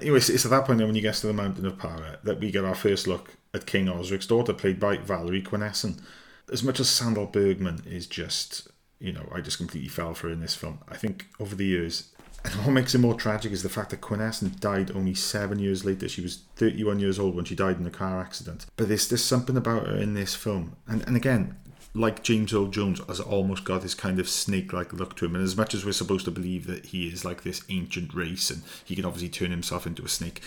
Anyway, 0.02 0.18
it's, 0.18 0.46
at 0.46 0.52
that 0.52 0.66
point 0.66 0.80
then 0.80 0.88
when 0.88 0.96
you 0.96 1.02
get 1.02 1.16
to 1.16 1.28
the 1.28 1.34
Mountain 1.34 1.66
of 1.66 1.78
Power 1.78 2.18
that 2.24 2.40
we 2.40 2.52
get 2.52 2.66
our 2.66 2.76
first 2.76 3.08
look 3.08 3.36
at 3.54 3.66
King 3.66 3.90
Osric's 3.90 4.28
daughter, 4.28 4.54
played 4.54 4.80
by 4.80 4.98
Valerie 4.98 5.42
Quennessen. 5.42 6.00
As 6.52 6.64
much 6.64 6.80
as 6.80 6.88
Sandahl 6.88 7.32
Bergman 7.32 7.84
is 7.86 8.08
just, 8.08 8.70
you 9.00 9.12
know, 9.12 9.28
I 9.34 9.42
just 9.42 9.58
completely 9.58 9.90
fell 9.90 10.14
for 10.14 10.30
in 10.30 10.40
this 10.40 10.56
film. 10.56 10.80
I 10.88 10.96
think 10.96 11.28
over 11.40 11.56
the 11.56 11.66
years, 11.66 12.12
and 12.44 12.54
what 12.66 12.72
makes 12.72 12.96
it 12.96 13.00
more 13.00 13.16
tragic 13.16 13.52
is 13.52 13.64
the 13.64 13.70
fact 13.70 13.90
that 13.90 14.02
Quennessen 14.02 14.60
died 14.60 14.92
only 14.96 15.14
seven 15.14 15.60
years 15.60 15.84
later. 15.84 16.08
She 16.08 16.22
was 16.22 16.44
31 16.56 17.00
years 17.00 17.20
old 17.20 17.36
when 17.36 17.46
she 17.46 17.56
died 17.56 17.80
in 17.80 17.86
a 17.86 17.92
car 17.92 18.22
accident. 18.22 18.68
But 18.78 18.88
there's, 18.88 19.10
there's 19.10 19.24
something 19.24 19.58
about 19.58 19.88
her 19.88 19.98
in 19.98 20.14
this 20.14 20.36
film. 20.36 20.78
And, 20.88 21.06
and 21.08 21.16
again, 21.16 21.58
like 21.98 22.24
James 22.24 22.54
Earl 22.54 22.68
Jones, 22.68 23.02
has 23.08 23.20
almost 23.20 23.64
got 23.64 23.82
this 23.82 23.96
kind 23.96 24.20
of 24.20 24.30
snake-like 24.30 24.94
look 24.94 25.16
to 25.18 25.26
him. 25.26 25.36
And 25.36 25.44
as 25.44 25.58
much 25.58 25.74
as 25.74 25.86
we're 25.86 25.92
supposed 25.92 26.26
to 26.26 26.32
believe 26.32 26.68
that 26.68 26.88
he 26.88 27.08
is 27.08 27.26
like 27.26 27.44
this 27.44 27.64
ancient 27.70 28.14
race 28.14 28.50
and 28.50 28.62
he 28.86 28.96
can 28.96 29.06
obviously 29.06 29.30
turn 29.30 29.52
himself 29.52 29.88
into 29.88 30.06
a 30.06 30.10
snake, 30.10 30.42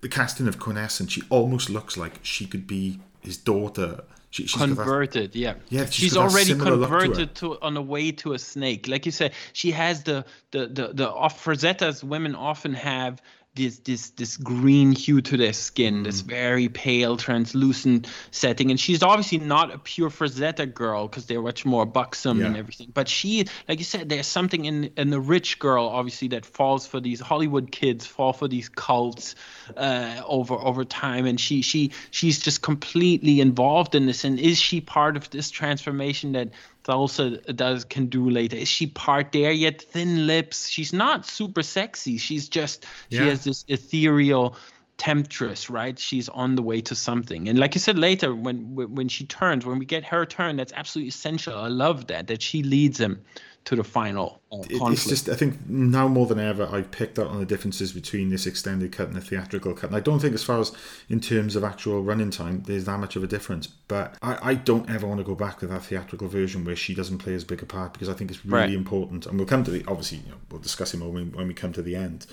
the, 0.00 0.08
casting 0.08 0.48
of 0.48 0.58
Quennessen, 0.58 1.10
she 1.10 1.22
almost 1.30 1.70
looks 1.70 1.96
like 1.96 2.20
she 2.22 2.46
could 2.46 2.66
be 2.66 3.00
his 3.20 3.36
daughter. 3.36 4.04
She, 4.30 4.46
she's 4.46 4.60
got 4.60 4.68
that- 4.68 4.74
converted 4.76 5.34
yeah 5.34 5.54
Yeah, 5.70 5.86
she's 5.86 5.94
she's, 5.94 6.16
already 6.16 6.52
look 6.54 6.66
to 6.66 6.72
converted 6.72 7.34
to, 7.36 7.60
on 7.62 7.74
the 7.74 7.80
way 7.80 8.12
to 8.12 8.34
a 8.34 8.38
snake 8.38 8.86
like 8.86 9.06
you 9.06 9.12
said 9.12 9.32
she 9.54 9.70
has 9.70 10.02
the 10.02 10.26
the 10.50 10.66
the 10.66 10.88
the 10.92 11.10
off 11.10 11.42
Frazettas 11.42 12.04
women 12.04 12.34
often 12.34 12.74
have 12.74 13.22
this 13.56 13.78
this 13.80 14.10
this 14.10 14.36
green 14.36 14.92
hue 14.92 15.20
to 15.22 15.36
their 15.36 15.52
skin 15.52 16.02
this 16.02 16.22
Mm. 16.22 16.26
very 16.26 16.68
pale 16.68 17.16
translucent 17.16 18.06
setting. 18.30 18.70
And 18.70 18.78
she's 18.78 19.02
obviously 19.02 19.38
not 19.38 19.74
a 19.74 19.78
pure 19.78 20.10
Frazetta 20.10 20.72
girl 20.72 21.08
because 21.08 21.26
they're 21.26 21.42
much 21.42 21.64
more 21.64 21.86
buxom 21.86 22.38
and 22.44 22.56
everything. 22.56 22.90
But 22.92 23.08
she 23.08 23.46
like 23.68 23.78
you 23.78 23.84
said 23.84 24.08
there's 24.08 24.26
something 24.26 24.64
in 24.66 24.90
in 24.96 25.10
the 25.10 25.20
rich 25.20 25.58
girl 25.58 25.86
obviously 25.86 26.28
that 26.28 26.46
falls 26.46 26.86
for 26.86 27.00
these 27.00 27.20
Hollywood 27.20 27.72
kids 27.72 28.06
fall 28.06 28.32
for 28.32 28.48
these 28.48 28.68
cults 28.68 29.34
uh, 29.76 30.22
over 30.26 30.54
over 30.54 30.84
time. 30.84 31.26
And 31.26 31.40
she 31.40 31.62
she 31.62 31.92
she's 32.10 32.38
just 32.38 32.62
completely 32.62 33.40
involved 33.40 33.94
in 33.94 34.06
this. 34.06 34.24
And 34.24 34.38
is 34.38 34.58
she 34.60 34.80
part 34.80 35.16
of 35.16 35.30
this 35.30 35.50
transformation 35.50 36.32
that 36.32 36.48
Thulsa 36.86 37.54
does 37.56 37.84
can 37.84 38.06
do 38.06 38.30
later. 38.30 38.56
Is 38.56 38.68
she 38.68 38.86
part 38.86 39.32
there 39.32 39.50
yet? 39.50 39.82
Thin 39.82 40.26
lips. 40.26 40.68
She's 40.68 40.92
not 40.92 41.26
super 41.26 41.62
sexy. 41.62 42.18
She's 42.18 42.48
just 42.48 42.86
she 43.10 43.26
has 43.26 43.44
this 43.44 43.64
ethereal 43.68 44.56
temptress 44.98 45.68
right? 45.68 45.98
She's 45.98 46.28
on 46.28 46.54
the 46.54 46.62
way 46.62 46.80
to 46.82 46.94
something. 46.94 47.48
And 47.48 47.58
like 47.58 47.74
you 47.74 47.80
said 47.80 47.98
later 47.98 48.34
when 48.34 48.74
when 48.74 48.94
when 48.94 49.08
she 49.08 49.26
turns 49.26 49.66
when 49.66 49.78
we 49.78 49.84
get 49.84 50.04
her 50.04 50.24
turn 50.24 50.56
that's 50.56 50.72
absolutely 50.72 51.08
essential. 51.08 51.56
I 51.58 51.68
love 51.68 52.06
that 52.06 52.28
that 52.28 52.40
she 52.40 52.62
leads 52.62 52.98
him 52.98 53.22
to 53.66 53.76
the 53.76 53.84
final 53.84 54.40
uh, 54.50 54.58
It- 54.60 54.78
conflict. 54.78 54.92
It's 54.92 55.08
just, 55.08 55.28
I 55.28 55.34
think 55.34 55.68
now 55.68 56.08
more 56.08 56.26
than 56.26 56.38
ever, 56.38 56.68
I've 56.72 56.90
picked 56.90 57.18
up 57.18 57.30
on 57.30 57.40
the 57.40 57.44
differences 57.46 57.92
between 57.92 58.30
this 58.30 58.46
extended 58.46 58.92
cut 58.92 59.08
and 59.08 59.16
the 59.16 59.20
theatrical 59.20 59.74
cut. 59.74 59.90
And 59.90 59.96
I 59.96 60.00
don't 60.00 60.20
think, 60.20 60.34
as 60.34 60.44
far 60.44 60.60
as 60.60 60.72
in 61.08 61.20
terms 61.20 61.56
of 61.56 61.64
actual 61.64 62.02
running 62.02 62.30
time, 62.30 62.62
there's 62.66 62.84
that 62.84 62.98
much 62.98 63.16
of 63.16 63.24
a 63.24 63.26
difference. 63.26 63.66
But 63.66 64.16
I, 64.22 64.38
I 64.50 64.54
don't 64.54 64.88
ever 64.88 65.06
want 65.06 65.18
to 65.18 65.24
go 65.24 65.34
back 65.34 65.58
to 65.60 65.66
that 65.66 65.82
theatrical 65.82 66.28
version 66.28 66.64
where 66.64 66.76
she 66.76 66.94
doesn't 66.94 67.18
play 67.18 67.34
as 67.34 67.44
big 67.44 67.62
a 67.62 67.66
part 67.66 67.92
because 67.92 68.08
I 68.08 68.14
think 68.14 68.30
it's 68.30 68.44
really 68.46 68.56
Right. 68.68 68.72
important. 68.72 69.26
And 69.26 69.36
we'll 69.36 69.46
come 69.48 69.64
to 69.64 69.70
the, 69.70 69.84
obviously, 69.88 70.18
you 70.18 70.30
know, 70.30 70.38
we'll 70.50 70.60
discuss 70.60 70.94
it 70.94 70.98
more 70.98 71.10
when, 71.12 71.32
when 71.32 71.48
we 71.48 71.54
come 71.54 71.72
to 71.72 71.82
the 71.82 71.96
end. 71.96 72.26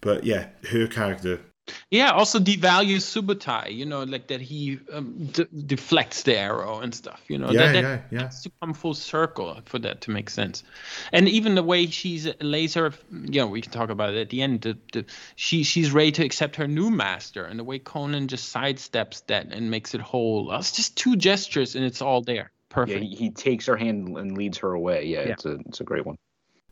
But 0.00 0.24
yeah, 0.24 0.46
her 0.70 0.86
character 0.86 1.40
Yeah, 1.90 2.12
also 2.12 2.38
devalues 2.38 3.02
Subutai, 3.02 3.74
you 3.74 3.86
know, 3.86 4.02
like 4.02 4.28
that 4.28 4.40
he 4.40 4.78
um, 4.92 5.26
d- 5.32 5.46
deflects 5.66 6.22
the 6.22 6.36
arrow 6.36 6.80
and 6.80 6.94
stuff, 6.94 7.20
you 7.28 7.38
know. 7.38 7.50
Yeah, 7.50 7.72
that, 7.72 7.72
that 7.72 7.82
yeah, 7.82 8.00
yeah. 8.10 8.22
has 8.24 8.42
to 8.42 8.50
come 8.60 8.74
full 8.74 8.94
circle 8.94 9.60
for 9.64 9.78
that 9.80 10.00
to 10.02 10.10
make 10.10 10.30
sense. 10.30 10.64
And 11.12 11.28
even 11.28 11.54
the 11.54 11.62
way 11.62 11.86
she's 11.86 12.28
laser, 12.40 12.92
you 13.12 13.40
know, 13.40 13.46
we 13.46 13.60
can 13.60 13.72
talk 13.72 13.90
about 13.90 14.14
it 14.14 14.20
at 14.20 14.30
the 14.30 14.42
end. 14.42 14.62
The, 14.62 14.78
the, 14.92 15.04
she 15.36 15.62
she's 15.62 15.92
ready 15.92 16.12
to 16.12 16.24
accept 16.24 16.56
her 16.56 16.66
new 16.68 16.90
master, 16.90 17.44
and 17.44 17.58
the 17.58 17.64
way 17.64 17.78
Conan 17.78 18.28
just 18.28 18.54
sidesteps 18.54 19.24
that 19.26 19.52
and 19.52 19.70
makes 19.70 19.94
it 19.94 20.00
whole. 20.00 20.52
It's 20.52 20.72
just 20.72 20.96
two 20.96 21.16
gestures, 21.16 21.74
and 21.74 21.84
it's 21.84 22.02
all 22.02 22.22
there. 22.22 22.36
Yeah, 22.36 22.74
Perfect. 22.74 23.00
he, 23.00 23.14
he 23.14 23.30
takes 23.30 23.66
her 23.66 23.76
hand 23.76 24.16
and 24.16 24.36
leads 24.36 24.58
her 24.58 24.72
away. 24.72 25.06
Yeah, 25.06 25.22
Yeah. 25.22 25.32
it's 25.32 25.44
a 25.46 25.58
it's 25.68 25.80
a 25.80 25.84
great 25.84 26.06
one. 26.06 26.16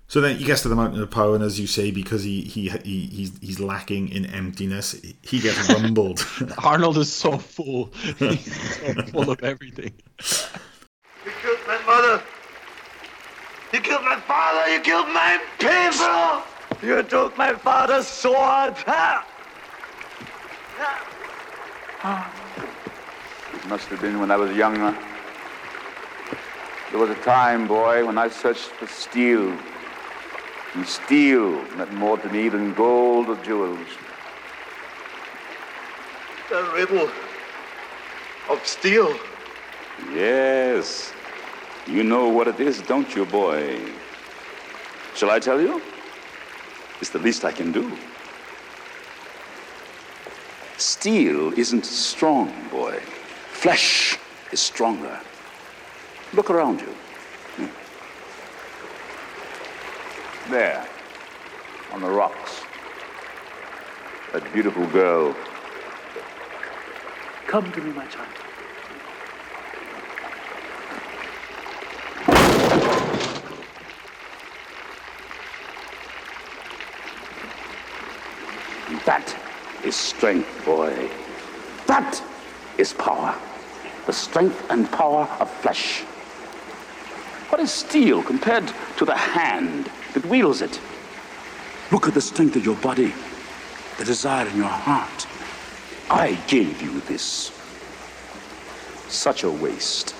So 0.09 0.21
then 0.21 0.37
he 0.37 0.45
gets 0.45 0.63
to 0.63 0.69
the 0.69 0.77
mountain 0.77 1.03
of 1.03 1.11
power, 1.11 1.35
and 1.35 1.43
as 1.43 1.59
you 1.59 1.67
say, 1.67 1.91
because 1.91 2.23
he 2.23 2.43
he, 2.43 2.69
he 2.85 3.07
he's 3.07 3.37
he's 3.39 3.61
lacking 3.61 4.09
in 4.11 4.27
emptiness, 4.27 4.95
he 5.23 5.41
gets 5.41 5.69
rumbled. 5.73 6.25
Arnold 6.59 6.97
is 6.99 7.13
so 7.13 7.39
full. 7.39 7.87
He's 8.19 8.77
so 8.77 9.03
full 9.07 9.31
of 9.31 9.43
everything. 9.43 9.93
You 11.25 11.33
killed 11.43 11.59
my 11.67 11.79
mother. 11.87 12.23
You 13.73 13.81
killed 13.81 14.05
my 14.05 14.17
father. 14.21 14.73
You 14.73 14.81
killed 14.81 15.09
my 15.09 15.41
people. 15.59 16.89
You 16.89 17.03
took 17.03 17.37
my 17.37 17.55
father's 17.55 18.07
sword. 18.07 18.75
Ha! 18.87 19.27
Ah. 22.03 22.33
It 23.55 23.67
must 23.69 23.89
have 23.89 24.01
been 24.01 24.21
when 24.21 24.31
I 24.31 24.37
was 24.37 24.57
younger. 24.57 24.97
There 26.93 27.01
was 27.01 27.11
a 27.11 27.21
time, 27.23 27.67
boy, 27.67 28.07
when 28.07 28.19
I 28.19 28.29
searched 28.29 28.69
for 28.79 28.87
steel. 28.87 29.57
And 30.75 30.87
steel 30.87 31.63
meant 31.77 31.93
more 31.95 32.19
to 32.19 32.29
me 32.29 32.49
than 32.49 32.75
gold 32.75 33.29
or 33.29 33.37
jewels. 33.37 33.89
The 36.49 36.63
riddle 36.75 37.11
of 38.49 38.67
steel. 38.67 39.17
Yes. 40.13 41.13
You 41.87 42.03
know 42.03 42.29
what 42.29 42.49
it 42.49 42.61
is, 42.61 42.83
don't 42.83 43.15
you, 43.15 43.25
boy? 43.25 43.81
Shall 45.15 45.31
I 45.31 45.39
tell 45.39 45.61
you? 45.61 45.81
It's 47.01 47.11
the 47.11 47.19
least 47.19 47.45
I 47.45 47.53
can 47.53 47.73
do. 47.73 47.97
Steel 50.77 51.53
isn't 51.59 51.87
strong, 51.87 52.53
boy. 52.71 53.01
Flesh 53.53 54.19
is 54.53 54.61
stronger. 54.61 55.19
Look 56.33 56.51
around 56.51 56.81
you. 56.81 56.96
There, 60.51 60.87
on 61.93 62.01
the 62.01 62.09
rocks. 62.09 62.63
That 64.33 64.53
beautiful 64.53 64.87
girl. 64.87 65.35
Come 67.49 67.73
to 67.73 67.81
me, 67.81 67.93
my 67.93 68.07
child. 68.07 68.29
That 79.05 79.37
is 79.85 79.97
strength, 79.97 80.65
boy. 80.65 81.11
That 81.87 82.23
is 82.79 82.93
power. 82.93 83.35
The 84.07 84.13
strength 84.13 84.65
and 84.71 84.89
power 84.93 85.29
of 85.41 85.51
flesh. 85.51 86.03
What 87.49 87.61
is 87.61 87.73
steel 87.73 88.23
compared 88.23 88.73
to 88.99 89.05
the 89.05 89.17
hand 89.17 89.91
that 90.17 90.27
wields 90.27 90.63
it? 90.63 90.81
Look 91.93 92.09
at 92.09 92.15
the 92.15 92.23
strength 92.23 92.57
of 92.57 92.65
your 92.65 92.77
body, 92.77 93.13
the 93.99 94.05
desire 94.05 94.47
in 94.49 94.57
your 94.57 94.65
heart. 94.65 95.27
I 96.09 96.35
gave 96.49 96.81
you 96.81 97.01
this. 97.01 97.53
Such 99.09 99.45
a 99.45 99.51
waste. 99.51 100.15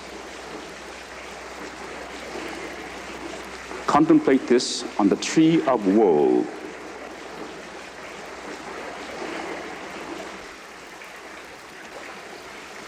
Contemplate 3.87 4.45
this 4.45 4.85
on 4.99 5.09
the 5.09 5.15
tree 5.15 5.65
of 5.65 5.87
woe. 5.87 6.45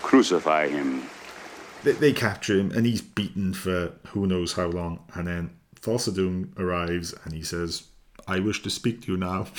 Crucify 0.03 0.68
him. 0.68 1.10
They, 1.84 1.94
they 1.94 2.14
capture 2.14 2.60
him 2.60 2.72
and 2.72 2.86
he's 2.86 3.02
beaten 3.02 3.56
for 3.56 3.94
who 4.10 4.27
knows 4.27 4.53
how 4.53 4.68
long. 4.68 4.99
And 5.15 5.26
then 5.27 5.59
Thulsa 5.82 6.14
Doom 6.14 6.54
arrives 6.58 7.14
and 7.24 7.34
he 7.34 7.42
says, 7.44 7.84
I 8.28 8.40
wish 8.40 8.62
to 8.64 8.70
speak 8.70 9.02
to 9.04 9.12
you 9.12 9.18
now. 9.18 9.48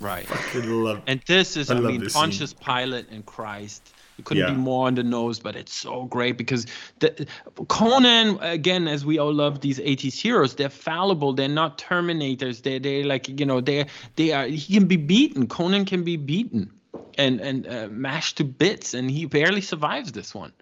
Right. 0.00 0.28
love, 0.54 1.02
and 1.08 1.20
this 1.26 1.56
is, 1.56 1.70
I, 1.70 1.76
I 1.76 1.80
mean, 1.80 2.08
Pontius 2.08 2.50
scene. 2.50 2.58
Pilate 2.64 3.08
and 3.10 3.26
Christ. 3.26 3.92
It 4.18 4.24
couldn't 4.24 4.44
Yeah. 4.44 4.50
be 4.50 4.56
more 4.56 4.86
on 4.86 4.94
the 4.94 5.02
nose, 5.02 5.40
but 5.40 5.56
it's 5.56 5.72
so 5.72 6.04
great 6.04 6.36
because 6.38 6.66
the, 7.00 7.26
Conan, 7.68 8.38
again, 8.40 8.86
as 8.88 9.04
we 9.04 9.18
all 9.18 9.32
love 9.32 9.60
these 9.60 9.78
80s 9.78 10.20
heroes, 10.20 10.54
they're 10.54 10.68
fallible. 10.68 11.32
They're 11.32 11.48
not 11.48 11.78
Terminators. 11.78 12.62
They're, 12.62 12.78
they're 12.78 13.04
like, 13.04 13.28
you 13.40 13.46
know, 13.46 13.60
they're, 13.60 13.86
they 14.16 14.32
are, 14.32 14.46
he 14.46 14.74
can 14.74 14.86
be 14.86 14.96
beaten. 14.96 15.46
Conan 15.48 15.84
can 15.84 16.04
be 16.04 16.16
beaten 16.16 16.70
and, 17.16 17.40
and 17.40 17.66
uh, 17.66 17.88
mashed 17.90 18.36
to 18.38 18.44
bits, 18.44 18.94
and 18.94 19.10
he 19.10 19.24
barely 19.26 19.60
survives 19.60 20.12
this 20.12 20.34
one. 20.34 20.52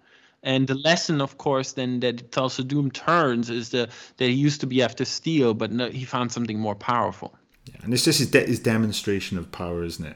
And 0.47 0.65
the 0.65 0.75
lesson, 0.75 1.19
of 1.21 1.37
course, 1.37 1.73
then 1.73 1.99
that 1.99 2.31
Thulsa 2.31 2.63
Doom 2.65 2.89
turns 2.91 3.49
is 3.49 3.69
the, 3.69 3.89
that 4.17 4.25
he 4.25 4.31
used 4.47 4.61
to 4.61 4.67
be 4.67 4.81
after 4.81 5.03
steel, 5.05 5.53
but 5.53 5.71
no, 5.71 5.89
he 5.89 6.05
found 6.05 6.31
something 6.31 6.57
more 6.57 6.75
powerful. 6.75 7.35
Yeah, 7.65 7.75
And 7.83 7.93
it's 7.93 8.05
just 8.05 8.19
his, 8.19 8.31
de- 8.31 8.45
his 8.47 8.59
demonstration 8.61 9.37
of 9.37 9.51
power, 9.51 9.83
isn't 9.83 10.05
it? 10.05 10.15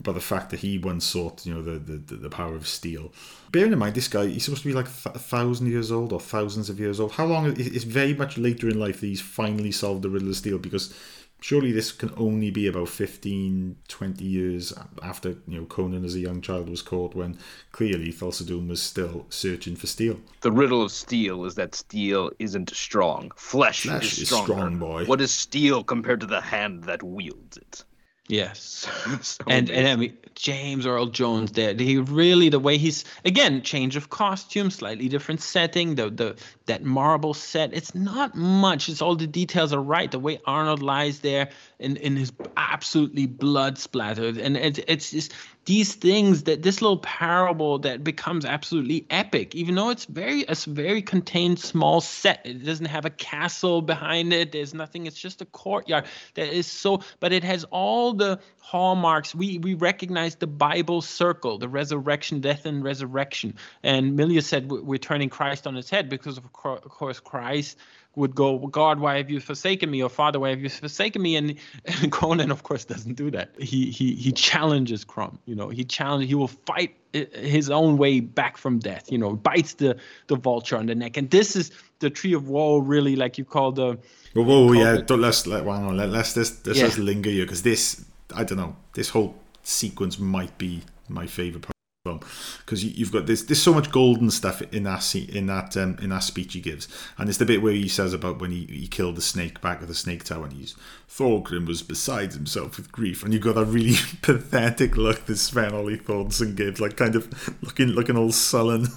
About 0.00 0.16
the 0.16 0.20
fact 0.20 0.50
that 0.50 0.60
he 0.60 0.76
once 0.76 1.06
sought, 1.06 1.46
you 1.46 1.54
know, 1.54 1.62
the, 1.62 1.78
the, 1.78 2.16
the 2.16 2.28
power 2.28 2.54
of 2.54 2.66
steel. 2.68 3.10
Bearing 3.52 3.72
in 3.72 3.78
mind, 3.78 3.94
this 3.94 4.06
guy, 4.08 4.26
he's 4.26 4.44
supposed 4.44 4.62
to 4.64 4.68
be 4.68 4.74
like 4.74 4.86
a 5.06 5.18
thousand 5.18 5.68
years 5.70 5.90
old 5.90 6.12
or 6.12 6.20
thousands 6.20 6.68
of 6.68 6.78
years 6.78 7.00
old. 7.00 7.12
How 7.12 7.24
long? 7.24 7.46
it- 7.46 7.58
It's 7.58 7.84
very 7.84 8.12
much 8.12 8.36
later 8.36 8.68
in 8.68 8.78
life 8.78 9.00
that 9.00 9.06
he's 9.06 9.22
finally 9.22 9.72
solved 9.72 10.02
the 10.02 10.10
riddle 10.10 10.28
of 10.28 10.36
steel 10.36 10.58
because 10.58 10.92
surely 11.40 11.72
this 11.72 11.92
can 11.92 12.12
only 12.16 12.50
be 12.50 12.66
about 12.66 12.88
15, 12.88 13.76
20 13.88 14.24
years 14.24 14.72
after, 15.02 15.30
you 15.46 15.58
know, 15.58 15.64
Conan 15.64 16.04
as 16.04 16.14
a 16.14 16.20
young 16.20 16.40
child 16.40 16.68
was 16.68 16.82
caught 16.82 17.14
when 17.14 17.38
clearly 17.72 18.12
Thulsa 18.12 18.44
was 18.66 18.82
still 18.82 19.26
searching 19.30 19.76
for 19.76 19.86
steel. 19.86 20.20
The 20.42 20.52
riddle 20.52 20.82
of 20.82 20.92
steel 20.92 21.44
is 21.44 21.54
that 21.56 21.74
steel 21.74 22.30
isn't 22.38 22.70
strong. 22.70 23.32
Flesh, 23.36 23.82
Flesh 23.82 24.12
is 24.12 24.30
is 24.30 24.36
strong, 24.36 24.78
boy. 24.78 25.04
What 25.06 25.20
is 25.20 25.32
steel 25.32 25.82
compared 25.82 26.20
to 26.20 26.26
the 26.26 26.40
hand 26.40 26.84
that 26.84 27.02
wields 27.02 27.56
it? 27.56 27.84
Yes. 28.30 28.88
So 29.22 29.44
and 29.48 29.68
and 29.70 29.88
I 29.88 29.96
mean 29.96 30.16
James 30.34 30.86
Earl 30.86 31.06
Jones 31.06 31.52
there. 31.52 31.74
He 31.74 31.98
really 31.98 32.48
the 32.48 32.60
way 32.60 32.78
he's 32.78 33.04
again 33.24 33.60
change 33.62 33.96
of 33.96 34.08
costume, 34.08 34.70
slightly 34.70 35.08
different 35.08 35.42
setting. 35.42 35.96
The 35.96 36.10
the 36.10 36.36
that 36.70 36.84
marble 36.84 37.34
set. 37.34 37.74
It's 37.74 37.94
not 37.96 38.36
much. 38.36 38.88
It's 38.88 39.02
all 39.02 39.16
the 39.16 39.26
details 39.26 39.72
are 39.72 39.82
right. 39.82 40.08
The 40.08 40.20
way 40.20 40.40
Arnold 40.46 40.82
lies 40.82 41.18
there 41.18 41.50
in 41.80 41.96
in 41.96 42.14
his 42.16 42.32
absolutely 42.56 43.26
blood 43.26 43.76
splattered, 43.76 44.38
and 44.38 44.56
it's 44.56 44.78
it's 44.86 45.10
just 45.10 45.32
these 45.64 45.94
things 45.94 46.44
that 46.44 46.62
this 46.62 46.80
little 46.80 46.98
parable 46.98 47.80
that 47.80 48.04
becomes 48.04 48.44
absolutely 48.44 49.04
epic. 49.10 49.54
Even 49.56 49.74
though 49.74 49.90
it's 49.90 50.04
very 50.04 50.44
a 50.48 50.54
very 50.68 51.02
contained 51.02 51.58
small 51.58 52.00
set. 52.00 52.40
It 52.44 52.64
doesn't 52.64 52.86
have 52.86 53.04
a 53.04 53.10
castle 53.10 53.82
behind 53.82 54.32
it. 54.32 54.52
There's 54.52 54.72
nothing. 54.72 55.06
It's 55.06 55.18
just 55.18 55.42
a 55.42 55.46
courtyard 55.46 56.04
that 56.34 56.52
is 56.52 56.68
so. 56.68 57.02
But 57.18 57.32
it 57.32 57.42
has 57.42 57.64
all 57.64 58.14
the 58.14 58.38
hallmarks. 58.70 59.34
We 59.34 59.58
we 59.58 59.74
recognize 59.74 60.36
the 60.36 60.46
Bible 60.46 61.00
circle, 61.02 61.58
the 61.58 61.68
resurrection, 61.68 62.40
death, 62.40 62.66
and 62.66 62.84
resurrection. 62.84 63.54
And 63.82 64.16
Milius 64.18 64.44
said 64.44 64.70
we- 64.70 64.80
we're 64.80 64.98
turning 65.10 65.28
Christ 65.28 65.66
on 65.66 65.74
his 65.74 65.90
head 65.90 66.08
because 66.08 66.38
of, 66.38 66.44
course 66.52 67.18
Christ 67.18 67.76
would 68.16 68.34
go, 68.34 68.58
God, 68.58 69.00
why 69.00 69.16
have 69.16 69.28
you 69.30 69.40
forsaken 69.40 69.90
me? 69.90 70.02
Or 70.02 70.08
Father, 70.08 70.38
why 70.40 70.50
have 70.50 70.60
you 70.60 70.68
forsaken 70.68 71.20
me? 71.22 71.36
And, 71.36 71.54
and 71.84 72.12
Conan, 72.12 72.50
of 72.50 72.62
course, 72.62 72.84
doesn't 72.84 73.14
do 73.14 73.30
that. 73.32 73.48
He 73.58 73.90
he 73.90 74.14
he 74.14 74.30
challenges 74.32 75.04
Crom. 75.04 75.38
You 75.46 75.56
know, 75.56 75.68
he 75.68 75.84
challenges. 75.84 76.28
He 76.28 76.34
will 76.36 76.48
fight 76.70 76.94
eh, 77.14 77.24
his 77.34 77.70
own 77.70 77.96
way 77.98 78.20
back 78.20 78.56
from 78.56 78.78
death. 78.78 79.10
You 79.10 79.18
know, 79.18 79.34
bites 79.34 79.74
the 79.74 79.96
the 80.28 80.36
vulture 80.36 80.76
on 80.76 80.86
the 80.86 80.94
neck. 80.94 81.16
And 81.16 81.28
this 81.30 81.56
is 81.56 81.72
the 81.98 82.10
tree 82.10 82.34
of 82.34 82.48
woe, 82.48 82.78
really, 82.78 83.16
like 83.16 83.36
you 83.36 83.44
call 83.44 83.72
the. 83.72 83.98
Whoa, 84.34 84.44
whoa, 84.44 84.72
yeah, 84.74 85.00
don't 85.08 85.20
let's 85.20 85.44
let 85.46 85.66
on, 85.66 85.96
let, 85.96 86.10
let's 86.10 86.34
just 86.34 86.64
let's 86.66 86.78
Yeah. 86.78 86.86
just 86.86 86.98
linger 86.98 87.30
here 87.30 87.44
because 87.46 87.62
this 87.62 88.04
I 88.34 88.44
don't 88.44 88.58
know 88.58 88.76
this 88.94 89.10
whole 89.10 89.36
sequence 89.62 90.18
might 90.18 90.56
be 90.58 90.82
my 91.08 91.26
favorite 91.26 91.62
part 91.62 91.70
of 92.04 92.04
the 92.04 92.10
film 92.10 92.30
because 92.64 92.82
you, 92.84 92.90
you've 92.94 93.12
got 93.12 93.26
this 93.26 93.42
there's 93.42 93.62
so 93.62 93.74
much 93.74 93.90
golden 93.90 94.30
stuff 94.30 94.62
in 94.72 94.84
that 94.84 95.02
scene, 95.02 95.28
in 95.30 95.46
that 95.46 95.76
um, 95.76 95.98
in 96.00 96.10
that 96.10 96.20
speech 96.22 96.54
he 96.54 96.60
gives 96.60 96.88
and 97.18 97.28
it's 97.28 97.38
the 97.38 97.44
bit 97.44 97.62
where 97.62 97.72
he 97.72 97.88
says 97.88 98.12
about 98.14 98.40
when 98.40 98.50
he, 98.50 98.64
he 98.66 98.86
killed 98.86 99.16
the 99.16 99.20
snake 99.20 99.60
back 99.60 99.82
at 99.82 99.88
the 99.88 99.94
snake 99.94 100.24
tower 100.24 100.44
and 100.44 100.52
he's 100.54 100.74
Thorgrim 101.08 101.66
was 101.66 101.82
beside 101.82 102.32
himself 102.32 102.76
with 102.76 102.90
grief 102.90 103.22
and 103.22 103.32
you've 103.32 103.42
got 103.42 103.56
that 103.56 103.66
really 103.66 103.96
pathetic 104.22 104.96
look 104.96 105.26
that 105.26 105.36
Sven-Ole 105.36 105.96
Thorsen 105.98 106.54
gives 106.54 106.80
like 106.80 106.96
kind 106.96 107.14
of 107.16 107.28
looking 107.62 107.88
looking 107.88 108.16
all 108.16 108.32
sullen 108.32 108.86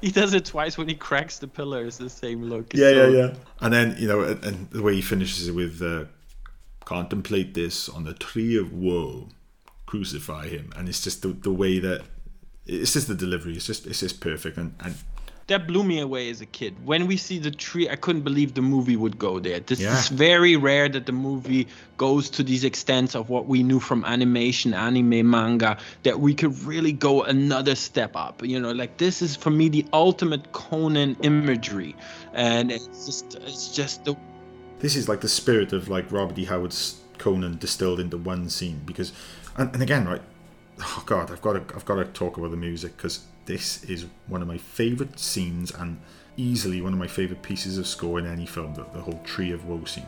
He 0.00 0.10
does 0.10 0.32
it 0.32 0.46
twice 0.46 0.78
when 0.78 0.88
he 0.88 0.94
cracks 0.94 1.38
the 1.38 1.46
pillar. 1.46 1.84
It's 1.84 1.98
the 1.98 2.08
same 2.08 2.42
look. 2.44 2.72
It's 2.72 2.80
Yeah, 2.80 2.90
so- 2.90 3.08
yeah, 3.10 3.18
yeah. 3.26 3.34
And 3.60 3.70
then 3.70 3.96
you 3.98 4.08
know, 4.08 4.22
and, 4.22 4.42
and 4.42 4.70
the 4.70 4.82
way 4.82 4.94
he 4.94 5.02
finishes 5.02 5.46
it 5.46 5.54
with 5.54 5.82
uh, 5.82 6.04
"Contemplate 6.84 7.54
this 7.54 7.88
on 7.88 8.04
the 8.04 8.14
tree 8.14 8.56
of 8.56 8.72
woe, 8.72 9.28
crucify 9.86 10.48
him," 10.48 10.72
and 10.76 10.88
it's 10.88 11.02
just 11.02 11.22
the, 11.22 11.28
the 11.28 11.52
way 11.52 11.78
that 11.78 12.02
it's 12.66 12.92
just 12.92 13.08
the 13.08 13.14
delivery. 13.14 13.54
It's 13.56 13.66
just 13.66 13.86
it's 13.86 14.00
just 14.00 14.20
perfect, 14.20 14.56
and, 14.56 14.74
and 14.80 14.94
that 15.46 15.66
blew 15.66 15.82
me 15.82 15.98
away 15.98 16.30
as 16.30 16.40
a 16.40 16.46
kid. 16.46 16.74
When 16.84 17.08
we 17.08 17.16
see 17.16 17.40
the 17.40 17.50
tree, 17.50 17.88
I 17.90 17.96
couldn't 17.96 18.22
believe 18.22 18.54
the 18.54 18.62
movie 18.62 18.94
would 18.94 19.18
go 19.18 19.40
there. 19.40 19.58
This 19.58 19.80
Yeah. 19.80 19.98
is 19.98 20.06
very 20.08 20.54
rare 20.56 20.88
that 20.88 21.06
the 21.06 21.12
movie 21.12 21.66
goes 21.96 22.30
to 22.30 22.44
these 22.44 22.62
extents 22.62 23.16
of 23.16 23.30
what 23.30 23.46
we 23.46 23.64
knew 23.64 23.80
from 23.80 24.04
animation, 24.04 24.74
anime, 24.74 25.28
manga, 25.28 25.76
that 26.04 26.20
we 26.20 26.34
could 26.34 26.56
really 26.64 26.92
go 26.92 27.24
another 27.24 27.74
step 27.74 28.12
up. 28.14 28.44
You 28.46 28.60
know, 28.60 28.70
like 28.70 28.98
this 28.98 29.22
is 29.22 29.34
for 29.34 29.50
me 29.50 29.68
the 29.68 29.84
ultimate 29.92 30.52
Conan 30.52 31.16
imagery, 31.22 31.96
and 32.32 32.70
it's 32.70 33.06
just 33.06 33.34
it's 33.44 33.74
just 33.74 34.04
the 34.04 34.14
this 34.80 34.96
is 34.96 35.08
like 35.08 35.20
the 35.20 35.28
spirit 35.28 35.72
of 35.72 35.88
like 35.88 36.10
Robert 36.10 36.38
E. 36.38 36.44
Howard's 36.44 37.00
Conan 37.18 37.58
distilled 37.58 38.00
into 38.00 38.16
one 38.16 38.48
scene. 38.48 38.80
Because, 38.84 39.12
and, 39.56 39.72
and 39.72 39.82
again, 39.82 40.06
right, 40.08 40.22
oh 40.80 41.02
god, 41.06 41.30
I've 41.30 41.42
got 41.42 41.52
to 41.54 41.74
I've 41.76 41.84
got 41.84 41.96
to 41.96 42.04
talk 42.04 42.36
about 42.36 42.50
the 42.50 42.56
music 42.56 42.96
because 42.96 43.24
this 43.46 43.84
is 43.84 44.06
one 44.26 44.42
of 44.42 44.48
my 44.48 44.58
favorite 44.58 45.18
scenes 45.18 45.70
and 45.70 45.98
easily 46.36 46.80
one 46.80 46.92
of 46.92 46.98
my 46.98 47.06
favorite 47.06 47.42
pieces 47.42 47.78
of 47.78 47.86
score 47.86 48.18
in 48.18 48.26
any 48.26 48.46
film. 48.46 48.74
The, 48.74 48.84
the 48.92 49.00
whole 49.00 49.20
Tree 49.24 49.52
of 49.52 49.66
Woe 49.66 49.84
scene. 49.84 50.06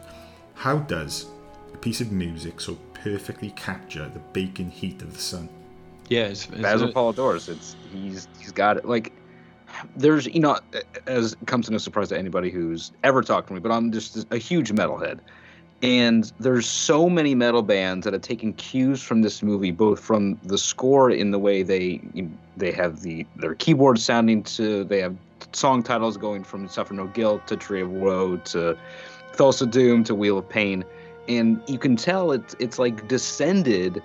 How 0.55 0.79
does 0.79 1.27
a 1.75 1.77
piece 1.79 2.01
of 2.01 2.13
music 2.13 2.61
so 2.61 2.77
perfectly 2.95 3.51
capture 3.51 4.09
the 4.09 4.21
baking 4.33 4.71
heat 4.71 5.03
of 5.03 5.13
the 5.15 5.21
sun? 5.21 5.49
yeah. 6.09 6.25
It's, 6.25 6.49
it's 6.49 6.61
Basil 6.61 6.89
a- 6.89 6.93
Poledouris. 6.93 7.49
It's 7.49 7.77
he's 7.93 8.29
he's 8.39 8.53
got 8.53 8.77
it. 8.77 8.85
Like 8.85 9.13
there's 9.97 10.27
you 10.27 10.41
know 10.41 10.59
as 11.07 11.37
comes 11.47 11.67
to 11.67 11.73
no 11.73 11.79
surprise 11.79 12.09
to 12.11 12.19
anybody 12.19 12.51
who's 12.51 12.93
ever 13.03 13.23
talked 13.23 13.49
to 13.49 13.55
me, 13.55 13.61
but 13.61 13.73
I'm 13.73 13.93
just 13.93 14.27
a 14.31 14.39
huge 14.39 14.71
metalhead. 14.73 15.21
And 15.83 16.33
there's 16.39 16.67
so 16.67 17.11
many 17.11 17.35
metal 17.35 17.63
bands 17.63 18.05
that 18.05 18.13
have 18.13 18.23
taken 18.23 18.53
cues 18.53 19.03
from 19.03 19.23
this 19.23 19.43
movie, 19.43 19.73
both 19.73 19.99
from 19.99 20.39
the 20.45 20.57
score 20.57 21.11
in 21.11 21.33
the 21.33 21.39
way 21.39 21.63
they 21.63 22.01
they 22.57 22.73
have 22.73 23.03
the 23.03 23.27
their 23.37 23.55
keyboard 23.55 23.99
sounding 23.99 24.43
to 24.45 24.85
they 24.85 25.01
have 25.01 25.17
song 25.53 25.83
titles 25.83 26.17
going 26.17 26.45
from 26.45 26.69
Suffer 26.69 26.95
No 26.95 27.07
Guilt 27.09 27.47
to 27.49 27.57
Tree 27.57 27.83
of 27.83 27.91
Woe 27.91 28.37
to 28.37 28.79
Thulsa 29.33 29.69
Doom 29.69 30.05
to 30.05 30.15
Wheel 30.15 30.39
of 30.39 30.49
Pain, 30.49 30.85
and 31.29 31.61
you 31.67 31.79
can 31.79 31.97
tell 31.97 32.31
it's 32.31 32.55
it's 32.61 32.79
like 32.79 33.09
descended 33.09 34.03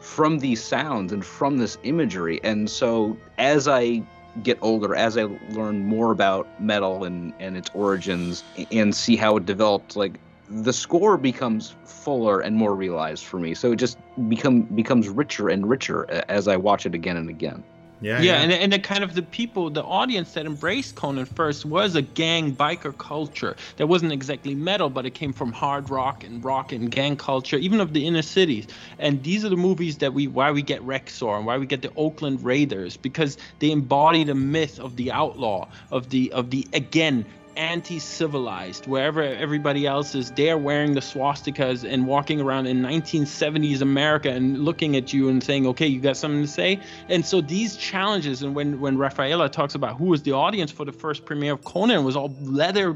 from 0.00 0.38
these 0.38 0.62
sounds 0.62 1.12
and 1.12 1.24
from 1.24 1.58
this 1.58 1.76
imagery. 1.82 2.40
And 2.44 2.70
so 2.70 3.16
as 3.38 3.66
I 3.66 4.02
get 4.42 4.58
older, 4.60 4.94
as 4.94 5.16
I 5.16 5.24
learn 5.50 5.84
more 5.84 6.12
about 6.12 6.46
metal 6.60 7.04
and, 7.04 7.32
and 7.40 7.56
its 7.56 7.70
origins 7.74 8.44
and 8.70 8.94
see 8.94 9.16
how 9.16 9.36
it 9.36 9.46
developed, 9.46 9.96
like 9.96 10.18
the 10.48 10.72
score 10.72 11.16
becomes 11.16 11.74
fuller 11.84 12.40
and 12.40 12.56
more 12.56 12.74
realized 12.74 13.24
for 13.24 13.38
me. 13.38 13.54
So 13.54 13.72
it 13.72 13.76
just 13.76 13.98
become 14.28 14.62
becomes 14.62 15.08
richer 15.08 15.48
and 15.48 15.68
richer 15.68 16.06
as 16.28 16.48
I 16.48 16.56
watch 16.56 16.86
it 16.86 16.94
again 16.94 17.16
and 17.16 17.28
again. 17.28 17.64
Yeah, 18.00 18.20
yeah, 18.20 18.42
and 18.42 18.52
and 18.52 18.72
the 18.72 18.78
kind 18.78 19.02
of 19.02 19.14
the 19.14 19.22
people, 19.22 19.70
the 19.70 19.82
audience 19.82 20.32
that 20.32 20.44
embraced 20.44 20.96
Conan 20.96 21.24
first 21.24 21.64
was 21.64 21.94
a 21.94 22.02
gang 22.02 22.54
biker 22.54 22.96
culture 22.96 23.56
that 23.76 23.86
wasn't 23.86 24.12
exactly 24.12 24.54
metal, 24.54 24.90
but 24.90 25.06
it 25.06 25.14
came 25.14 25.32
from 25.32 25.50
hard 25.50 25.88
rock 25.88 26.22
and 26.22 26.44
rock 26.44 26.72
and 26.72 26.90
gang 26.90 27.16
culture, 27.16 27.56
even 27.56 27.80
of 27.80 27.94
the 27.94 28.06
inner 28.06 28.22
cities. 28.22 28.66
And 28.98 29.22
these 29.22 29.46
are 29.46 29.48
the 29.48 29.56
movies 29.56 29.98
that 29.98 30.12
we 30.12 30.26
why 30.26 30.50
we 30.50 30.60
get 30.60 30.82
Rexor 30.82 31.38
and 31.38 31.46
why 31.46 31.56
we 31.56 31.64
get 31.64 31.80
the 31.80 31.92
Oakland 31.96 32.44
Raiders 32.44 32.98
because 32.98 33.38
they 33.60 33.70
embody 33.70 34.24
the 34.24 34.34
myth 34.34 34.78
of 34.78 34.96
the 34.96 35.10
outlaw, 35.12 35.66
of 35.90 36.10
the 36.10 36.32
of 36.32 36.50
the 36.50 36.68
again 36.74 37.24
anti-civilized 37.56 38.86
wherever 38.86 39.22
everybody 39.22 39.86
else 39.86 40.14
is 40.14 40.30
they're 40.32 40.58
wearing 40.58 40.94
the 40.94 41.00
swastikas 41.00 41.90
and 41.90 42.06
walking 42.06 42.40
around 42.40 42.66
in 42.66 42.82
1970s 42.82 43.80
america 43.80 44.30
and 44.30 44.64
looking 44.64 44.96
at 44.96 45.12
you 45.12 45.28
and 45.28 45.42
saying 45.42 45.66
okay 45.66 45.86
you 45.86 46.00
got 46.00 46.16
something 46.16 46.42
to 46.42 46.48
say 46.48 46.80
and 47.08 47.24
so 47.24 47.40
these 47.40 47.76
challenges 47.76 48.42
and 48.42 48.54
when 48.54 48.80
when 48.80 48.96
Raffaella 48.96 49.50
talks 49.50 49.74
about 49.74 49.96
who 49.96 50.06
was 50.06 50.22
the 50.22 50.32
audience 50.32 50.70
for 50.70 50.84
the 50.84 50.92
first 50.92 51.24
premiere 51.24 51.52
of 51.54 51.64
conan 51.64 52.04
was 52.04 52.16
all 52.16 52.34
leather 52.40 52.94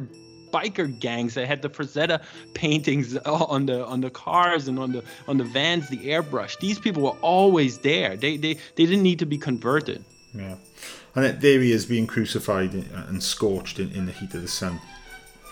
biker 0.51 0.99
gangs 0.99 1.35
that 1.35 1.47
had 1.47 1.63
the 1.63 1.71
Frazetta 1.71 2.23
paintings 2.55 3.17
on 3.27 3.67
the 3.67 3.85
on 3.87 4.01
the 4.01 4.11
cars 4.11 4.69
and 4.69 4.79
on 4.79 4.93
the 4.93 5.05
on 5.29 5.39
the 5.39 5.45
vans, 5.45 5.89
the 5.89 5.99
airbrush. 5.99 6.59
These 6.59 6.79
people 6.79 7.03
were 7.03 7.19
always 7.23 7.79
there. 7.79 8.17
They 8.17 8.37
they 8.37 8.55
they 8.55 8.87
didn't 8.87 9.03
need 9.03 9.21
to 9.21 9.27
be 9.27 9.39
converted. 9.39 10.05
Yeah. 10.35 10.57
And 11.15 11.41
there 11.41 11.61
he 11.61 11.73
is 11.73 11.87
being 11.87 12.07
crucified 12.07 12.75
uh, 12.75 13.07
and 13.09 13.23
scorched 13.23 13.79
in, 13.79 13.91
in 13.93 14.07
the 14.07 14.13
heat 14.13 14.35
of 14.35 14.43
the 14.43 14.49
sun. 14.49 14.81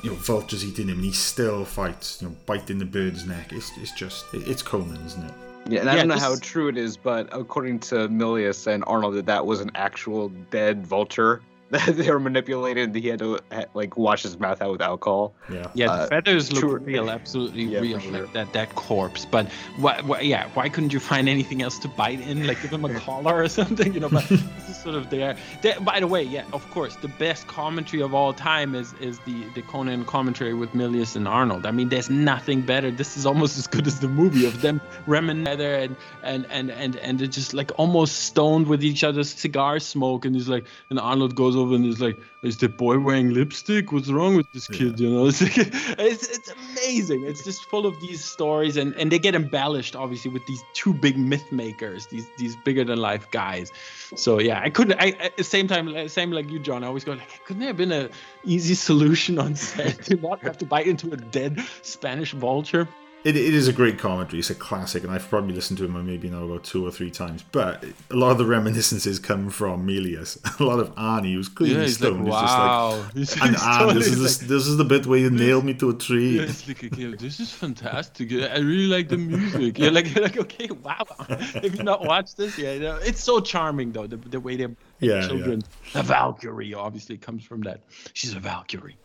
You 0.03 0.11
know, 0.11 0.17
vultures 0.17 0.65
eating 0.65 0.89
him, 0.89 0.97
and 0.97 1.05
he 1.05 1.13
still 1.13 1.65
fights. 1.65 2.23
You 2.23 2.29
know, 2.29 2.37
biting 2.47 2.79
the 2.79 2.85
bird's 2.85 3.27
neck. 3.27 3.53
It's, 3.53 3.71
it's 3.79 3.93
just, 3.93 4.25
it's 4.33 4.63
Conan, 4.63 5.05
isn't 5.05 5.25
it? 5.25 5.33
Yeah, 5.69 5.81
and 5.81 5.91
I 5.91 5.97
don't 5.97 6.09
know 6.09 6.19
how 6.19 6.37
true 6.37 6.69
it 6.69 6.79
is, 6.79 6.97
but 6.97 7.29
according 7.33 7.81
to 7.81 8.09
Milius 8.09 8.67
and 8.67 8.85
Arnold, 8.87 9.15
that 9.17 9.27
that 9.27 9.45
was 9.45 9.61
an 9.61 9.71
actual 9.75 10.29
dead 10.51 10.87
vulture 10.87 11.41
that 11.41 11.48
they 11.89 12.11
were 12.11 12.19
manipulated. 12.21 12.95
He 12.95 13.09
had 13.09 13.19
to 13.19 13.39
like 13.75 13.97
wash 13.97 14.23
his 14.23 14.39
mouth 14.41 14.63
out 14.63 14.73
with 14.73 14.81
alcohol. 14.83 15.35
Yeah, 15.53 15.67
yeah. 15.75 15.87
The 15.87 15.93
Uh, 15.93 16.07
feathers 16.07 16.51
look 16.53 16.61
true- 16.61 16.79
real, 16.79 17.11
absolutely 17.11 17.65
Yeah, 17.65 17.81
real. 17.81 17.99
for 17.99 18.05
sure. 18.09 18.23
Like 18.23 18.33
that 18.33 18.53
that 18.55 18.75
corpse. 18.75 19.27
But 19.27 19.49
why, 19.77 20.01
why? 20.01 20.21
Yeah. 20.21 20.49
Why 20.55 20.69
couldn't 20.71 20.93
you 20.93 21.01
find 21.01 21.29
anything 21.29 21.61
else 21.63 21.79
to 21.81 21.89
bite 21.89 22.21
in? 22.21 22.47
Like 22.47 22.63
give 22.63 22.73
him 22.73 22.85
a 22.85 22.95
collar 23.07 23.43
or 23.43 23.49
something, 23.49 23.93
you 23.93 24.01
know? 24.01 24.09
But 24.09 24.27
this 24.29 24.43
is 24.69 24.77
sort 24.83 24.95
of 24.95 25.11
there. 25.11 25.37
There- 25.63 25.79
By 25.81 26.01
the 26.01 26.07
way, 26.07 26.23
yeah, 26.23 26.45
of 26.55 26.69
course, 26.71 26.97
the 26.97 27.09
best 27.09 27.47
commentary 27.49 28.03
of 28.03 28.15
all 28.15 28.33
time 28.33 28.75
is 28.75 28.95
is 29.01 29.19
the 29.27 29.45
the 29.55 29.63
Conan 29.63 30.05
commentary 30.07 30.55
with 30.55 30.71
Milius 30.73 31.17
and 31.17 31.29
Arnold. 31.29 31.67
I 31.67 31.71
mean, 31.71 31.89
there's 31.91 32.09
nothing 32.11 32.63
better. 32.63 32.91
This 32.91 33.17
is 33.19 33.27
almost 33.27 33.59
as 33.59 33.67
good 33.67 33.87
as 33.87 34.01
the 34.01 34.09
movie 34.09 34.47
of 34.47 34.63
them 34.63 34.81
reminiscing 35.07 35.45
together 35.45 35.75
and 35.75 35.97
and 36.23 36.47
and 36.51 36.71
and 36.71 36.97
and 36.97 37.19
they're 37.19 37.27
just 37.41 37.53
like 37.55 37.71
almost 37.79 38.17
stoned 38.31 38.67
with 38.67 38.83
each 38.83 39.05
other's 39.05 39.31
cigar 39.31 39.79
smoke. 39.81 40.25
And 40.25 40.35
he's 40.35 40.49
like, 40.49 40.65
and 40.91 40.99
Arnold 40.99 41.35
goes 41.35 41.57
over 41.59 41.75
and 41.75 41.85
he's 41.85 42.01
like, 42.01 42.19
"Is 42.43 42.57
the 42.57 42.69
boy 42.69 42.99
wearing 42.99 43.31
lipstick? 43.31 43.93
What's 43.93 44.09
wrong 44.09 44.37
with 44.37 44.51
this 44.53 44.67
kid?" 44.67 44.99
You 44.99 45.11
know, 45.11 45.27
it's 45.29 45.43
like, 45.43 45.57
it's, 45.59 46.29
it's 46.29 46.51
amazing. 46.51 47.25
It's 47.25 47.45
just 47.45 47.65
full 47.65 47.87
of 47.87 48.01
these 48.01 48.25
stories, 48.25 48.77
and 48.77 48.95
and 48.95 49.13
they 49.13 49.19
get 49.19 49.35
embellished 49.35 49.97
obviously 49.97 50.31
with 50.31 50.47
these 50.47 50.63
two 50.75 50.95
big 50.95 51.19
myth 51.19 51.53
makers, 51.53 52.07
these 52.07 52.27
these 52.39 52.57
bigger 52.65 52.85
than 52.85 52.99
life 52.99 53.31
guys. 53.31 53.71
So 54.17 54.41
yeah, 54.41 54.61
I 54.63 54.71
couldn't. 54.71 54.99
I 55.01 55.11
at 55.21 55.37
the 55.37 55.45
same 55.45 55.69
time, 55.69 56.09
same 56.09 56.31
like 56.31 56.51
you, 56.51 56.59
John. 56.59 56.85
I 56.85 56.87
always 56.87 57.05
go 57.05 57.13
like, 57.13 57.45
couldn't 57.45 57.61
there 57.61 57.69
have 57.69 57.77
been 57.77 57.93
a 57.93 58.09
easy 58.45 58.75
solution 58.89 59.39
on 59.39 59.55
set 59.57 60.03
to 60.05 60.17
not 60.17 60.41
have 60.43 60.59
to 60.59 60.65
bite 60.65 60.87
into 60.87 61.13
a 61.13 61.17
dead 61.17 61.59
Spanish 61.83 62.33
vulture? 62.33 62.89
It, 63.29 63.37
it 63.37 63.53
is 63.55 63.69
a 63.69 63.73
great 63.73 63.99
commentary. 63.99 64.39
It's 64.39 64.49
a 64.49 64.55
classic, 64.55 65.05
and 65.05 65.13
I've 65.13 65.29
probably 65.29 65.55
listened 65.55 65.77
to 65.79 65.85
him 65.85 66.07
maybe 66.07 66.31
now 66.31 66.45
about 66.45 66.65
two 66.65 66.87
or 66.87 66.91
three 66.91 67.11
times. 67.11 67.45
But 67.53 67.85
a 68.11 68.17
lot 68.17 68.31
of 68.31 68.39
the 68.39 68.47
reminiscences 68.47 69.19
come 69.19 69.51
from 69.51 69.87
Milius. 69.87 70.39
A 70.61 70.65
lot 70.65 70.81
of 70.81 70.95
Arnie, 70.95 71.35
who's 71.35 71.49
clearly 71.49 71.77
Yeah, 71.77 71.83
he's 71.83 72.01
like, 72.01 72.15
wow. 72.15 73.05
is 73.15 73.29
just 73.29 73.41
like, 73.41 73.49
and 73.51 73.57
totally 73.59 73.95
this 73.95 74.07
is 74.09 74.21
like- 74.41 74.49
the, 74.49 74.55
this 74.55 74.67
is 74.67 74.77
the 74.79 74.85
bit 74.85 75.07
where 75.07 75.19
you 75.19 75.31
nailed 75.31 75.65
me 75.67 75.75
to 75.75 75.91
a 75.91 75.95
tree. 75.95 76.37
Yeah, 76.41 76.47
like, 76.67 76.85
okay, 76.85 77.15
this 77.17 77.39
is 77.39 77.53
fantastic. 77.53 78.33
I 78.33 78.57
really 78.59 78.87
like 78.87 79.09
the 79.09 79.19
music. 79.19 79.79
You're 79.79 79.91
like, 79.91 80.15
you're 80.15 80.25
like, 80.29 80.39
okay, 80.39 80.69
wow. 80.83 81.05
Have 81.29 81.75
you 81.77 81.83
not 81.83 82.05
watched 82.05 82.37
this? 82.39 82.57
Yeah, 82.59 82.73
you 82.73 82.81
know, 82.81 82.97
it's 82.97 83.23
so 83.23 83.41
charming 83.41 83.93
though, 83.93 84.07
the, 84.07 84.17
the 84.17 84.41
way 84.41 84.57
they're 84.57 84.75
Yeah, 85.01 85.27
children. 85.27 85.63
The 85.93 86.03
Valkyrie 86.03 86.73
obviously 86.73 87.19
comes 87.19 87.45
from 87.45 87.61
that. 87.63 87.83
She's 88.15 88.33
a 88.35 88.41
Valkyrie. 88.41 88.97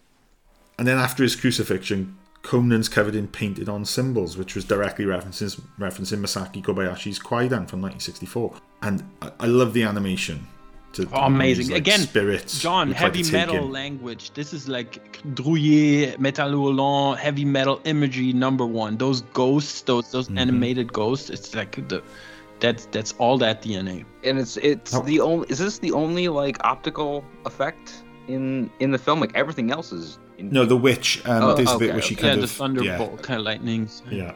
And 0.79 0.87
then 0.87 0.97
after 0.97 1.23
his 1.23 1.35
crucifixion, 1.35 2.15
Conan's 2.43 2.89
covered 2.89 3.15
in 3.15 3.27
painted 3.27 3.69
on 3.69 3.85
symbols, 3.85 4.37
which 4.37 4.53
was 4.55 4.65
directly 4.65 5.05
references, 5.05 5.55
referencing 5.79 6.19
Masaki 6.19 6.61
Kobayashi's 6.63 7.17
Kwaidan 7.19 7.67
from 7.69 7.81
1964. 7.81 8.53
And 8.81 9.03
I, 9.21 9.31
I 9.39 9.45
love 9.47 9.73
the 9.73 9.83
animation. 9.83 10.45
To, 10.93 11.07
Oh, 11.13 11.21
amazing. 11.25 11.69
like, 11.69 11.77
Again, 11.79 12.01
spirits. 12.01 12.59
John, 12.59 12.89
who 12.89 12.93
try 12.93 13.09
to 13.09 13.17
heavy 13.17 13.31
metal 13.31 13.55
him. 13.65 13.71
language. 13.71 14.31
This 14.33 14.53
is 14.53 14.67
like 14.67 15.19
Druillet, 15.33 16.19
Metal 16.19 16.51
Hurlant, 16.51 17.17
heavy 17.17 17.45
metal 17.45 17.81
imagery 17.85 18.31
number 18.33 18.65
one. 18.65 18.97
Those 18.97 19.21
ghosts, 19.33 19.81
those 19.81 20.11
those 20.11 20.27
Mm-hmm. 20.27 20.37
animated 20.37 20.93
ghosts. 20.93 21.29
It's 21.31 21.55
like 21.55 21.87
the 21.89 22.03
that's 22.59 22.85
that's 22.91 23.13
all 23.17 23.37
that 23.39 23.63
DNA. 23.63 24.05
and 24.23 24.37
it's 24.37 24.57
it's 24.57 24.93
Oh. 24.93 25.01
the 25.01 25.19
only 25.19 25.47
is 25.49 25.57
this 25.59 25.79
the 25.79 25.91
only 25.93 26.27
like 26.27 26.57
optical 26.63 27.23
effect 27.45 28.03
in 28.27 28.69
in 28.79 28.91
the 28.91 28.97
film 28.99 29.19
like 29.19 29.35
everything 29.35 29.71
else 29.71 29.91
is 29.91 30.19
in, 30.38 30.49
No, 30.49 30.65
the 30.65 30.77
witch. 30.77 31.22
Um, 31.26 31.43
Oh, 31.43 31.53
there's 31.55 31.72
a 31.72 31.77
bit 31.77 31.85
okay, 31.85 31.93
where 31.93 32.01
she 32.01 32.15
okay. 32.15 32.23
Yeah, 32.27 32.30
kind 32.31 32.41
the 32.41 32.45
of 32.45 32.51
thunderbolt 32.51 33.22
kind 33.23 33.39
of 33.39 33.45
lightnings. 33.45 34.01
Yeah. 34.10 34.18
yeah. 34.18 34.34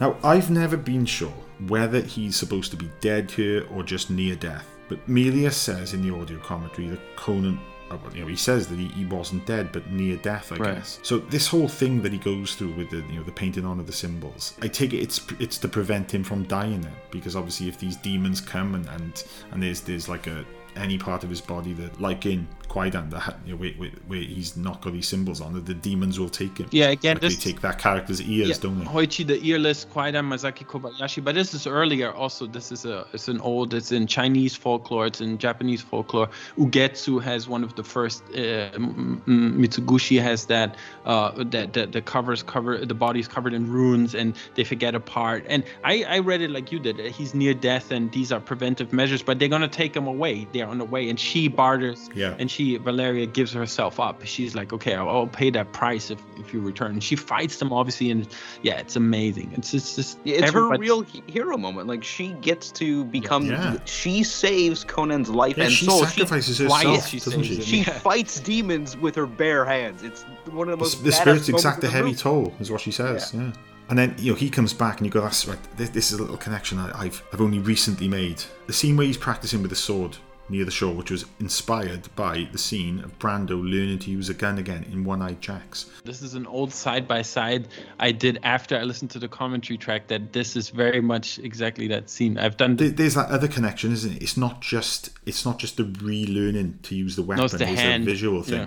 Now 0.00 0.16
I've 0.24 0.50
never 0.50 0.76
been 0.76 1.04
sure 1.06 1.34
whether 1.68 2.00
he's 2.00 2.36
supposed 2.36 2.70
to 2.70 2.76
be 2.76 2.90
dead 3.00 3.30
here 3.30 3.66
or 3.74 3.82
just 3.82 4.10
near 4.10 4.34
death. 4.36 4.66
But 4.88 5.06
Milius 5.08 5.52
says 5.52 5.92
in 5.94 6.02
the 6.02 6.14
audio 6.14 6.38
commentary 6.38 6.88
that 6.88 7.00
Conan, 7.16 7.60
uh, 7.90 7.98
you 8.14 8.22
know, 8.22 8.26
he 8.26 8.34
says 8.36 8.66
that 8.68 8.76
he, 8.78 8.86
he 8.88 9.04
wasn't 9.04 9.44
dead 9.46 9.70
but 9.72 9.90
near 9.90 10.16
death, 10.16 10.52
I 10.52 10.56
Right. 10.56 10.74
guess. 10.76 10.98
So 11.02 11.18
this 11.18 11.46
whole 11.46 11.68
thing 11.68 12.00
that 12.02 12.12
he 12.12 12.18
goes 12.18 12.54
through 12.54 12.72
with 12.74 12.90
the 12.90 12.98
you 13.10 13.16
know 13.16 13.22
the 13.24 13.32
painting 13.32 13.66
on 13.66 13.78
of 13.78 13.86
the 13.86 13.92
symbols, 13.92 14.54
I 14.62 14.68
take 14.68 14.92
it 14.94 14.98
it's 15.00 15.20
it's 15.38 15.58
to 15.58 15.68
prevent 15.68 16.12
him 16.14 16.24
from 16.24 16.44
dying 16.44 16.80
then, 16.80 16.94
because 17.10 17.36
obviously 17.36 17.68
if 17.68 17.78
these 17.78 17.96
demons 17.96 18.40
come 18.40 18.74
and 18.74 18.88
and, 18.88 19.22
and 19.52 19.62
there's 19.62 19.80
there's 19.82 20.08
like 20.08 20.26
a 20.26 20.44
any 20.76 20.96
part 20.98 21.24
of 21.24 21.30
his 21.30 21.40
body 21.40 21.72
that 21.74 22.00
like 22.00 22.24
in 22.26 22.48
Kwaidan 22.70 23.10
that 23.10 23.18
ha- 23.20 23.34
you 23.44 23.52
know, 23.52 23.58
where, 23.60 23.72
where, 23.72 23.90
where 24.06 24.20
he's 24.20 24.56
not 24.56 24.80
got 24.80 24.92
these 24.92 25.08
symbols 25.08 25.40
on, 25.40 25.54
that 25.54 25.66
the 25.66 25.74
demons 25.74 26.18
will 26.20 26.28
take 26.28 26.56
him. 26.58 26.68
Yeah, 26.70 26.88
again, 26.90 27.16
Like, 27.16 27.22
this- 27.22 27.36
they 27.36 27.50
take 27.50 27.60
that 27.62 27.78
character's 27.78 28.22
ears, 28.22 28.58
don't 28.58 28.78
they? 28.78 28.84
Hoichi 28.86 29.26
the 29.26 29.38
earless, 29.52 29.84
Kwaidan 29.92 30.26
Masaki 30.32 30.64
Kobayashi. 30.64 31.22
But 31.24 31.34
this 31.34 31.52
is 31.52 31.66
earlier 31.66 32.12
also. 32.12 32.46
This 32.46 32.70
is 32.70 32.84
a 32.84 33.06
it's 33.12 33.26
an 33.28 33.40
old. 33.40 33.74
It's 33.74 33.90
in 33.92 34.06
Chinese 34.06 34.54
folklore. 34.54 35.06
It's 35.06 35.20
in 35.20 35.36
Japanese 35.38 35.82
folklore. 35.82 36.28
Ugetsu 36.58 37.20
has 37.22 37.48
one 37.48 37.64
of 37.64 37.74
the 37.74 37.82
first. 37.82 38.22
Uh, 38.34 38.38
M- 38.74 39.22
M- 39.26 39.60
Mizoguchi 39.62 40.22
has 40.22 40.46
that. 40.46 40.76
Uh, 41.04 41.42
that 41.54 41.72
the, 41.72 41.86
the 41.86 42.00
covers 42.02 42.42
cover 42.42 42.78
the 42.92 42.94
body's 42.94 43.26
covered 43.26 43.52
in 43.54 43.68
runes 43.70 44.14
and 44.14 44.34
they 44.54 44.64
forget 44.64 44.94
a 44.94 45.00
part. 45.00 45.44
And 45.48 45.64
I 45.82 46.04
I 46.04 46.18
read 46.20 46.40
it 46.40 46.50
like 46.50 46.70
you 46.72 46.78
did. 46.78 46.98
He's 47.18 47.34
near 47.34 47.54
death 47.54 47.90
and 47.90 48.12
these 48.12 48.30
are 48.32 48.40
preventive 48.40 48.92
measures. 48.92 49.22
But 49.22 49.38
they're 49.38 49.48
gonna 49.56 49.66
take 49.82 49.96
him 49.96 50.06
away. 50.06 50.46
They're 50.52 50.68
on 50.68 50.78
the 50.78 50.84
way. 50.84 51.08
And 51.10 51.18
she 51.18 51.48
barters. 51.48 52.08
Yeah. 52.14 52.36
And 52.38 52.50
she 52.50 52.59
Valeria 52.78 53.26
gives 53.26 53.52
herself 53.52 53.98
up. 54.00 54.24
She's 54.24 54.54
like, 54.54 54.72
okay, 54.72 54.94
I'll, 54.94 55.08
I'll 55.08 55.26
pay 55.26 55.50
that 55.50 55.72
price 55.72 56.10
if 56.10 56.20
if 56.38 56.52
you 56.54 56.60
return. 56.60 56.92
And 56.92 57.02
she 57.04 57.16
fights 57.16 57.56
them 57.58 57.72
obviously, 57.72 58.10
and 58.10 58.26
yeah, 58.62 58.78
it's 58.78 58.96
amazing. 58.96 59.52
It's 59.56 59.70
just, 59.70 59.96
just 59.96 60.18
Yeah, 60.24 60.38
it's 60.38 60.52
her 60.52 60.68
real 60.76 61.02
hero 61.26 61.56
moment. 61.56 61.88
Like 61.88 62.04
she 62.04 62.28
gets 62.40 62.70
to 62.72 63.04
become. 63.06 63.46
Yeah. 63.46 63.76
She 63.84 64.22
saves 64.22 64.84
Conan's 64.84 65.28
life 65.28 65.56
Yeah, 65.56 65.64
and 65.64 65.72
she 65.72 65.86
soul. 65.86 66.04
sacrifices 66.04 66.56
she, 66.56 66.62
herself, 66.64 66.82
Quiet, 66.82 67.04
she 67.04 67.18
doesn't 67.18 67.42
she? 67.44 67.60
She 67.62 67.78
Yeah. 67.78 67.98
fights 67.98 68.40
demons 68.40 68.96
with 68.96 69.14
her 69.16 69.26
bare 69.26 69.64
hands. 69.64 70.02
It's 70.02 70.22
one 70.50 70.68
of 70.68 70.72
the 70.72 70.76
The, 70.76 70.82
most. 70.84 71.04
the 71.04 71.10
badass 71.10 71.20
spirits 71.20 71.48
exact 71.48 71.78
a 71.78 71.80
the 71.82 71.90
heavy 71.90 72.04
movie. 72.10 72.16
toll, 72.18 72.54
is 72.60 72.70
what 72.70 72.80
she 72.80 72.90
says. 72.92 73.32
Yeah. 73.34 73.52
And 73.88 73.98
then 73.98 74.14
you 74.18 74.30
know 74.32 74.36
he 74.36 74.48
comes 74.50 74.72
back 74.72 74.98
and 74.98 75.06
you 75.06 75.10
go, 75.10 75.20
"That's 75.20 75.48
right. 75.48 75.58
This, 75.76 75.88
this 75.90 76.12
is 76.12 76.18
a 76.18 76.22
little 76.22 76.36
connection 76.36 76.78
I, 76.78 76.92
I've 76.96 77.22
I've 77.32 77.40
only 77.40 77.58
recently 77.58 78.06
made." 78.06 78.40
The 78.68 78.72
scene 78.72 78.96
where 78.96 79.06
he's 79.06 79.16
practicing 79.16 79.62
with 79.62 79.70
the 79.70 79.76
sword 79.76 80.16
near 80.50 80.64
the 80.64 80.70
shore, 80.70 80.92
which 80.92 81.10
was 81.10 81.24
inspired 81.38 82.14
by 82.16 82.48
the 82.52 82.58
scene 82.58 82.98
of 83.00 83.18
Brando 83.18 83.50
learning 83.62 84.00
to 84.00 84.10
use 84.10 84.28
a 84.28 84.34
gun 84.34 84.58
again 84.58 84.84
in 84.92 85.04
One 85.04 85.22
Eyed 85.22 85.40
Jacks. 85.40 85.86
This 86.04 86.20
is 86.22 86.34
an 86.34 86.46
old 86.46 86.72
side 86.72 87.06
by 87.06 87.22
side 87.22 87.68
I 87.98 88.12
did 88.12 88.40
after 88.42 88.76
I 88.76 88.82
listened 88.82 89.10
to 89.12 89.18
the 89.18 89.28
commentary 89.28 89.78
track. 89.78 90.08
That 90.08 90.32
this 90.32 90.56
is 90.56 90.70
very 90.70 91.00
much 91.00 91.38
exactly 91.38 91.86
that 91.88 92.10
scene. 92.10 92.36
I've 92.38 92.56
done. 92.56 92.76
There- 92.76 92.90
There's 92.90 93.14
that 93.14 93.30
other 93.30 93.48
connection, 93.48 93.92
isn't 93.92 94.12
it? 94.16 94.22
It's 94.22 94.36
not 94.36 94.60
just 94.60 95.10
it's 95.24 95.44
not 95.44 95.58
just 95.58 95.76
the 95.76 95.84
relearning 95.84 96.82
to 96.82 96.94
use 96.94 97.16
the 97.16 97.22
weapon. 97.22 97.44
it's 97.44 97.52
the 97.52 97.58
There's 97.58 97.78
hand, 97.78 98.02
a 98.02 98.06
visual 98.06 98.42
thing, 98.42 98.60
yeah. 98.60 98.66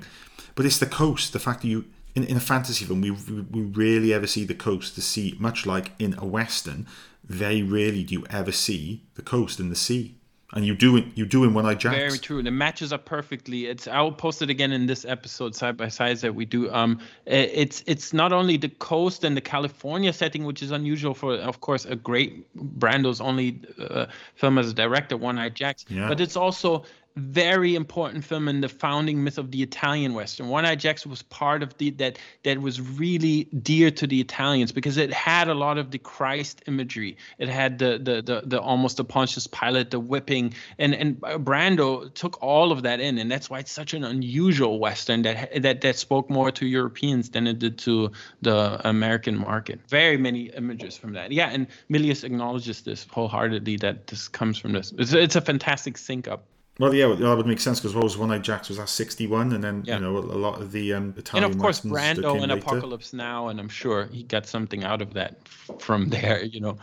but 0.56 0.66
it's 0.66 0.80
the 0.80 0.86
coast. 0.86 1.34
The 1.34 1.40
fact 1.40 1.62
that 1.62 1.68
you 1.68 1.86
in, 2.16 2.24
in 2.24 2.38
a 2.38 2.40
fantasy 2.40 2.86
film, 2.86 3.02
we, 3.02 3.12
we 3.12 3.62
rarely 3.64 4.14
ever 4.14 4.28
see 4.28 4.46
the 4.46 4.54
coast, 4.54 4.96
the 4.96 5.02
sea, 5.02 5.36
much 5.40 5.66
like 5.66 5.92
in 6.00 6.16
a 6.20 6.26
western, 6.26 6.86
very 7.26 7.64
rarely 7.64 8.04
do 8.04 8.14
you 8.14 8.26
ever 8.30 8.52
see 8.52 9.02
the 9.16 9.22
coast 9.24 9.60
and 9.60 9.72
the 9.72 9.76
sea. 9.76 10.16
And 10.56 10.66
you 10.66 10.76
do 10.76 10.98
it. 10.98 11.06
You 11.16 11.26
do 11.26 11.44
in 11.44 11.54
One 11.56 11.66
Eye 11.66 11.74
Jacks. 11.74 11.96
Very 11.96 12.20
true. 12.20 12.44
The 12.44 12.52
matches 12.52 12.94
up 12.94 13.06
perfectly. 13.06 13.66
It's. 13.66 13.88
I 13.88 14.02
will 14.02 14.12
post 14.12 14.42
it 14.44 14.52
again 14.52 14.72
in 14.72 14.86
this 14.86 15.04
episode 15.04 15.56
side 15.56 15.78
by 15.78 15.88
side 15.88 16.18
that 16.18 16.36
we 16.36 16.46
do. 16.46 16.72
Um, 16.72 17.00
it's 17.26 17.84
it's 17.88 18.14
not 18.14 18.32
only 18.32 18.58
the 18.58 18.70
coast 18.70 19.24
and 19.24 19.36
the 19.36 19.42
California 19.42 20.14
setting, 20.14 20.44
which 20.44 20.62
is 20.62 20.70
unusual 20.70 21.16
for, 21.16 21.34
of 21.36 21.62
course, 21.62 21.86
a 21.86 21.96
great 21.96 22.46
Brando's 22.80 23.20
only 23.20 23.62
uh, 23.80 24.06
film 24.36 24.60
as 24.60 24.70
a 24.70 24.74
director, 24.74 25.18
One 25.18 25.40
Eye 25.40 25.50
Jacks. 25.50 25.86
Yeah. 25.90 26.08
But 26.08 26.22
it's 26.22 26.38
also 26.38 26.86
very 27.16 27.76
important 27.76 28.24
film 28.24 28.48
in 28.48 28.62
the 28.62 28.70
founding 28.70 29.24
myth 29.24 29.38
of 29.38 29.52
the 29.52 29.62
Italian 29.62 30.14
Western. 30.14 30.50
One 30.50 30.66
Eye 30.66 30.76
Jacks 30.76 31.06
was 31.06 31.22
part 31.22 31.62
of 31.62 31.78
the 31.78 31.92
that 31.92 32.18
that 32.44 32.60
was 32.60 32.82
really 32.82 33.44
dear 33.46 33.92
to 33.92 34.08
the 34.08 34.20
Italians 34.20 34.72
because 34.72 34.98
it 34.98 35.14
had 35.14 35.48
a 35.48 35.54
lot 35.54 35.78
of 35.78 35.92
the 35.92 36.00
Christ 36.00 36.64
imagery. 36.68 37.18
It 37.38 37.50
had 37.50 37.78
the 37.80 38.00
the 38.00 38.22
the, 38.22 38.42
the 38.46 38.62
almost 38.62 38.98
the 38.98 39.04
Pontius 39.04 39.48
Pilate, 39.48 39.92
the 39.92 40.00
whipping, 40.00 40.54
and 40.80 40.96
and 40.96 41.22
Brando 41.22 42.12
took 42.14 42.42
all 42.42 42.72
of 42.72 42.84
that 42.84 43.00
in, 43.00 43.18
and 43.18 43.32
that's 43.32 43.50
why 43.50 43.60
it's 43.60 43.72
such 43.72 43.94
an 43.94 44.04
unusual 44.04 44.80
Western 44.80 45.22
that 45.22 45.62
that 45.62 45.82
that 45.82 45.96
spoke 45.98 46.30
more 46.30 46.52
to 46.52 46.66
Europeans 46.66 47.30
than 47.30 47.48
it 47.48 47.60
did 47.60 47.78
to 47.80 48.12
the 48.42 48.82
American 48.88 49.38
market. 49.38 49.80
Very 49.88 50.18
many 50.18 50.46
images 50.46 50.98
from 50.98 51.14
that. 51.14 51.32
Yeah, 51.32 51.50
and 51.50 51.68
Milius 51.92 52.24
acknowledges 52.24 52.82
this 52.82 53.06
wholeheartedly 53.10 53.78
that 53.78 54.08
this 54.08 54.28
comes 54.28 54.58
from 54.58 54.72
this. 54.72 54.94
It's, 54.98 55.14
it's 55.14 55.36
a 55.36 55.42
fantastic 55.42 55.98
sync 55.98 56.28
up. 56.28 56.46
Well, 56.80 56.94
yeah, 56.94 57.08
that 57.08 57.38
would 57.38 57.46
make 57.46 57.60
sense 57.60 57.80
because 57.80 57.94
what 57.94 58.04
was 58.04 58.18
One 58.18 58.32
Eyed 58.32 58.44
Jacks 58.44 58.70
was 58.70 58.80
at 58.80 58.90
sixty 58.90 59.28
one, 59.28 59.54
and 59.54 59.64
then 59.64 59.84
yeah. 59.86 59.96
you 59.96 60.02
know 60.02 60.18
a 60.18 60.20
lot 60.20 60.60
of 60.60 60.72
the 60.72 60.94
um, 60.94 61.14
Italian 61.16 61.46
and 61.46 61.54
of 61.54 61.62
course 61.62 61.82
Brando 61.82 62.42
and 62.42 62.52
Apocalypse 62.52 63.14
Now, 63.14 63.50
and 63.50 63.60
I'm 63.60 63.70
sure 63.70 64.08
he 64.08 64.24
got 64.24 64.48
something 64.48 64.84
out 64.84 65.02
of 65.02 65.14
that 65.14 65.48
from 65.80 66.10
there, 66.10 66.44
you 66.44 66.60
know. 66.60 66.78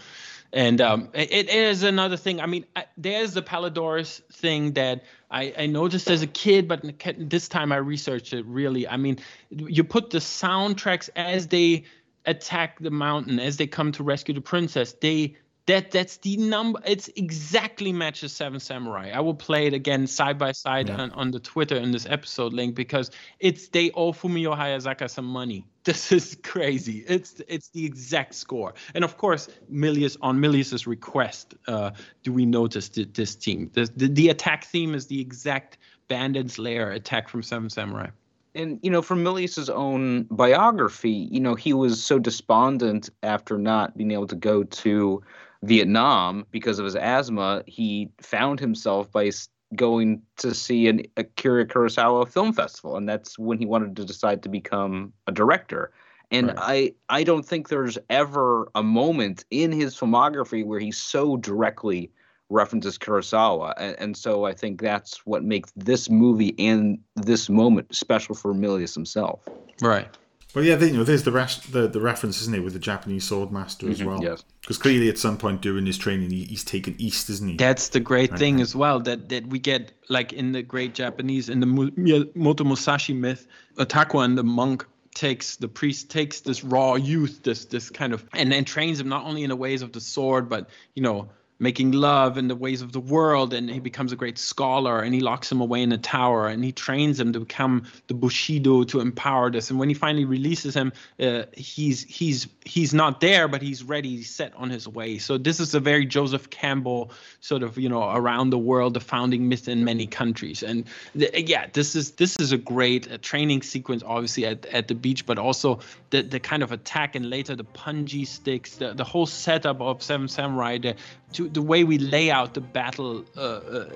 And 0.52 0.80
um, 0.80 1.10
it, 1.14 1.30
it 1.32 1.48
is 1.48 1.82
another 1.82 2.16
thing. 2.16 2.40
I 2.40 2.46
mean, 2.46 2.64
I, 2.74 2.84
there's 2.96 3.34
the 3.34 3.42
Poledouris 3.42 4.20
thing 4.32 4.72
that 4.72 5.04
I, 5.30 5.54
I 5.56 5.66
noticed 5.66 6.10
as 6.10 6.22
a 6.22 6.26
kid, 6.26 6.66
but 6.66 6.84
this 7.16 7.48
time 7.48 7.70
I 7.70 7.76
researched 7.76 8.32
it 8.32 8.44
really. 8.46 8.86
I 8.86 8.96
mean, 8.96 9.18
you 9.50 9.84
put 9.84 10.10
the 10.10 10.18
soundtracks 10.18 11.08
as 11.14 11.48
they 11.48 11.84
attack 12.26 12.80
the 12.80 12.90
mountain, 12.90 13.38
as 13.38 13.56
they 13.56 13.66
come 13.66 13.92
to 13.92 14.02
rescue 14.02 14.34
the 14.34 14.40
princess. 14.40 14.92
They 15.00 15.36
that 15.66 15.90
that's 15.90 16.16
the 16.18 16.36
number 16.36 16.80
it's 16.84 17.08
exactly 17.16 17.92
matches 17.92 18.32
seven 18.32 18.60
samurai. 18.60 19.10
I 19.14 19.20
will 19.20 19.34
play 19.34 19.66
it 19.66 19.74
again 19.74 20.06
side 20.06 20.38
by 20.38 20.52
side 20.52 20.88
yeah. 20.88 20.96
on, 20.96 21.10
on 21.12 21.30
the 21.30 21.40
twitter 21.40 21.76
in 21.76 21.92
this 21.92 22.06
episode 22.06 22.52
link 22.52 22.74
because 22.74 23.10
it's 23.38 23.68
they 23.68 23.90
owe 23.92 24.12
fumio 24.12 24.56
hayasaka 24.56 25.08
some 25.08 25.26
money. 25.26 25.66
This 25.82 26.12
is 26.12 26.36
crazy. 26.42 27.04
It's 27.08 27.40
it's 27.48 27.68
the 27.70 27.86
exact 27.86 28.34
score. 28.34 28.74
And 28.94 29.02
of 29.02 29.16
course 29.16 29.48
milius 29.72 30.16
on 30.20 30.38
milius's 30.38 30.86
request 30.86 31.54
uh, 31.68 31.92
do 32.22 32.32
we 32.32 32.44
notice 32.44 32.90
this 32.90 33.34
team? 33.34 33.70
The, 33.72 33.90
the, 33.96 34.08
the 34.08 34.28
attack 34.28 34.64
theme 34.64 34.94
is 34.94 35.06
the 35.06 35.20
exact 35.20 35.78
bandit's 36.08 36.58
lair 36.58 36.90
attack 36.90 37.28
from 37.28 37.42
seven 37.42 37.70
samurai. 37.70 38.10
And 38.54 38.78
you 38.82 38.90
know 38.90 39.00
from 39.00 39.24
milius's 39.24 39.70
own 39.70 40.24
biography 40.24 41.28
you 41.30 41.40
know 41.40 41.54
he 41.54 41.72
was 41.72 42.02
so 42.02 42.18
despondent 42.18 43.08
after 43.22 43.56
not 43.56 43.96
being 43.96 44.10
able 44.10 44.26
to 44.26 44.36
go 44.36 44.64
to 44.64 45.22
Vietnam 45.62 46.46
because 46.50 46.78
of 46.78 46.84
his 46.84 46.96
asthma, 46.96 47.62
he 47.66 48.10
found 48.20 48.60
himself 48.60 49.10
by 49.12 49.30
going 49.76 50.22
to 50.38 50.54
see 50.54 50.88
an 50.88 51.02
Akira 51.16 51.66
Kurosawa 51.66 52.28
film 52.28 52.52
festival, 52.52 52.96
and 52.96 53.08
that's 53.08 53.38
when 53.38 53.58
he 53.58 53.66
wanted 53.66 53.96
to 53.96 54.04
decide 54.04 54.42
to 54.42 54.48
become 54.48 55.12
a 55.26 55.32
director. 55.32 55.92
And 56.30 56.48
right. 56.48 56.94
I 57.08 57.18
I 57.20 57.24
don't 57.24 57.44
think 57.44 57.68
there's 57.68 57.98
ever 58.08 58.70
a 58.74 58.82
moment 58.82 59.44
in 59.50 59.72
his 59.72 59.96
filmography 59.96 60.64
where 60.64 60.80
he 60.80 60.92
so 60.92 61.36
directly 61.36 62.10
references 62.48 62.98
Kurosawa, 62.98 63.74
and, 63.76 63.96
and 63.98 64.16
so 64.16 64.44
I 64.44 64.52
think 64.52 64.80
that's 64.80 65.24
what 65.26 65.44
makes 65.44 65.72
this 65.76 66.10
movie 66.10 66.54
and 66.58 66.98
this 67.16 67.48
moment 67.48 67.94
special 67.94 68.34
for 68.34 68.54
Milius 68.54 68.94
himself. 68.94 69.40
Right. 69.80 70.08
Well, 70.54 70.64
yeah, 70.64 70.78
you 70.78 70.92
know, 70.92 71.04
there's 71.04 71.22
the 71.22 71.32
rest, 71.32 71.72
the, 71.72 71.86
the 71.86 72.00
reference, 72.00 72.40
isn't 72.40 72.54
it, 72.54 72.60
with 72.60 72.72
the 72.72 72.80
Japanese 72.80 73.24
sword 73.24 73.52
master 73.52 73.88
as 73.88 73.98
mm-hmm, 73.98 74.08
well? 74.08 74.22
Yes. 74.22 74.44
Because 74.60 74.78
clearly, 74.78 75.08
at 75.08 75.18
some 75.18 75.38
point 75.38 75.60
during 75.60 75.86
his 75.86 75.96
training, 75.96 76.30
he, 76.30 76.44
he's 76.44 76.64
taken 76.64 76.96
east, 76.98 77.30
isn't 77.30 77.48
he? 77.48 77.56
That's 77.56 77.88
the 77.88 78.00
great 78.00 78.36
thing 78.36 78.60
as 78.60 78.74
well 78.74 79.00
that 79.00 79.28
that 79.28 79.46
we 79.46 79.58
get 79.58 79.92
like 80.08 80.32
in 80.32 80.52
the 80.52 80.62
great 80.62 80.94
Japanese 80.94 81.48
in 81.48 81.60
the 81.60 82.30
Moto 82.34 82.64
Musashi 82.64 83.14
myth, 83.14 83.46
Takuan, 83.76 84.36
the 84.36 84.44
monk 84.44 84.86
takes 85.14 85.56
the 85.56 85.68
priest 85.68 86.08
takes 86.08 86.40
this 86.40 86.62
raw 86.62 86.94
youth 86.94 87.42
this 87.42 87.64
this 87.64 87.90
kind 87.90 88.12
of 88.12 88.24
and 88.32 88.52
then 88.52 88.64
trains 88.64 89.00
him 89.00 89.08
not 89.08 89.24
only 89.24 89.42
in 89.42 89.50
the 89.50 89.56
ways 89.56 89.82
of 89.82 89.90
the 89.92 90.00
sword 90.00 90.48
but 90.48 90.70
you 90.94 91.02
know 91.02 91.28
making 91.60 91.92
love 91.92 92.38
in 92.38 92.48
the 92.48 92.56
ways 92.56 92.80
of 92.80 92.90
the 92.90 92.98
world 92.98 93.52
and 93.52 93.70
he 93.70 93.78
becomes 93.78 94.12
a 94.12 94.16
great 94.16 94.38
scholar 94.38 95.00
and 95.00 95.14
he 95.14 95.20
locks 95.20 95.52
him 95.52 95.60
away 95.60 95.82
in 95.82 95.92
a 95.92 95.98
tower 95.98 96.48
and 96.48 96.64
he 96.64 96.72
trains 96.72 97.20
him 97.20 97.34
to 97.34 97.40
become 97.40 97.86
the 98.08 98.14
bushido 98.14 98.82
to 98.82 98.98
empower 99.00 99.50
this. 99.50 99.70
And 99.70 99.78
when 99.78 99.90
he 99.90 99.94
finally 99.94 100.24
releases 100.24 100.74
him 100.74 100.92
uh, 101.20 101.42
he's 101.52 102.02
he's 102.04 102.48
he's 102.64 102.94
not 102.94 103.20
there 103.20 103.46
but 103.46 103.60
he's 103.60 103.84
ready 103.84 104.16
he's 104.16 104.30
set 104.30 104.54
on 104.56 104.70
his 104.70 104.88
way. 104.88 105.18
So 105.18 105.36
this 105.36 105.60
is 105.60 105.74
a 105.74 105.80
very 105.80 106.06
joseph 106.06 106.48
campbell 106.48 107.12
sort 107.40 107.62
of 107.62 107.76
you 107.76 107.90
know 107.90 108.10
around 108.10 108.50
the 108.50 108.58
world 108.58 108.94
the 108.94 109.00
founding 109.00 109.48
myth 109.48 109.68
in 109.68 109.84
many 109.84 110.06
countries. 110.06 110.62
And 110.62 110.86
th- 111.16 111.46
yeah 111.46 111.66
this 111.70 111.94
is 111.94 112.12
this 112.12 112.36
is 112.40 112.52
a 112.52 112.58
great 112.58 113.12
uh, 113.12 113.18
training 113.20 113.60
sequence 113.60 114.02
obviously 114.06 114.46
at, 114.46 114.64
at 114.66 114.88
the 114.88 114.94
beach 114.94 115.26
but 115.26 115.38
also 115.38 115.80
the 116.08 116.22
the 116.22 116.40
kind 116.40 116.62
of 116.62 116.72
attack 116.72 117.14
and 117.16 117.28
later 117.28 117.54
the 117.54 117.64
punji 117.64 118.26
sticks 118.26 118.76
the, 118.76 118.94
the 118.94 119.04
whole 119.04 119.26
setup 119.26 119.82
of 119.82 120.02
seven 120.02 120.26
samurai 120.26 120.78
the 120.78 120.96
to 121.32 121.48
the 121.48 121.62
way 121.62 121.84
we 121.84 121.98
lay 121.98 122.30
out 122.30 122.54
the 122.54 122.60
battle 122.60 123.24
uh, 123.36 123.40
uh, 123.40 123.86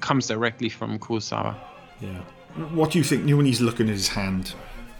comes 0.00 0.26
directly 0.26 0.68
from 0.68 0.98
Kurosawa. 0.98 1.56
Yeah. 2.00 2.20
What 2.74 2.90
do 2.90 2.98
you 2.98 3.04
think? 3.04 3.22
You 3.22 3.30
know, 3.30 3.36
when 3.36 3.46
he's 3.46 3.60
looking 3.60 3.88
at 3.88 3.94
his 3.94 4.08
hand, 4.08 4.54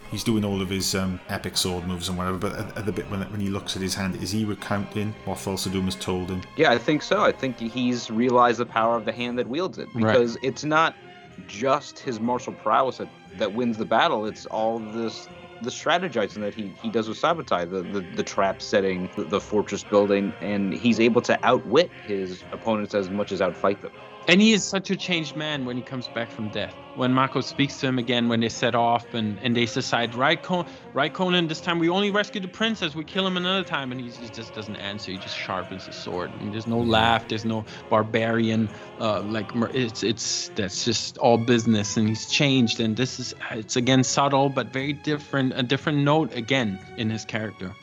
he's 0.09 0.23
doing 0.23 0.45
all 0.45 0.61
of 0.61 0.69
his 0.69 0.95
um, 0.95 1.19
epic 1.29 1.57
sword 1.57 1.87
moves 1.87 2.09
and 2.09 2.17
whatever. 2.17 2.37
But 2.37 2.53
at, 2.53 2.77
at 2.77 2.85
the 2.85 2.91
bit 2.91 3.09
when, 3.09 3.21
when 3.31 3.39
he 3.39 3.49
looks 3.49 3.75
at 3.75 3.81
his 3.81 3.95
hand, 3.95 4.15
is 4.21 4.31
he 4.31 4.45
recounting 4.45 5.13
what 5.25 5.37
Thulsa 5.37 5.69
has 5.83 5.95
told 5.95 6.29
him? 6.29 6.41
Yeah, 6.55 6.71
I 6.71 6.77
think 6.77 7.01
so. 7.01 7.23
I 7.23 7.31
think 7.31 7.57
he's 7.57 8.09
realized 8.09 8.59
the 8.59 8.65
power 8.65 8.95
of 8.95 9.05
the 9.05 9.11
hand 9.11 9.37
that 9.39 9.47
wields 9.47 9.77
it 9.77 9.89
because 9.93 10.35
right. 10.35 10.43
it's 10.43 10.63
not 10.63 10.95
just 11.47 11.99
his 11.99 12.19
martial 12.19 12.53
prowess 12.53 12.97
that, 12.97 13.09
that 13.37 13.53
wins 13.53 13.77
the 13.77 13.85
battle. 13.85 14.25
It's 14.25 14.45
all 14.45 14.79
this 14.79 15.27
the 15.61 15.69
strategizing 15.71 16.41
that 16.41 16.55
he, 16.55 16.73
he 16.81 16.89
does 16.89 17.07
with 17.07 17.19
Subutai, 17.21 17.69
the, 17.69 17.83
the, 17.83 18.01
the 18.01 18.23
trap 18.23 18.61
setting, 18.61 19.09
the, 19.15 19.25
the 19.25 19.41
fortress 19.41 19.83
building, 19.83 20.35
and 20.41 20.73
he's 20.73 20.99
able 20.99 21.21
to 21.23 21.39
outwit 21.43 21.93
his 22.03 22.43
opponents 22.51 22.95
as 22.95 23.09
much 23.09 23.31
as 23.31 23.41
outfight 23.41 23.81
them. 23.81 23.91
And 24.27 24.39
he 24.39 24.53
is 24.53 24.63
such 24.63 24.91
a 24.91 24.95
changed 24.95 25.35
man 25.35 25.65
when 25.65 25.77
he 25.77 25.83
comes 25.83 26.07
back 26.07 26.29
from 26.29 26.49
death. 26.49 26.75
When 26.93 27.11
Mako 27.13 27.41
speaks 27.41 27.79
to 27.79 27.87
him 27.87 27.97
again, 27.97 28.27
when 28.27 28.41
they 28.41 28.49
set 28.49 28.75
off 28.75 29.13
and, 29.13 29.39
and 29.41 29.55
they 29.55 29.65
decide, 29.65 30.13
right, 30.13 30.41
Con- 30.41 30.67
right, 30.93 31.11
Conan, 31.11 31.47
this 31.47 31.61
time 31.61 31.79
we 31.79 31.89
only 31.89 32.11
rescue 32.11 32.41
the 32.41 32.47
princess, 32.47 32.93
we 32.93 33.03
kill 33.03 33.25
him 33.25 33.37
another 33.37 33.63
time. 33.63 33.91
And 33.91 33.99
he, 33.99 34.09
just 34.09 34.53
doesn't 34.53 34.75
answer. 34.75 35.11
He 35.11 35.17
just 35.17 35.35
sharpens 35.35 35.85
his 35.85 35.95
sword. 35.95 36.33
And 36.39 36.53
there's 36.53 36.67
no 36.67 36.79
laugh, 36.79 37.27
there's 37.29 37.45
no 37.45 37.65
barbarian, 37.89 38.69
uh, 38.99 39.21
like, 39.21 39.51
it's, 39.73 40.03
it's, 40.03 40.49
that's 40.49 40.85
just 40.85 41.17
all 41.17 41.37
business. 41.37 41.97
And 41.97 42.07
he's 42.07 42.29
changed. 42.29 42.79
And 42.79 42.95
this 42.95 43.19
is, 43.19 43.33
it's 43.51 43.75
again 43.75 44.03
subtle, 44.03 44.49
but 44.49 44.67
very 44.67 44.93
different, 44.93 45.53
a 45.55 45.63
different 45.63 45.99
note 45.99 46.35
again 46.35 46.79
in 46.97 47.09
his 47.09 47.25
character. 47.25 47.73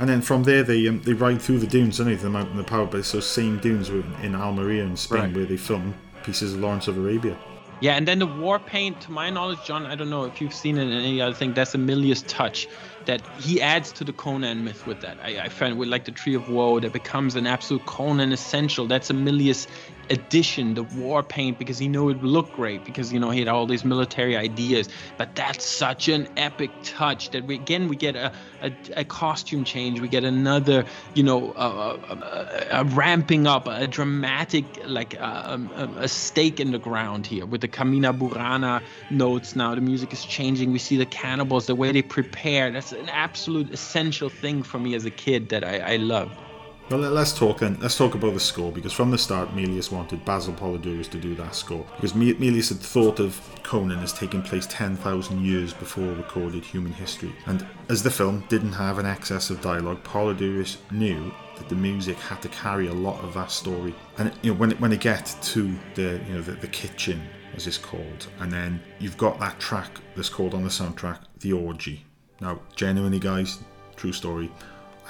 And 0.00 0.08
then 0.08 0.22
from 0.22 0.44
there, 0.44 0.62
they 0.62 0.88
um, 0.88 1.02
they 1.02 1.12
ride 1.12 1.42
through 1.42 1.58
the 1.58 1.66
dunes, 1.66 1.98
don't? 1.98 2.16
The 2.16 2.30
mountain, 2.30 2.56
the 2.56 2.64
power 2.64 2.86
base, 2.86 3.12
those 3.12 3.26
same 3.26 3.58
dunes 3.58 3.90
in 3.90 4.34
Almeria 4.34 4.82
in 4.82 4.96
Spain, 4.96 5.20
right. 5.20 5.36
where 5.36 5.44
they 5.44 5.58
film 5.58 5.94
pieces 6.24 6.54
of 6.54 6.60
Lawrence 6.60 6.88
of 6.88 6.96
Arabia. 6.96 7.36
Yeah, 7.80 7.96
and 7.96 8.06
then 8.06 8.18
the 8.18 8.26
war 8.26 8.58
paint, 8.58 9.00
to 9.02 9.10
my 9.10 9.30
knowledge, 9.30 9.58
John, 9.64 9.86
I 9.86 9.94
don't 9.94 10.10
know 10.10 10.24
if 10.24 10.40
you've 10.40 10.54
seen 10.54 10.76
it 10.76 10.82
in 10.82 10.92
any 10.92 11.20
other 11.22 11.34
thing, 11.34 11.54
that's 11.54 11.74
a 11.74 11.78
Milius 11.78 12.22
touch 12.26 12.68
that 13.06 13.22
he 13.38 13.62
adds 13.62 13.90
to 13.92 14.04
the 14.04 14.12
Conan 14.12 14.64
myth 14.64 14.86
with 14.86 15.00
that. 15.00 15.16
I, 15.22 15.40
I 15.40 15.48
find 15.48 15.78
with 15.78 15.88
like 15.88 16.04
the 16.04 16.10
Tree 16.12 16.34
of 16.34 16.50
Woe 16.50 16.78
that 16.80 16.92
becomes 16.92 17.36
an 17.36 17.46
absolute 17.46 17.86
Conan 17.86 18.32
essential. 18.32 18.86
That's 18.86 19.08
a 19.08 19.14
Milius 19.14 19.66
addition, 20.10 20.74
the 20.74 20.82
war 20.82 21.22
paint, 21.22 21.58
because 21.58 21.78
he 21.78 21.88
knew 21.88 22.10
it 22.10 22.14
would 22.14 22.24
look 22.24 22.52
great, 22.52 22.84
because 22.84 23.12
you 23.12 23.20
know 23.20 23.30
he 23.30 23.38
had 23.38 23.48
all 23.48 23.66
these 23.66 23.84
military 23.84 24.36
ideas. 24.36 24.88
But 25.16 25.34
that's 25.34 25.64
such 25.64 26.08
an 26.08 26.28
epic 26.36 26.70
touch 26.82 27.30
that 27.30 27.44
we 27.44 27.54
again 27.54 27.88
we 27.88 27.96
get 27.96 28.16
a 28.16 28.32
a, 28.60 28.72
a 28.96 29.04
costume 29.04 29.64
change, 29.64 30.00
we 30.00 30.08
get 30.08 30.24
another 30.24 30.84
you 31.14 31.22
know 31.22 31.52
a, 31.56 31.68
a, 31.68 32.66
a 32.70 32.84
ramping 32.84 33.46
up, 33.46 33.66
a 33.68 33.86
dramatic 33.86 34.64
like 34.86 35.14
a, 35.14 36.08
stake 36.08 36.60
in 36.60 36.72
the 36.72 36.78
ground 36.78 37.26
here 37.26 37.46
with 37.46 37.60
the 37.60 37.68
Carmina 37.68 38.12
Burana 38.12 38.82
notes. 39.10 39.54
Now 39.56 39.74
the 39.74 39.80
music 39.80 40.12
is 40.12 40.24
changing. 40.24 40.72
We 40.72 40.78
see 40.78 40.96
the 40.96 41.06
cannibals, 41.06 41.66
the 41.66 41.74
way 41.74 41.92
they 41.92 42.02
prepare. 42.02 42.70
That's 42.70 42.92
an 42.92 43.08
absolute 43.08 43.70
essential 43.72 44.28
thing 44.28 44.62
for 44.62 44.78
me 44.78 44.94
as 44.94 45.04
a 45.04 45.10
kid 45.10 45.50
that 45.50 45.64
I, 45.64 45.94
I 45.94 45.96
love. 45.96 46.49
Well, 46.90 46.98
let- 46.98 47.12
let's 47.12 47.32
talk 47.32 47.60
then. 47.60 47.78
Let's 47.80 47.96
talk 47.96 48.16
about 48.16 48.34
the 48.34 48.40
score 48.40 48.72
because 48.72 48.92
from 48.92 49.12
the 49.12 49.18
start, 49.18 49.54
Milius 49.54 49.92
wanted 49.92 50.24
Basil 50.24 50.52
Poledouris 50.52 51.08
to 51.10 51.18
do 51.18 51.36
that 51.36 51.54
score 51.54 51.86
because 51.94 52.16
Me- 52.16 52.34
Milius 52.34 52.68
had 52.70 52.80
thought 52.80 53.20
of 53.20 53.40
Conan 53.62 54.00
as 54.00 54.12
taking 54.12 54.42
place 54.42 54.66
ten 54.68 54.96
thousand 54.96 55.44
years 55.44 55.72
before 55.72 56.12
recorded 56.14 56.64
human 56.64 56.92
history, 56.92 57.32
and 57.46 57.64
as 57.88 58.02
the 58.02 58.10
film 58.10 58.42
didn't 58.48 58.72
have 58.72 58.98
an 58.98 59.06
excess 59.06 59.50
of 59.50 59.60
dialogue, 59.60 60.02
Poledouris 60.02 60.78
knew 60.90 61.32
that 61.56 61.68
the 61.68 61.76
music 61.76 62.16
had 62.18 62.42
to 62.42 62.48
carry 62.48 62.88
a 62.88 62.92
lot 62.92 63.22
of 63.22 63.34
that 63.34 63.52
story. 63.52 63.94
And 64.18 64.32
you 64.42 64.52
know, 64.52 64.58
when 64.58 64.72
when 64.72 64.90
they 64.90 64.96
get 64.96 65.32
to 65.42 65.72
the 65.94 66.20
you 66.26 66.34
know 66.34 66.40
the, 66.42 66.52
the 66.52 66.66
kitchen, 66.66 67.22
as 67.54 67.68
it's 67.68 67.78
called, 67.78 68.26
and 68.40 68.52
then 68.52 68.80
you've 68.98 69.16
got 69.16 69.38
that 69.38 69.60
track 69.60 69.90
that's 70.16 70.28
called 70.28 70.54
on 70.54 70.64
the 70.64 70.70
soundtrack, 70.70 71.18
"The 71.38 71.52
Orgy." 71.52 72.04
Now, 72.40 72.58
genuinely, 72.74 73.20
guys, 73.20 73.58
true 73.94 74.12
story. 74.12 74.50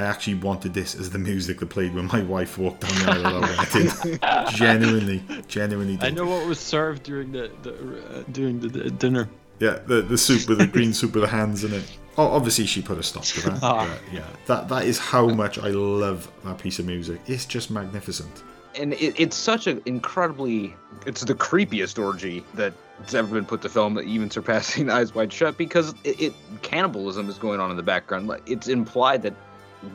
I 0.01 0.05
actually 0.05 0.37
wanted 0.37 0.73
this 0.73 0.95
as 0.95 1.11
the 1.11 1.19
music 1.19 1.59
that 1.61 1.69
played 1.69 1.95
when 1.95 2.07
my 2.07 2.23
wife 2.23 2.57
walked 2.57 2.81
down 2.81 2.95
the 3.05 3.11
aisle 3.11 3.45
at 3.45 4.23
our 4.23 4.39
wedding. 4.39 4.57
genuinely, 4.57 5.23
genuinely. 5.47 5.99
I 6.01 6.09
know 6.09 6.25
what 6.25 6.47
was 6.47 6.59
served 6.59 7.03
during 7.03 7.33
the, 7.33 7.51
the 7.63 7.73
uh, 7.73 8.23
during 8.33 8.61
the, 8.61 8.69
the 8.69 8.91
dinner. 8.91 9.29
Yeah, 9.59 9.79
the 9.87 10.01
the 10.01 10.17
soup 10.17 10.49
with 10.49 10.57
the 10.59 10.67
green 10.67 10.95
soup 10.95 11.13
with 11.15 11.25
the 11.25 11.29
hands 11.29 11.65
in 11.65 11.75
it. 11.75 11.85
Oh, 12.17 12.29
obviously 12.29 12.65
she 12.65 12.81
put 12.81 12.97
a 12.97 13.03
stop 13.03 13.25
to 13.25 13.51
that. 13.51 13.63
Ah. 13.63 13.87
but 13.87 14.15
yeah, 14.15 14.25
that 14.47 14.69
that 14.71 14.85
is 14.85 14.99
how 14.99 15.29
much 15.29 15.59
I 15.59 15.69
love 15.69 16.31
that 16.45 16.57
piece 16.57 16.79
of 16.79 16.87
music. 16.87 17.21
It's 17.27 17.45
just 17.45 17.71
magnificent. 17.71 18.43
and 18.81 18.95
it, 18.95 19.15
it's 19.21 19.37
such 19.37 19.67
an 19.67 19.83
incredibly 19.85 20.75
it's 21.05 21.25
the 21.25 21.35
creepiest 21.35 22.03
orgy 22.03 22.43
that 22.55 22.73
that's 22.99 23.15
ever 23.15 23.35
been 23.35 23.45
put 23.45 23.61
to 23.63 23.69
film 23.69 23.99
even 24.01 24.31
surpassing 24.31 24.89
eyes 24.99 25.15
wide 25.15 25.33
shut 25.33 25.59
because 25.59 25.95
it, 26.05 26.21
it 26.21 26.33
cannibalism 26.63 27.29
is 27.29 27.37
going 27.39 27.61
on 27.61 27.71
in 27.71 27.77
the 27.77 27.83
background 27.83 28.29
Like, 28.29 28.43
it's 28.47 28.69
implied 28.69 29.23
that 29.23 29.35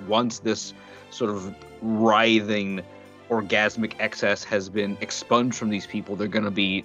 once 0.08 0.40
this 0.40 0.74
sort 1.10 1.32
of 1.32 1.54
writhing 1.82 2.82
orgasmic 3.30 3.94
excess 4.00 4.44
has 4.44 4.70
been 4.70 4.98
expunged 5.02 5.58
from 5.58 5.70
these 5.70 5.88
people 5.88 6.16
they're 6.16 6.28
going 6.28 6.46
to 6.46 6.52
be 6.52 6.84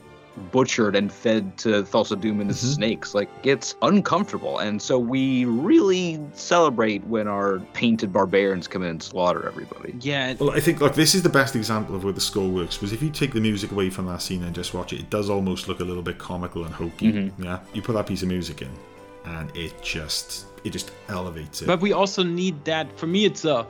butchered 0.52 0.96
and 0.96 1.12
fed 1.12 1.56
to 1.58 1.82
Thulsa 1.82 2.18
Doom 2.18 2.40
and 2.40 2.48
the 2.48 2.54
snakes. 2.54 3.14
Like 3.14 3.28
it's 3.42 3.74
uncomfortable, 3.82 4.58
and 4.58 4.80
so 4.80 4.98
we 4.98 5.44
really 5.44 6.20
celebrate 6.32 7.04
when 7.04 7.28
our 7.28 7.58
painted 7.74 8.12
barbarians 8.12 8.68
come 8.68 8.82
in 8.82 8.90
and 8.90 9.02
slaughter 9.02 9.46
everybody. 9.46 9.94
Yeah. 10.00 10.34
Well, 10.38 10.50
I 10.50 10.60
think 10.60 10.80
like 10.80 10.94
this 10.94 11.14
is 11.14 11.22
the 11.22 11.28
best 11.28 11.56
example 11.56 11.94
of 11.94 12.04
where 12.04 12.12
the 12.12 12.20
score 12.20 12.48
works 12.48 12.76
because 12.76 12.92
if 12.92 13.02
you 13.02 13.10
take 13.10 13.32
the 13.32 13.40
music 13.40 13.72
away 13.72 13.90
from 13.90 14.06
that 14.06 14.22
scene 14.22 14.44
and 14.44 14.54
just 14.54 14.72
watch 14.72 14.92
it, 14.92 15.00
it 15.00 15.10
does 15.10 15.28
almost 15.28 15.68
look 15.68 15.80
a 15.80 15.84
little 15.84 16.02
bit 16.02 16.18
comical 16.18 16.64
and 16.64 16.74
hokey. 16.74 17.12
Mhm. 17.12 17.32
Yeah, 17.38 17.58
you 17.74 17.82
put 17.82 17.94
that 17.94 18.06
piece 18.06 18.22
of 18.22 18.28
music 18.28 18.62
in, 18.62 18.70
and 19.24 19.54
it 19.56 19.74
just 19.82 20.46
it 20.64 20.70
just 20.70 20.90
elevates 21.08 21.62
it. 21.62 21.66
But 21.66 21.80
we 21.80 21.92
also 21.92 22.22
need 22.22 22.64
that. 22.64 22.98
For 22.98 23.06
me, 23.06 23.24
it's 23.24 23.44
a, 23.44 23.66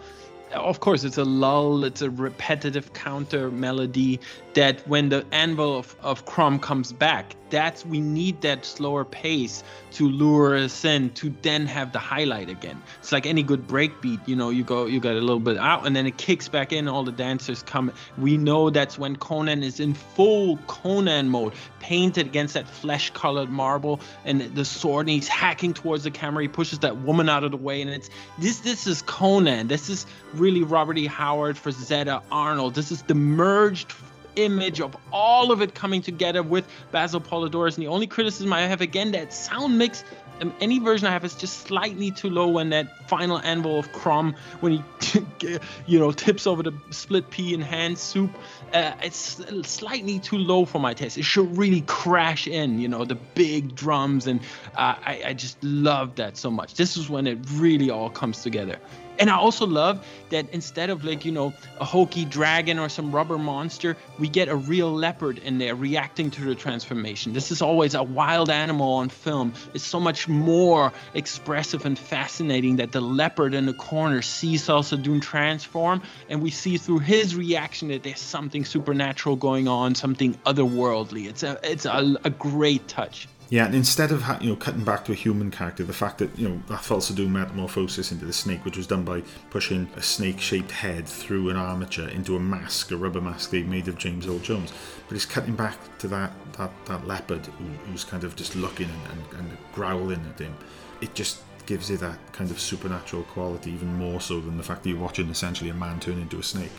of 0.54 0.80
course, 0.80 1.04
it's 1.04 1.18
a 1.18 1.24
lull. 1.24 1.84
It's 1.84 2.02
a 2.02 2.10
repetitive 2.10 2.92
counter 2.92 3.50
melody 3.50 4.20
that 4.54 4.86
when 4.88 5.08
the 5.08 5.24
anvil 5.32 5.78
of, 5.78 5.94
of 6.00 6.26
Crom 6.26 6.58
comes 6.58 6.92
back, 6.92 7.36
that's 7.50 7.84
we 7.84 8.00
need 8.00 8.40
that 8.42 8.64
slower 8.64 9.04
pace 9.04 9.62
to 9.92 10.08
lure 10.08 10.56
us 10.56 10.84
in 10.84 11.10
to 11.10 11.34
then 11.42 11.66
have 11.66 11.92
the 11.92 11.98
highlight 11.98 12.48
again. 12.48 12.80
It's 13.00 13.12
like 13.12 13.26
any 13.26 13.42
good 13.42 13.66
breakbeat, 13.66 14.26
you 14.26 14.36
know, 14.36 14.50
you 14.50 14.64
go 14.64 14.86
you 14.86 15.00
got 15.00 15.14
a 15.14 15.20
little 15.20 15.40
bit 15.40 15.58
out 15.58 15.86
and 15.86 15.94
then 15.94 16.06
it 16.06 16.16
kicks 16.16 16.48
back 16.48 16.72
in, 16.72 16.88
all 16.88 17.04
the 17.04 17.12
dancers 17.12 17.62
come. 17.62 17.92
We 18.16 18.36
know 18.36 18.70
that's 18.70 18.98
when 18.98 19.16
Conan 19.16 19.62
is 19.62 19.80
in 19.80 19.94
full 19.94 20.56
Conan 20.66 21.28
mode, 21.28 21.54
painted 21.80 22.26
against 22.26 22.54
that 22.54 22.68
flesh 22.68 23.10
colored 23.10 23.50
marble 23.50 24.00
and 24.24 24.40
the 24.40 24.64
sword 24.64 25.06
and 25.06 25.14
he's 25.14 25.28
hacking 25.28 25.74
towards 25.74 26.04
the 26.04 26.10
camera. 26.10 26.42
He 26.42 26.48
pushes 26.48 26.80
that 26.80 26.98
woman 26.98 27.28
out 27.28 27.44
of 27.44 27.50
the 27.50 27.56
way 27.56 27.82
and 27.82 27.90
it's 27.90 28.10
this 28.38 28.60
this 28.60 28.86
is 28.86 29.02
Conan. 29.02 29.68
This 29.68 29.88
is 29.88 30.06
really 30.34 30.62
Robert 30.62 30.98
E. 30.98 31.06
Howard 31.06 31.56
Frazetta 31.56 32.22
Arnold. 32.30 32.74
This 32.74 32.92
is 32.92 33.02
the 33.02 33.14
merged 33.14 33.92
image 34.36 34.80
of 34.80 34.96
all 35.12 35.52
of 35.52 35.62
it 35.62 35.74
coming 35.74 36.02
together 36.02 36.42
with 36.42 36.66
Basil 36.90 37.20
Poledouris. 37.20 37.76
And 37.76 37.84
the 37.84 37.88
only 37.88 38.06
criticism 38.06 38.52
I 38.52 38.62
have 38.62 38.80
again 38.80 39.12
that 39.12 39.32
sound 39.32 39.78
mix. 39.78 40.04
Um, 40.40 40.54
any 40.60 40.78
version 40.78 41.06
I 41.06 41.10
have 41.10 41.24
is 41.24 41.34
just 41.34 41.66
slightly 41.66 42.10
too 42.10 42.30
low 42.30 42.48
when 42.48 42.70
that 42.70 43.10
final 43.10 43.38
anvil 43.40 43.78
of 43.78 43.92
Crom 43.92 44.34
when 44.60 44.82
he, 45.00 45.26
you 45.86 45.98
know, 45.98 46.12
tips 46.12 46.46
over 46.46 46.62
the 46.62 46.72
split 46.90 47.28
pea 47.28 47.52
and 47.52 47.62
hand 47.62 47.98
soup. 47.98 48.30
Uh, 48.72 48.92
it's 49.02 49.42
slightly 49.68 50.18
too 50.18 50.38
low 50.38 50.64
for 50.64 50.78
my 50.78 50.94
taste. 50.94 51.18
It 51.18 51.24
should 51.24 51.58
really 51.58 51.82
crash 51.82 52.46
in, 52.46 52.80
you 52.80 52.88
know, 52.88 53.04
the 53.04 53.16
big 53.16 53.74
drums, 53.74 54.26
and 54.26 54.40
uh, 54.76 54.94
I, 55.04 55.22
I 55.26 55.32
just 55.34 55.62
love 55.62 56.14
that 56.16 56.38
so 56.38 56.50
much. 56.50 56.74
This 56.74 56.96
is 56.96 57.10
when 57.10 57.26
it 57.26 57.38
really 57.52 57.90
all 57.90 58.08
comes 58.08 58.42
together. 58.42 58.78
And 59.20 59.28
I 59.28 59.36
also 59.36 59.66
love 59.66 60.04
that 60.30 60.48
instead 60.50 60.88
of 60.88 61.04
like, 61.04 61.26
you 61.26 61.32
know, 61.32 61.52
a 61.78 61.84
hokey 61.84 62.24
dragon 62.24 62.78
or 62.78 62.88
some 62.88 63.12
rubber 63.12 63.36
monster, 63.36 63.98
we 64.18 64.28
get 64.28 64.48
a 64.48 64.56
real 64.56 64.90
leopard 64.90 65.36
in 65.38 65.58
there 65.58 65.74
reacting 65.74 66.30
to 66.30 66.44
the 66.44 66.54
transformation. 66.54 67.34
This 67.34 67.50
is 67.50 67.60
always 67.60 67.94
a 67.94 68.02
wild 68.02 68.48
animal 68.48 68.94
on 68.94 69.10
film. 69.10 69.52
It's 69.74 69.84
so 69.84 70.00
much 70.00 70.26
more 70.26 70.90
expressive 71.12 71.84
and 71.84 71.98
fascinating 71.98 72.76
that 72.76 72.92
the 72.92 73.02
leopard 73.02 73.52
in 73.52 73.66
the 73.66 73.74
corner 73.74 74.22
sees 74.22 74.66
Thulsa 74.66 75.00
Doom 75.00 75.20
transform, 75.20 76.00
and 76.30 76.40
we 76.40 76.50
see 76.50 76.78
through 76.78 77.00
his 77.00 77.36
reaction 77.36 77.88
that 77.88 78.02
there's 78.02 78.20
something 78.20 78.64
supernatural 78.64 79.36
going 79.36 79.68
on, 79.68 79.94
something 79.94 80.34
otherworldly. 80.46 81.28
It's 81.28 81.42
a 81.42 81.60
it's 81.62 81.84
a, 81.84 82.16
a 82.24 82.30
great 82.30 82.88
touch. 82.88 83.28
Yeah, 83.50 83.66
and 83.66 83.74
instead 83.74 84.12
of 84.12 84.24
you 84.40 84.50
know 84.50 84.56
cutting 84.56 84.84
back 84.84 85.04
to 85.06 85.12
a 85.12 85.16
human 85.16 85.50
character, 85.50 85.82
the 85.82 85.92
fact 85.92 86.18
that 86.18 86.38
you 86.38 86.48
know 86.48 86.62
Thulsa 86.68 87.14
Doom 87.16 87.32
metamorphosis 87.32 88.12
into 88.12 88.24
the 88.24 88.32
snake, 88.32 88.64
which 88.64 88.76
was 88.76 88.86
done 88.86 89.04
by 89.04 89.24
pushing 89.50 89.90
a 89.96 90.02
snake-shaped 90.02 90.70
head 90.70 91.08
through 91.08 91.50
an 91.50 91.56
armature 91.56 92.08
into 92.08 92.36
a 92.36 92.40
mask, 92.40 92.92
a 92.92 92.96
rubber 92.96 93.20
mask 93.20 93.50
they 93.50 93.64
made 93.64 93.88
of 93.88 93.98
James 93.98 94.28
Earl 94.28 94.38
Jones, 94.38 94.72
but 95.08 95.16
it's 95.16 95.26
cutting 95.26 95.56
back 95.56 95.76
to 95.98 96.06
that 96.08 96.32
that, 96.58 96.70
that 96.86 97.08
leopard 97.08 97.44
who, 97.44 97.64
who's 97.90 98.04
kind 98.04 98.22
of 98.22 98.36
just 98.36 98.54
looking 98.54 98.88
and, 98.88 99.32
and, 99.34 99.40
and 99.40 99.58
growling 99.72 100.24
at 100.32 100.38
him. 100.38 100.54
It 101.00 101.14
just 101.14 101.42
gives 101.66 101.90
it 101.90 101.98
that 102.00 102.18
kind 102.32 102.52
of 102.52 102.60
supernatural 102.60 103.24
quality, 103.24 103.72
even 103.72 103.92
more 103.94 104.20
so 104.20 104.40
than 104.40 104.58
the 104.58 104.62
fact 104.62 104.84
that 104.84 104.90
you're 104.90 104.98
watching 104.98 105.28
essentially 105.28 105.70
a 105.70 105.74
man 105.74 105.98
turn 105.98 106.18
into 106.18 106.38
a 106.38 106.42
snake. 106.42 106.70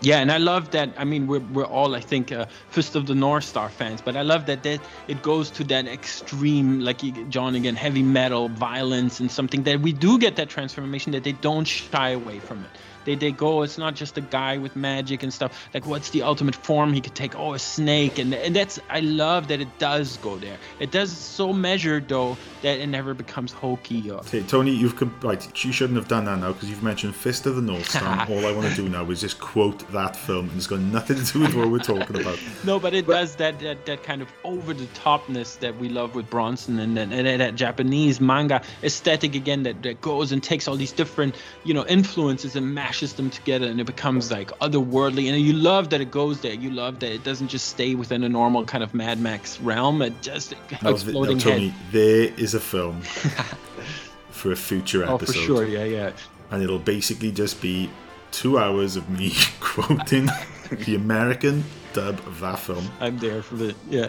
Yeah, 0.00 0.18
and 0.18 0.30
I 0.30 0.36
love 0.36 0.70
that. 0.72 0.94
I 0.98 1.04
mean, 1.04 1.26
we're, 1.26 1.40
we're 1.40 1.64
all, 1.66 1.94
I 1.94 2.00
think, 2.00 2.30
uh, 2.30 2.46
Fist 2.68 2.96
of 2.96 3.06
the 3.06 3.14
North 3.14 3.44
Star 3.44 3.70
fans, 3.70 4.02
but 4.02 4.14
I 4.14 4.22
love 4.22 4.46
that, 4.46 4.62
that 4.64 4.86
it 5.08 5.22
goes 5.22 5.50
to 5.52 5.64
that 5.64 5.86
extreme, 5.88 6.80
like 6.80 7.00
John 7.30 7.54
again, 7.54 7.76
heavy 7.76 8.02
metal, 8.02 8.48
violence, 8.50 9.20
and 9.20 9.32
something 9.32 9.62
that 9.64 9.80
we 9.80 9.92
do 9.92 10.18
get 10.18 10.36
that 10.36 10.50
transformation 10.50 11.12
that 11.12 11.24
they 11.24 11.32
don't 11.32 11.64
shy 11.66 12.10
away 12.10 12.40
from 12.40 12.64
it. 12.64 12.78
They, 13.06 13.14
they 13.14 13.32
go, 13.32 13.62
it's 13.62 13.78
not 13.78 13.94
just 13.94 14.18
a 14.18 14.20
guy 14.20 14.58
with 14.58 14.76
magic 14.76 15.22
and 15.22 15.32
stuff. 15.32 15.68
Like, 15.72 15.86
what's 15.86 16.10
the 16.10 16.22
ultimate 16.22 16.54
form 16.54 16.92
he 16.92 17.00
could 17.00 17.14
take? 17.14 17.38
Oh, 17.38 17.54
a 17.54 17.58
snake. 17.58 18.18
And, 18.18 18.34
and 18.34 18.54
that's, 18.54 18.78
I 18.90 19.00
love 19.00 19.48
that 19.48 19.60
it 19.60 19.78
does 19.78 20.18
go 20.18 20.36
there. 20.36 20.58
It 20.80 20.90
does 20.90 21.10
so 21.10 21.52
measured, 21.52 22.08
though, 22.08 22.36
that 22.62 22.78
it 22.80 22.86
never 22.88 23.14
becomes 23.14 23.52
hokey 23.52 24.10
or. 24.10 24.18
Okay, 24.18 24.42
Tony, 24.42 24.72
you've 24.72 24.96
com- 24.96 25.14
right. 25.22 25.64
You 25.64 25.72
shouldn't 25.72 25.96
have 25.96 26.08
done 26.08 26.26
that 26.26 26.38
now 26.40 26.52
because 26.52 26.68
you've 26.68 26.82
mentioned 26.82 27.14
Fist 27.14 27.46
of 27.46 27.56
the 27.56 27.62
North 27.62 27.88
Star. 27.88 28.26
all 28.30 28.44
I 28.44 28.52
want 28.52 28.68
to 28.68 28.74
do 28.74 28.88
now 28.88 29.08
is 29.10 29.20
just 29.20 29.38
quote 29.38 29.88
that 29.92 30.16
film, 30.16 30.48
and 30.48 30.56
it's 30.56 30.66
got 30.66 30.80
nothing 30.80 31.16
to 31.16 31.32
do 31.32 31.40
with 31.40 31.54
what 31.54 31.70
we're 31.70 31.78
talking 31.78 32.20
about. 32.20 32.38
No, 32.64 32.80
but 32.80 32.94
it 32.94 33.06
does 33.06 33.36
that, 33.36 33.60
that 33.60 33.86
that 33.86 34.02
kind 34.02 34.22
of 34.22 34.28
over 34.42 34.74
the 34.74 34.86
topness 34.86 35.58
that 35.60 35.76
we 35.78 35.88
love 35.88 36.14
with 36.14 36.28
Bronson 36.28 36.78
and, 36.78 36.98
and, 36.98 37.12
and 37.12 37.40
that 37.40 37.54
Japanese 37.54 38.20
manga 38.20 38.60
aesthetic 38.82 39.34
again 39.34 39.62
that, 39.62 39.82
that 39.82 40.00
goes 40.00 40.32
and 40.32 40.42
takes 40.42 40.66
all 40.66 40.74
these 40.74 40.90
different 40.90 41.36
you 41.64 41.72
know 41.72 41.86
influences 41.86 42.56
and 42.56 42.74
mashes 42.96 43.12
them 43.12 43.28
together 43.28 43.66
and 43.66 43.78
it 43.78 43.84
becomes 43.84 44.30
like 44.30 44.48
otherworldly 44.60 45.30
and 45.30 45.38
you 45.38 45.52
love 45.52 45.90
that 45.90 46.00
it 46.00 46.10
goes 46.10 46.40
there. 46.40 46.54
You 46.54 46.70
love 46.70 46.98
that 47.00 47.12
it 47.12 47.24
doesn't 47.24 47.48
just 47.48 47.68
stay 47.68 47.94
within 47.94 48.24
a 48.24 48.28
normal 48.28 48.64
kind 48.64 48.82
of 48.82 48.94
Mad 48.94 49.20
Max 49.20 49.60
realm. 49.60 50.00
It 50.00 50.22
just 50.22 50.54
th- 50.70 50.82
exploding 50.82 51.36
now, 51.36 51.44
Tony, 51.44 51.68
head. 51.68 51.92
there 51.92 52.32
is 52.38 52.54
a 52.54 52.60
film 52.60 53.02
for 54.30 54.50
a 54.52 54.56
future 54.56 55.04
episode. 55.04 55.14
Oh, 55.14 55.26
for 55.26 55.32
sure, 55.32 55.66
yeah, 55.66 55.84
yeah. 55.84 56.12
And 56.50 56.62
it'll 56.62 56.78
basically 56.78 57.32
just 57.32 57.60
be 57.60 57.90
two 58.30 58.58
hours 58.58 58.96
of 58.96 59.10
me 59.10 59.34
quoting 59.60 60.28
the 60.70 60.94
American 60.94 61.64
dub 61.92 62.18
of 62.20 62.40
that 62.40 62.58
film. 62.58 62.88
I'm 63.00 63.18
there 63.18 63.42
for 63.42 63.56
the 63.56 63.74
yeah. 63.90 64.08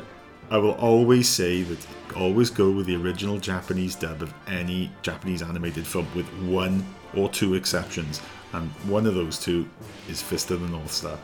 I 0.49 0.59
will 0.59 0.75
always 0.75 1.27
say 1.27 1.63
that 1.63 1.87
always 2.15 2.49
go 2.49 2.71
with 2.71 2.85
the 2.85 2.95
original 2.95 3.37
Japanese 3.37 3.95
dub 3.95 4.21
of 4.21 4.33
any 4.47 4.89
Japanese 5.01 5.41
animated 5.41 5.85
film, 5.85 6.07
with 6.15 6.27
one 6.43 6.85
or 7.13 7.27
two 7.27 7.55
exceptions, 7.55 8.21
and 8.53 8.69
one 8.89 9.05
of 9.05 9.15
those 9.15 9.37
two 9.39 9.67
is 10.09 10.21
Fist 10.21 10.51
of 10.51 10.61
the 10.61 10.67
North 10.67 10.91
Star. 10.91 11.17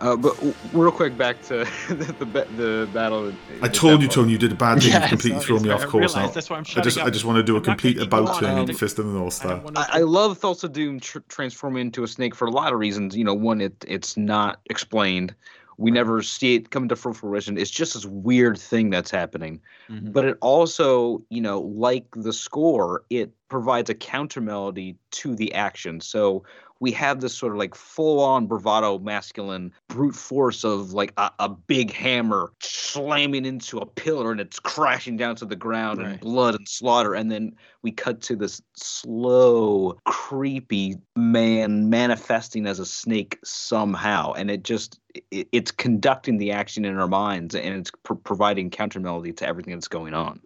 Uh, 0.00 0.16
but 0.16 0.34
w- 0.36 0.54
real 0.72 0.90
quick, 0.90 1.16
back 1.16 1.40
to 1.42 1.58
the 1.88 1.94
the, 1.94 2.24
the 2.56 2.88
battle. 2.92 3.32
I 3.62 3.68
told 3.68 4.02
you, 4.02 4.08
Tony, 4.08 4.32
you 4.32 4.38
did 4.38 4.50
a 4.50 4.56
bad 4.56 4.82
thing. 4.82 4.90
Yeah, 4.92 5.02
you 5.04 5.08
completely 5.08 5.40
threw 5.40 5.60
me 5.60 5.70
off 5.70 5.82
I 5.82 5.86
course 5.86 6.16
now. 6.16 6.26
that's 6.28 6.50
why 6.50 6.56
I'm 6.56 6.62
I 6.62 6.64
just, 6.64 6.96
shutting 6.96 7.02
I 7.06 7.10
just 7.10 7.24
want 7.24 7.36
to 7.36 7.44
do 7.44 7.54
a 7.54 7.58
I'm 7.58 7.62
not 7.62 7.78
complete 7.78 7.94
gonna 7.94 8.06
about 8.06 8.28
on. 8.28 8.40
turn 8.40 8.50
Um, 8.50 8.58
into 8.58 8.74
Fist 8.74 8.98
of 8.98 9.06
the 9.06 9.12
North 9.12 9.34
Star. 9.34 9.62
I, 9.76 9.86
I 9.92 9.98
love 10.00 10.38
Thulsa 10.40 10.70
Doom 10.70 10.98
tr- 10.98 11.20
transforming 11.28 11.82
into 11.82 12.02
a 12.02 12.08
snake 12.08 12.34
for 12.34 12.46
a 12.46 12.50
lot 12.50 12.72
of 12.72 12.78
reasons. 12.80 13.16
You 13.16 13.22
know, 13.24 13.34
one, 13.34 13.60
it 13.60 13.84
it's 13.86 14.16
not 14.16 14.58
explained. 14.68 15.32
We 15.76 15.90
never 15.90 16.22
see 16.22 16.54
it 16.56 16.70
come 16.70 16.88
to 16.88 16.94
full 16.96 17.12
fruition. 17.14 17.58
It's 17.58 17.70
just 17.70 17.94
this 17.94 18.04
weird 18.06 18.56
thing 18.58 18.90
that's 18.90 19.10
happening. 19.10 19.60
Mm-hmm. 19.90 20.12
But 20.12 20.24
it 20.24 20.38
also, 20.40 21.22
you 21.30 21.40
know, 21.40 21.60
like 21.60 22.04
the 22.14 22.32
score, 22.32 23.02
it 23.10 23.32
provides 23.48 23.90
a 23.90 23.94
counter 23.94 24.40
melody 24.40 24.96
to 25.12 25.34
the 25.34 25.52
action. 25.52 26.00
So 26.00 26.44
we 26.84 26.92
have 26.92 27.20
this 27.20 27.34
sort 27.34 27.50
of 27.50 27.56
like 27.56 27.74
full 27.74 28.20
on 28.20 28.46
bravado 28.46 28.98
masculine 28.98 29.72
brute 29.88 30.14
force 30.14 30.64
of 30.64 30.92
like 30.92 31.14
a, 31.16 31.30
a, 31.38 31.48
big 31.48 31.90
hammer 31.90 32.52
slamming 32.60 33.46
into 33.46 33.78
a 33.78 33.86
pillar 33.86 34.32
and 34.32 34.38
it's 34.38 34.60
crashing 34.60 35.16
down 35.16 35.34
to 35.34 35.46
the 35.46 35.56
ground 35.56 35.98
right. 35.98 36.10
and 36.10 36.20
blood 36.20 36.54
and 36.54 36.68
slaughter. 36.68 37.14
And 37.14 37.30
then 37.30 37.56
we 37.80 37.90
cut 37.90 38.20
to 38.24 38.36
this 38.36 38.60
slow, 38.76 39.96
creepy 40.04 40.96
man 41.16 41.88
manifesting 41.88 42.66
as 42.66 42.78
a 42.78 42.84
snake 42.84 43.38
somehow. 43.42 44.34
And 44.34 44.50
it 44.50 44.62
just, 44.62 45.00
it, 45.30 45.48
it's 45.52 45.70
conducting 45.70 46.36
the 46.36 46.52
action 46.52 46.84
in 46.84 46.98
our 46.98 47.08
minds 47.08 47.54
and 47.54 47.76
it's 47.76 47.92
pr- 48.02 48.12
providing 48.12 48.68
counter 48.68 49.00
melody 49.00 49.32
to 49.32 49.46
everything 49.46 49.72
that's 49.72 49.88
going 49.88 50.12
on. 50.12 50.42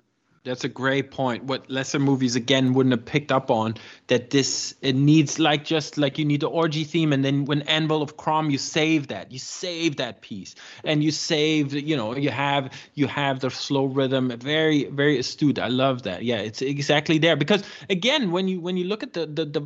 That's 0.48 0.64
a 0.64 0.68
great 0.68 1.10
point. 1.10 1.44
What 1.44 1.70
lesser 1.70 1.98
movies 1.98 2.34
again 2.34 2.72
wouldn't 2.72 2.92
have 2.92 3.04
picked 3.04 3.30
up 3.30 3.50
on 3.50 3.74
that 4.06 4.30
this 4.30 4.74
it 4.80 4.94
needs 4.94 5.38
like 5.38 5.64
just 5.64 5.98
like 5.98 6.18
you 6.18 6.24
need 6.24 6.40
the 6.40 6.48
orgy 6.48 6.84
theme, 6.84 7.12
and 7.12 7.22
then 7.22 7.44
when 7.44 7.62
Anvil 7.62 8.00
of 8.00 8.16
Crom, 8.16 8.48
you 8.48 8.56
save 8.56 9.08
that, 9.08 9.30
you 9.30 9.38
save 9.38 9.96
that 9.96 10.22
piece, 10.22 10.54
and 10.84 11.04
you 11.04 11.10
save 11.10 11.74
you 11.74 11.96
know 11.96 12.16
you 12.16 12.30
have 12.30 12.72
you 12.94 13.06
have 13.06 13.40
the 13.40 13.50
slow 13.50 13.84
rhythm, 13.84 14.32
very 14.38 14.84
very 14.86 15.18
astute. 15.18 15.58
I 15.58 15.68
love 15.68 16.04
that. 16.04 16.24
Yeah, 16.24 16.38
it's 16.38 16.62
exactly 16.62 17.18
there 17.18 17.36
because 17.36 17.62
again 17.90 18.30
when 18.30 18.48
you 18.48 18.60
when 18.60 18.78
you 18.78 18.84
look 18.84 19.02
at 19.02 19.12
the 19.12 19.26
the 19.26 19.44
the, 19.44 19.62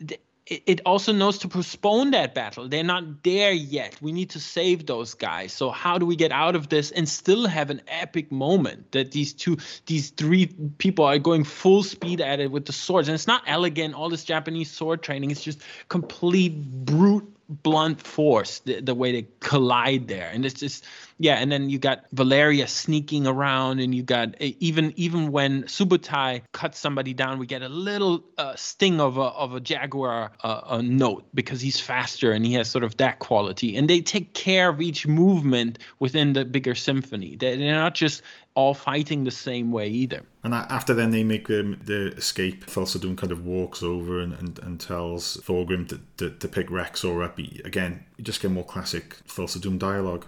the 0.00 0.18
it 0.46 0.80
also 0.86 1.12
knows 1.12 1.38
to 1.38 1.48
postpone 1.48 2.12
that 2.12 2.32
battle. 2.32 2.68
They're 2.68 2.84
not 2.84 3.24
there 3.24 3.50
yet. 3.50 3.96
We 4.00 4.12
need 4.12 4.30
to 4.30 4.40
save 4.40 4.86
those 4.86 5.12
guys. 5.12 5.52
So 5.52 5.70
how 5.70 5.98
do 5.98 6.06
we 6.06 6.14
get 6.14 6.30
out 6.30 6.54
of 6.54 6.68
this 6.68 6.92
and 6.92 7.08
still 7.08 7.48
have 7.48 7.70
an 7.70 7.82
epic 7.88 8.30
moment 8.30 8.92
that 8.92 9.10
these 9.10 9.32
two, 9.32 9.56
these 9.86 10.10
three 10.10 10.46
people 10.78 11.04
are 11.04 11.18
going 11.18 11.42
full 11.42 11.82
speed 11.82 12.20
at 12.20 12.38
it 12.38 12.52
with 12.52 12.66
the 12.66 12.72
swords? 12.72 13.08
And 13.08 13.16
it's 13.16 13.26
not 13.26 13.42
elegant. 13.46 13.94
All 13.94 14.08
this 14.08 14.22
Japanese 14.22 14.70
sword 14.70 15.02
training. 15.02 15.32
It's 15.32 15.42
just 15.42 15.60
complete 15.88 16.54
brute 16.84 17.35
blunt 17.48 18.00
force 18.00 18.60
the, 18.60 18.80
the 18.80 18.94
way 18.94 19.12
they 19.12 19.28
collide 19.40 20.08
there. 20.08 20.30
And 20.32 20.44
it's 20.44 20.60
just 20.60 20.84
yeah 21.18 21.36
and 21.36 21.50
then 21.50 21.70
you 21.70 21.78
got 21.78 22.04
valeria 22.12 22.66
sneaking 22.66 23.26
around 23.26 23.80
and 23.80 23.94
you 23.94 24.02
got 24.02 24.38
even 24.40 24.92
even 24.96 25.32
when 25.32 25.62
subutai 25.62 26.42
cuts 26.52 26.78
somebody 26.78 27.14
down 27.14 27.38
we 27.38 27.46
get 27.46 27.62
a 27.62 27.70
little 27.70 28.22
uh, 28.36 28.54
sting 28.54 29.00
of 29.00 29.16
a 29.16 29.22
of 29.22 29.54
a 29.54 29.60
jaguar 29.60 30.32
uh, 30.42 30.60
a 30.68 30.82
note 30.82 31.24
because 31.34 31.60
he's 31.60 31.80
faster 31.80 32.32
and 32.32 32.44
he 32.44 32.54
has 32.54 32.68
sort 32.68 32.84
of 32.84 32.96
that 32.98 33.18
quality. 33.18 33.76
And 33.76 33.88
they 33.88 34.00
take 34.00 34.34
care 34.34 34.68
of 34.68 34.80
each 34.80 35.06
movement 35.06 35.78
within 35.98 36.32
the 36.32 36.44
bigger 36.44 36.74
symphony. 36.74 37.36
They're 37.36 37.56
not 37.56 37.94
just 37.94 38.22
all 38.56 38.72
fighting 38.74 39.22
the 39.22 39.30
same 39.30 39.70
way 39.70 39.86
either. 39.88 40.22
And 40.42 40.54
after 40.54 40.94
then, 40.94 41.10
they 41.10 41.22
make 41.22 41.48
um, 41.50 41.78
the 41.84 42.12
escape. 42.16 42.66
Thulsa 42.66 42.98
kind 43.16 43.30
of 43.30 43.44
walks 43.44 43.82
over 43.82 44.18
and, 44.18 44.32
and, 44.32 44.58
and 44.60 44.80
tells 44.80 45.36
Thorgrim 45.36 45.86
to, 45.90 46.00
to, 46.16 46.30
to 46.30 46.48
pick 46.48 46.68
Rexor 46.68 47.24
up. 47.24 47.38
Again, 47.38 48.04
you 48.16 48.24
just 48.24 48.40
get 48.40 48.50
more 48.50 48.64
classic 48.64 49.18
Thulsa 49.28 49.60
Doom 49.60 49.78
dialogue. 49.78 50.26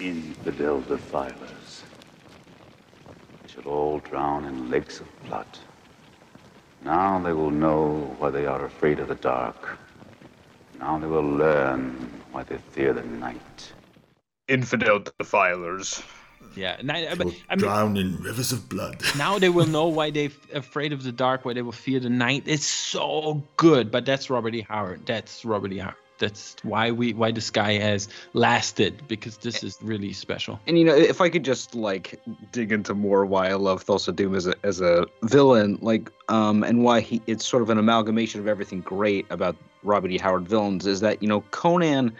Infidel 0.00 0.80
defilers 0.82 1.82
they 3.42 3.52
shall 3.52 3.70
all 3.70 3.98
drown 4.00 4.44
in 4.44 4.70
lakes 4.70 5.00
of 5.00 5.06
blood. 5.26 5.46
Now 6.84 7.18
they 7.20 7.32
will 7.32 7.50
know 7.50 8.14
why 8.18 8.30
they 8.30 8.46
are 8.46 8.64
afraid 8.64 8.98
of 8.98 9.08
the 9.08 9.14
dark. 9.16 9.78
Now 10.78 10.98
they 10.98 11.06
will 11.06 11.22
learn 11.22 12.10
why 12.32 12.42
they 12.44 12.58
fear 12.58 12.92
the 12.92 13.02
night 13.02 13.72
infidel 14.48 15.02
defilers. 15.18 16.02
Yeah, 16.54 16.76
and 16.78 16.90
I, 16.90 17.06
I, 17.06 17.14
mean, 17.14 17.34
drown 17.56 17.96
in 17.96 18.16
rivers 18.20 18.52
of 18.52 18.68
blood. 18.68 19.02
now 19.16 19.38
they 19.38 19.48
will 19.48 19.66
know 19.66 19.86
why 19.86 20.10
they're 20.10 20.30
afraid 20.52 20.92
of 20.92 21.02
the 21.02 21.12
dark, 21.12 21.44
why 21.44 21.52
they 21.52 21.62
will 21.62 21.72
fear 21.72 22.00
the 22.00 22.10
night. 22.10 22.42
It's 22.46 22.66
so 22.66 23.42
good, 23.56 23.90
but 23.90 24.04
that's 24.04 24.30
Robert 24.30 24.54
E. 24.54 24.62
Howard. 24.62 25.06
That's 25.06 25.44
Robert 25.44 25.72
E. 25.72 25.78
Howard. 25.78 25.94
That's 26.18 26.56
why 26.64 26.90
we 26.90 27.12
why 27.12 27.30
this 27.30 27.48
guy 27.48 27.74
has 27.74 28.08
lasted 28.32 29.06
because 29.06 29.36
this 29.36 29.62
is 29.62 29.78
really 29.80 30.12
special. 30.12 30.58
And 30.66 30.76
you 30.76 30.84
know, 30.84 30.96
if 30.96 31.20
I 31.20 31.28
could 31.28 31.44
just 31.44 31.76
like 31.76 32.20
dig 32.50 32.72
into 32.72 32.92
more 32.92 33.24
why 33.24 33.50
I 33.50 33.54
love 33.54 33.84
Thulsa 33.84 34.14
Doom 34.14 34.34
as 34.34 34.48
a 34.48 34.54
as 34.64 34.80
a 34.80 35.06
villain, 35.22 35.78
like 35.80 36.10
um, 36.28 36.64
and 36.64 36.82
why 36.82 37.00
he 37.00 37.22
it's 37.28 37.44
sort 37.44 37.62
of 37.62 37.70
an 37.70 37.78
amalgamation 37.78 38.40
of 38.40 38.48
everything 38.48 38.80
great 38.80 39.26
about 39.30 39.54
Robert 39.84 40.10
E. 40.10 40.18
Howard 40.18 40.48
villains 40.48 40.88
is 40.88 40.98
that 41.00 41.22
you 41.22 41.28
know 41.28 41.42
Conan 41.52 42.12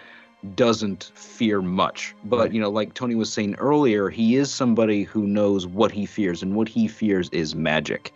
doesn't 0.54 1.10
fear 1.14 1.60
much. 1.60 2.14
But, 2.24 2.52
you 2.54 2.60
know, 2.60 2.70
like 2.70 2.94
Tony 2.94 3.14
was 3.14 3.32
saying 3.32 3.56
earlier, 3.56 4.08
he 4.08 4.36
is 4.36 4.52
somebody 4.52 5.02
who 5.02 5.26
knows 5.26 5.66
what 5.66 5.90
he 5.90 6.06
fears, 6.06 6.42
and 6.42 6.54
what 6.54 6.68
he 6.68 6.86
fears 6.86 7.28
is 7.30 7.54
magic. 7.54 8.12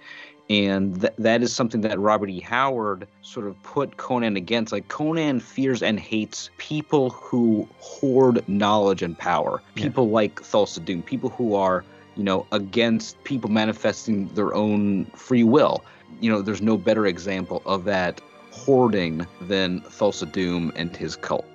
And 0.49 1.01
th- 1.01 1.15
that 1.19 1.43
is 1.43 1.53
something 1.53 1.81
that 1.81 1.99
Robert 1.99 2.31
E. 2.31 2.41
Howard 2.41 3.09
sort 3.23 3.47
of 3.47 3.61
put 3.63 3.97
Conan 3.97 4.37
against. 4.37 4.73
Like, 4.73 4.89
Conan 4.89 5.41
fears 5.41 5.83
and 5.83 5.99
hates 5.99 6.51
people 6.59 7.11
who 7.11 7.69
hoard 7.81 8.47
knowledge 8.49 9.03
and 9.03 9.19
power. 9.19 9.63
People 9.75 10.07
yeah. 10.07 10.13
like 10.13 10.43
Thulsa 10.43 10.85
Doom, 10.85 11.03
people 11.03 11.31
who 11.31 11.55
are, 11.55 11.85
you 12.17 12.23
know, 12.23 12.47
against 12.53 13.23
people 13.25 13.51
manifesting 13.51 14.29
their 14.35 14.55
own 14.55 15.07
free 15.17 15.45
will. 15.45 15.85
You 16.21 16.31
know, 16.31 16.43
there's 16.43 16.63
no 16.63 16.77
better 16.77 17.07
example 17.07 17.63
of 17.67 17.85
that 17.85 18.21
hoarding 18.53 19.27
than 19.41 19.81
Thulsa 19.81 20.31
Doom 20.31 20.73
and 20.77 20.95
his 20.95 21.17
cult. 21.17 21.47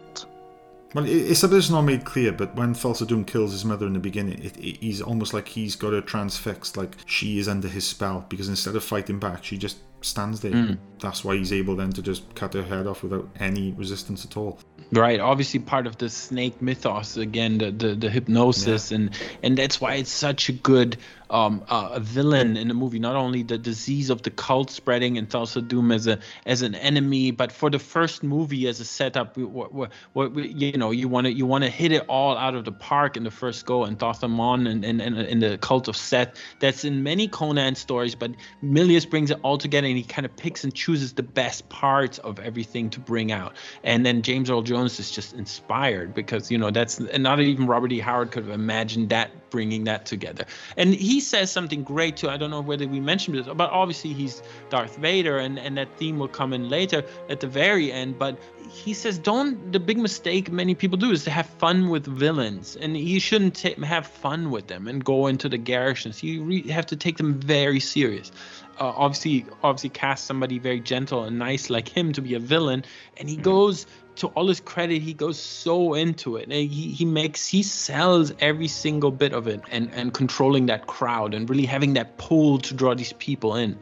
Well, 0.98 1.06
it's 1.08 1.44
a 1.44 1.48
bit 1.48 1.70
not 1.70 1.84
made 1.84 2.06
clear, 2.06 2.32
but 2.32 2.56
when 2.56 2.74
Doom 2.74 3.24
kills 3.24 3.52
his 3.52 3.64
mother 3.64 3.86
in 3.86 3.94
the 3.94 4.00
beginning, 4.00 4.44
it, 4.44 4.58
it, 4.58 4.78
he's 4.78 5.00
almost 5.00 5.32
like 5.32 5.48
he's 5.48 5.76
got 5.76 5.94
her 5.94 6.02
transfixed, 6.02 6.76
like 6.76 6.96
she 7.06 7.38
is 7.38 7.48
under 7.48 7.68
his 7.68 7.86
spell, 7.86 8.26
because 8.30 8.50
instead 8.50 8.76
of 8.76 8.84
fighting 8.84 9.20
back, 9.20 9.44
she 9.44 9.60
just 9.60 9.78
stands 10.02 10.40
there. 10.40 10.54
Mm. 10.54 10.80
That's 11.00 11.24
why 11.24 11.38
he's 11.38 11.54
able 11.54 11.76
then 11.76 11.92
to 11.92 12.02
just 12.02 12.34
cut 12.34 12.56
her 12.56 12.64
head 12.64 12.88
off 12.88 13.04
without 13.04 13.30
any 13.40 13.74
resistance 13.74 14.26
at 14.26 14.38
all. 14.38 14.58
Right, 14.92 15.20
obviously 15.20 15.60
part 15.60 15.86
of 15.86 16.00
the 16.00 16.10
snake 16.10 16.60
mythos 16.64 17.16
again, 17.16 17.60
the 17.60 17.70
the, 17.70 17.94
the 17.94 18.10
hypnosis, 18.10 18.90
yeah. 18.90 18.96
and 18.96 19.10
and 19.44 19.56
that's 19.56 19.80
why 19.80 19.96
it's 19.96 20.10
such 20.10 20.50
a 20.50 20.54
good 20.54 20.98
um, 21.30 21.64
uh, 21.70 21.90
a 21.94 22.00
villain 22.00 22.58
in 22.58 22.68
the 22.68 22.74
movie. 22.74 23.00
Not 23.00 23.16
only 23.16 23.44
the 23.44 23.58
disease 23.58 24.10
of 24.10 24.22
the 24.22 24.32
cult 24.32 24.70
spreading 24.70 25.18
and 25.18 25.30
Thulsa 25.30 25.66
Doom 25.68 25.92
as 25.92 26.08
a 26.08 26.20
as 26.46 26.62
an 26.62 26.76
enemy, 26.76 27.32
but 27.32 27.52
for 27.52 27.70
the 27.70 27.80
first 27.80 28.24
movie 28.24 28.68
as 28.68 28.80
a 28.80 28.86
setup, 28.86 29.38
what, 29.38 29.74
what, 29.74 29.92
what 30.14 30.36
you 30.36 30.78
know, 30.78 30.92
you 30.92 31.08
want 31.08 31.26
to 31.26 31.34
you 31.34 31.46
want 31.46 31.64
to 31.64 31.70
hit 31.70 31.92
it 31.92 32.06
all 32.08 32.38
out 32.38 32.56
of 32.56 32.66
the 32.66 32.72
park 32.72 33.18
in 33.18 33.24
the 33.24 33.32
first 33.32 33.66
go, 33.66 33.84
and 33.84 34.00
Thoth-Amon 34.00 34.68
and 34.68 34.86
and, 34.86 35.02
and 35.02 35.18
and 35.18 35.42
the 35.42 35.58
cult 35.58 35.88
of 35.88 35.98
Set. 35.98 36.38
That's 36.60 36.84
in 36.84 37.04
many 37.04 37.28
Conan 37.28 37.76
stories, 37.76 38.16
but 38.16 38.32
Milius 38.64 39.10
brings 39.10 39.32
it 39.32 39.40
all 39.44 39.58
together, 39.58 39.88
and 39.88 39.98
he 39.98 40.04
kind 40.04 40.26
of 40.26 40.36
picks 40.36 40.64
and 40.64 40.74
chooses 40.74 41.14
the 41.14 41.24
best 41.24 41.68
parts 41.70 42.20
of 42.20 42.40
everything 42.40 42.90
to 42.92 43.00
bring 43.00 43.32
out. 43.32 43.56
And 43.84 44.06
then 44.06 44.22
James 44.22 44.50
Earl 44.50 44.62
Jones 44.62 45.00
is 45.00 45.12
just 45.12 45.34
inspired 45.34 46.14
because 46.14 46.52
you 46.52 46.58
know 46.58 46.72
that's 46.72 47.00
and 47.00 47.24
not 47.24 47.40
even 47.40 47.68
Robert 47.68 47.92
E. 47.92 48.00
Howard 48.00 48.32
could 48.32 48.46
have 48.46 48.54
imagined 48.54 49.10
that 49.10 49.47
bringing 49.50 49.84
that 49.86 50.06
together. 50.06 50.46
And 50.76 50.94
he 50.94 51.20
says 51.20 51.52
something 51.52 51.84
great 51.84 52.18
too. 52.18 52.30
I 52.30 52.38
don't 52.38 52.52
know 52.52 52.62
whether 52.62 52.88
we 52.88 53.00
mentioned 53.00 53.38
this, 53.38 53.48
but 53.48 53.70
obviously 53.72 54.14
he's 54.14 54.42
Darth 54.70 54.98
Vader, 54.98 55.38
and 55.38 55.60
and 55.60 55.78
that 55.78 55.90
theme 55.98 56.20
will 56.20 56.28
come 56.28 56.54
in 56.54 56.70
later 56.70 57.04
at 57.30 57.40
the 57.40 57.48
very 57.48 57.92
end. 57.92 58.18
But 58.20 58.38
he 58.70 58.94
says, 58.94 59.18
don't 59.18 59.72
the 59.72 59.80
big 59.80 59.98
mistake 59.98 60.52
many 60.52 60.76
people 60.76 60.98
do 60.98 61.12
is 61.12 61.24
to 61.26 61.32
have 61.32 61.48
fun 61.48 61.90
with 61.90 62.06
villains, 62.06 62.76
and 62.76 62.98
you 62.98 63.20
shouldn't 63.20 63.56
t- 63.56 63.76
have 63.84 64.08
fun 64.08 64.52
with 64.52 64.68
them 64.68 64.88
and 64.88 65.04
go 65.04 65.28
into 65.28 65.50
the 65.50 65.58
garrisons. 65.58 66.24
You 66.24 66.44
re- 66.44 66.68
have 66.70 66.86
to 66.88 66.96
take 66.96 67.18
them 67.18 67.40
very 67.40 67.80
serious 67.80 68.32
uh, 68.80 68.94
obviously 68.96 69.46
obviously 69.64 69.90
cast 69.90 70.26
somebody 70.26 70.60
very 70.60 70.80
gentle 70.80 71.24
and 71.24 71.40
nice 71.40 71.70
like 71.70 71.88
him 71.88 72.14
to 72.14 72.22
be 72.22 72.34
a 72.36 72.40
villain 72.40 72.84
and 73.18 73.30
he 73.30 73.36
mm-hmm. 73.36 73.44
goes 73.44 73.88
to 74.18 74.28
all 74.28 74.48
his 74.48 74.60
credit 74.60 75.02
he 75.02 75.14
goes 75.14 75.40
so 75.40 75.94
into 75.94 76.38
it. 76.38 76.44
And 76.44 76.54
he, 76.54 76.92
he 76.92 77.06
makes 77.06 77.48
he 77.48 77.64
sells 77.64 78.34
every 78.40 78.68
single 78.68 79.12
bit 79.12 79.34
of 79.34 79.48
it 79.48 79.62
and 79.72 79.92
and 79.94 80.14
controlling 80.14 80.66
that 80.68 80.88
crowd 80.88 81.34
and 81.34 81.50
really 81.50 81.66
having 81.66 81.94
that 81.94 82.18
pull 82.18 82.58
to 82.60 82.74
draw 82.74 82.94
these 82.96 83.14
people 83.14 83.56
in. 83.56 83.78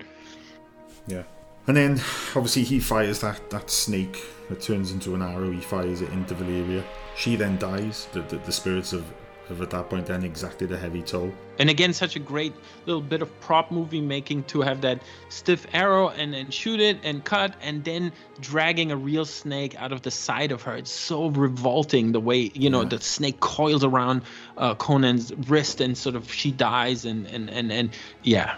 Yeah. 1.07 1.23
And 1.67 1.75
then 1.75 1.93
obviously 2.35 2.63
he 2.63 2.79
fires 2.79 3.19
that 3.21 3.49
that 3.49 3.69
snake 3.69 4.23
that 4.49 4.61
turns 4.61 4.91
into 4.91 5.15
an 5.15 5.21
arrow. 5.21 5.51
He 5.51 5.61
fires 5.61 6.01
it 6.01 6.11
into 6.11 6.35
valeria. 6.35 6.83
She 7.15 7.35
then 7.35 7.57
dies. 7.57 8.07
The, 8.11 8.21
the, 8.21 8.37
the 8.37 8.51
spirits 8.51 8.93
of 8.93 9.03
at 9.49 9.69
that 9.69 9.89
point 9.89 10.05
then 10.05 10.23
exactly 10.23 10.67
the 10.67 10.77
heavy 10.77 11.01
toll. 11.01 11.31
And 11.59 11.69
again, 11.69 11.93
such 11.93 12.15
a 12.15 12.19
great 12.19 12.53
little 12.85 13.01
bit 13.01 13.21
of 13.21 13.39
prop 13.39 13.71
movie 13.71 14.01
making 14.01 14.43
to 14.45 14.61
have 14.61 14.81
that 14.81 15.01
stiff 15.29 15.65
arrow 15.73 16.09
and 16.09 16.33
then 16.33 16.49
shoot 16.49 16.79
it 16.79 16.97
and 17.03 17.23
cut 17.23 17.53
and 17.61 17.83
then 17.83 18.11
dragging 18.41 18.91
a 18.91 18.97
real 18.97 19.25
snake 19.25 19.79
out 19.79 19.91
of 19.91 20.01
the 20.01 20.11
side 20.11 20.51
of 20.51 20.61
her. 20.63 20.75
It's 20.75 20.91
so 20.91 21.29
revolting 21.29 22.11
the 22.11 22.19
way, 22.19 22.51
you 22.53 22.69
know, 22.69 22.81
yeah. 22.81 22.89
the 22.89 23.01
snake 23.01 23.39
coils 23.39 23.83
around 23.83 24.23
uh, 24.57 24.75
Conan's 24.75 25.33
wrist 25.47 25.81
and 25.81 25.97
sort 25.97 26.15
of 26.15 26.31
she 26.31 26.51
dies 26.51 27.05
and, 27.05 27.25
and, 27.27 27.49
and, 27.49 27.71
and 27.71 27.89
yeah. 28.23 28.57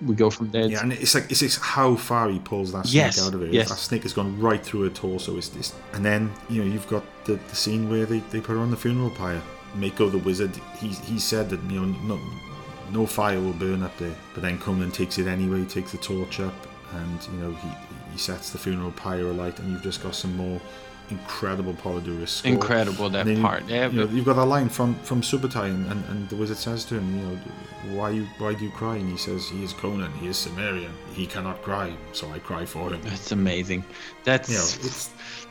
We 0.00 0.14
go 0.14 0.30
from 0.30 0.52
there. 0.52 0.68
Yeah, 0.68 0.82
and 0.82 0.92
it's 0.92 1.16
like 1.16 1.28
it's, 1.28 1.42
it's 1.42 1.56
how 1.56 1.96
far 1.96 2.30
he 2.30 2.38
pulls 2.38 2.70
that 2.70 2.86
snake 2.86 2.94
yes, 2.94 3.26
out 3.26 3.34
of 3.34 3.42
it. 3.42 3.52
Yes. 3.52 3.68
That 3.68 3.78
snake 3.78 4.04
has 4.04 4.12
gone 4.12 4.38
right 4.38 4.64
through 4.64 4.82
her 4.82 4.90
torso. 4.90 5.36
It's 5.36 5.48
this, 5.48 5.74
and 5.92 6.04
then 6.04 6.32
you 6.48 6.62
know 6.62 6.72
you've 6.72 6.86
got 6.86 7.02
the, 7.24 7.34
the 7.48 7.56
scene 7.56 7.90
where 7.90 8.06
they, 8.06 8.20
they 8.30 8.40
put 8.40 8.52
her 8.52 8.60
on 8.60 8.70
the 8.70 8.76
funeral 8.76 9.10
pyre 9.10 9.42
Mako 9.74 10.08
the 10.08 10.18
wizard, 10.18 10.50
he 10.78 10.88
he 10.88 11.18
said 11.18 11.50
that 11.50 11.62
you 11.70 11.80
know 11.80 11.98
no, 12.04 12.20
no 12.90 13.06
fire 13.06 13.40
will 13.40 13.52
burn 13.52 13.82
up 13.82 13.96
there. 13.98 14.14
But 14.34 14.42
then 14.42 14.58
Conan 14.58 14.90
takes 14.90 15.18
it 15.18 15.26
anyway, 15.26 15.64
takes 15.64 15.92
the 15.92 15.98
torch 15.98 16.40
up, 16.40 16.54
and 16.94 17.28
you 17.32 17.38
know 17.40 17.50
he 17.52 17.68
he 18.12 18.18
sets 18.18 18.50
the 18.50 18.58
funeral 18.58 18.92
pyre 18.92 19.28
alight, 19.28 19.58
and 19.58 19.70
you've 19.70 19.82
just 19.82 20.02
got 20.02 20.14
some 20.14 20.36
more 20.36 20.60
incredible 21.10 21.74
Poledouris 21.74 22.28
score. 22.28 22.52
Incredible 22.52 23.10
that 23.10 23.26
part. 23.40 23.64
Yeah, 23.68 23.88
you 23.88 24.00
know, 24.00 24.06
you've 24.06 24.24
got 24.24 24.36
that 24.36 24.46
line 24.46 24.68
from 24.68 24.94
from 25.00 25.22
Subutai, 25.22 25.66
and, 25.70 25.90
and, 25.90 26.04
and 26.08 26.28
the 26.28 26.36
wizard 26.36 26.56
says 26.56 26.84
to 26.86 26.96
him, 26.96 27.18
you 27.18 27.24
know, 27.24 27.38
why 27.96 28.10
you 28.10 28.26
why 28.38 28.54
do 28.54 28.64
you 28.64 28.70
cry? 28.70 28.96
And 28.96 29.10
he 29.10 29.16
says, 29.16 29.48
he 29.48 29.62
is 29.62 29.72
Conan, 29.72 30.12
he 30.14 30.28
is 30.28 30.36
Cimmerian, 30.36 30.92
he 31.14 31.26
cannot 31.26 31.62
cry, 31.62 31.94
so 32.12 32.30
I 32.30 32.38
cry 32.38 32.64
for 32.64 32.92
him. 32.92 33.00
That's 33.02 33.32
amazing. 33.32 33.84
That's 34.24 34.50
You 34.50 34.56
know, 34.56 34.88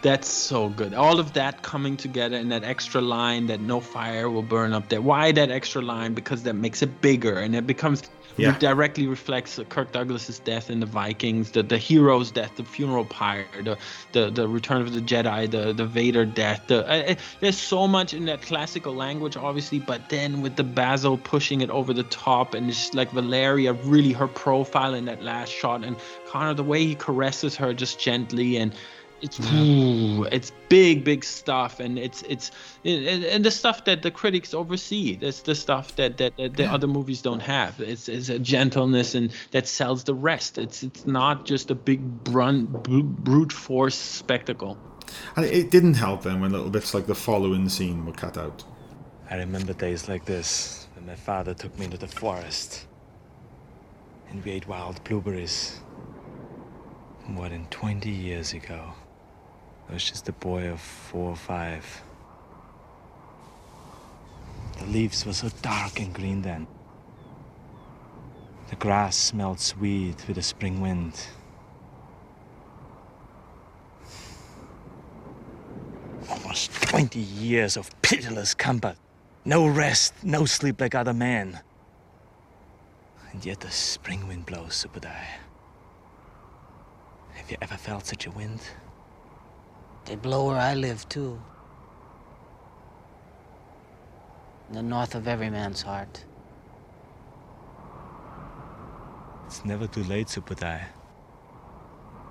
that's 0.02 0.28
so 0.28 0.70
good. 0.70 0.94
All 0.94 1.20
of 1.20 1.34
that 1.34 1.64
coming 1.64 1.98
together 1.98 2.38
in 2.38 2.50
that 2.50 2.64
extra 2.64 3.02
line 3.02 3.48
that 3.48 3.62
no 3.62 3.80
fire 3.80 4.30
will 4.30 4.44
burn 4.44 4.74
up 4.74 4.90
there. 4.90 5.02
Why 5.02 5.32
that 5.32 5.50
extra 5.50 5.82
line? 5.82 6.14
Because 6.14 6.44
that 6.44 6.54
makes 6.54 6.82
it 6.82 7.02
bigger 7.02 7.40
and 7.40 7.56
it 7.56 7.66
becomes 7.66 8.04
Yeah. 8.38 8.52
it 8.52 8.60
directly 8.60 9.08
reflects 9.08 9.60
Kirk 9.70 9.92
Douglas's 9.92 10.40
death 10.40 10.70
in 10.70 10.80
the 10.80 10.86
Vikings, 10.86 11.52
the 11.52 11.64
the 11.64 11.78
hero's 11.78 12.32
death, 12.32 12.56
the 12.56 12.64
funeral 12.64 13.06
pyre, 13.06 13.46
the 13.64 13.78
the, 14.12 14.30
the 14.30 14.48
Return 14.48 14.82
of 14.82 14.94
the 14.94 15.02
Jedi, 15.02 15.50
the 15.50 15.74
the 15.74 15.86
Vader 15.86 16.26
death. 16.26 16.64
The 16.68 16.88
uh, 16.88 17.16
there's 17.40 17.58
so 17.58 17.88
much 17.88 18.14
in 18.14 18.26
that 18.26 18.42
classical 18.42 18.94
language, 18.94 19.36
obviously, 19.38 19.80
but 19.80 20.10
then 20.10 20.42
with 20.42 20.56
the 20.56 20.64
Basil 20.64 21.18
pushing 21.18 21.62
it 21.62 21.70
over 21.70 21.94
the 21.94 22.04
top, 22.04 22.54
and 22.54 22.70
it's 22.70 22.94
like 22.94 23.12
Valeria, 23.12 23.74
really 23.74 24.14
her 24.14 24.28
profile 24.28 24.94
in 24.94 25.06
that 25.06 25.24
last 25.24 25.52
shot, 25.52 25.84
and 25.84 25.96
Connor 26.28 26.54
the 26.54 26.64
way 26.64 26.86
he 26.86 26.96
caresses 26.96 27.56
her 27.56 27.74
just 27.74 28.00
gently 28.00 28.58
and. 28.58 28.74
It's 29.22 29.40
ooh, 29.52 30.24
it's 30.26 30.52
big, 30.70 31.04
big 31.04 31.24
stuff, 31.24 31.80
and 31.80 31.98
it's 31.98 32.22
it's 32.24 32.52
and, 32.86 33.24
and 33.24 33.44
the 33.44 33.50
stuff 33.50 33.86
that 33.86 34.04
the 34.04 34.12
critics 34.12 34.54
oversee. 34.54 35.16
That's 35.16 35.42
the 35.42 35.56
stuff 35.56 35.96
that 35.96 36.18
that, 36.18 36.38
that 36.38 36.56
the 36.56 36.66
other 36.66 36.88
movies 36.88 37.24
don't 37.24 37.40
have. 37.40 37.80
It's, 37.80 38.08
it's 38.08 38.30
a 38.30 38.38
gentleness 38.38 39.16
and 39.16 39.32
that 39.52 39.68
sells 39.68 40.04
the 40.04 40.14
rest. 40.14 40.58
It's 40.60 40.84
it's 40.84 41.08
not 41.08 41.46
just 41.46 41.72
a 41.72 41.76
big 41.76 42.24
brunt, 42.24 42.84
brute 42.84 43.52
force 43.52 43.96
spectacle. 43.96 44.78
And 45.36 45.46
it 45.46 45.72
didn't 45.72 45.96
help 45.96 46.24
then 46.24 46.42
when 46.42 46.52
little 46.52 46.70
bits 46.70 46.94
like 46.94 47.08
the 47.08 47.16
following 47.16 47.70
scene 47.70 48.06
were 48.06 48.14
cut 48.14 48.38
out. 48.38 48.64
I 49.30 49.38
remember 49.38 49.74
days 49.74 50.08
like 50.08 50.26
this 50.26 50.88
when 50.96 51.06
my 51.06 51.16
father 51.16 51.54
took 51.54 51.78
me 51.80 51.86
into 51.86 51.98
the 51.98 52.08
forest 52.08 52.86
and 54.30 54.44
we 54.44 54.52
ate 54.52 54.68
wild 54.68 55.04
blueberries. 55.04 55.80
More 57.28 57.50
than 57.50 57.66
20 57.66 58.10
years 58.10 58.54
ago. 58.54 58.94
I 59.90 59.94
was 59.94 60.04
just 60.04 60.28
a 60.28 60.34
boy 60.34 60.70
of 60.70 60.82
four 60.82 61.30
or 61.30 61.36
five. 61.36 62.04
The 64.80 64.86
leaves 64.86 65.26
were 65.26 65.34
so 65.34 65.50
dark 65.62 66.00
and 66.00 66.14
green 66.14 66.42
then. 66.42 66.68
The 68.70 68.76
grass 68.76 69.16
smelled 69.16 69.60
sweet 69.60 70.28
with 70.28 70.36
the 70.36 70.42
spring 70.42 70.82
wind. 70.82 71.20
Almost 76.30 76.74
20 76.84 77.20
years 77.20 77.78
of 77.78 77.90
pitiless 78.02 78.54
combat. 78.54 78.98
No 79.46 79.66
rest, 79.68 80.14
no 80.22 80.44
sleep 80.44 80.82
like 80.82 80.96
other 80.96 81.14
men. 81.14 81.62
And 83.32 83.46
yet 83.46 83.62
the 83.62 83.72
spring 83.72 84.28
wind 84.28 84.46
blows, 84.46 84.86
Subutai. 84.86 85.26
Have 87.34 87.50
you 87.50 87.58
ever 87.62 87.78
felt 87.78 88.06
such 88.06 88.26
a 88.26 88.32
wind? 88.32 88.60
They 90.08 90.16
blow 90.16 90.48
where 90.48 90.58
I 90.58 90.74
live, 90.74 91.08
too. 91.10 91.38
In 94.70 94.76
the 94.76 94.82
north 94.82 95.16
of 95.16 95.28
every 95.28 95.50
man's 95.50 95.82
heart. 95.82 96.24
It's 99.46 99.66
never 99.66 99.86
too 99.86 100.04
late, 100.06 100.28
Subutai. 100.28 100.82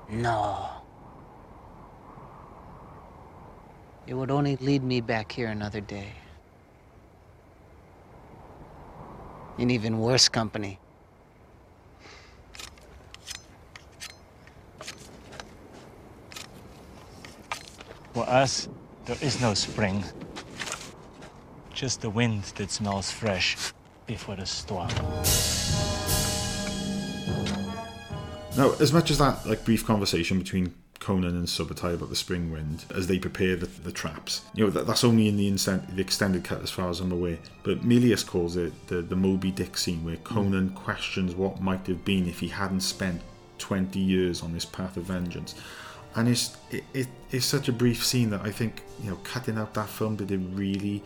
No. 0.08 0.68
It 4.06 4.14
would 4.14 4.30
only 4.30 4.56
lead 4.56 4.82
me 4.82 5.02
back 5.02 5.32
here 5.32 5.48
another 5.48 5.80
day. 5.80 6.12
In 9.58 9.70
even 9.70 9.98
worse 9.98 10.28
company. 10.28 10.78
For 18.16 18.26
us, 18.30 18.66
there 19.04 19.18
is 19.20 19.42
no 19.42 19.52
spring. 19.52 20.02
Just 21.74 22.00
the 22.00 22.08
wind 22.08 22.44
that 22.56 22.70
smells 22.70 23.10
fresh 23.10 23.74
before 24.06 24.36
the 24.36 24.46
storm. 24.46 24.88
Now, 28.56 28.72
as 28.80 28.90
much 28.90 29.10
as 29.10 29.18
that 29.18 29.44
like 29.44 29.66
brief 29.66 29.84
conversation 29.84 30.38
between 30.38 30.72
Conan 30.98 31.36
and 31.36 31.46
Subutai 31.46 31.92
about 31.92 32.08
the 32.08 32.16
spring 32.16 32.50
wind 32.50 32.86
as 32.94 33.06
they 33.06 33.18
prepare 33.18 33.54
the, 33.54 33.66
the 33.66 33.92
traps, 33.92 34.40
you 34.54 34.64
know 34.64 34.70
that, 34.70 34.86
that's 34.86 35.04
only 35.04 35.28
in 35.28 35.36
the, 35.36 35.50
the 35.50 36.00
extended 36.00 36.42
cut 36.42 36.62
as 36.62 36.70
far 36.70 36.88
as 36.88 37.00
I'm 37.00 37.12
aware. 37.12 37.36
But 37.64 37.82
Milius 37.82 38.26
calls 38.26 38.56
it 38.56 38.72
the 38.86 39.02
the 39.02 39.14
Moby 39.14 39.50
Dick 39.50 39.76
scene 39.76 40.02
where 40.02 40.16
Conan 40.16 40.70
questions 40.70 41.34
what 41.34 41.60
might 41.60 41.86
have 41.86 42.02
been 42.06 42.26
if 42.26 42.40
he 42.40 42.48
hadn't 42.48 42.80
spent 42.80 43.20
20 43.58 43.98
years 43.98 44.42
on 44.42 44.54
this 44.54 44.64
path 44.64 44.96
of 44.96 45.02
vengeance. 45.02 45.54
And 46.16 46.28
it's 46.28 46.56
it, 46.70 46.84
it, 46.94 47.08
it's 47.30 47.46
such 47.46 47.68
a 47.68 47.72
brief 47.72 48.04
scene 48.04 48.30
that 48.30 48.40
I 48.40 48.50
think 48.50 48.82
you 49.02 49.10
know 49.10 49.18
cutting 49.22 49.58
out 49.58 49.74
that 49.74 49.88
film 49.88 50.16
did 50.16 50.30
it 50.30 50.40
really 50.54 51.02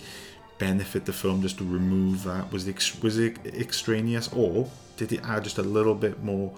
benefit 0.59 1.07
the 1.07 1.13
film 1.13 1.43
just 1.43 1.59
to 1.59 1.65
remove 1.65 2.23
that? 2.25 2.53
Was 2.53 2.69
it 2.69 3.03
was 3.03 3.19
it 3.19 3.37
extraneous? 3.45 4.33
Or 4.33 4.71
did 4.97 5.13
it 5.13 5.21
add 5.25 5.45
just 5.45 5.59
a 5.59 5.63
little 5.63 5.95
bit 5.95 6.23
more 6.23 6.53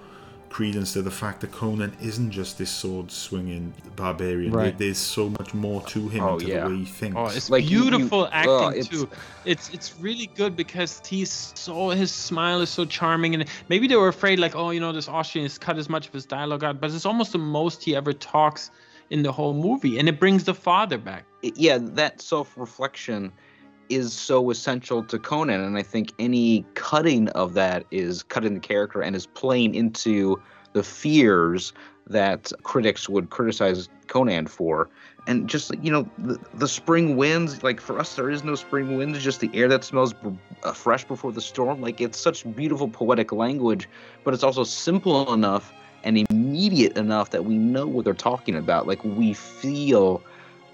credence 0.53 0.93
to 0.93 1.01
the 1.03 1.11
fact 1.11 1.41
that 1.41 1.51
Conan 1.51 1.97
isn't 2.03 2.31
just 2.31 2.59
this 2.59 2.71
sword 2.71 3.11
swinging 3.11 3.73
barbarian. 3.97 4.53
Right. 4.53 4.77
There- 4.79 4.89
There's 4.89 4.99
so 4.99 5.31
much 5.31 5.55
more 5.55 5.81
to 5.95 6.09
him 6.09 6.23
Oh, 6.23 6.39
to 6.39 6.47
yeah. 6.47 6.65
the 6.65 6.71
way 6.71 6.77
he 6.81 6.85
thinks. 6.85 7.17
Oh, 7.19 7.27
it's 7.27 7.49
Like, 7.49 7.69
you- 7.71 7.85
you- 7.85 7.91
beautiful 7.91 8.29
acting 8.31 8.53
oh, 8.53 8.69
it's- 8.71 8.89
too. 8.89 9.09
It's 9.45 9.71
it's 9.71 9.95
really 9.99 10.27
good 10.37 10.55
because 10.55 11.01
he's 11.07 11.53
so 11.57 11.91
his 11.91 12.13
smile 12.13 12.61
is 12.61 12.71
so 12.71 12.85
charming 12.85 13.35
and 13.35 13.45
maybe 13.71 13.87
they 13.89 13.97
were 13.97 14.09
afraid 14.09 14.39
like 14.39 14.55
oh 14.55 14.71
you 14.71 14.79
know 14.81 14.93
this 14.93 15.09
Austrian 15.09 15.45
has 15.47 15.57
cut 15.59 15.77
as 15.79 15.89
much 15.89 16.07
of 16.07 16.13
his 16.13 16.27
dialogue 16.27 16.63
out, 16.65 16.81
but 16.81 16.91
it's 16.93 17.07
almost 17.07 17.33
the 17.33 17.39
most 17.39 17.83
he 17.83 17.97
ever 17.97 18.13
talks 18.13 18.71
in 19.11 19.23
the 19.23 19.33
whole 19.33 19.55
movie, 19.55 19.99
and 19.99 20.09
it 20.09 20.19
brings 20.21 20.45
the 20.45 20.55
father 20.55 20.99
back. 20.99 21.25
yeah, 21.43 21.79
that 21.81 22.21
self 22.23 22.49
reflection 22.57 23.33
is 23.89 24.13
so 24.13 24.51
essential 24.51 25.03
to 25.05 25.19
Conan, 25.19 25.61
and 25.61 25.77
I 25.77 25.83
think 25.83 26.13
any 26.19 26.65
cutting 26.75 27.29
of 27.31 27.55
that 27.55 27.85
is 27.91 28.23
cutting 28.23 28.55
the 28.55 28.61
character 28.61 29.01
and 29.01 29.15
is 29.15 29.27
playing 29.27 29.75
into 29.75 30.41
the 30.73 30.83
fears 30.83 31.73
that 32.07 32.53
critics 32.63 33.09
would 33.09 33.31
criticize 33.31 33.89
Conan 34.09 34.47
for. 34.47 34.89
And 35.27 35.49
just 35.49 35.73
you 35.83 35.91
know, 35.93 36.09
the, 36.19 36.39
the 36.55 36.67
spring 36.67 37.17
winds. 37.17 37.63
Like 37.63 37.81
for 37.81 37.99
us, 37.99 38.17
there 38.17 38.29
is 38.29 38.43
no 38.43 38.57
spring 38.57 38.97
winds; 38.97 39.23
just 39.23 39.41
the 39.41 39.51
air 39.55 39.69
that 39.69 39.85
smells 39.85 40.13
b- 40.13 40.31
uh, 40.65 40.73
fresh 40.73 41.05
before 41.05 41.33
the 41.33 41.41
storm. 41.41 41.81
Like 41.81 42.01
it's 42.01 42.19
such 42.19 42.45
beautiful 42.57 42.89
poetic 42.89 43.31
language, 43.31 43.89
but 44.25 44.35
it's 44.35 44.43
also 44.43 44.65
simple 44.65 45.33
enough 45.33 45.73
and 46.05 46.19
immediate 46.31 46.97
enough 46.97 47.31
that 47.31 47.45
we 47.45 47.57
know 47.57 47.87
what 47.87 48.05
they're 48.05 48.15
talking 48.15 48.57
about. 48.57 48.89
Like 48.89 49.05
we 49.05 49.33
feel 49.33 50.23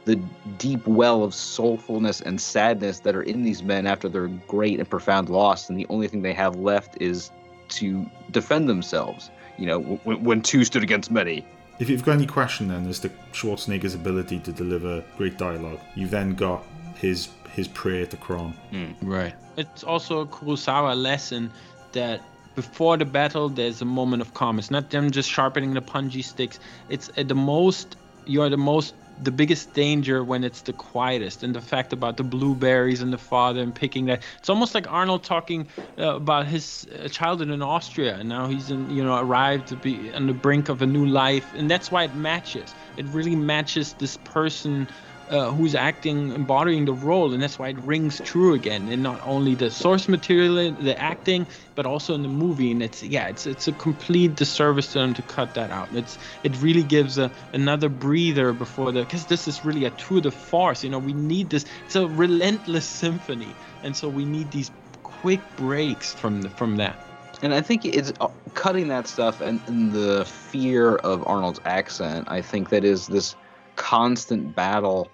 the 0.08 0.16
deep 0.56 0.86
well 0.86 1.22
of 1.22 1.32
soulfulness 1.32 2.22
and 2.22 2.40
sadness 2.40 3.00
that 3.00 3.14
are 3.14 3.22
in 3.22 3.42
these 3.42 3.62
men 3.62 3.86
after 3.86 4.08
their 4.08 4.28
great 4.48 4.78
and 4.78 4.88
profound 4.88 5.28
loss, 5.28 5.68
and 5.68 5.78
the 5.78 5.86
only 5.90 6.08
thing 6.08 6.22
they 6.22 6.32
have 6.32 6.56
left 6.56 6.96
is 6.98 7.30
to 7.68 8.08
defend 8.30 8.70
themselves. 8.70 9.30
You 9.58 9.66
know, 9.66 9.80
when, 10.04 10.24
when 10.24 10.40
two 10.40 10.64
stood 10.64 10.82
against 10.82 11.10
many. 11.10 11.44
If 11.78 11.90
you've 11.90 12.04
got 12.04 12.12
any 12.12 12.26
question 12.26 12.68
then 12.68 12.88
as 12.88 13.00
to 13.00 13.10
Schwarzenegger's 13.32 13.94
ability 13.94 14.38
to 14.40 14.50
deliver 14.50 15.04
great 15.18 15.36
dialogue, 15.36 15.80
you've 15.94 16.10
then 16.10 16.34
got 16.34 16.64
his 16.96 17.28
his 17.52 17.68
prayer 17.68 18.06
to 18.06 18.16
Crom. 18.16 18.52
Hmm. 18.70 18.92
Right. 19.02 19.34
It's 19.58 19.84
also 19.84 20.20
a 20.20 20.26
Kurosawa 20.26 20.96
lesson 20.96 21.50
that 21.92 22.22
before 22.54 22.96
the 22.96 23.04
battle, 23.04 23.50
there's 23.50 23.82
a 23.82 23.84
moment 23.84 24.22
of 24.22 24.32
calm. 24.32 24.58
It's 24.58 24.70
not 24.70 24.88
them 24.90 25.10
just 25.10 25.28
sharpening 25.30 25.74
the 25.74 25.82
punji 25.82 26.24
sticks. 26.24 26.58
It's 26.88 27.10
at 27.16 27.28
the 27.28 27.34
most, 27.34 27.96
you're 28.26 28.48
the 28.48 28.56
most, 28.56 28.94
the 29.22 29.30
biggest 29.30 29.74
danger 29.74 30.22
when 30.22 30.44
it's 30.44 30.62
the 30.62 30.72
quietest. 30.72 31.42
And 31.42 31.54
the 31.54 31.60
fact 31.60 31.92
about 31.92 32.16
the 32.16 32.24
blueberries 32.24 33.00
and 33.02 33.12
the 33.12 33.18
father 33.18 33.60
and 33.60 33.74
picking 33.74 34.06
that. 34.06 34.22
It's 34.38 34.48
almost 34.48 34.74
like 34.74 34.90
Arnold 34.90 35.24
talking 35.24 35.68
uh, 35.98 36.16
about 36.16 36.46
his 36.46 36.86
uh, 36.86 37.08
childhood 37.08 37.50
in 37.50 37.62
Austria. 37.62 38.16
And 38.16 38.28
now 38.28 38.46
he's, 38.48 38.70
in, 38.70 38.90
you 38.90 39.02
know, 39.02 39.16
arrived 39.16 39.68
to 39.68 39.76
be 39.76 40.12
on 40.12 40.26
the 40.26 40.34
brink 40.34 40.68
of 40.68 40.82
a 40.82 40.86
new 40.86 41.06
life. 41.06 41.54
And 41.54 41.70
that's 41.70 41.90
why 41.90 42.04
it 42.04 42.14
matches. 42.14 42.74
It 42.96 43.06
really 43.06 43.36
matches 43.36 43.94
this 43.94 44.16
person 44.16 44.88
uh, 45.30 45.50
who's 45.50 45.74
acting 45.74 46.32
embodying 46.32 46.84
the 46.84 46.92
role 46.92 47.32
and 47.32 47.42
that's 47.42 47.58
why 47.58 47.68
it 47.68 47.78
rings 47.80 48.20
true 48.24 48.54
again. 48.54 48.88
And 48.88 49.02
not 49.02 49.20
only 49.26 49.54
the 49.54 49.70
source 49.70 50.08
material 50.08 50.72
the 50.72 50.98
acting 50.98 51.46
but 51.74 51.86
also 51.86 52.14
in 52.14 52.22
the 52.22 52.28
movie. 52.28 52.70
And 52.70 52.82
it's 52.82 53.02
yeah 53.02 53.28
it's 53.28 53.46
it's 53.46 53.68
a 53.68 53.72
complete 53.72 54.36
disservice 54.36 54.92
to 54.92 54.98
them 54.98 55.14
to 55.14 55.22
cut 55.22 55.54
that 55.54 55.70
out. 55.70 55.88
It's 55.94 56.18
it 56.42 56.60
really 56.62 56.82
gives 56.82 57.18
a 57.18 57.30
another 57.52 57.88
breather 57.88 58.52
before 58.52 58.92
the 58.92 59.00
because 59.00 59.26
this 59.26 59.48
is 59.48 59.64
really 59.64 59.84
a 59.84 59.90
tour 59.90 60.20
de 60.20 60.30
force 60.30 60.82
you 60.84 60.90
know 60.90 60.98
we 60.98 61.12
need 61.12 61.50
this 61.50 61.64
it's 61.86 61.96
a 61.96 62.06
relentless 62.06 62.86
symphony. 62.86 63.54
And 63.82 63.96
so 63.96 64.08
we 64.08 64.24
need 64.24 64.50
these 64.50 64.70
quick 65.02 65.40
breaks 65.56 66.14
from 66.14 66.42
the, 66.42 66.50
from 66.50 66.76
that. 66.76 66.96
And 67.42 67.54
I 67.54 67.60
think 67.60 67.84
it's 67.84 68.12
uh, 68.20 68.28
cutting 68.54 68.88
that 68.88 69.06
stuff 69.06 69.40
and, 69.40 69.60
and 69.66 69.92
the 69.92 70.24
fear 70.24 70.96
of 70.96 71.26
Arnold's 71.26 71.60
accent. 71.64 72.26
I 72.28 72.42
think 72.42 72.70
that 72.70 72.84
is 72.84 73.06
this 73.06 73.36
constant 73.76 74.56
battle 74.56 75.08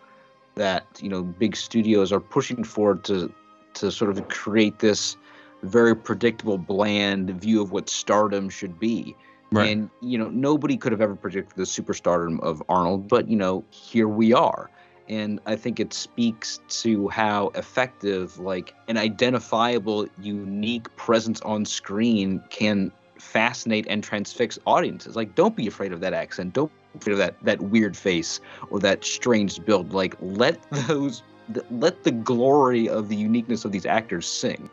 that 0.54 0.86
you 1.00 1.08
know 1.08 1.22
big 1.22 1.56
studios 1.56 2.12
are 2.12 2.20
pushing 2.20 2.64
forward 2.64 3.04
to 3.04 3.32
to 3.74 3.90
sort 3.90 4.10
of 4.10 4.28
create 4.28 4.78
this 4.78 5.16
very 5.62 5.96
predictable, 5.96 6.58
bland 6.58 7.30
view 7.40 7.60
of 7.62 7.72
what 7.72 7.88
stardom 7.88 8.48
should 8.48 8.78
be. 8.78 9.16
Right. 9.50 9.70
And 9.70 9.90
you 10.00 10.18
know 10.18 10.28
nobody 10.28 10.76
could 10.76 10.92
have 10.92 11.00
ever 11.00 11.16
predicted 11.16 11.56
the 11.56 11.64
superstardom 11.64 12.40
of 12.40 12.62
Arnold, 12.68 13.08
but 13.08 13.28
you 13.28 13.36
know 13.36 13.64
here 13.70 14.08
we 14.08 14.32
are. 14.32 14.70
And 15.06 15.38
I 15.44 15.56
think 15.56 15.80
it 15.80 15.92
speaks 15.92 16.60
to 16.80 17.08
how 17.08 17.48
effective, 17.54 18.38
like 18.38 18.74
an 18.88 18.96
identifiable, 18.96 20.06
unique 20.18 20.94
presence 20.96 21.42
on 21.42 21.66
screen 21.66 22.42
can 22.48 22.90
fascinate 23.18 23.86
and 23.88 24.02
transfix 24.02 24.58
audiences. 24.66 25.14
Like, 25.14 25.34
don't 25.34 25.54
be 25.54 25.66
afraid 25.66 25.92
of 25.92 26.00
that 26.00 26.14
accent. 26.14 26.54
Don't 26.54 26.72
be 27.04 27.10
know 27.10 27.16
that 27.16 27.36
that 27.42 27.60
weird 27.60 27.96
face 27.96 28.40
or 28.70 28.80
that 28.80 29.04
strange 29.04 29.64
build. 29.64 29.92
Like, 29.92 30.16
let 30.20 30.60
those 30.86 31.22
let 31.70 32.04
the 32.04 32.10
glory 32.10 32.88
of 32.88 33.08
the 33.08 33.16
uniqueness 33.16 33.64
of 33.64 33.72
these 33.72 33.86
actors 33.86 34.26
sing. 34.26 34.70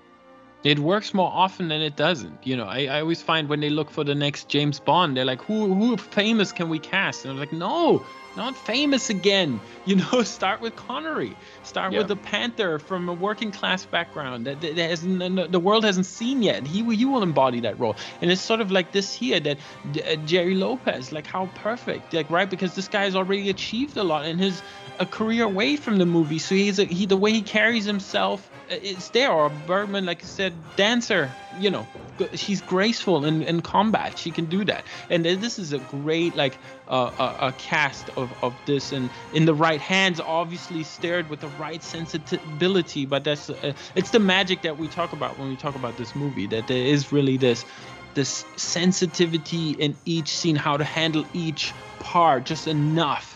It 0.63 0.77
works 0.77 1.13
more 1.13 1.31
often 1.33 1.69
than 1.69 1.81
it 1.81 1.95
doesn't. 1.95 2.45
You 2.45 2.55
know, 2.55 2.65
I, 2.65 2.85
I 2.85 3.01
always 3.01 3.21
find 3.21 3.49
when 3.49 3.61
they 3.61 3.69
look 3.69 3.89
for 3.89 4.03
the 4.03 4.13
next 4.13 4.47
James 4.47 4.79
Bond, 4.79 5.17
they're 5.17 5.25
like, 5.25 5.41
who 5.41 5.73
who 5.73 5.97
famous 5.97 6.51
can 6.51 6.69
we 6.69 6.79
cast? 6.79 7.25
And 7.25 7.31
I'm 7.31 7.39
like, 7.39 7.51
no, 7.51 8.05
not 8.35 8.55
famous 8.55 9.09
again. 9.09 9.59
You 9.83 9.95
know, 9.95 10.21
start 10.21 10.61
with 10.61 10.75
Connery. 10.75 11.35
Start 11.63 11.91
Yeah. 11.91 11.99
with 11.99 12.07
the 12.07 12.15
Panther 12.15 12.77
from 12.77 13.09
a 13.09 13.13
working 13.13 13.51
class 13.51 13.83
background 13.83 14.45
that, 14.45 14.61
that 14.61 14.77
hasn't, 14.77 15.51
the 15.51 15.59
world 15.59 15.83
hasn't 15.83 16.05
seen 16.05 16.43
yet. 16.43 16.67
He 16.67 16.83
he 16.95 17.03
will 17.03 17.23
embody 17.23 17.61
that 17.61 17.79
role. 17.79 17.95
And 18.21 18.29
it's 18.31 18.41
sort 18.41 18.61
of 18.61 18.69
like 18.69 18.91
this 18.91 19.11
here 19.11 19.39
that 19.39 19.57
uh, 20.05 20.17
Gerry 20.27 20.53
Lopez, 20.53 21.11
like 21.11 21.25
how 21.25 21.47
perfect, 21.55 22.13
like 22.13 22.29
right 22.29 22.47
because 22.47 22.75
this 22.75 22.87
guy 22.87 23.05
has 23.05 23.15
already 23.15 23.49
achieved 23.49 23.97
a 23.97 24.03
lot 24.03 24.27
in 24.27 24.37
his 24.37 24.61
a 24.99 25.05
career 25.05 25.45
away 25.45 25.75
from 25.75 25.97
the 25.97 26.05
movie. 26.05 26.39
So 26.39 26.55
he's 26.55 26.79
a, 26.79 26.85
he 26.85 27.05
the 27.05 27.17
way 27.17 27.31
he 27.31 27.41
carries 27.41 27.85
himself 27.85 28.49
uh, 28.71 28.75
it's 28.81 29.09
there. 29.09 29.31
Or 29.31 29.49
Bergman, 29.67 30.05
like 30.05 30.23
I 30.23 30.25
said, 30.25 30.53
dancer. 30.75 31.29
You 31.59 31.69
know, 31.69 31.87
she's 32.33 32.61
graceful 32.61 33.25
in, 33.25 33.43
in 33.43 33.61
combat. 33.61 34.17
She 34.17 34.31
can 34.31 34.45
do 34.45 34.63
that. 34.65 34.85
And 35.09 35.25
this 35.25 35.59
is 35.59 35.73
a 35.73 35.79
great 35.79 36.35
like 36.35 36.57
uh, 36.87 37.11
a, 37.19 37.47
a 37.47 37.51
cast 37.53 38.09
of, 38.15 38.31
of 38.41 38.55
this, 38.65 38.91
and 38.91 39.09
in 39.33 39.45
the 39.45 39.53
right 39.53 39.81
hands, 39.81 40.19
obviously 40.19 40.83
steered 40.83 41.29
with 41.29 41.41
the 41.41 41.49
right 41.59 41.83
sensibility. 41.83 43.05
But 43.05 43.23
that's 43.23 43.49
uh, 43.49 43.73
it's 43.95 44.11
the 44.11 44.19
magic 44.19 44.61
that 44.61 44.77
we 44.77 44.87
talk 44.87 45.13
about 45.13 45.37
when 45.37 45.49
we 45.49 45.55
talk 45.57 45.75
about 45.75 45.97
this 45.97 46.15
movie. 46.15 46.47
That 46.47 46.67
there 46.67 46.85
is 46.85 47.11
really 47.11 47.37
this 47.37 47.65
this 48.13 48.45
sensitivity 48.55 49.71
in 49.71 49.95
each 50.05 50.29
scene, 50.29 50.55
how 50.55 50.77
to 50.77 50.83
handle 50.83 51.25
each 51.33 51.73
part 51.99 52.45
just 52.45 52.67
enough 52.67 53.30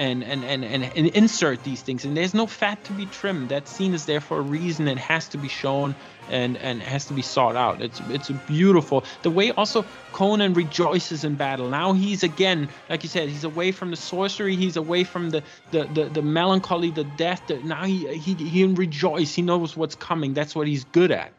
and 0.00 0.24
and, 0.24 0.42
and 0.44 0.64
and 0.64 0.82
and 0.82 1.06
insert 1.08 1.62
these 1.62 1.82
things. 1.82 2.06
And 2.06 2.16
there's 2.16 2.32
no 2.32 2.46
fat 2.46 2.82
to 2.84 2.92
be 2.94 3.04
trimmed. 3.06 3.50
That 3.50 3.68
scene 3.68 3.92
is 3.92 4.06
there 4.06 4.20
for 4.20 4.38
a 4.38 4.40
reason. 4.40 4.88
It 4.88 4.96
has 4.96 5.28
to 5.28 5.38
be 5.38 5.48
shown 5.48 5.94
and 6.30 6.56
and 6.56 6.82
has 6.82 7.04
to 7.06 7.12
be 7.12 7.20
sought 7.20 7.54
out. 7.54 7.82
It's 7.82 8.00
it's 8.08 8.30
beautiful. 8.30 9.04
The 9.22 9.30
way 9.30 9.50
also 9.52 9.84
conan 10.12 10.54
rejoices 10.54 11.22
in 11.22 11.34
battle. 11.34 11.68
Now 11.68 11.92
he's 11.92 12.22
again 12.22 12.70
like 12.88 13.02
you 13.02 13.10
said 13.10 13.28
he's 13.28 13.44
away 13.44 13.72
from 13.72 13.90
the 13.90 13.96
sorcery. 13.96 14.56
He's 14.56 14.78
away 14.78 15.04
from 15.04 15.30
the 15.30 15.42
the 15.70 15.84
the, 15.84 16.04
the 16.06 16.22
melancholy 16.22 16.90
the 16.90 17.04
death. 17.04 17.42
The, 17.46 17.58
now 17.58 17.84
he, 17.84 18.08
he 18.16 18.32
he 18.34 18.62
can 18.62 18.74
rejoice 18.76 19.34
he 19.34 19.42
knows 19.42 19.76
what's 19.76 19.96
coming. 19.96 20.32
That's 20.32 20.56
what 20.56 20.66
he's 20.66 20.84
good 20.84 21.10
at. 21.10 21.32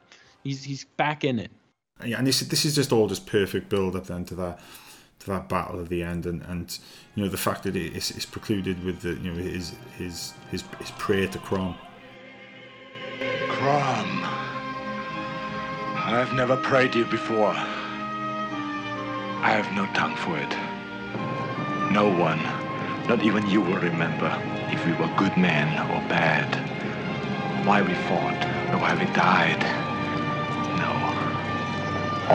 He's 0.43 0.63
he's 0.63 0.85
back 0.97 1.23
in 1.23 1.39
it. 1.39 1.49
Yeah, 2.05 2.19
and 2.19 2.27
this 2.27 2.41
this 2.41 2.63
is 2.63 2.75
just 2.75 2.91
all 2.91 3.07
just 3.07 3.25
perfect 3.25 3.69
build 3.69 3.95
up 3.95 4.05
then 4.05 4.23
to 4.25 4.35
that 4.35 4.59
that 5.25 5.49
battle 5.49 5.81
at 5.81 5.89
the 5.89 6.03
end, 6.03 6.25
and, 6.25 6.41
and 6.43 6.77
you 7.15 7.23
know 7.23 7.29
the 7.29 7.37
fact 7.37 7.63
that 7.63 7.75
it 7.75 7.95
is, 7.95 8.11
is 8.11 8.25
precluded 8.25 8.83
with 8.83 9.01
the 9.01 9.13
you 9.13 9.31
know 9.31 9.41
his 9.41 9.73
his 9.97 10.33
his, 10.49 10.63
his 10.79 10.91
prayer 10.91 11.27
to 11.27 11.39
Crom. 11.39 11.75
Crom. 13.49 14.21
I've 16.03 16.33
never 16.33 16.57
prayed 16.57 16.93
to 16.93 16.99
you 16.99 17.05
before. 17.05 17.53
I 19.43 19.49
have 19.53 19.71
no 19.73 19.85
tongue 19.93 20.15
for 20.15 20.37
it. 20.37 20.49
No 21.91 22.09
one, 22.09 22.41
not 23.07 23.23
even 23.23 23.47
you, 23.49 23.61
will 23.61 23.79
remember 23.79 24.31
if 24.71 24.85
we 24.85 24.93
were 24.93 25.07
good 25.17 25.35
men 25.37 25.67
or 25.89 25.99
bad. 26.09 26.47
Why 27.65 27.81
we 27.81 27.93
fought 27.93 28.43
or 28.73 28.79
why 28.79 28.93
we 28.95 29.05
died. 29.13 29.61
No. 30.77 30.91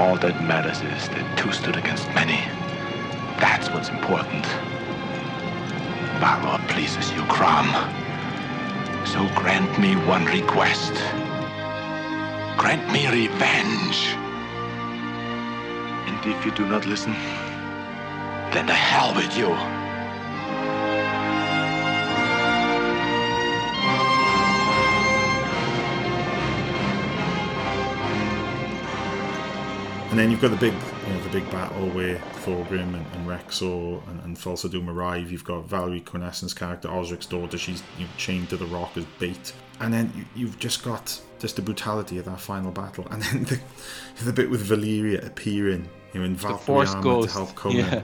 All 0.01 0.17
that 0.17 0.43
matters 0.45 0.81
is 0.81 1.09
that 1.11 1.39
two 1.39 1.53
stood 1.53 1.77
against 1.77 2.07
many. 2.15 2.41
That's 3.39 3.69
what's 3.71 3.89
important. 3.89 4.45
Balor 6.21 6.59
pleases 6.69 7.13
you, 7.13 7.23
Crom. 7.25 7.67
So 9.05 9.29
grant 9.35 9.79
me 9.79 9.95
one 10.07 10.25
request. 10.25 10.95
Grant 12.57 12.91
me 12.93 13.07
revenge. 13.07 14.17
And 16.09 16.27
if 16.27 16.45
you 16.45 16.53
do 16.53 16.67
not 16.67 16.87
listen, 16.87 17.13
then 18.53 18.67
the 18.67 18.75
hell 18.75 19.15
with 19.15 19.37
you. 19.37 19.53
And 30.11 30.19
then 30.19 30.31
you've 30.31 30.41
got 30.41 30.51
the 30.51 30.57
big, 30.57 30.73
you 30.73 30.81
know, 30.81 30.87
the 30.89 30.96
big 31.41 31.51
battle 31.51 31.87
where 31.91 32.17
Thorgrim 32.47 32.95
and, 32.95 33.05
and 33.13 33.29
Rexor 33.29 34.09
and, 34.09 34.23
and 34.23 34.39
Thulsa 34.39 34.71
Doom 34.71 34.89
arrive. 34.89 35.31
You've 35.31 35.45
got 35.45 35.67
Valerie 35.67 36.01
Quennessen's 36.01 36.55
character, 36.55 36.89
Osric's 36.89 37.27
daughter. 37.27 37.59
She's 37.59 37.83
you 37.99 38.05
know, 38.05 38.11
chained 38.17 38.49
to 38.49 38.57
the 38.57 38.65
rock 38.65 38.97
as 38.97 39.05
bait. 39.19 39.53
And 39.81 39.93
then 39.93 40.11
you, 40.17 40.25
you've 40.35 40.59
just 40.59 40.83
got 40.83 41.21
just 41.39 41.57
the 41.57 41.61
brutality 41.61 42.17
of 42.17 42.25
that 42.25 42.41
final 42.41 42.73
battle. 42.73 43.07
And 43.11 43.23
then 43.23 43.45
the, 43.45 43.61
the 44.25 44.33
bit 44.33 44.49
with 44.49 44.63
Valeria 44.63 45.21
appearing, 45.27 45.87
you 46.15 46.21
know, 46.21 46.27
in 46.27 46.37
Valkyrie 46.37 46.65
Force 46.65 46.91
armor 46.95 47.03
Ghost, 47.03 47.29
to 47.29 47.35
help 47.35 47.55
Conan. 47.55 47.77
yeah. 47.77 48.03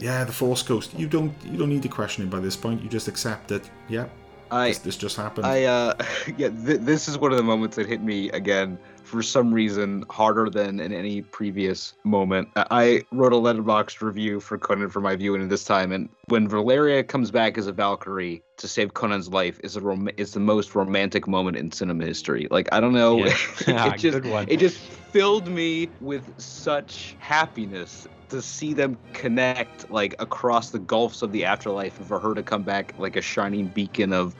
Yeah. 0.00 0.24
the 0.24 0.32
Force 0.32 0.62
Ghost. 0.62 0.98
You 0.98 1.06
don't 1.06 1.32
you 1.44 1.56
don't 1.56 1.68
need 1.68 1.84
to 1.84 1.88
question 1.88 2.24
it 2.24 2.30
by 2.30 2.40
this 2.40 2.56
point. 2.56 2.82
You 2.82 2.88
just 2.88 3.06
accept 3.06 3.46
that. 3.48 3.70
Yeah, 3.88 4.06
I 4.50 4.70
this, 4.70 4.78
this 4.78 4.96
just 4.96 5.16
happened. 5.16 5.46
I 5.46 5.62
uh 5.62 5.94
yeah, 6.36 6.48
th- 6.48 6.80
this 6.80 7.06
is 7.06 7.18
one 7.18 7.30
of 7.30 7.36
the 7.36 7.44
moments 7.44 7.76
that 7.76 7.86
hit 7.86 8.02
me 8.02 8.30
again 8.30 8.78
for 9.14 9.22
some 9.22 9.54
reason 9.54 10.04
harder 10.10 10.50
than 10.50 10.80
in 10.80 10.92
any 10.92 11.22
previous 11.22 11.94
moment. 12.02 12.48
I- 12.56 13.02
wrote 13.12 13.32
a 13.32 13.36
letterboxd 13.36 14.02
review 14.02 14.40
for 14.40 14.58
Conan 14.58 14.90
for 14.90 15.00
my 15.00 15.14
viewing 15.14 15.40
in 15.40 15.48
this 15.48 15.64
time, 15.64 15.92
and 15.92 16.08
when 16.26 16.48
Valeria 16.48 17.04
comes 17.04 17.30
back 17.30 17.56
as 17.56 17.68
a 17.68 17.72
Valkyrie 17.72 18.42
to 18.56 18.66
save 18.66 18.94
Conan's 18.94 19.28
life 19.28 19.60
is 19.62 19.76
a 19.76 19.80
rom- 19.80 20.08
is 20.16 20.32
the 20.32 20.40
most 20.40 20.74
romantic 20.74 21.28
moment 21.28 21.56
in 21.56 21.70
cinema 21.70 22.04
history. 22.04 22.48
Like 22.50 22.68
I 22.72 22.80
don't 22.80 22.92
know, 22.92 23.18
Yeah. 23.24 23.36
Ah, 23.68 23.94
it 23.94 23.98
just 23.98 24.22
good 24.22 24.30
one. 24.32 24.46
it 24.48 24.58
just 24.58 24.78
filled 24.78 25.46
me 25.46 25.88
with 26.00 26.24
such 26.40 27.14
happiness 27.20 28.08
to 28.30 28.42
see 28.42 28.72
them 28.72 28.98
connect 29.12 29.88
like 29.92 30.16
across 30.18 30.70
the 30.70 30.80
gulfs 30.80 31.22
of 31.22 31.30
the 31.30 31.44
afterlife 31.44 31.98
and 31.98 32.08
for 32.08 32.18
her 32.18 32.34
to 32.34 32.42
come 32.42 32.62
back 32.64 32.94
like 32.98 33.14
a 33.14 33.22
shining 33.22 33.68
beacon 33.68 34.12
of 34.12 34.34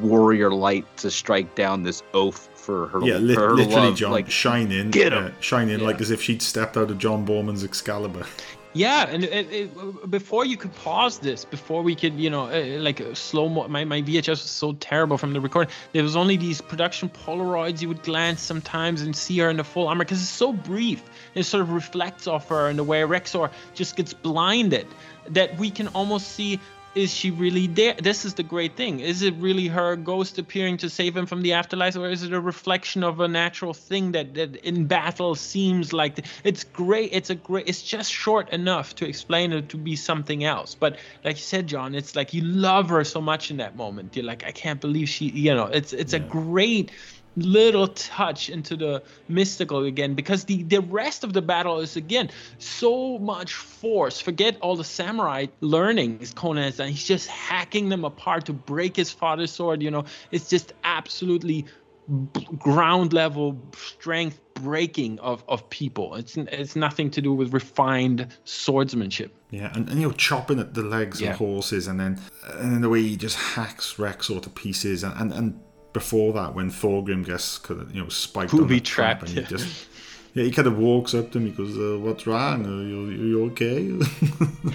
warrior 0.00 0.50
light 0.52 0.84
to 0.98 1.10
strike 1.10 1.54
down 1.56 1.82
this 1.82 2.02
oath 2.14 2.48
for 2.64 2.88
her 2.88 3.00
yeah, 3.02 3.16
li- 3.18 3.34
for 3.34 3.40
her 3.50 3.54
literally, 3.54 3.88
love. 3.88 3.96
John, 3.96 4.12
like 4.12 4.30
shining, 4.30 4.90
get 4.90 5.12
uh, 5.12 5.16
'em. 5.16 5.34
shining 5.40 5.80
like 5.80 5.96
Yeah. 5.96 6.02
as 6.02 6.10
if 6.10 6.22
she'd 6.22 6.42
stepped 6.42 6.76
out 6.76 6.90
of 6.90 6.98
John 6.98 7.26
Boorman's 7.26 7.62
Excalibur. 7.64 8.26
Yeah, 8.76 9.06
and 9.08 9.22
it, 9.22 9.52
it, 9.52 10.10
before 10.10 10.44
you 10.44 10.56
could 10.56 10.74
pause 10.74 11.20
this, 11.20 11.44
before 11.44 11.80
we 11.82 11.94
could, 11.94 12.14
you 12.14 12.28
know, 12.28 12.46
uh, 12.50 12.80
like 12.80 13.00
uh, 13.00 13.14
slow 13.14 13.48
mo, 13.48 13.68
my, 13.68 13.84
my 13.84 14.02
VHS 14.02 14.28
was 14.30 14.40
so 14.40 14.72
terrible 14.72 15.16
from 15.16 15.32
the 15.32 15.40
recording. 15.40 15.72
There 15.92 16.02
was 16.02 16.16
only 16.16 16.36
these 16.36 16.60
production 16.60 17.08
Polaroids. 17.08 17.80
You 17.82 17.86
would 17.88 18.02
glance 18.02 18.40
sometimes 18.40 19.02
and 19.02 19.14
see 19.14 19.38
her 19.38 19.48
in 19.48 19.58
the 19.58 19.62
full 19.62 19.86
armor 19.86 20.02
because 20.04 20.20
it's 20.20 20.28
so 20.28 20.52
brief. 20.52 21.04
It 21.36 21.44
sort 21.44 21.60
of 21.60 21.70
reflects 21.70 22.26
off 22.26 22.48
her 22.48 22.68
in 22.68 22.76
the 22.76 22.82
way 22.82 23.02
Rexor 23.02 23.48
just 23.74 23.94
gets 23.94 24.12
blinded 24.12 24.88
that 25.28 25.56
we 25.56 25.70
can 25.70 25.86
almost 25.88 26.32
see. 26.32 26.58
Is 26.94 27.12
she 27.12 27.32
really 27.32 27.66
there? 27.66 27.94
This 27.94 28.24
is 28.24 28.34
the 28.34 28.44
great 28.44 28.76
thing. 28.76 29.00
Is 29.00 29.22
it 29.22 29.34
really 29.34 29.66
her 29.66 29.96
ghost 29.96 30.38
appearing 30.38 30.76
to 30.78 30.88
save 30.88 31.16
him 31.16 31.26
from 31.26 31.42
the 31.42 31.52
afterlife, 31.52 31.96
or 31.96 32.08
is 32.08 32.22
it 32.22 32.32
a 32.32 32.40
reflection 32.40 33.02
of 33.02 33.18
a 33.18 33.26
natural 33.26 33.74
thing 33.74 34.12
that, 34.12 34.34
that 34.34 34.56
in 34.56 34.86
battle 34.86 35.34
seems 35.34 35.92
like 35.92 36.24
it's 36.44 36.62
great? 36.62 37.10
It's 37.12 37.30
a 37.30 37.34
great. 37.34 37.68
It's 37.68 37.82
just 37.82 38.12
short 38.12 38.48
enough 38.50 38.94
to 38.96 39.08
explain 39.08 39.52
it 39.52 39.68
to 39.70 39.76
be 39.76 39.96
something 39.96 40.44
else. 40.44 40.76
But 40.76 40.98
like 41.24 41.36
you 41.36 41.42
said, 41.42 41.66
John, 41.66 41.96
it's 41.96 42.14
like 42.14 42.32
you 42.32 42.42
love 42.42 42.90
her 42.90 43.02
so 43.02 43.20
much 43.20 43.50
in 43.50 43.56
that 43.56 43.74
moment. 43.76 44.14
You're 44.14 44.24
like, 44.24 44.44
I 44.44 44.52
can't 44.52 44.80
believe 44.80 45.08
she. 45.08 45.30
You 45.30 45.54
know, 45.54 45.66
it's 45.66 45.92
it's 45.92 46.12
a 46.12 46.20
great 46.20 46.92
little 47.36 47.88
touch 47.88 48.48
into 48.48 48.76
the 48.76 49.02
mystical 49.28 49.84
again 49.84 50.14
because 50.14 50.44
the 50.44 50.62
the 50.64 50.80
rest 50.80 51.24
of 51.24 51.32
the 51.32 51.42
battle 51.42 51.80
is 51.80 51.96
again 51.96 52.30
so 52.58 53.18
much 53.18 53.54
force 53.54 54.20
forget 54.20 54.56
all 54.60 54.76
the 54.76 54.84
samurai 54.84 55.46
learnings 55.60 56.32
conan 56.34 56.62
has 56.62 56.76
done 56.76 56.88
he's 56.88 57.04
just 57.04 57.26
hacking 57.28 57.88
them 57.88 58.04
apart 58.04 58.44
to 58.46 58.52
break 58.52 58.94
his 58.96 59.10
father's 59.10 59.50
sword 59.50 59.82
you 59.82 59.90
know 59.90 60.04
it's 60.30 60.48
just 60.48 60.72
absolutely 60.84 61.64
ground 62.58 63.12
level 63.12 63.58
strength 63.74 64.40
breaking 64.54 65.18
of, 65.20 65.44
of 65.48 65.68
people. 65.70 66.14
It's 66.14 66.36
it's 66.36 66.76
nothing 66.76 67.10
to 67.12 67.22
do 67.22 67.32
with 67.32 67.52
refined 67.52 68.28
swordsmanship. 68.44 69.34
Yeah, 69.50 69.72
and, 69.74 69.88
and 69.88 70.00
you 70.00 70.08
know, 70.08 70.12
chopping 70.12 70.58
at 70.58 70.74
the 70.74 70.82
legs 70.82 71.20
Yeah. 71.20 71.30
of 71.30 71.38
horses, 71.38 71.86
and 71.86 71.98
then 71.98 72.20
and 72.44 72.74
then 72.74 72.80
the 72.82 72.88
way 72.88 73.02
he 73.02 73.16
just 73.16 73.36
hacks 73.36 73.94
Rexor 73.94 74.42
to 74.42 74.50
pieces, 74.50 75.02
and, 75.02 75.18
and, 75.18 75.32
and 75.32 75.60
before 75.94 76.34
that, 76.34 76.54
when 76.54 76.70
Thorgrim 76.70 77.24
gets 77.24 77.56
kind 77.56 77.80
of, 77.80 77.94
you 77.94 78.02
know 78.02 78.10
spiked 78.10 78.52
on 78.52 78.60
Booby 78.60 78.74
the 78.74 78.80
trap, 78.82 79.20
trapped, 79.20 79.22
and 79.22 79.30
he 79.30 79.40
yeah. 79.40 79.46
just 79.46 79.86
yeah, 80.34 80.44
he 80.44 80.50
kind 80.50 80.68
of 80.68 80.76
walks 80.76 81.14
up 81.14 81.30
to 81.32 81.38
him. 81.38 81.46
He 81.46 81.52
goes, 81.52 81.78
uh, 81.78 81.98
"What's 81.98 82.26
wrong? 82.26 82.66
Are 82.66 82.82
you, 82.82 83.06
you 83.10 83.44
okay?" 83.46 83.98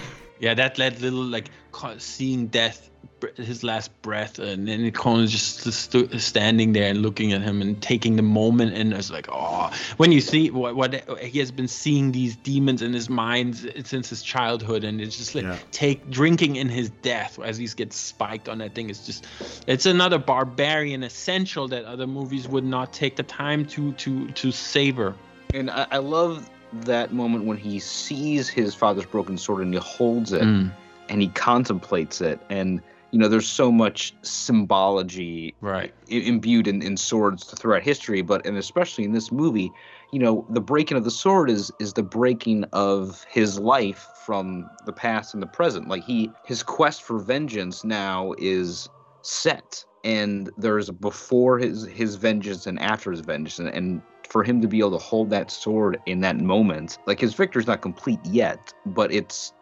Yeah, 0.40 0.54
that 0.54 0.76
that 0.76 1.00
little 1.02 1.22
like 1.22 1.50
co- 1.70 1.98
seeing 1.98 2.46
death, 2.46 2.88
br- 3.09 3.09
his 3.36 3.62
last 3.62 3.90
breath, 4.02 4.38
and 4.38 4.66
then 4.68 4.90
Conan 4.92 5.26
just 5.26 5.70
stu- 5.72 6.18
standing 6.18 6.72
there 6.72 6.90
and 6.90 7.02
looking 7.02 7.32
at 7.32 7.42
him 7.42 7.60
and 7.62 7.80
taking 7.82 8.16
the 8.16 8.22
moment, 8.22 8.74
and 8.74 8.92
it's 8.92 9.10
like, 9.10 9.28
oh, 9.30 9.70
when 9.96 10.12
you 10.12 10.20
see 10.20 10.50
what 10.50 10.76
what 10.76 10.94
he 11.20 11.38
has 11.38 11.50
been 11.50 11.68
seeing 11.68 12.12
these 12.12 12.36
demons 12.36 12.82
in 12.82 12.92
his 12.92 13.08
mind 13.08 13.56
since 13.84 14.08
his 14.10 14.22
childhood, 14.22 14.84
and 14.84 15.00
it's 15.00 15.16
just 15.16 15.34
like 15.34 15.70
take 15.70 16.10
drinking 16.10 16.56
in 16.56 16.68
his 16.68 16.90
death 17.02 17.38
as 17.38 17.58
he 17.58 17.66
gets 17.68 17.96
spiked 17.96 18.48
on 18.48 18.58
that 18.58 18.74
thing. 18.74 18.90
It's 18.90 19.06
just, 19.06 19.26
it's 19.66 19.86
another 19.86 20.18
barbarian 20.18 21.02
essential 21.02 21.68
that 21.68 21.84
other 21.84 22.06
movies 22.06 22.48
would 22.48 22.64
not 22.64 22.92
take 22.92 23.16
the 23.16 23.22
time 23.22 23.64
to 23.66 23.92
to 23.92 24.28
to 24.28 24.52
savor. 24.52 25.14
And 25.52 25.70
I, 25.70 25.86
I 25.90 25.98
love 25.98 26.48
that 26.72 27.12
moment 27.12 27.44
when 27.44 27.56
he 27.56 27.80
sees 27.80 28.48
his 28.48 28.74
father's 28.74 29.04
broken 29.04 29.36
sword 29.36 29.62
and 29.64 29.74
he 29.74 29.80
holds 29.80 30.32
it 30.32 30.42
Mm. 30.42 30.70
and 31.08 31.20
he 31.20 31.26
contemplates 31.28 32.20
it. 32.20 32.38
And, 32.48 32.80
you 33.12 33.18
know, 33.18 33.28
there's 33.28 33.48
so 33.48 33.72
much 33.72 34.14
symbology 34.22 35.54
right. 35.60 35.92
imbued 36.08 36.66
in, 36.66 36.82
in 36.82 36.96
swords 36.96 37.44
throughout 37.44 37.82
history, 37.82 38.22
but 38.22 38.44
and 38.46 38.56
especially 38.56 39.04
in 39.04 39.12
this 39.12 39.32
movie, 39.32 39.72
you 40.12 40.18
know, 40.18 40.46
the 40.50 40.60
breaking 40.60 40.96
of 40.96 41.04
the 41.04 41.10
sword 41.10 41.50
is 41.50 41.72
is 41.78 41.92
the 41.94 42.02
breaking 42.02 42.64
of 42.72 43.24
his 43.28 43.58
life 43.58 44.06
from 44.24 44.68
the 44.86 44.92
past 44.92 45.34
and 45.34 45.42
the 45.42 45.46
present. 45.46 45.88
Like 45.88 46.04
he 46.04 46.30
his 46.44 46.62
quest 46.62 47.02
for 47.02 47.18
vengeance 47.18 47.84
now 47.84 48.34
is 48.38 48.88
set 49.22 49.84
and 50.04 50.50
there's 50.56 50.90
before 50.90 51.58
his 51.58 51.84
his 51.86 52.16
vengeance 52.16 52.66
and 52.66 52.78
after 52.80 53.10
his 53.10 53.20
vengeance 53.20 53.58
and, 53.58 53.68
and 53.68 54.02
for 54.28 54.44
him 54.44 54.60
to 54.60 54.68
be 54.68 54.78
able 54.78 54.92
to 54.92 54.98
hold 54.98 55.28
that 55.30 55.50
sword 55.50 55.98
in 56.06 56.20
that 56.20 56.36
moment 56.36 56.98
like 57.06 57.20
his 57.20 57.34
victory's 57.34 57.66
not 57.66 57.82
complete 57.82 58.20
yet 58.24 58.72
but 58.86 59.12
it's 59.12 59.52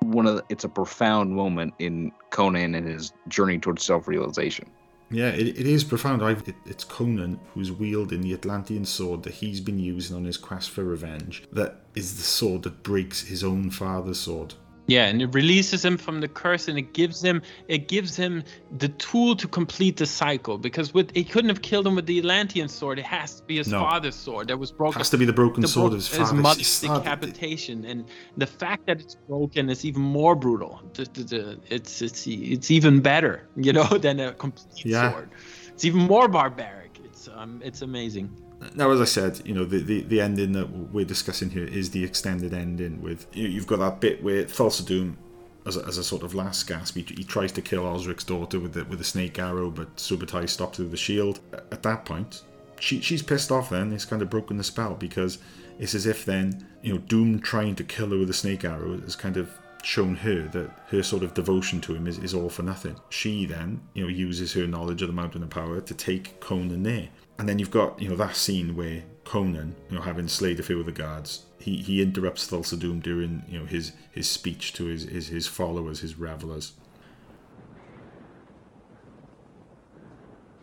one 0.00 0.26
of 0.26 0.36
the, 0.36 0.44
it's 0.48 0.64
a 0.64 0.68
profound 0.68 1.34
moment 1.34 1.74
in 1.78 2.12
conan 2.30 2.74
and 2.74 2.86
his 2.86 3.12
journey 3.28 3.58
towards 3.58 3.84
self-realization 3.84 4.66
Yeah, 5.10 5.28
it, 5.28 5.48
it 5.48 5.66
is 5.66 5.84
profound. 5.84 6.22
It, 6.22 6.54
it's 6.64 6.84
Conan 6.84 7.38
who's 7.54 7.70
wielding 7.70 8.22
the 8.22 8.34
Atlantean 8.34 8.84
sword 8.84 9.22
that 9.22 9.34
he's 9.34 9.60
been 9.60 9.78
using 9.78 10.16
on 10.16 10.24
his 10.24 10.36
quest 10.36 10.70
for 10.70 10.84
revenge. 10.84 11.44
That 11.52 11.82
is 11.94 12.16
the 12.16 12.22
sword 12.22 12.64
that 12.64 12.82
breaks 12.82 13.22
his 13.22 13.44
own 13.44 13.70
father's 13.70 14.18
sword. 14.18 14.54
Yeah, 14.88 15.06
and 15.06 15.20
it 15.20 15.34
releases 15.34 15.84
him 15.84 15.96
from 15.96 16.20
the 16.20 16.28
curse, 16.28 16.68
and 16.68 16.78
it 16.78 16.92
gives 16.92 17.20
him 17.20 17.42
it 17.66 17.88
gives 17.88 18.14
him 18.14 18.44
the 18.78 18.88
tool 18.88 19.34
to 19.34 19.48
complete 19.48 19.96
the 19.96 20.06
cycle. 20.06 20.58
Because 20.58 20.94
with 20.94 21.10
he 21.14 21.24
couldn't 21.24 21.48
have 21.48 21.60
killed 21.62 21.86
him 21.88 21.96
with 21.96 22.06
the 22.06 22.18
Atlantean 22.20 22.68
sword. 22.68 23.00
It 23.00 23.04
has 23.06 23.40
to 23.40 23.42
be 23.44 23.56
his 23.56 23.66
No. 23.66 23.80
father's 23.80 24.14
sword 24.14 24.46
that 24.48 24.58
was 24.58 24.70
broken. 24.70 24.98
It 24.98 25.00
Has 25.00 25.10
to 25.10 25.18
be 25.18 25.24
the 25.24 25.32
broken 25.32 25.66
sword 25.66 25.92
of 25.92 25.98
his 25.98 26.08
His 26.08 26.28
father. 26.28 26.40
mother's 26.40 26.80
decapitation, 26.80 27.84
and 27.84 28.04
the 28.36 28.46
fact 28.46 28.86
that 28.86 29.00
it's 29.00 29.16
broken 29.28 29.70
is 29.70 29.84
even 29.84 30.02
more 30.02 30.36
brutal. 30.36 30.80
The- 30.94 31.08
the- 31.12 31.24
the- 31.24 31.58
It's 31.68 32.00
it's 32.00 32.24
it's 32.28 32.70
even 32.70 33.00
better, 33.00 33.48
you 33.56 33.72
know, 33.72 33.84
than 34.06 34.20
a 34.20 34.32
complete 34.34 34.84
Yeah. 34.86 35.10
sword. 35.10 35.30
It's 35.74 35.84
even 35.84 36.00
more 36.02 36.28
barbaric. 36.28 37.00
It's 37.04 37.28
um 37.34 37.60
it's 37.64 37.82
amazing. 37.82 38.30
Now, 38.74 38.90
as 38.90 39.00
I 39.00 39.04
said, 39.04 39.42
you 39.44 39.54
know, 39.54 39.64
the, 39.64 39.80
the, 39.80 40.02
the 40.02 40.20
ending 40.20 40.52
that 40.52 40.70
we're 40.70 41.04
discussing 41.04 41.50
here 41.50 41.66
is 41.66 41.90
the 41.90 42.04
extended 42.04 42.54
ending 42.54 43.02
with 43.02 43.26
you, 43.32 43.48
you've 43.48 43.66
got 43.66 43.78
that 43.80 44.00
bit 44.00 44.22
where 44.22 44.44
Thulsa 44.44 44.84
Doom, 44.84 45.18
as 45.66 45.76
a, 45.76 45.84
as 45.84 45.98
a 45.98 46.04
sort 46.04 46.22
of 46.22 46.34
last 46.34 46.66
gasp, 46.66 46.96
he, 46.96 47.02
he 47.02 47.24
tries 47.24 47.52
to 47.52 47.62
kill 47.62 47.86
Osric's 47.86 48.24
daughter 48.24 48.58
with 48.58 48.72
the, 48.72 48.84
with 48.84 49.00
a 49.00 49.04
snake 49.04 49.38
arrow, 49.38 49.70
but 49.70 49.96
Subutai 49.96 50.48
stops 50.48 50.78
with 50.78 50.90
the 50.90 50.96
shield. 50.96 51.40
At 51.52 51.82
that 51.82 52.04
point, 52.04 52.42
she, 52.80 53.00
she's 53.00 53.22
pissed 53.22 53.52
off 53.52 53.70
then. 53.70 53.92
It's 53.92 54.04
kind 54.04 54.22
of 54.22 54.30
broken 54.30 54.56
the 54.56 54.64
spell 54.64 54.94
because 54.94 55.38
it's 55.78 55.94
as 55.94 56.06
if 56.06 56.24
then, 56.24 56.66
you 56.82 56.94
know, 56.94 56.98
Doom 56.98 57.40
trying 57.40 57.74
to 57.76 57.84
kill 57.84 58.10
her 58.10 58.18
with 58.18 58.30
a 58.30 58.34
snake 58.34 58.64
arrow 58.64 58.98
has 59.00 59.16
kind 59.16 59.36
of 59.36 59.50
shown 59.82 60.16
her 60.16 60.48
that 60.48 60.70
her 60.88 61.02
sort 61.02 61.22
of 61.22 61.34
devotion 61.34 61.80
to 61.80 61.94
him 61.94 62.06
is, 62.06 62.18
is 62.18 62.34
all 62.34 62.48
for 62.48 62.62
nothing. 62.62 62.96
She 63.10 63.46
then, 63.46 63.80
you 63.94 64.02
know, 64.02 64.08
uses 64.08 64.52
her 64.54 64.66
knowledge 64.66 65.02
of 65.02 65.08
the 65.08 65.14
Mountain 65.14 65.42
of 65.42 65.50
Power 65.50 65.80
to 65.80 65.94
take 65.94 66.40
Conan 66.40 66.82
there. 66.82 67.08
And 67.38 67.48
then 67.48 67.58
you've 67.58 67.70
got, 67.70 68.00
you 68.00 68.08
know, 68.08 68.16
that 68.16 68.34
scene 68.34 68.76
where 68.76 69.02
Conan, 69.24 69.76
you 69.90 69.96
know, 69.96 70.02
having 70.02 70.28
slayed 70.28 70.58
a 70.58 70.62
few 70.62 70.80
of 70.80 70.86
the 70.86 70.92
guards, 70.92 71.44
he, 71.58 71.76
he 71.76 72.00
interrupts 72.00 72.48
Thulsa 72.48 72.78
Doom 72.78 73.00
during, 73.00 73.44
you 73.48 73.58
know, 73.58 73.66
his, 73.66 73.92
his 74.10 74.28
speech 74.28 74.72
to 74.74 74.86
his, 74.86 75.04
his, 75.04 75.28
his 75.28 75.46
followers, 75.46 76.00
his 76.00 76.18
revelers. 76.18 76.72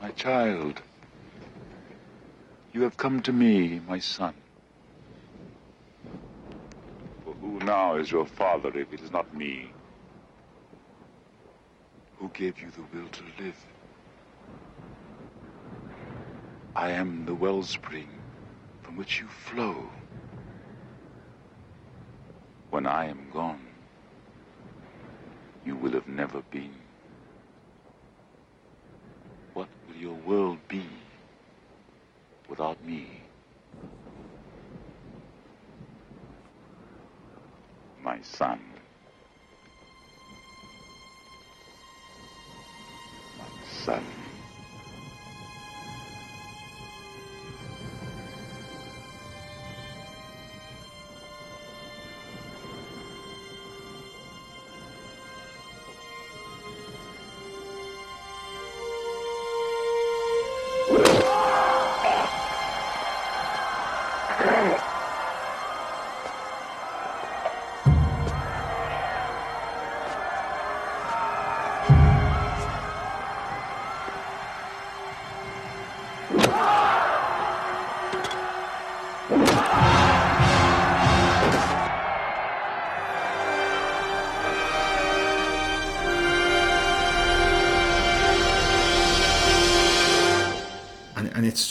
My 0.01 0.09
child, 0.11 0.81
you 2.73 2.81
have 2.81 2.97
come 2.97 3.21
to 3.21 3.31
me, 3.31 3.79
my 3.87 3.99
son. 3.99 4.33
For 7.23 7.33
who 7.35 7.59
now 7.59 7.97
is 7.97 8.11
your 8.11 8.25
father 8.25 8.75
if 8.77 8.91
it 8.91 9.01
is 9.01 9.11
not 9.11 9.33
me? 9.35 9.69
Who 12.17 12.29
gave 12.29 12.59
you 12.59 12.69
the 12.71 12.97
will 12.97 13.07
to 13.09 13.23
live? 13.43 13.72
I 16.75 16.89
am 16.91 17.25
the 17.27 17.35
wellspring 17.35 18.09
from 18.81 18.97
which 18.97 19.19
you 19.19 19.27
flow. 19.27 19.75
When 22.71 22.87
I 22.87 23.05
am 23.05 23.29
gone, 23.31 23.61
you 25.65 25.75
will 25.75 25.91
have 25.91 26.07
never 26.07 26.41
been. 26.51 26.73
What 29.53 29.69
will 29.87 29.95
your 29.95 30.15
world 30.25 30.57
be 30.67 30.85
without 32.49 32.83
me? 32.83 33.07
My 38.03 38.19
son. 38.23 38.59
My 43.37 43.45
son. 43.85 44.22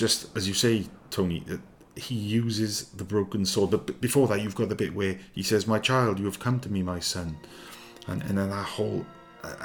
Just 0.02 0.36
as 0.36 0.48
you 0.48 0.54
say, 0.54 0.74
Tony, 1.10 1.40
that 1.46 1.60
he 1.94 2.16
uses 2.16 2.72
the 3.00 3.04
broken 3.04 3.44
sword. 3.44 3.70
But 3.70 4.00
before 4.00 4.26
that, 4.28 4.42
you've 4.42 4.58
got 4.60 4.68
the 4.68 4.74
bit 4.84 4.92
where 5.00 5.14
he 5.32 5.42
says, 5.50 5.60
"My 5.74 5.78
child, 5.90 6.18
you 6.18 6.26
have 6.30 6.40
come 6.46 6.58
to 6.60 6.68
me, 6.74 6.82
my 6.82 7.00
son," 7.14 7.28
and 8.08 8.18
and 8.26 8.34
then 8.38 8.50
that 8.50 8.68
whole 8.76 9.06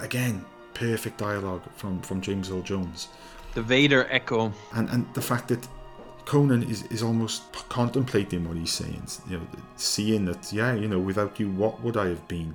again 0.08 0.46
perfect 0.74 1.18
dialogue 1.18 1.64
from 1.80 1.94
from 2.08 2.22
James 2.22 2.52
Earl 2.52 2.62
Jones, 2.72 3.08
The 3.56 3.64
Vader 3.64 4.04
echo. 4.20 4.54
and 4.78 4.86
and 4.94 5.02
the 5.20 5.26
fact 5.32 5.48
that 5.48 5.68
Conan 6.26 6.62
is 6.74 6.80
is 6.96 7.02
almost 7.02 7.40
contemplating 7.80 8.42
what 8.48 8.58
he's 8.58 8.76
saying, 8.82 9.06
you 9.30 9.38
know, 9.38 9.48
seeing 9.76 10.26
that 10.26 10.54
yeah, 10.54 10.74
you 10.82 10.88
know, 10.88 11.00
without 11.00 11.40
you, 11.40 11.48
what 11.64 11.82
would 11.84 11.98
I 11.98 12.08
have 12.14 12.26
been? 12.28 12.54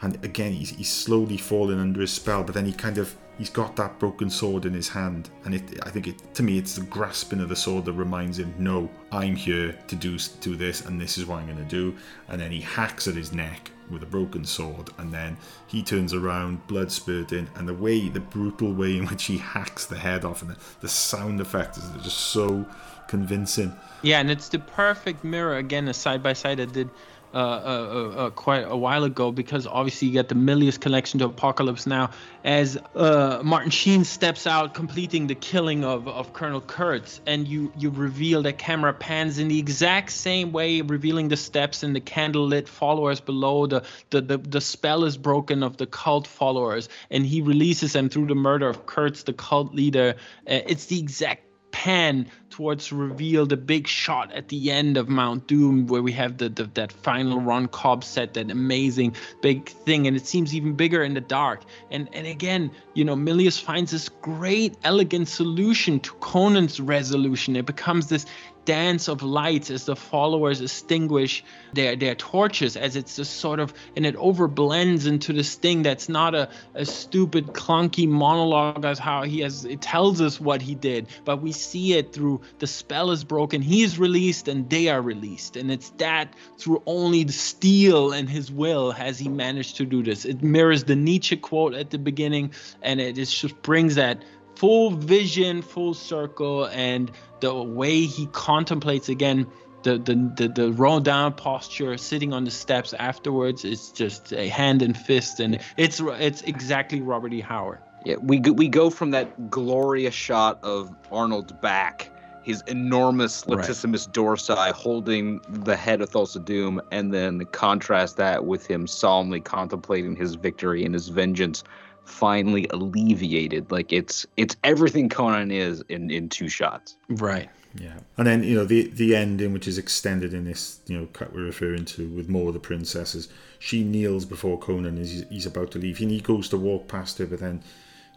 And 0.00 0.12
again, 0.24 0.52
he's, 0.60 0.70
he's 0.80 0.92
slowly 1.04 1.36
falling 1.36 1.80
under 1.80 2.00
his 2.00 2.12
spell, 2.12 2.42
but 2.44 2.54
then 2.54 2.66
he 2.66 2.72
kind 2.86 2.98
of 2.98 3.08
he's 3.38 3.50
got 3.50 3.76
that 3.76 3.98
broken 3.98 4.28
sword 4.28 4.66
in 4.66 4.74
his 4.74 4.88
hand, 4.88 5.30
and 5.44 5.54
it 5.54 5.62
I 5.86 5.90
think 5.90 6.08
it 6.08 6.34
to 6.34 6.42
me 6.42 6.58
it's 6.58 6.74
the 6.74 6.82
grasping 6.82 7.40
of 7.40 7.48
the 7.48 7.56
sword 7.56 7.84
that 7.86 7.92
reminds 7.92 8.38
him, 8.38 8.52
no, 8.58 8.90
I'm 9.10 9.36
here 9.36 9.72
to 9.86 9.96
do 9.96 10.18
do 10.40 10.56
this, 10.56 10.84
and 10.84 11.00
this 11.00 11.16
is 11.16 11.24
what 11.26 11.38
I'm 11.38 11.46
going 11.46 11.58
to 11.58 11.64
do. 11.64 11.96
And 12.28 12.40
then 12.40 12.50
he 12.50 12.60
hacks 12.60 13.08
at 13.08 13.14
his 13.14 13.32
neck, 13.32 13.70
with 13.90 14.02
a 14.02 14.06
broken 14.06 14.44
sword, 14.44 14.90
and 14.98 15.12
then 15.12 15.36
he 15.66 15.82
turns 15.82 16.12
around, 16.12 16.66
blood 16.66 16.90
spurting, 16.92 17.48
and 17.54 17.68
the 17.68 17.74
way, 17.74 18.08
the 18.08 18.20
brutal 18.20 18.72
way 18.72 18.96
in 18.96 19.06
which 19.06 19.24
he 19.24 19.38
hacks 19.38 19.86
the 19.86 19.96
head 19.98 20.24
off, 20.24 20.42
and 20.42 20.50
the, 20.50 20.56
the 20.80 20.88
sound 20.88 21.40
effects 21.40 21.78
is 21.78 21.90
just 22.02 22.18
so 22.18 22.66
convincing. 23.08 23.74
Yeah, 24.02 24.20
and 24.20 24.30
it's 24.30 24.48
the 24.48 24.58
perfect 24.58 25.24
mirror 25.24 25.56
again, 25.56 25.88
a 25.88 25.94
side 25.94 26.22
by 26.22 26.34
side 26.34 26.60
I 26.60 26.66
did 26.66 26.90
uh, 27.34 27.36
uh, 27.36 27.40
uh, 27.40 28.26
uh, 28.26 28.30
quite 28.30 28.60
a 28.60 28.76
while 28.76 29.04
ago 29.04 29.30
because 29.30 29.66
obviously 29.66 30.08
you 30.08 30.14
get 30.14 30.28
the 30.28 30.34
Milius 30.34 30.80
connection 30.80 31.18
to 31.20 31.26
Apocalypse 31.26 31.86
now 31.86 32.10
as 32.42 32.78
uh, 32.94 33.40
Martin 33.44 33.70
Sheen 33.70 34.04
steps 34.04 34.46
out 34.46 34.72
completing 34.72 35.26
the 35.26 35.34
killing 35.34 35.84
of, 35.84 36.08
of 36.08 36.32
Colonel 36.32 36.62
Kurtz 36.62 37.20
and 37.26 37.46
you 37.46 37.70
you 37.76 37.90
reveal 37.90 38.42
the 38.42 38.54
camera 38.54 38.94
pans 38.94 39.38
in 39.38 39.48
the 39.48 39.58
exact 39.58 40.10
same 40.10 40.52
way 40.52 40.80
revealing 40.80 41.28
the 41.28 41.36
steps 41.36 41.82
and 41.82 41.94
the 41.94 42.00
candlelit 42.00 42.66
followers 42.66 43.20
below. 43.20 43.66
The, 43.66 43.84
the 44.08 44.22
the 44.22 44.38
the 44.38 44.60
spell 44.62 45.04
is 45.04 45.18
broken 45.18 45.62
of 45.62 45.76
the 45.76 45.86
cult 45.86 46.26
followers 46.26 46.88
and 47.10 47.26
he 47.26 47.42
releases 47.42 47.92
them 47.92 48.08
through 48.08 48.26
the 48.26 48.34
murder 48.34 48.68
of 48.68 48.86
Kurtz 48.86 49.24
the 49.24 49.34
cult 49.34 49.74
leader. 49.74 50.14
Uh, 50.48 50.60
it's 50.66 50.86
the 50.86 50.98
exact 50.98 51.47
pan 51.78 52.26
towards 52.50 52.90
reveal 52.90 53.46
the 53.46 53.56
big 53.56 53.86
shot 53.86 54.32
at 54.32 54.48
the 54.48 54.72
end 54.72 54.96
of 54.96 55.08
Mount 55.08 55.46
Doom, 55.46 55.86
where 55.86 56.02
we 56.02 56.10
have 56.10 56.38
the, 56.38 56.48
the 56.48 56.64
that 56.74 56.90
final 56.90 57.40
Ron 57.40 57.68
Cobb 57.68 58.02
set, 58.02 58.34
that 58.34 58.50
amazing 58.50 59.14
big 59.42 59.68
thing, 59.68 60.08
and 60.08 60.16
it 60.16 60.26
seems 60.26 60.56
even 60.56 60.72
bigger 60.74 61.04
in 61.04 61.14
the 61.14 61.20
dark. 61.20 61.62
And 61.92 62.08
and 62.12 62.26
again, 62.26 62.72
you 62.94 63.04
know, 63.04 63.14
Milius 63.14 63.62
finds 63.62 63.92
this 63.92 64.08
great, 64.08 64.76
elegant 64.82 65.28
solution 65.28 66.00
to 66.00 66.12
Conan's 66.14 66.80
resolution. 66.80 67.54
It 67.54 67.66
becomes 67.66 68.08
this 68.08 68.26
dance 68.68 69.08
of 69.08 69.22
lights 69.22 69.70
as 69.70 69.86
the 69.86 69.96
followers 69.96 70.60
extinguish 70.60 71.42
their 71.72 71.96
their 71.96 72.14
torches 72.14 72.76
as 72.76 72.96
it's 72.96 73.16
just 73.16 73.36
sort 73.36 73.60
of 73.60 73.72
and 73.96 74.04
it 74.04 74.16
overblends 74.16 75.06
into 75.06 75.32
this 75.32 75.54
thing 75.54 75.82
that's 75.82 76.08
not 76.08 76.34
a, 76.34 76.48
a 76.74 76.84
stupid 76.84 77.46
clunky 77.48 78.06
monologue 78.06 78.84
as 78.84 78.98
how 78.98 79.22
he 79.22 79.40
has 79.40 79.64
it 79.64 79.80
tells 79.80 80.20
us 80.20 80.38
what 80.38 80.60
he 80.60 80.74
did 80.74 81.06
but 81.24 81.40
we 81.40 81.52
see 81.52 81.94
it 81.94 82.12
through 82.12 82.40
the 82.58 82.66
spell 82.66 83.10
is 83.10 83.24
broken 83.24 83.62
he's 83.62 83.98
released 83.98 84.48
and 84.48 84.68
they 84.68 84.88
are 84.88 85.00
released 85.00 85.56
and 85.56 85.70
it's 85.70 85.90
that 85.96 86.34
through 86.58 86.82
only 86.86 87.24
the 87.24 87.32
steel 87.32 88.12
and 88.12 88.28
his 88.28 88.50
will 88.52 88.92
has 88.92 89.18
he 89.18 89.28
managed 89.28 89.76
to 89.76 89.86
do 89.86 90.02
this. 90.02 90.24
It 90.24 90.42
mirrors 90.42 90.84
the 90.84 90.96
nietzsche 90.96 91.36
quote 91.36 91.74
at 91.74 91.90
the 91.90 91.98
beginning 91.98 92.52
and 92.82 93.00
it 93.00 93.14
just 93.14 93.62
brings 93.62 93.94
that 93.94 94.24
full 94.54 94.90
vision, 94.90 95.62
full 95.62 95.94
circle, 95.94 96.66
and 96.66 97.10
the 97.40 97.54
way 97.54 98.02
he 98.02 98.26
contemplates 98.26 99.08
again 99.08 99.46
the 99.82 99.98
the 99.98 100.32
the, 100.36 100.48
the 100.48 100.72
roll 100.72 101.00
down 101.00 101.32
posture, 101.34 101.96
sitting 101.96 102.32
on 102.32 102.44
the 102.44 102.50
steps 102.50 102.94
afterwards, 102.94 103.64
is 103.64 103.90
just 103.92 104.32
a 104.32 104.48
hand 104.48 104.82
and 104.82 104.96
fist, 104.96 105.40
and 105.40 105.60
it's 105.76 106.00
it's 106.00 106.42
exactly 106.42 107.00
Robert 107.00 107.32
E. 107.32 107.40
Howard. 107.40 107.78
Yeah, 108.04 108.16
we 108.22 108.38
go, 108.38 108.52
we 108.52 108.68
go 108.68 108.90
from 108.90 109.10
that 109.10 109.50
glorious 109.50 110.14
shot 110.14 110.62
of 110.62 110.94
Arnold's 111.10 111.52
back, 111.52 112.10
his 112.42 112.62
enormous 112.66 113.44
latissimus 113.44 114.08
dorsi 114.08 114.72
holding 114.72 115.40
the 115.48 115.76
head 115.76 116.00
of 116.00 116.10
Thulsa 116.10 116.44
Doom, 116.44 116.80
and 116.92 117.12
then 117.12 117.44
contrast 117.46 118.16
that 118.16 118.46
with 118.46 118.66
him 118.66 118.86
solemnly 118.86 119.40
contemplating 119.40 120.16
his 120.16 120.34
victory 120.36 120.84
and 120.84 120.94
his 120.94 121.08
vengeance 121.08 121.64
finally 122.08 122.66
alleviated. 122.70 123.70
Like 123.70 123.92
it's 123.92 124.26
it's 124.36 124.56
everything 124.64 125.08
Conan 125.08 125.50
is 125.50 125.82
in 125.88 126.10
in 126.10 126.28
two 126.28 126.48
shots. 126.48 126.96
Right. 127.08 127.48
Yeah, 127.74 127.98
and 128.16 128.26
then 128.26 128.42
you 128.42 128.54
know 128.54 128.64
the 128.64 128.88
the 128.88 129.14
ending, 129.14 129.52
which 129.52 129.68
is 129.68 129.78
extended 129.78 130.32
in 130.32 130.44
this 130.44 130.80
you 130.86 130.98
know 130.98 131.06
cut 131.12 131.32
we're 131.32 131.44
referring 131.44 131.84
to 131.84 132.08
with 132.08 132.28
more 132.28 132.48
of 132.48 132.54
the 132.54 132.60
princesses. 132.60 133.28
She 133.58 133.84
kneels 133.84 134.24
before 134.24 134.58
Conan 134.58 134.98
as 134.98 135.10
he's, 135.10 135.28
he's 135.28 135.46
about 135.46 135.70
to 135.72 135.78
leave, 135.78 136.00
and 136.00 136.10
he 136.10 136.20
goes 136.20 136.48
to 136.48 136.56
walk 136.56 136.88
past 136.88 137.18
her, 137.18 137.26
but 137.26 137.40
then 137.40 137.62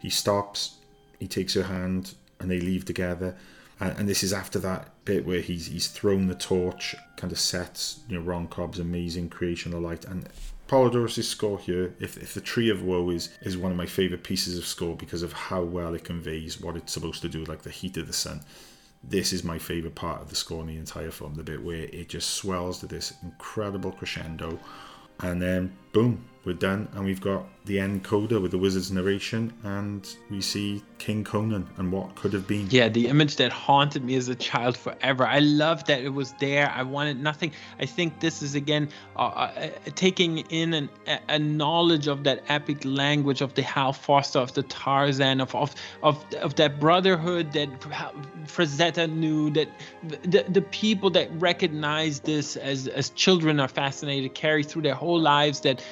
he 0.00 0.08
stops. 0.10 0.78
He 1.20 1.28
takes 1.28 1.54
her 1.54 1.64
hand, 1.64 2.14
and 2.40 2.50
they 2.50 2.60
leave 2.60 2.84
together. 2.84 3.36
And, 3.78 3.98
and 3.98 4.08
this 4.08 4.22
is 4.22 4.32
after 4.32 4.58
that 4.60 4.88
bit 5.04 5.26
where 5.26 5.40
he's 5.40 5.66
he's 5.66 5.88
thrown 5.88 6.28
the 6.28 6.34
torch, 6.34 6.94
kind 7.16 7.32
of 7.32 7.38
sets 7.38 8.00
you 8.08 8.18
know 8.18 8.24
Ron 8.24 8.48
Cobb's 8.48 8.78
amazing 8.78 9.28
creation 9.28 9.74
of 9.74 9.82
light, 9.82 10.06
and 10.06 10.28
Poledouris' 10.72 11.24
score 11.24 11.58
here, 11.58 11.94
if, 12.00 12.16
if 12.16 12.32
the 12.32 12.40
Tree 12.40 12.70
of 12.70 12.82
Woe 12.82 13.10
is, 13.10 13.28
is 13.42 13.58
one 13.58 13.70
of 13.70 13.76
my 13.76 13.84
favourite 13.84 14.24
pieces 14.24 14.56
of 14.56 14.64
score 14.64 14.96
because 14.96 15.22
of 15.22 15.34
how 15.34 15.62
well 15.62 15.92
it 15.92 16.02
conveys 16.02 16.62
what 16.62 16.76
it's 16.76 16.94
supposed 16.94 17.20
to 17.20 17.28
do, 17.28 17.44
like 17.44 17.60
the 17.60 17.68
heat 17.68 17.98
of 17.98 18.06
the 18.06 18.14
sun, 18.14 18.40
this 19.04 19.34
is 19.34 19.44
my 19.44 19.58
favourite 19.58 19.94
part 19.94 20.22
of 20.22 20.30
the 20.30 20.34
score 20.34 20.62
in 20.62 20.68
the 20.68 20.78
entire 20.78 21.10
film, 21.10 21.34
the 21.34 21.42
bit 21.42 21.62
where 21.62 21.82
it 21.92 22.08
just 22.08 22.30
swells 22.30 22.78
to 22.80 22.86
this 22.86 23.12
incredible 23.22 23.92
crescendo, 23.92 24.58
and 25.20 25.42
then 25.42 25.70
boom, 25.92 26.24
we're 26.44 26.54
done, 26.54 26.88
and 26.94 27.04
we've 27.04 27.20
got 27.20 27.46
the 27.64 27.78
end 27.78 28.02
coda 28.02 28.40
with 28.40 28.50
the 28.50 28.58
wizard's 28.58 28.90
narration, 28.90 29.52
and 29.62 30.16
we 30.28 30.40
see 30.40 30.82
King 30.98 31.22
Conan 31.22 31.68
and 31.76 31.92
what 31.92 32.14
could 32.16 32.32
have 32.32 32.46
been. 32.48 32.66
Yeah, 32.70 32.88
the 32.88 33.06
image 33.06 33.36
that 33.36 33.52
haunted 33.52 34.04
me 34.04 34.16
as 34.16 34.28
a 34.28 34.34
child 34.34 34.76
forever. 34.76 35.24
I 35.24 35.38
love 35.38 35.84
that 35.84 36.02
it 36.02 36.08
was 36.08 36.32
there. 36.40 36.70
I 36.70 36.82
wanted 36.82 37.20
nothing. 37.20 37.52
I 37.78 37.86
think 37.86 38.18
this 38.18 38.42
is 38.42 38.56
again 38.56 38.88
uh, 39.16 39.22
uh, 39.22 39.70
taking 39.94 40.38
in 40.38 40.74
an, 40.74 40.90
a 41.28 41.38
knowledge 41.38 42.08
of 42.08 42.24
that 42.24 42.42
epic 42.48 42.84
language 42.84 43.40
of 43.40 43.54
the 43.54 43.62
Hal 43.62 43.92
Foster, 43.92 44.40
of 44.40 44.54
the 44.54 44.64
Tarzan, 44.64 45.40
of 45.40 45.54
of 45.54 45.74
of, 46.02 46.24
of 46.40 46.56
that 46.56 46.80
brotherhood 46.80 47.52
that 47.52 47.68
Frazetta 48.46 49.08
knew, 49.08 49.50
that 49.50 49.68
the, 50.24 50.44
the 50.48 50.62
people 50.62 51.10
that 51.10 51.28
recognize 51.40 52.20
this 52.20 52.56
as 52.56 52.88
as 52.88 53.10
children 53.10 53.60
are 53.60 53.68
fascinated, 53.68 54.34
carry 54.34 54.64
through 54.64 54.82
their 54.82 54.94
whole 54.94 55.20
lives. 55.20 55.60
That 55.60 55.84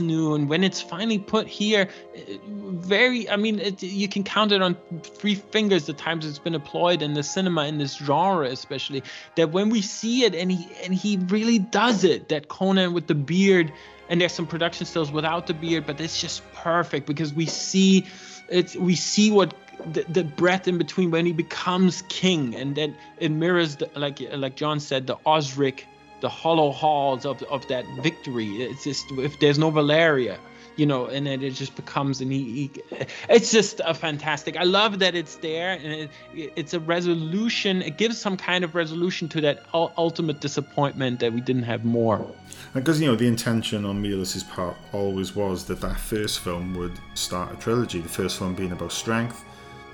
Knew, 0.00 0.34
and 0.34 0.48
when 0.48 0.64
it's 0.64 0.80
finally 0.80 1.18
put 1.18 1.46
here, 1.46 1.88
eh, 2.14 2.36
very. 2.46 3.28
I 3.28 3.36
mean, 3.36 3.58
it, 3.58 3.82
you 3.82 4.08
can 4.08 4.24
count 4.24 4.52
it 4.52 4.60
on 4.60 4.76
three 5.02 5.34
fingers 5.34 5.86
the 5.86 5.92
times 5.92 6.26
it's 6.26 6.38
been 6.38 6.54
employed 6.54 7.02
in 7.02 7.14
the 7.14 7.22
cinema 7.22 7.64
in 7.66 7.78
this 7.78 7.96
genre, 7.96 8.48
especially. 8.48 9.02
That 9.36 9.50
when 9.50 9.70
we 9.70 9.82
see 9.82 10.24
it, 10.24 10.34
and 10.34 10.50
he 10.52 10.68
and 10.84 10.94
he 10.94 11.16
really 11.28 11.58
does 11.58 12.04
it. 12.04 12.28
That 12.28 12.48
Conan 12.48 12.92
with 12.92 13.06
the 13.06 13.14
beard, 13.14 13.72
and 14.08 14.20
there's 14.20 14.32
some 14.32 14.46
production 14.46 14.86
stills 14.86 15.10
without 15.10 15.46
the 15.46 15.54
beard, 15.54 15.86
but 15.86 16.00
it's 16.00 16.20
just 16.20 16.42
perfect 16.52 17.06
because 17.06 17.32
we 17.32 17.46
see 17.46 18.06
it's 18.48 18.76
we 18.76 18.96
see 18.96 19.30
what 19.30 19.54
the, 19.92 20.04
the 20.08 20.24
breath 20.24 20.68
in 20.68 20.78
between 20.78 21.10
when 21.10 21.24
he 21.24 21.32
becomes 21.32 22.02
king, 22.08 22.54
and 22.54 22.74
then 22.74 22.96
it 23.18 23.30
mirrors 23.30 23.76
the, 23.76 23.90
like 23.94 24.20
like 24.32 24.56
John 24.56 24.80
said 24.80 25.06
the 25.06 25.16
Osric 25.26 25.86
the 26.20 26.28
hollow 26.28 26.70
halls 26.70 27.24
of, 27.24 27.42
of 27.44 27.66
that 27.68 27.84
victory. 28.00 28.62
It's 28.62 28.84
just 28.84 29.10
if 29.12 29.38
there's 29.40 29.58
no 29.58 29.70
Valeria, 29.70 30.38
you 30.76 30.86
know, 30.86 31.06
and 31.06 31.26
then 31.26 31.42
it 31.42 31.52
just 31.52 31.76
becomes 31.76 32.20
and 32.20 32.32
he, 32.32 32.70
he 32.90 33.06
it's 33.28 33.50
just 33.50 33.80
a 33.84 33.94
fantastic. 33.94 34.56
I 34.56 34.64
love 34.64 34.98
that 35.00 35.14
it's 35.14 35.36
there 35.36 35.72
and 35.72 35.86
it, 35.92 36.10
it's 36.34 36.74
a 36.74 36.80
resolution. 36.80 37.82
It 37.82 37.98
gives 37.98 38.18
some 38.18 38.36
kind 38.36 38.64
of 38.64 38.74
resolution 38.74 39.28
to 39.30 39.40
that 39.42 39.64
ultimate 39.74 40.40
disappointment 40.40 41.20
that 41.20 41.32
we 41.32 41.40
didn't 41.40 41.64
have 41.64 41.84
more. 41.84 42.26
Because 42.72 43.00
you 43.00 43.08
know 43.08 43.16
the 43.16 43.26
intention 43.26 43.84
on 43.84 44.02
Milius's 44.02 44.44
part 44.44 44.76
always 44.92 45.34
was 45.34 45.64
that 45.64 45.80
that 45.80 45.98
first 45.98 46.40
film 46.40 46.74
would 46.74 46.92
start 47.14 47.52
a 47.52 47.56
trilogy. 47.56 48.00
The 48.00 48.08
first 48.08 48.38
film 48.38 48.54
being 48.54 48.72
about 48.72 48.92
strength, 48.92 49.44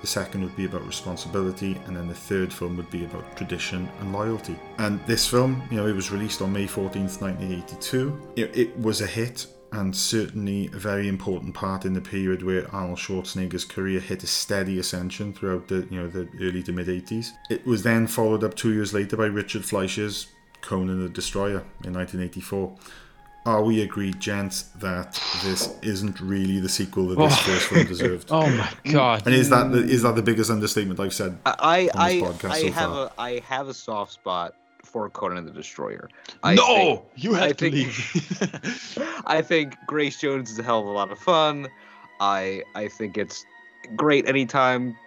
the 0.07 0.11
second 0.11 0.41
would 0.41 0.55
be 0.55 0.63
about 0.63 0.87
responsibility, 0.87 1.77
and 1.85 1.97
then 1.97 2.07
the 2.07 2.13
third 2.13 2.53
film 2.53 2.77
would 2.77 2.89
be 2.89 3.03
about 3.03 3.35
tradition 3.35 3.89
and 3.99 4.13
loyalty. 4.13 4.57
And 4.77 5.05
this 5.05 5.27
film, 5.27 5.61
you 5.69 5.75
know, 5.75 5.85
it 5.85 5.93
was 5.93 6.11
released 6.11 6.41
on 6.41 6.53
May 6.53 6.65
14th, 6.65 7.19
1982. 7.19 8.31
It, 8.37 8.57
it 8.57 8.79
was 8.79 9.01
a 9.01 9.05
hit 9.05 9.47
and 9.73 9.93
certainly 9.93 10.67
a 10.67 10.77
very 10.77 11.09
important 11.09 11.53
part 11.53 11.83
in 11.83 11.93
the 11.93 11.99
period 11.99 12.41
where 12.41 12.73
Arnold 12.73 12.99
Schwarzenegger's 12.99 13.65
career 13.65 13.99
hit 13.99 14.23
a 14.23 14.27
steady 14.27 14.79
ascension 14.79 15.33
throughout 15.33 15.67
the 15.67 15.85
you 15.91 15.99
know 15.99 16.07
the 16.07 16.29
early 16.39 16.63
to 16.63 16.71
mid 16.71 16.87
80s. 16.87 17.31
It 17.49 17.65
was 17.65 17.83
then 17.83 18.07
followed 18.07 18.45
up 18.45 18.55
two 18.55 18.71
years 18.71 18.93
later 18.93 19.17
by 19.17 19.25
Richard 19.25 19.65
Fleischer's 19.65 20.27
Conan 20.61 21.03
the 21.03 21.09
Destroyer 21.09 21.65
in 21.83 21.93
1984 21.93 22.77
are 23.47 23.63
we 23.63 23.81
agreed, 23.81 24.19
gents, 24.19 24.63
that 24.79 25.13
this 25.41 25.73
isn't 25.81 26.19
really 26.19 26.59
the 26.59 26.67
sequel 26.67 27.07
that 27.07 27.17
this 27.17 27.33
oh. 27.33 27.43
first 27.43 27.67
film 27.67 27.87
deserved? 27.95 28.27
oh 28.29 28.49
my 28.49 28.69
god! 28.91 29.25
And 29.25 29.33
is 29.33 29.49
that 29.49 29.71
the, 29.71 29.79
is 29.79 30.01
that 30.01 30.15
the 30.15 30.21
biggest 30.21 30.51
understatement 30.51 30.99
I've 30.99 31.13
said? 31.13 31.37
I 31.45 31.89
I 31.95 32.19
I, 32.19 32.19
so 32.19 32.71
have 32.71 32.91
far? 32.91 33.11
a 33.17 33.21
I 33.21 33.39
have 33.47 33.69
a 33.69 33.73
soft 33.73 34.11
spot 34.11 34.53
for 34.83 35.09
Conan 35.09 35.45
the 35.45 35.51
Destroyer. 35.51 36.09
I 36.43 36.55
no, 36.55 36.65
think, 36.65 37.01
you 37.15 37.33
have 37.35 37.43
I 37.43 37.51
to 37.53 37.53
think, 37.53 37.73
leave. 37.73 39.21
I 39.25 39.41
think 39.41 39.75
Grace 39.87 40.19
Jones 40.19 40.51
is 40.51 40.59
a 40.59 40.63
hell 40.63 40.81
of 40.81 40.87
a 40.87 40.91
lot 40.91 41.09
of 41.11 41.17
fun. 41.17 41.69
I 42.19 42.63
I 42.75 42.89
think 42.89 43.17
it's 43.17 43.45
great 43.95 44.27
anytime 44.27 44.97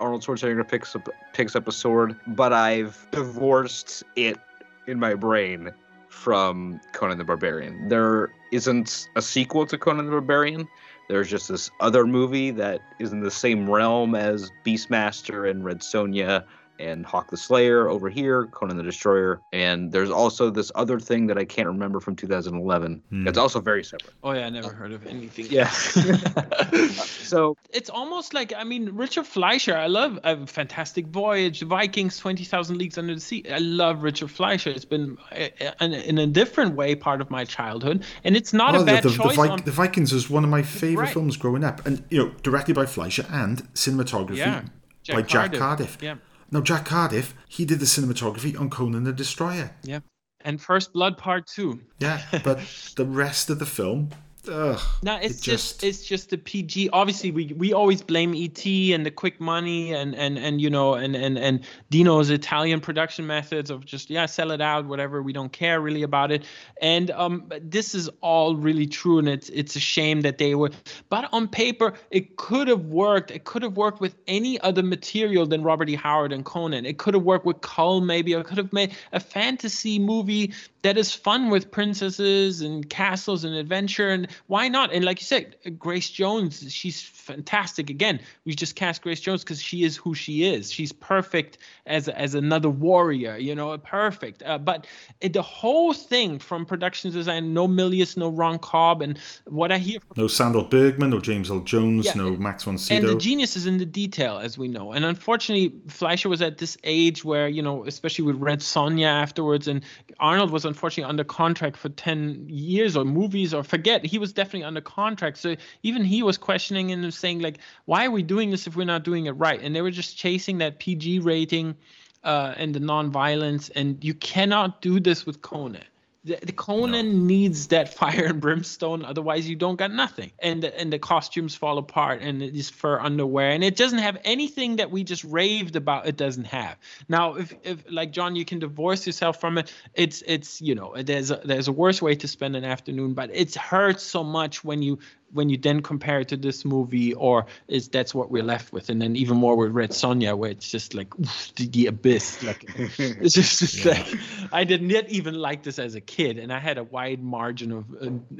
Arnold 0.00 0.22
Schwarzenegger 0.22 0.66
picks 0.66 0.96
up 0.96 1.10
picks 1.34 1.54
up 1.54 1.68
a 1.68 1.72
sword, 1.72 2.16
but 2.28 2.54
I've 2.54 3.06
divorced 3.10 4.02
it 4.16 4.38
in 4.86 4.98
my 4.98 5.14
brain 5.14 5.72
from 6.12 6.78
Conan 6.92 7.16
the 7.16 7.24
Barbarian. 7.24 7.88
There 7.88 8.32
isn't 8.52 9.08
a 9.16 9.22
sequel 9.22 9.66
to 9.66 9.78
Conan 9.78 10.04
the 10.04 10.12
Barbarian. 10.12 10.68
There's 11.08 11.28
just 11.28 11.48
this 11.48 11.70
other 11.80 12.06
movie 12.06 12.50
that 12.52 12.82
is 12.98 13.12
in 13.12 13.20
the 13.20 13.30
same 13.30 13.68
realm 13.68 14.14
as 14.14 14.52
Beastmaster 14.64 15.50
and 15.50 15.64
Red 15.64 15.80
Sonja 15.80 16.44
and 16.82 17.06
Hawk 17.06 17.30
the 17.30 17.36
Slayer 17.36 17.88
over 17.88 18.10
here, 18.10 18.46
Conan 18.46 18.76
the 18.76 18.82
Destroyer, 18.82 19.40
and 19.52 19.92
there's 19.92 20.10
also 20.10 20.50
this 20.50 20.70
other 20.74 20.98
thing 21.00 21.26
that 21.28 21.38
I 21.38 21.44
can't 21.44 21.68
remember 21.68 22.00
from 22.00 22.16
2011. 22.16 23.02
Hmm. 23.08 23.28
It's 23.28 23.38
also 23.38 23.60
very 23.60 23.84
separate. 23.84 24.12
Oh 24.22 24.32
yeah, 24.32 24.46
I 24.46 24.50
never 24.50 24.72
heard 24.72 24.92
of 24.92 25.06
anything. 25.06 25.46
Yeah. 25.48 25.68
so 25.70 27.56
it's 27.70 27.90
almost 27.90 28.34
like 28.34 28.52
I 28.56 28.64
mean 28.64 28.90
Richard 28.94 29.26
Fleischer. 29.26 29.76
I 29.76 29.86
love 29.86 30.18
uh, 30.24 30.44
Fantastic 30.46 31.06
Voyage, 31.06 31.62
Vikings, 31.62 32.18
Twenty 32.18 32.44
Thousand 32.44 32.78
Leagues 32.78 32.98
Under 32.98 33.14
the 33.14 33.20
Sea. 33.20 33.44
I 33.52 33.58
love 33.58 34.02
Richard 34.02 34.30
Fleischer. 34.30 34.70
It's 34.70 34.84
been 34.84 35.16
uh, 35.30 35.48
in, 35.80 35.92
in 35.94 36.18
a 36.18 36.26
different 36.26 36.74
way 36.74 36.94
part 36.94 37.20
of 37.20 37.30
my 37.30 37.44
childhood, 37.44 38.04
and 38.24 38.36
it's 38.36 38.52
not 38.52 38.74
Oh, 38.74 38.76
a 38.76 38.78
the, 38.80 38.84
bad 38.86 39.02
the, 39.04 39.08
the, 39.10 39.16
choice. 39.16 39.36
Vi- 39.36 39.48
on, 39.48 39.62
the 39.64 39.70
Vikings 39.70 40.12
was 40.12 40.28
one 40.30 40.44
of 40.44 40.50
my 40.50 40.62
favorite 40.62 41.04
Right. 41.04 41.12
films 41.12 41.36
growing 41.36 41.64
up, 41.64 41.84
and 41.86 42.02
you 42.10 42.18
know, 42.18 42.30
directed 42.42 42.74
by 42.74 42.86
Fleischer 42.86 43.26
and 43.30 43.62
cinematography 43.74 44.36
Yeah, 44.36 44.62
Jack 45.02 45.16
by 45.16 45.22
Jack 45.22 45.52
Cardiff. 45.52 45.58
Cardiff. 45.60 45.98
Yeah. 46.02 46.14
Now, 46.52 46.60
Jack 46.60 46.84
Cardiff, 46.84 47.34
he 47.48 47.64
did 47.64 47.80
the 47.80 47.86
cinematography 47.86 48.58
on 48.60 48.68
Conan 48.68 49.04
the 49.04 49.12
Destroyer. 49.12 49.70
yeah, 49.82 50.00
and 50.42 50.60
First 50.60 50.92
Blood 50.92 51.16
Part 51.16 51.46
Two. 51.46 51.80
Yeah, 51.98 52.20
but 52.44 52.60
the 52.96 53.06
rest 53.06 53.48
of 53.48 53.58
the 53.58 53.66
film, 53.66 54.10
ugh, 54.48 54.80
No, 55.02 55.16
it's 55.16 55.38
it 55.38 55.42
just, 55.42 55.84
it's 55.84 56.04
just 56.04 56.30
the 56.30 56.38
PG. 56.38 56.90
Obviously, 56.92 57.30
we 57.30 57.52
we 57.56 57.72
always 57.72 58.02
blame 58.02 58.34
ET 58.34 58.64
and 58.66 59.06
the 59.06 59.10
quick 59.10 59.40
money 59.40 59.92
and 59.92 60.14
and 60.14 60.38
and 60.38 60.60
you 60.60 60.70
know 60.70 60.94
and 60.94 61.14
and 61.14 61.38
and 61.38 61.60
Dino's 61.90 62.30
Italian 62.30 62.80
production 62.80 63.26
methods 63.26 63.70
of 63.70 63.84
just 63.84 64.10
yeah 64.10 64.26
sell 64.26 64.50
it 64.50 64.60
out 64.60 64.86
whatever 64.86 65.22
we 65.22 65.32
don't 65.32 65.52
care 65.52 65.80
really 65.80 66.02
about 66.02 66.32
it. 66.32 66.44
And 66.80 67.10
um, 67.12 67.50
this 67.60 67.94
is 67.94 68.10
all 68.20 68.56
really 68.56 68.86
true, 68.86 69.18
and 69.18 69.28
it's 69.28 69.48
it's 69.50 69.76
a 69.76 69.80
shame 69.80 70.22
that 70.22 70.38
they 70.38 70.54
were. 70.54 70.70
But 71.08 71.28
on 71.32 71.48
paper, 71.48 71.94
it 72.10 72.36
could 72.36 72.68
have 72.68 72.86
worked. 72.86 73.30
It 73.30 73.44
could 73.44 73.62
have 73.62 73.76
worked 73.76 74.00
with 74.00 74.14
any 74.26 74.60
other 74.60 74.82
material 74.82 75.46
than 75.46 75.62
Robert 75.62 75.88
E. 75.88 75.94
Howard 75.94 76.32
and 76.32 76.44
Conan. 76.44 76.86
It 76.86 76.98
could 76.98 77.14
have 77.14 77.22
worked 77.22 77.46
with 77.46 77.60
Kull 77.60 78.00
maybe. 78.00 78.32
It 78.32 78.44
could 78.44 78.58
have 78.58 78.72
made 78.72 78.94
a 79.12 79.20
fantasy 79.20 79.98
movie 79.98 80.52
that 80.82 80.98
is 80.98 81.14
fun 81.14 81.48
with 81.48 81.70
princesses 81.70 82.60
and 82.60 82.88
castles 82.90 83.44
and 83.44 83.54
adventure 83.54 84.08
and 84.08 84.26
why 84.46 84.68
not 84.68 84.92
and 84.92 85.04
like 85.04 85.20
you 85.20 85.24
said 85.24 85.56
grace 85.78 86.10
jones 86.10 86.72
she's 86.72 87.00
fantastic 87.02 87.90
again 87.90 88.20
we 88.44 88.54
just 88.54 88.74
cast 88.74 89.02
grace 89.02 89.20
jones 89.20 89.42
because 89.42 89.60
she 89.60 89.84
is 89.84 89.96
who 89.96 90.14
she 90.14 90.44
is 90.44 90.70
she's 90.70 90.92
perfect 90.92 91.58
as 91.86 92.08
as 92.08 92.34
another 92.34 92.70
warrior 92.70 93.36
you 93.36 93.54
know 93.54 93.76
perfect 93.78 94.42
uh, 94.44 94.58
but 94.58 94.86
it, 95.20 95.32
the 95.32 95.42
whole 95.42 95.92
thing 95.92 96.38
from 96.38 96.66
production 96.66 97.10
design 97.10 97.54
no 97.54 97.68
milius 97.68 98.16
no 98.16 98.28
ron 98.28 98.58
cobb 98.58 99.02
and 99.02 99.18
what 99.46 99.70
i 99.70 99.78
hear 99.78 100.00
from 100.00 100.14
no 100.16 100.28
Sandahl 100.28 100.68
Bergman, 100.68 101.10
no 101.10 101.20
James 101.20 101.50
Earl 101.50 101.60
Jones, 101.60 102.06
Yeah, 102.06 102.14
no 102.14 102.36
Max 102.36 102.64
von 102.64 102.78
Sydow. 102.78 102.96
and 103.00 103.08
the 103.08 103.20
genius 103.20 103.56
is 103.56 103.66
in 103.66 103.78
the 103.78 103.86
detail, 103.86 104.38
as 104.38 104.56
we 104.56 104.68
know. 104.68 104.92
And 104.92 105.04
unfortunately, 105.04 105.72
Fleischer 105.88 106.28
was 106.28 106.40
at 106.42 106.58
this 106.58 106.76
age 106.84 107.24
where, 107.24 107.48
you 107.48 107.62
know, 107.62 107.84
especially 107.84 108.24
with 108.24 108.36
Red 108.36 108.60
Sonja 108.60 109.04
afterwards, 109.06 109.68
and 109.68 109.82
Arnold 110.18 110.50
was 110.50 110.64
unfortunately 110.64 111.08
under 111.08 111.24
contract 111.24 111.76
for 111.76 111.88
10 111.90 112.46
years 112.48 112.96
or 112.96 113.04
movies 113.04 113.52
or 113.52 113.62
forget. 113.62 114.04
He 114.04 114.18
was 114.22 114.32
definitely 114.32 114.64
under 114.64 114.80
contract. 114.80 115.36
So 115.36 115.56
even 115.82 116.04
he 116.04 116.22
was 116.22 116.38
questioning 116.38 116.92
and 116.92 117.12
saying, 117.12 117.40
like, 117.40 117.58
why 117.84 118.06
are 118.06 118.10
we 118.10 118.22
doing 118.22 118.50
this 118.50 118.66
if 118.66 118.76
we're 118.76 118.86
not 118.86 119.02
doing 119.02 119.26
it 119.26 119.32
right? 119.32 119.60
And 119.60 119.76
they 119.76 119.82
were 119.82 119.90
just 119.90 120.16
chasing 120.16 120.56
that 120.58 120.78
PG 120.78 121.18
rating 121.18 121.76
uh, 122.24 122.54
and 122.56 122.74
the 122.74 122.80
non-violence. 122.80 123.68
And 123.70 124.02
you 124.02 124.14
cannot 124.14 124.80
do 124.80 125.00
this 125.00 125.26
with 125.26 125.42
Conan. 125.42 125.84
The, 126.24 126.38
the 126.42 126.52
Conan 126.52 127.26
needs 127.26 127.68
that 127.68 127.92
fire 127.94 128.26
and 128.26 128.40
brimstone, 128.40 129.04
otherwise 129.04 129.48
you 129.48 129.56
don't 129.56 129.76
got 129.76 129.92
nothing. 129.92 130.30
And 130.38 130.62
the, 130.62 130.78
and 130.78 130.92
the 130.92 130.98
costumes 130.98 131.54
fall 131.54 131.78
apart, 131.78 132.22
and 132.22 132.40
this 132.40 132.70
fur 132.70 133.00
underwear, 133.00 133.50
and 133.50 133.64
it 133.64 133.76
doesn't 133.76 133.98
have 133.98 134.18
anything 134.24 134.76
that 134.76 134.90
we 134.90 135.04
just 135.04 135.24
raved 135.24 135.76
about. 135.76 136.06
It 136.06 136.16
doesn't 136.16 136.44
have. 136.44 136.76
Now, 137.08 137.34
if, 137.34 137.54
if 137.64 137.84
like 137.90 138.12
John, 138.12 138.36
you 138.36 138.44
can 138.44 138.58
divorce 138.58 139.06
yourself 139.06 139.40
from 139.40 139.58
it. 139.58 139.72
It's 139.94 140.22
it's 140.26 140.60
you 140.60 140.74
know 140.74 140.94
there's 140.96 141.30
a, 141.30 141.40
there's 141.44 141.68
a 141.68 141.72
worse 141.72 142.00
way 142.00 142.14
to 142.16 142.28
spend 142.28 142.56
an 142.56 142.64
afternoon, 142.64 143.14
but 143.14 143.30
it 143.32 143.54
hurts 143.54 144.02
so 144.02 144.22
much 144.22 144.62
when 144.62 144.82
you 144.82 144.98
when 145.32 145.48
you 145.48 145.56
then 145.56 145.80
compare 145.80 146.20
it 146.20 146.28
to 146.28 146.36
this 146.36 146.64
movie, 146.64 147.14
or 147.14 147.46
is 147.68 147.88
that's 147.88 148.14
what 148.14 148.30
we're 148.30 148.42
left 148.42 148.72
with, 148.72 148.90
and 148.90 149.00
then 149.00 149.16
even 149.16 149.36
more 149.36 149.56
with 149.56 149.72
Red 149.72 149.90
Sonja, 149.90 150.36
where 150.36 150.50
it's 150.50 150.70
just 150.70 150.94
like 150.94 151.18
oof, 151.18 151.52
the, 151.56 151.66
the 151.66 151.86
abyss. 151.86 152.42
Like 152.42 152.64
it's 152.76 153.34
just, 153.34 153.62
it's 153.62 153.84
like 153.84 154.06
I 154.52 154.64
did 154.64 154.82
not 154.82 155.08
even 155.08 155.34
like 155.34 155.62
this 155.62 155.78
as 155.78 155.94
a 155.94 156.00
kid, 156.00 156.38
and 156.38 156.52
I 156.52 156.58
had 156.58 156.78
a 156.78 156.84
wide 156.84 157.22
margin 157.22 157.72
of 157.72 157.84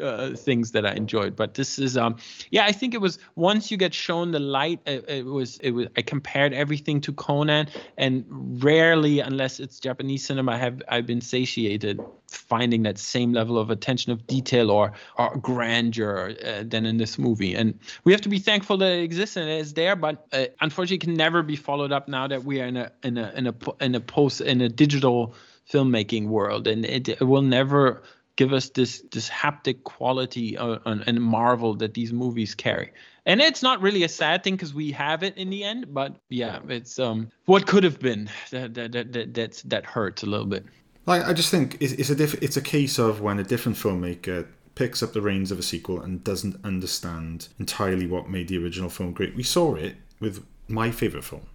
uh, 0.00 0.02
uh, 0.02 0.36
things 0.36 0.72
that 0.72 0.86
I 0.86 0.92
enjoyed. 0.92 1.36
But 1.36 1.54
this 1.54 1.78
is, 1.78 1.96
um, 1.96 2.16
yeah, 2.50 2.64
I 2.64 2.72
think 2.72 2.94
it 2.94 3.00
was 3.00 3.18
once 3.34 3.70
you 3.70 3.76
get 3.76 3.94
shown 3.94 4.30
the 4.30 4.40
light, 4.40 4.80
it, 4.86 5.08
it 5.08 5.24
was, 5.24 5.58
it 5.58 5.70
was. 5.70 5.86
I 5.96 6.02
compared 6.02 6.52
everything 6.52 7.00
to 7.02 7.12
Conan, 7.12 7.68
and 7.96 8.24
rarely, 8.62 9.20
unless 9.20 9.60
it's 9.60 9.80
Japanese 9.80 10.24
cinema, 10.24 10.58
have 10.58 10.82
I've 10.88 11.06
been 11.06 11.20
satiated 11.20 12.00
finding 12.36 12.82
that 12.82 12.98
same 12.98 13.32
level 13.32 13.58
of 13.58 13.70
attention 13.70 14.12
of 14.12 14.26
detail 14.26 14.70
or 14.70 14.92
or 15.18 15.36
grandeur 15.36 16.34
uh, 16.44 16.62
than 16.66 16.86
in 16.86 16.96
this 16.96 17.18
movie. 17.18 17.54
And 17.54 17.78
we 18.04 18.12
have 18.12 18.20
to 18.22 18.28
be 18.28 18.38
thankful 18.38 18.76
that 18.78 18.92
it 18.92 19.02
exists 19.02 19.36
and 19.36 19.48
it 19.48 19.60
is 19.60 19.74
there, 19.74 19.96
but 19.96 20.26
uh, 20.32 20.46
unfortunately, 20.60 20.96
it 20.96 21.00
can 21.00 21.14
never 21.14 21.42
be 21.42 21.56
followed 21.56 21.92
up 21.92 22.08
now 22.08 22.26
that 22.26 22.44
we 22.44 22.60
are 22.60 22.66
in 22.66 22.76
a 22.76 22.92
in 23.02 23.18
a 23.18 23.32
in 23.36 23.46
a 23.46 23.54
in 23.80 23.94
a 23.94 24.00
post 24.00 24.40
in 24.40 24.60
a 24.60 24.68
digital 24.68 25.34
filmmaking 25.70 26.26
world, 26.26 26.66
and 26.66 26.84
it, 26.84 27.08
it 27.08 27.22
will 27.22 27.42
never 27.42 28.02
give 28.36 28.52
us 28.52 28.70
this 28.70 29.02
this 29.10 29.28
haptic 29.28 29.84
quality 29.84 30.56
uh, 30.56 30.78
and, 30.86 31.22
marvel 31.22 31.74
that 31.74 31.94
these 31.94 32.12
movies 32.12 32.54
carry. 32.54 32.92
And 33.24 33.40
it's 33.40 33.62
not 33.62 33.80
really 33.80 34.02
a 34.02 34.08
sad 34.08 34.42
thing 34.42 34.54
because 34.54 34.74
we 34.74 34.90
have 34.92 35.22
it 35.22 35.36
in 35.36 35.50
the 35.50 35.64
end, 35.64 35.92
but 35.92 36.16
yeah, 36.28 36.60
it's 36.68 36.98
um 36.98 37.28
what 37.44 37.66
could 37.66 37.84
have 37.84 38.00
been 38.00 38.30
that 38.50 38.74
that 38.74 38.92
that 38.92 39.12
that 39.12 39.34
that's, 39.34 39.62
that 39.62 39.84
hurts 39.84 40.22
a 40.22 40.26
little 40.26 40.46
bit. 40.46 40.64
Like, 41.06 41.24
I 41.26 41.32
just 41.32 41.50
think 41.50 41.76
it's, 41.80 41.92
it's 41.94 42.10
a 42.10 42.14
diff- 42.14 42.42
it's 42.42 42.56
a 42.56 42.62
case 42.62 42.98
of 42.98 43.20
when 43.20 43.38
a 43.38 43.44
different 43.44 43.76
filmmaker 43.78 44.46
picks 44.74 45.02
up 45.02 45.12
the 45.12 45.20
reins 45.20 45.50
of 45.50 45.58
a 45.58 45.62
sequel 45.62 46.00
and 46.00 46.24
doesn't 46.24 46.56
understand 46.64 47.48
entirely 47.58 48.06
what 48.06 48.30
made 48.30 48.48
the 48.48 48.56
original 48.62 48.88
film 48.88 49.12
great. 49.12 49.34
We 49.36 49.42
saw 49.42 49.74
it 49.74 49.96
with 50.20 50.44
my 50.68 50.90
favorite 50.90 51.24
film, 51.24 51.46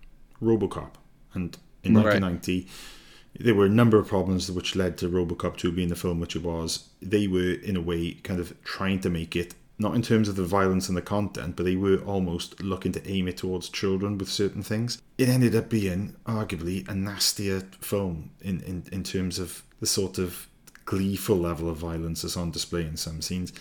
RoboCop, 0.41 0.91
and 1.33 1.57
in 1.83 1.93
Right. 1.95 2.21
1990 2.21 2.67
there 3.39 3.53
were 3.53 3.65
a 3.67 3.69
number 3.69 3.99
of 3.99 4.07
problems 4.07 4.51
which 4.51 4.75
led 4.75 4.97
to 4.97 5.07
RoboCop 5.07 5.57
2 5.57 5.71
being 5.71 5.89
the 5.89 5.95
film 5.95 6.19
which 6.19 6.35
it 6.35 6.41
was. 6.41 6.89
They 7.03 7.27
were 7.27 7.51
in 7.53 7.75
a 7.75 7.81
way 7.81 8.13
kind 8.23 8.39
of 8.39 8.55
trying 8.63 8.99
to 9.01 9.11
make 9.11 9.35
it 9.35 9.53
not 9.79 9.95
in 9.95 10.01
terms 10.01 10.27
of 10.27 10.35
the 10.35 10.43
violence 10.43 10.87
and 10.87 10.97
the 10.97 11.01
content, 11.01 11.55
but 11.55 11.63
they 11.63 11.75
were 11.75 11.97
almost 11.99 12.61
looking 12.61 12.91
to 12.93 13.09
aim 13.09 13.27
it 13.27 13.37
towards 13.37 13.69
children 13.69 14.17
with 14.17 14.29
certain 14.29 14.63
things. 14.63 15.01
It 15.17 15.29
ended 15.29 15.55
up 15.55 15.69
being 15.69 16.15
arguably 16.25 16.87
a 16.87 16.95
nastier 16.95 17.61
film 17.79 18.31
in, 18.41 18.61
in, 18.61 18.83
in 18.91 19.03
terms 19.03 19.37
of 19.37 19.63
the 19.79 19.85
sort 19.85 20.17
of 20.17 20.47
gleeful 20.85 21.37
level 21.37 21.69
of 21.69 21.77
violence 21.77 22.23
that's 22.23 22.37
on 22.37 22.49
display 22.49 22.81
in 22.81 22.97
some 22.97 23.21
scenes. 23.21 23.53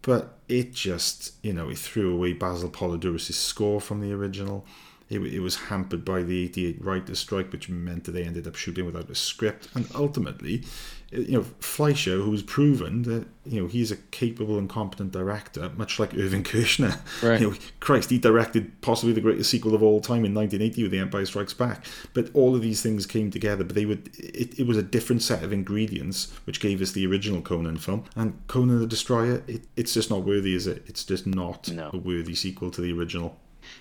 But 0.00 0.38
it 0.48 0.72
just, 0.72 1.34
you 1.42 1.52
know, 1.52 1.68
it 1.68 1.78
threw 1.78 2.14
away 2.14 2.32
Basil 2.32 2.70
Poledouris' 2.70 3.32
score 3.32 3.80
from 3.80 4.00
the 4.00 4.12
original. 4.12 4.64
It, 5.10 5.20
it 5.20 5.40
was 5.40 5.56
hampered 5.56 6.04
by 6.04 6.22
the 6.22 6.44
88 6.44 6.82
writer's 6.82 7.18
strike, 7.18 7.52
which 7.52 7.68
meant 7.68 8.04
that 8.04 8.12
they 8.12 8.24
ended 8.24 8.46
up 8.46 8.54
shooting 8.54 8.86
without 8.86 9.10
a 9.10 9.14
script. 9.14 9.68
And 9.74 9.86
ultimately, 9.94 10.64
you 11.10 11.38
know, 11.38 11.42
Fleischer, 11.60 12.16
who 12.16 12.28
who's 12.28 12.42
proven 12.42 13.02
that, 13.02 13.26
you 13.46 13.60
know, 13.60 13.66
he's 13.66 13.90
a 13.90 13.96
capable 13.96 14.58
and 14.58 14.68
competent 14.68 15.10
director, 15.10 15.70
much 15.76 15.98
like 15.98 16.14
Irvin 16.14 16.44
Kershner. 16.44 16.98
Right. 17.22 17.40
You 17.40 17.50
know, 17.50 17.56
Christ, 17.80 18.10
he 18.10 18.18
directed 18.18 18.80
possibly 18.80 19.12
the 19.12 19.20
greatest 19.20 19.50
sequel 19.50 19.74
of 19.74 19.82
all 19.82 20.00
time 20.00 20.24
in 20.24 20.34
1980 20.34 20.82
with 20.82 20.92
The 20.92 20.98
Empire 20.98 21.26
Strikes 21.26 21.54
Back. 21.54 21.84
But 22.14 22.30
all 22.32 22.54
of 22.54 22.62
these 22.62 22.82
things 22.82 23.06
came 23.06 23.30
together, 23.30 23.64
but 23.64 23.74
they 23.74 23.86
would, 23.86 24.10
it, 24.16 24.58
it 24.60 24.66
was 24.66 24.76
a 24.76 24.82
different 24.82 25.22
set 25.22 25.42
of 25.42 25.52
ingredients 25.52 26.32
which 26.44 26.60
gave 26.60 26.80
us 26.80 26.92
the 26.92 27.06
original 27.06 27.40
Conan 27.40 27.78
film. 27.78 28.04
And 28.14 28.40
Conan 28.46 28.78
the 28.78 28.86
Destroyer, 28.86 29.42
it, 29.46 29.62
it's 29.76 29.94
just 29.94 30.10
not 30.10 30.24
worthy, 30.24 30.54
is 30.54 30.66
it? 30.66 30.84
It's 30.86 31.04
just 31.04 31.26
not 31.26 31.68
a 31.68 31.96
worthy 31.96 32.34
sequel 32.34 32.70
to 32.70 32.80
the 32.80 32.92
original. 32.92 33.36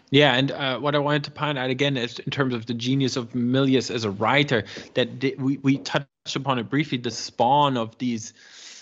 Yeah, 0.10 0.34
and 0.34 0.52
uh, 0.52 0.80
what 0.80 0.96
I 0.96 1.00
wanted 1.00 1.26
to 1.26 1.32
point 1.32 1.58
out 1.58 1.70
again 1.70 1.98
is 1.98 2.20
in 2.20 2.32
terms 2.32 2.54
of 2.54 2.66
the 2.66 2.74
genius 2.74 3.18
of 3.18 3.34
Milius 3.34 3.94
as 3.94 4.06
a 4.06 4.12
writer, 4.12 4.64
that 4.94 5.38
we 5.38 5.58
we 5.58 5.78
touched 5.80 6.36
upon 6.36 6.60
it 6.60 6.70
briefly, 6.70 6.98
the 6.98 7.12
spawn 7.12 7.78
of 7.78 7.98
these 7.98 8.34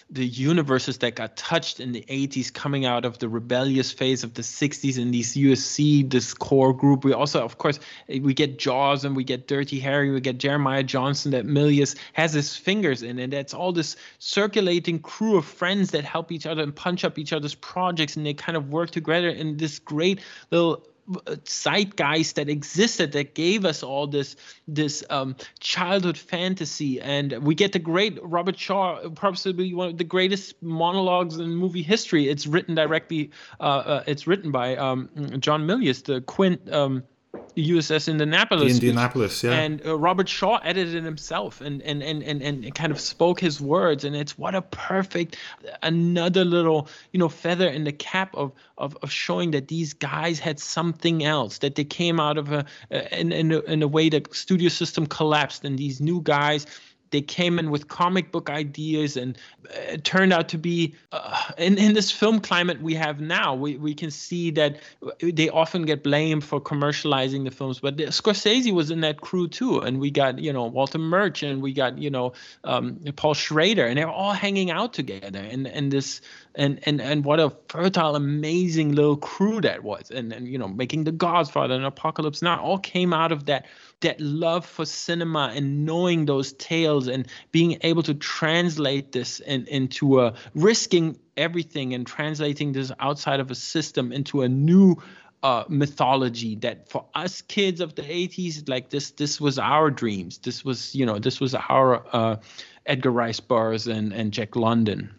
the 0.10 0.26
universes 0.26 1.00
that 1.00 1.16
got 1.16 1.36
touched 1.36 1.80
in 1.80 1.92
the 1.92 2.06
80s 2.08 2.54
coming 2.54 2.86
out 2.86 3.06
of 3.06 3.18
the 3.18 3.28
rebellious 3.28 3.92
phase 3.92 4.24
of 4.24 4.36
the 4.36 4.44
60s 4.44 5.00
in 5.00 5.10
these 5.10 5.34
USC 5.34 6.08
this 6.10 6.34
core 6.34 6.74
group. 6.74 7.04
We 7.04 7.14
also 7.14 7.44
of 7.44 7.58
course 7.58 7.80
we 8.08 8.36
get 8.36 8.60
Jaws 8.60 9.04
and 9.04 9.16
we 9.16 9.24
get 9.24 9.48
Dirty 9.48 9.80
Harry 9.80 10.12
we 10.12 10.22
get 10.22 10.38
Jeremiah 10.38 10.84
Johnson 10.84 11.32
that 11.32 11.46
Milius 11.48 11.96
has 12.14 12.34
his 12.34 12.56
fingers 12.56 13.02
in 13.02 13.18
and 13.18 13.34
that's 13.34 13.54
all 13.54 13.72
this 13.72 13.96
circulating 14.20 15.00
crew 15.00 15.38
of 15.38 15.46
friends 15.46 15.90
that 15.92 16.06
help 16.06 16.32
each 16.32 16.46
other 16.46 16.62
and 16.62 16.76
punch 16.76 17.04
up 17.04 17.18
each 17.18 17.34
other's 17.34 17.56
projects 17.56 18.16
and 18.16 18.24
they 18.24 18.36
kind 18.36 18.56
of 18.56 18.70
work 18.70 18.92
together 18.92 19.30
in 19.30 19.58
this 19.58 19.80
great 19.80 20.22
little 20.52 20.86
zeitgeist 21.46 22.36
that 22.36 22.50
existed 22.50 23.12
that 23.12 23.36
gave 23.36 23.66
us 23.66 23.84
all 23.84 24.08
this 24.08 24.36
this 24.68 25.04
um, 25.10 25.36
childhood 25.60 26.18
fantasy. 26.18 27.00
And 27.00 27.34
we 27.44 27.56
get 27.56 27.74
the 27.74 27.80
great 27.80 28.18
robert 28.24 28.58
shaw 28.58 29.10
probably 29.10 29.74
one 29.74 29.90
of 29.90 29.98
the 29.98 30.04
greatest 30.04 30.62
monologues 30.62 31.38
in 31.38 31.56
movie 31.56 31.84
history. 31.84 32.30
It's 32.30 32.48
written 32.48 32.76
directly 32.76 33.32
uh, 33.60 33.64
uh, 33.64 34.04
it's 34.08 34.28
written 34.28 34.52
by 34.52 34.76
um, 34.76 35.10
john 35.40 35.68
milius 35.68 36.04
the 36.04 36.22
quint 36.22 36.72
um, 36.72 37.04
USS 37.56 38.10
Indianapolis. 38.10 38.64
The 38.64 38.88
Indianapolis, 38.88 39.44
yeah. 39.44 39.54
And 39.54 39.86
uh, 39.86 39.98
Robert 39.98 40.28
Shaw 40.28 40.58
edited 40.64 40.96
it 40.96 41.04
himself 41.04 41.62
and, 41.62 41.82
and, 41.82 42.04
and, 42.04 42.24
and, 42.24 42.42
and 42.42 42.76
kind 42.76 42.92
of 42.92 43.00
spoke 43.00 43.40
his 43.40 43.62
words. 43.62 44.04
And 44.04 44.16
it's 44.16 44.38
what 44.38 44.56
a 44.56 44.62
perfect, 44.62 45.38
another 45.84 46.46
little, 46.46 46.88
you 47.12 47.20
know, 47.20 47.30
feather 47.30 47.68
in 47.68 47.84
the 47.84 47.92
cap 47.92 48.36
of, 48.36 48.52
of, 48.78 48.98
of 49.02 49.12
showing 49.12 49.52
that 49.52 49.68
these 49.68 49.94
guys 49.94 50.40
had 50.40 50.60
something 50.60 51.24
else, 51.24 51.60
that 51.60 51.76
they 51.76 51.84
came 51.84 52.20
out 52.20 52.38
of 52.38 52.52
a, 52.52 52.66
in, 53.18 53.32
in, 53.32 53.52
a, 53.52 53.60
in 53.62 53.84
a 53.84 53.88
way 53.88 54.10
the 54.10 54.24
studio 54.32 54.70
system 54.70 55.06
collapsed 55.06 55.64
and 55.64 55.78
these 55.78 56.02
new 56.02 56.22
guys 56.22 56.66
they 57.16 57.22
came 57.22 57.58
in 57.58 57.72
with 57.72 57.88
comic 57.88 58.30
book 58.30 58.50
ideas 58.50 59.16
and 59.16 59.38
it 59.72 60.04
turned 60.04 60.34
out 60.34 60.50
to 60.50 60.58
be 60.58 60.94
uh, 61.14 61.42
in, 61.58 61.78
in 61.78 61.94
this 61.94 62.12
film 62.12 62.42
climate 62.42 62.82
we 62.82 62.94
have 62.94 63.22
now 63.22 63.56
we, 63.56 63.78
we 63.78 63.94
can 63.94 64.12
see 64.12 64.52
that 64.52 64.76
they 65.22 65.48
often 65.48 65.84
get 65.84 66.04
blamed 66.04 66.44
for 66.44 66.60
commercializing 66.60 67.46
the 67.46 67.52
films 67.52 67.80
but 67.80 67.96
scorsese 67.96 68.74
was 68.74 68.92
in 68.92 69.00
that 69.00 69.22
crew 69.22 69.48
too 69.48 69.80
and 69.80 69.98
we 70.02 70.12
got 70.12 70.40
you 70.40 70.52
know 70.52 70.66
walter 70.66 70.98
murch 70.98 71.42
and 71.42 71.62
we 71.62 71.72
got 71.72 71.98
you 71.98 72.10
know 72.10 72.34
um, 72.66 73.00
paul 73.16 73.34
schrader 73.34 73.86
and 73.86 73.98
they're 73.98 74.10
all 74.10 74.34
hanging 74.34 74.70
out 74.70 74.92
together 74.94 75.40
and 75.40 75.66
and 75.68 75.92
this 75.92 76.20
and 76.56 76.80
and 76.84 77.00
and 77.00 77.24
what 77.24 77.40
a 77.40 77.50
fertile 77.70 78.16
amazing 78.18 78.94
little 78.94 79.16
crew 79.16 79.62
that 79.62 79.84
was 79.84 80.12
and 80.12 80.34
and 80.34 80.50
you 80.50 80.58
know 80.58 80.68
making 80.68 81.06
the 81.06 81.14
godfather 81.14 81.76
and 81.76 81.86
apocalypse 81.86 82.42
now 82.42 82.60
all 82.60 82.78
came 82.78 83.14
out 83.14 83.32
of 83.32 83.46
that 83.46 83.66
that 84.02 84.20
love 84.20 84.66
for 84.66 84.86
cinema 84.86 85.52
and 85.56 85.86
knowing 85.86 86.26
those 86.26 86.54
tales 86.54 87.08
and 87.08 87.28
being 87.52 87.78
able 87.82 88.04
to 88.04 88.14
translate 88.14 89.12
this 89.12 89.40
in, 89.40 89.66
into 89.68 90.22
a 90.22 90.34
risking 90.54 91.18
everything 91.38 91.94
and 91.94 92.06
translating 92.06 92.72
this 92.72 92.92
outside 93.00 93.40
of 93.40 93.52
a 93.52 93.56
system 93.56 94.12
into 94.12 94.42
a 94.42 94.50
new 94.50 94.96
uh, 95.44 95.64
mythology 95.68 96.56
that 96.56 96.90
for 96.90 97.06
us 97.14 97.42
kids 97.42 97.80
of 97.80 97.94
the 97.96 98.02
80s 98.02 98.68
like 98.68 98.90
this 98.90 99.12
this 99.12 99.40
was 99.40 99.60
our 99.60 99.92
dreams. 99.92 100.40
This 100.40 100.66
was 100.66 100.96
you 100.96 101.06
know 101.06 101.20
this 101.20 101.40
was 101.40 101.54
our 101.54 102.04
uh, 102.12 102.38
edgar 102.86 103.12
rice 103.12 103.40
burroughs 103.40 103.88
and 103.88 104.12
and 104.12 104.32
jack 104.32 104.56
london 104.56 105.14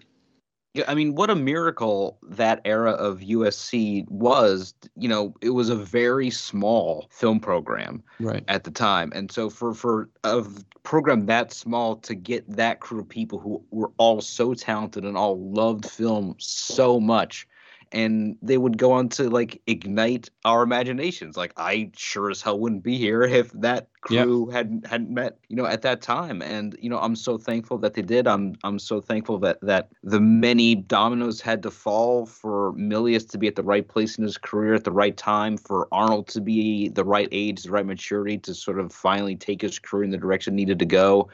I 0.87 0.95
mean, 0.95 1.15
what 1.15 1.31
a 1.31 1.35
miracle 1.35 2.19
that 2.23 2.61
era 2.65 2.93
of 2.93 3.21
USC 3.21 4.09
was. 4.09 4.75
You 4.97 5.09
know, 5.09 5.35
it 5.41 5.51
was 5.51 5.69
a 5.69 5.77
very 5.77 6.31
small 6.31 7.09
film 7.11 7.41
program 7.41 8.03
right. 8.21 8.45
at 8.49 8.65
the 8.65 8.71
time, 8.71 9.13
and 9.15 9.31
so 9.31 9.51
for 9.51 9.75
for 9.75 10.09
a 10.25 10.45
program 10.83 11.27
that 11.27 11.53
small 11.53 11.97
to 11.97 12.15
get 12.15 12.49
that 12.57 12.81
crew 12.81 13.01
of 13.01 13.09
people 13.09 13.39
who 13.39 13.63
were 13.71 13.91
all 13.99 14.21
so 14.21 14.55
talented 14.55 15.05
and 15.05 15.17
all 15.17 15.39
loved 15.51 15.89
film 15.89 16.35
so 16.39 17.01
much 17.01 17.47
and 17.93 18.37
they 18.43 18.59
would 18.59 18.79
go 18.79 18.93
on 18.93 19.09
to 19.09 19.31
like 19.31 19.61
ignite 19.67 20.29
our 20.45 20.63
imaginations. 20.63 21.37
Like 21.37 21.53
I 21.57 21.91
sure 21.97 22.31
as 22.31 22.43
hell 22.43 22.59
wouldn't 22.59 22.83
be 22.83 22.99
here 22.99 23.23
if 23.23 23.53
that 23.53 23.89
crew 24.01 24.47
yep. 24.47 24.55
hadn't 24.55 24.87
hadn't 24.87 25.11
met, 25.11 25.39
you 25.49 25.57
know, 25.57 25.67
at 25.67 25.83
that 25.83 26.03
time. 26.03 26.43
And 26.43 26.77
you 26.81 26.91
know, 26.91 26.99
I'm 26.99 27.17
so 27.17 27.39
thankful 27.39 27.79
that 27.79 27.95
they 27.95 28.03
did. 28.03 28.27
I'm 28.27 28.57
I'm 28.65 28.79
so 28.79 29.01
thankful 29.01 29.39
that 29.41 29.59
that 29.63 29.91
the 30.03 30.21
many 30.21 30.75
dominoes 30.75 31.41
had 31.41 31.63
to 31.63 31.71
fall 31.71 32.27
for 32.27 32.73
Milius 32.75 33.29
to 33.31 33.39
be 33.39 33.47
at 33.47 33.57
the 33.57 33.63
right 33.63 33.87
place 33.87 34.19
in 34.19 34.25
his 34.25 34.39
career 34.39 34.75
at 34.75 34.85
the 34.85 34.93
right 34.93 35.17
time, 35.17 35.57
for 35.57 35.89
Arnold 35.93 36.29
to 36.29 36.41
be 36.41 36.89
the 36.89 37.05
right 37.05 37.29
age, 37.33 37.63
the 37.63 37.71
right 37.71 37.87
maturity 37.87 38.39
to 38.39 38.55
sort 38.55 38.81
of 38.81 38.93
finally 38.93 39.37
take 39.37 39.63
his 39.63 39.79
career 39.79 40.05
in 40.05 40.11
the 40.11 40.19
direction 40.19 40.55
needed 40.55 40.79
to 40.81 40.87
go. 40.87 41.29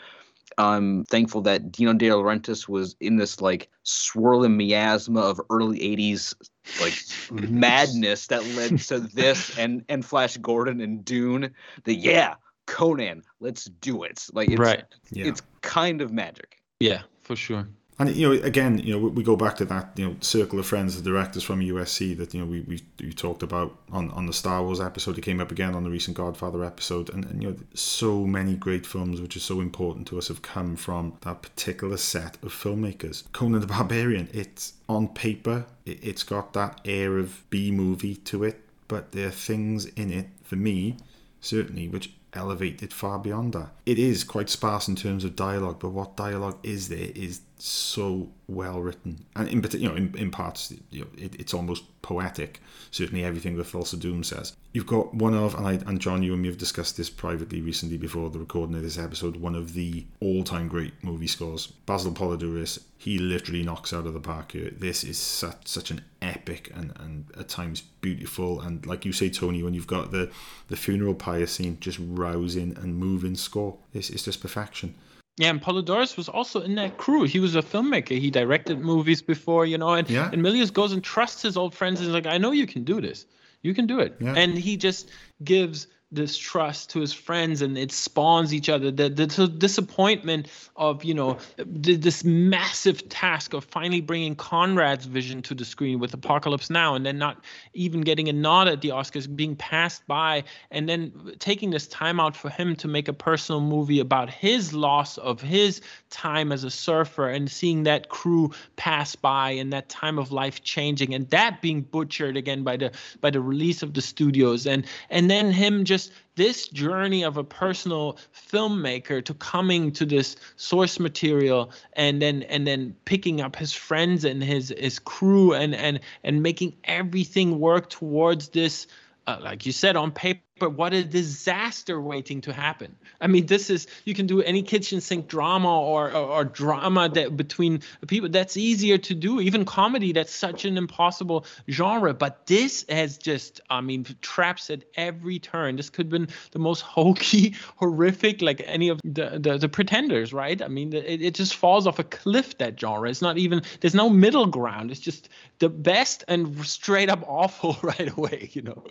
I'm 0.58 1.04
thankful 1.04 1.42
that 1.42 1.72
Dino 1.72 1.92
De 1.94 2.08
Laurentiis 2.08 2.68
was 2.68 2.96
in 3.00 3.16
this 3.16 3.40
like 3.40 3.68
swirling 3.82 4.56
miasma 4.56 5.20
of 5.20 5.40
early 5.50 5.78
80s 5.78 6.34
like 6.80 6.92
mm-hmm. 6.92 7.60
madness 7.60 8.28
that 8.28 8.44
led 8.44 8.78
to 8.78 9.00
this 9.00 9.58
and 9.58 9.84
and 9.88 10.04
Flash 10.04 10.36
Gordon 10.36 10.80
and 10.80 11.04
Dune. 11.04 11.54
The 11.84 11.94
yeah, 11.94 12.34
Conan, 12.66 13.22
let's 13.40 13.64
do 13.64 14.04
it. 14.04 14.26
Like 14.32 14.50
it's 14.50 14.58
right. 14.58 14.84
yeah. 15.10 15.26
it's 15.26 15.42
kind 15.60 16.00
of 16.00 16.12
magic. 16.12 16.62
Yeah, 16.80 17.02
for 17.22 17.36
sure. 17.36 17.68
And 17.98 18.16
you 18.16 18.28
know, 18.28 18.42
again, 18.42 18.78
you 18.78 18.98
know, 18.98 19.06
we 19.06 19.22
go 19.22 19.36
back 19.36 19.56
to 19.56 19.64
that 19.66 19.92
you 19.96 20.06
know 20.06 20.16
circle 20.20 20.58
of 20.58 20.66
friends, 20.66 20.96
the 20.96 21.02
directors 21.02 21.42
from 21.42 21.60
USC 21.60 22.16
that 22.16 22.32
you 22.32 22.40
know 22.40 22.46
we 22.46 22.60
we, 22.62 22.80
we 23.00 23.12
talked 23.12 23.42
about 23.42 23.76
on, 23.92 24.10
on 24.10 24.26
the 24.26 24.32
Star 24.32 24.62
Wars 24.62 24.80
episode. 24.80 25.18
It 25.18 25.22
came 25.22 25.40
up 25.40 25.52
again 25.52 25.74
on 25.74 25.84
the 25.84 25.90
recent 25.90 26.16
Godfather 26.16 26.64
episode, 26.64 27.10
and, 27.10 27.24
and 27.26 27.42
you 27.42 27.50
know, 27.50 27.56
so 27.74 28.26
many 28.26 28.54
great 28.54 28.86
films 28.86 29.20
which 29.20 29.36
are 29.36 29.40
so 29.40 29.60
important 29.60 30.06
to 30.08 30.18
us 30.18 30.28
have 30.28 30.42
come 30.42 30.74
from 30.74 31.18
that 31.20 31.42
particular 31.42 31.96
set 31.96 32.36
of 32.42 32.52
filmmakers. 32.52 33.24
Conan 33.32 33.60
the 33.60 33.66
Barbarian. 33.66 34.28
It's 34.32 34.72
on 34.88 35.08
paper, 35.08 35.66
it, 35.84 36.02
it's 36.02 36.22
got 36.22 36.54
that 36.54 36.80
air 36.84 37.18
of 37.18 37.48
B 37.50 37.70
movie 37.70 38.16
to 38.16 38.42
it, 38.42 38.60
but 38.88 39.12
there 39.12 39.28
are 39.28 39.30
things 39.30 39.86
in 39.86 40.10
it 40.10 40.28
for 40.42 40.56
me, 40.56 40.96
certainly, 41.40 41.88
which 41.88 42.12
elevate 42.34 42.82
it 42.82 42.92
far 42.92 43.18
beyond 43.18 43.52
that. 43.52 43.70
It 43.84 43.98
is 43.98 44.24
quite 44.24 44.48
sparse 44.48 44.88
in 44.88 44.96
terms 44.96 45.24
of 45.24 45.36
dialogue, 45.36 45.78
but 45.80 45.90
what 45.90 46.16
dialogue 46.16 46.58
is 46.62 46.88
there 46.88 47.10
is 47.14 47.40
so 47.64 48.28
well 48.48 48.80
written, 48.80 49.24
and 49.36 49.48
in 49.48 49.64
you 49.80 49.88
know 49.88 49.94
in, 49.94 50.12
in 50.16 50.30
parts 50.32 50.74
you 50.90 51.02
know, 51.02 51.06
it, 51.16 51.36
it's 51.38 51.54
almost 51.54 51.84
poetic. 52.02 52.60
Certainly, 52.90 53.24
everything 53.24 53.56
that 53.56 53.68
Thulsa 53.68 53.98
Doom 53.98 54.24
says. 54.24 54.56
You've 54.72 54.86
got 54.86 55.14
one 55.14 55.34
of 55.34 55.54
and 55.54 55.66
I 55.66 55.72
and 55.86 56.00
John, 56.00 56.24
you 56.24 56.32
and 56.32 56.42
me 56.42 56.48
have 56.48 56.58
discussed 56.58 56.96
this 56.96 57.08
privately 57.08 57.60
recently 57.60 57.98
before 57.98 58.30
the 58.30 58.40
recording 58.40 58.74
of 58.74 58.82
this 58.82 58.98
episode. 58.98 59.36
One 59.36 59.54
of 59.54 59.74
the 59.74 60.04
all-time 60.20 60.66
great 60.66 60.92
movie 61.04 61.28
scores, 61.28 61.66
Basil 61.66 62.12
Poledouris. 62.12 62.80
He 62.98 63.18
literally 63.18 63.62
knocks 63.62 63.92
out 63.92 64.06
of 64.06 64.14
the 64.14 64.20
park 64.20 64.52
here. 64.52 64.70
This 64.76 65.04
is 65.04 65.18
such 65.18 65.68
such 65.68 65.92
an 65.92 66.02
epic 66.20 66.72
and 66.74 66.92
and 66.98 67.26
at 67.38 67.48
times 67.48 67.82
beautiful 68.00 68.60
and 68.60 68.84
like 68.86 69.04
you 69.04 69.12
say, 69.12 69.30
Tony, 69.30 69.62
when 69.62 69.74
you've 69.74 69.86
got 69.86 70.10
the 70.10 70.32
the 70.66 70.76
funeral 70.76 71.14
pyre 71.14 71.46
scene, 71.46 71.78
just 71.80 71.98
rousing 72.00 72.76
and 72.76 72.96
moving 72.96 73.36
score. 73.36 73.76
This 73.92 74.10
is 74.10 74.24
just 74.24 74.40
perfection. 74.40 74.96
Yeah, 75.38 75.48
and 75.48 75.62
Poledouris 75.62 76.16
was 76.16 76.28
also 76.28 76.60
in 76.60 76.74
that 76.74 76.98
crew. 76.98 77.24
He 77.24 77.40
was 77.40 77.56
a 77.56 77.62
filmmaker. 77.62 78.18
He 78.18 78.30
directed 78.30 78.80
movies 78.80 79.22
before, 79.22 79.64
you 79.64 79.78
know, 79.78 79.94
and, 79.94 80.08
yeah. 80.10 80.28
and 80.30 80.42
Milius 80.42 80.72
goes 80.72 80.92
and 80.92 81.02
trusts 81.02 81.42
his 81.42 81.56
old 81.56 81.74
friends. 81.74 82.00
And 82.00 82.06
he's 82.06 82.14
like, 82.14 82.26
I 82.26 82.38
know 82.38 82.50
you 82.50 82.66
can 82.66 82.84
do 82.84 83.00
this. 83.00 83.24
You 83.62 83.72
can 83.74 83.86
do 83.86 84.00
it. 84.00 84.16
Yeah. 84.20 84.34
And 84.34 84.58
he 84.58 84.76
just 84.76 85.10
gives 85.42 85.86
this 86.12 86.36
trust 86.36 86.90
to 86.90 87.00
his 87.00 87.12
friends 87.12 87.62
and 87.62 87.76
it 87.78 87.90
spawns 87.90 88.52
each 88.52 88.68
other. 88.68 88.90
The, 88.90 89.08
the, 89.08 89.48
disappointment 89.48 90.48
of 90.76 91.04
you 91.04 91.14
know 91.14 91.38
this 91.56 92.22
massive 92.22 93.08
task 93.08 93.54
of 93.54 93.64
finally 93.64 94.00
bringing 94.00 94.36
conrad's 94.36 95.06
vision 95.06 95.40
to 95.42 95.54
the 95.54 95.64
screen 95.64 95.98
with 95.98 96.12
apocalypse 96.12 96.68
now 96.68 96.94
and 96.94 97.04
then 97.06 97.18
not 97.18 97.42
even 97.72 98.02
getting 98.02 98.28
a 98.28 98.32
nod 98.32 98.68
at 98.68 98.80
the 98.82 98.90
oscars 98.90 99.34
being 99.34 99.56
passed 99.56 100.06
by 100.06 100.44
and 100.70 100.88
then 100.88 101.12
taking 101.38 101.70
this 101.70 101.86
time 101.88 102.20
out 102.20 102.36
for 102.36 102.50
him 102.50 102.76
to 102.76 102.88
make 102.88 103.08
a 103.08 103.12
personal 103.12 103.60
movie 103.60 104.00
about 104.00 104.28
his 104.28 104.72
loss 104.74 105.16
of 105.18 105.40
his 105.40 105.80
time 106.10 106.52
as 106.52 106.64
a 106.64 106.70
surfer 106.70 107.28
and 107.28 107.50
seeing 107.50 107.84
that 107.84 108.08
crew 108.08 108.50
pass 108.76 109.14
by 109.16 109.50
and 109.50 109.72
that 109.72 109.88
time 109.88 110.18
of 110.18 110.32
life 110.32 110.62
changing 110.62 111.14
and 111.14 111.28
that 111.30 111.62
being 111.62 111.80
butchered 111.80 112.36
again 112.36 112.62
by 112.62 112.76
the 112.76 112.90
by 113.20 113.30
the 113.30 113.40
release 113.40 113.82
of 113.82 113.94
the 113.94 114.02
studios. 114.02 114.66
And 114.66 114.84
and 115.10 115.30
then 115.30 115.52
him 115.52 115.84
just 115.84 116.01
this 116.34 116.68
journey 116.68 117.24
of 117.24 117.36
a 117.36 117.44
personal 117.44 118.18
filmmaker 118.34 119.24
to 119.24 119.34
coming 119.34 119.92
to 119.92 120.06
this 120.06 120.36
source 120.56 120.98
material 120.98 121.70
and 121.92 122.22
then 122.22 122.42
and 122.44 122.66
then 122.66 122.96
picking 123.04 123.40
up 123.40 123.56
his 123.56 123.72
friends 123.72 124.24
and 124.24 124.42
his 124.42 124.74
his 124.76 124.98
crew 124.98 125.52
and 125.54 125.74
and 125.74 126.00
and 126.24 126.42
making 126.42 126.74
everything 126.84 127.58
work 127.60 127.90
towards 127.90 128.48
this 128.48 128.86
uh, 129.26 129.38
like 129.40 129.66
you 129.66 129.72
said 129.72 129.96
on 129.96 130.10
paper 130.10 130.40
but 130.62 130.74
what 130.74 130.94
a 130.94 131.02
disaster 131.02 132.00
waiting 132.00 132.40
to 132.42 132.52
happen. 132.52 132.94
I 133.20 133.26
mean, 133.26 133.46
this 133.46 133.68
is 133.68 133.88
you 134.04 134.14
can 134.14 134.28
do 134.28 134.40
any 134.42 134.62
kitchen 134.62 135.00
sink 135.00 135.26
drama 135.26 135.80
or, 135.80 136.06
or, 136.12 136.14
or 136.14 136.44
drama 136.44 137.08
that 137.08 137.36
between 137.36 137.80
people. 138.06 138.28
That's 138.28 138.56
easier 138.56 138.96
to 138.96 139.12
do. 139.12 139.40
Even 139.40 139.64
comedy, 139.64 140.12
that's 140.12 140.32
such 140.32 140.64
an 140.64 140.78
impossible 140.78 141.46
genre. 141.68 142.14
But 142.14 142.46
this 142.46 142.84
has 142.88 143.18
just, 143.18 143.60
I 143.70 143.80
mean, 143.80 144.06
traps 144.20 144.70
at 144.70 144.84
every 144.94 145.40
turn. 145.40 145.74
This 145.74 145.90
could 145.90 146.06
have 146.06 146.10
been 146.10 146.28
the 146.52 146.60
most 146.60 146.80
hokey, 146.96 147.56
horrific, 147.74 148.40
like 148.40 148.62
any 148.64 148.88
of 148.88 149.00
the 149.02 149.40
the, 149.40 149.58
the 149.58 149.68
pretenders, 149.68 150.32
right? 150.32 150.62
I 150.62 150.68
mean, 150.68 150.92
it, 150.92 151.22
it 151.22 151.34
just 151.34 151.56
falls 151.56 151.88
off 151.88 151.98
a 151.98 152.04
cliff. 152.04 152.56
That 152.58 152.78
genre. 152.78 153.10
It's 153.10 153.20
not 153.20 153.36
even. 153.36 153.62
There's 153.80 153.96
no 153.96 154.08
middle 154.08 154.46
ground. 154.46 154.92
It's 154.92 155.00
just 155.00 155.28
the 155.58 155.68
best 155.68 156.22
and 156.28 156.64
straight 156.64 157.08
up 157.08 157.24
awful 157.26 157.76
right 157.82 158.16
away. 158.16 158.50
You 158.52 158.62
know, 158.62 158.84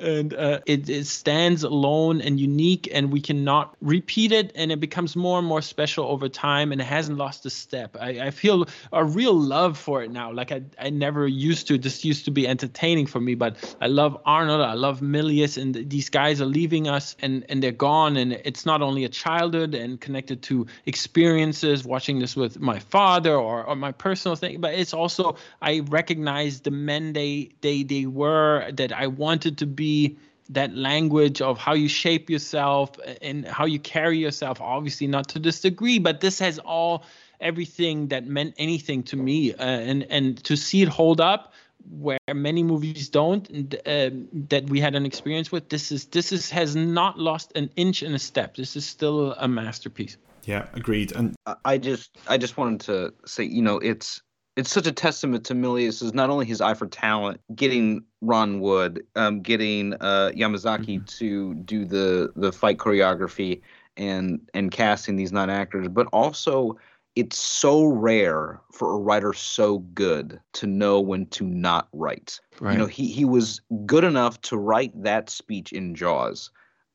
and 0.00 0.34
uh, 0.34 0.58
it 0.66 0.88
is 0.88 1.03
stands 1.04 1.62
alone 1.62 2.20
and 2.20 2.40
unique 2.40 2.88
and 2.92 3.12
we 3.12 3.20
cannot 3.20 3.76
repeat 3.80 4.32
it 4.32 4.52
and 4.54 4.72
it 4.72 4.80
becomes 4.80 5.16
more 5.16 5.38
and 5.38 5.46
more 5.46 5.62
special 5.62 6.06
over 6.06 6.28
time 6.28 6.72
and 6.72 6.80
it 6.80 6.84
hasn't 6.84 7.18
lost 7.18 7.46
a 7.46 7.50
step. 7.50 7.96
I, 8.00 8.26
I 8.26 8.30
feel 8.30 8.66
a 8.92 9.04
real 9.04 9.34
love 9.34 9.78
for 9.78 10.02
it 10.02 10.10
now. 10.10 10.32
Like 10.32 10.52
I, 10.52 10.62
I 10.78 10.90
never 10.90 11.26
used 11.26 11.68
to 11.68 11.78
this 11.78 12.04
used 12.04 12.24
to 12.24 12.30
be 12.30 12.48
entertaining 12.48 13.06
for 13.06 13.20
me 13.20 13.34
but 13.34 13.76
i 13.80 13.86
love 13.86 14.16
arnold 14.24 14.60
i 14.60 14.74
love 14.74 15.00
milius 15.00 15.60
and 15.60 15.90
these 15.90 16.08
guys 16.08 16.40
are 16.40 16.46
leaving 16.46 16.88
us 16.88 17.16
and 17.20 17.44
and 17.48 17.62
they're 17.62 17.72
gone 17.72 18.16
and 18.16 18.32
it's 18.32 18.66
not 18.66 18.82
only 18.82 19.04
a 19.04 19.08
childhood 19.08 19.74
and 19.74 20.00
connected 20.00 20.42
to 20.42 20.66
experiences 20.86 21.84
watching 21.84 22.18
this 22.18 22.36
with 22.36 22.60
my 22.60 22.78
father 22.78 23.34
or, 23.34 23.64
or 23.64 23.76
my 23.76 23.92
personal 23.92 24.36
thing 24.36 24.60
but 24.60 24.74
it's 24.74 24.94
also 24.94 25.36
i 25.62 25.80
recognize 25.90 26.60
the 26.60 26.70
men 26.70 27.12
they 27.12 27.50
they 27.60 27.82
they 27.82 28.06
were 28.06 28.70
that 28.72 28.92
i 28.92 29.06
wanted 29.06 29.58
to 29.58 29.66
be 29.66 30.16
that 30.50 30.74
language 30.76 31.40
of 31.40 31.58
how 31.58 31.74
you 31.74 31.88
shape 31.88 32.28
yourself 32.28 32.90
and 33.22 33.46
how 33.46 33.64
you 33.64 33.78
carry 33.78 34.18
yourself. 34.18 34.60
Obviously, 34.60 35.06
not 35.06 35.28
to 35.28 35.38
this 35.38 35.60
degree, 35.60 35.98
but 35.98 36.20
this 36.20 36.38
has 36.38 36.58
all 36.58 37.04
everything 37.40 38.08
that 38.08 38.26
meant 38.26 38.54
anything 38.58 39.02
to 39.04 39.16
me, 39.16 39.54
uh, 39.54 39.64
and 39.64 40.04
and 40.10 40.42
to 40.44 40.56
see 40.56 40.82
it 40.82 40.88
hold 40.88 41.20
up 41.20 41.52
where 41.90 42.18
many 42.32 42.62
movies 42.62 43.08
don't 43.08 43.74
uh, 43.86 44.10
that 44.32 44.64
we 44.68 44.80
had 44.80 44.94
an 44.94 45.04
experience 45.04 45.52
with 45.52 45.68
this 45.68 45.92
is 45.92 46.06
this 46.06 46.32
is 46.32 46.50
has 46.50 46.74
not 46.74 47.18
lost 47.18 47.52
an 47.56 47.70
inch 47.76 48.02
in 48.02 48.14
a 48.14 48.18
step 48.18 48.56
this 48.56 48.76
is 48.76 48.86
still 48.86 49.32
a 49.34 49.46
masterpiece 49.46 50.16
yeah 50.44 50.66
agreed 50.72 51.12
and 51.12 51.34
i 51.64 51.76
just 51.76 52.16
i 52.28 52.38
just 52.38 52.56
wanted 52.56 52.80
to 52.80 53.12
say 53.26 53.44
you 53.44 53.62
know 53.62 53.78
it's 53.78 54.22
it's 54.56 54.70
such 54.70 54.86
a 54.86 54.92
testament 54.92 55.44
to 55.46 55.54
Milius 55.54 56.02
is 56.02 56.14
not 56.14 56.30
only 56.30 56.46
his 56.46 56.60
eye 56.60 56.74
for 56.74 56.86
talent, 56.86 57.40
getting 57.54 58.04
Ron 58.20 58.60
Wood, 58.60 59.04
um, 59.16 59.40
getting 59.40 59.94
uh, 59.94 60.30
Yamazaki 60.34 60.98
mm-hmm. 60.98 61.04
to 61.04 61.54
do 61.54 61.84
the 61.84 62.32
the 62.36 62.52
fight 62.52 62.78
choreography 62.78 63.60
and 63.96 64.40
and 64.54 64.70
casting 64.70 65.16
these 65.16 65.32
non 65.32 65.50
actors, 65.50 65.88
but 65.88 66.06
also 66.12 66.78
it's 67.16 67.38
so 67.38 67.84
rare 67.84 68.60
for 68.72 68.94
a 68.94 68.98
writer 68.98 69.32
so 69.32 69.78
good 69.78 70.40
to 70.52 70.66
know 70.66 71.00
when 71.00 71.26
to 71.26 71.44
not 71.44 71.88
write. 71.92 72.40
Right. 72.60 72.72
You 72.72 72.78
know, 72.78 72.86
he 72.86 73.08
he 73.08 73.24
was 73.24 73.60
good 73.86 74.04
enough 74.04 74.40
to 74.42 74.56
write 74.56 74.90
that 75.02 75.30
speech 75.30 75.72
in 75.72 75.94
Jaws, 75.94 76.50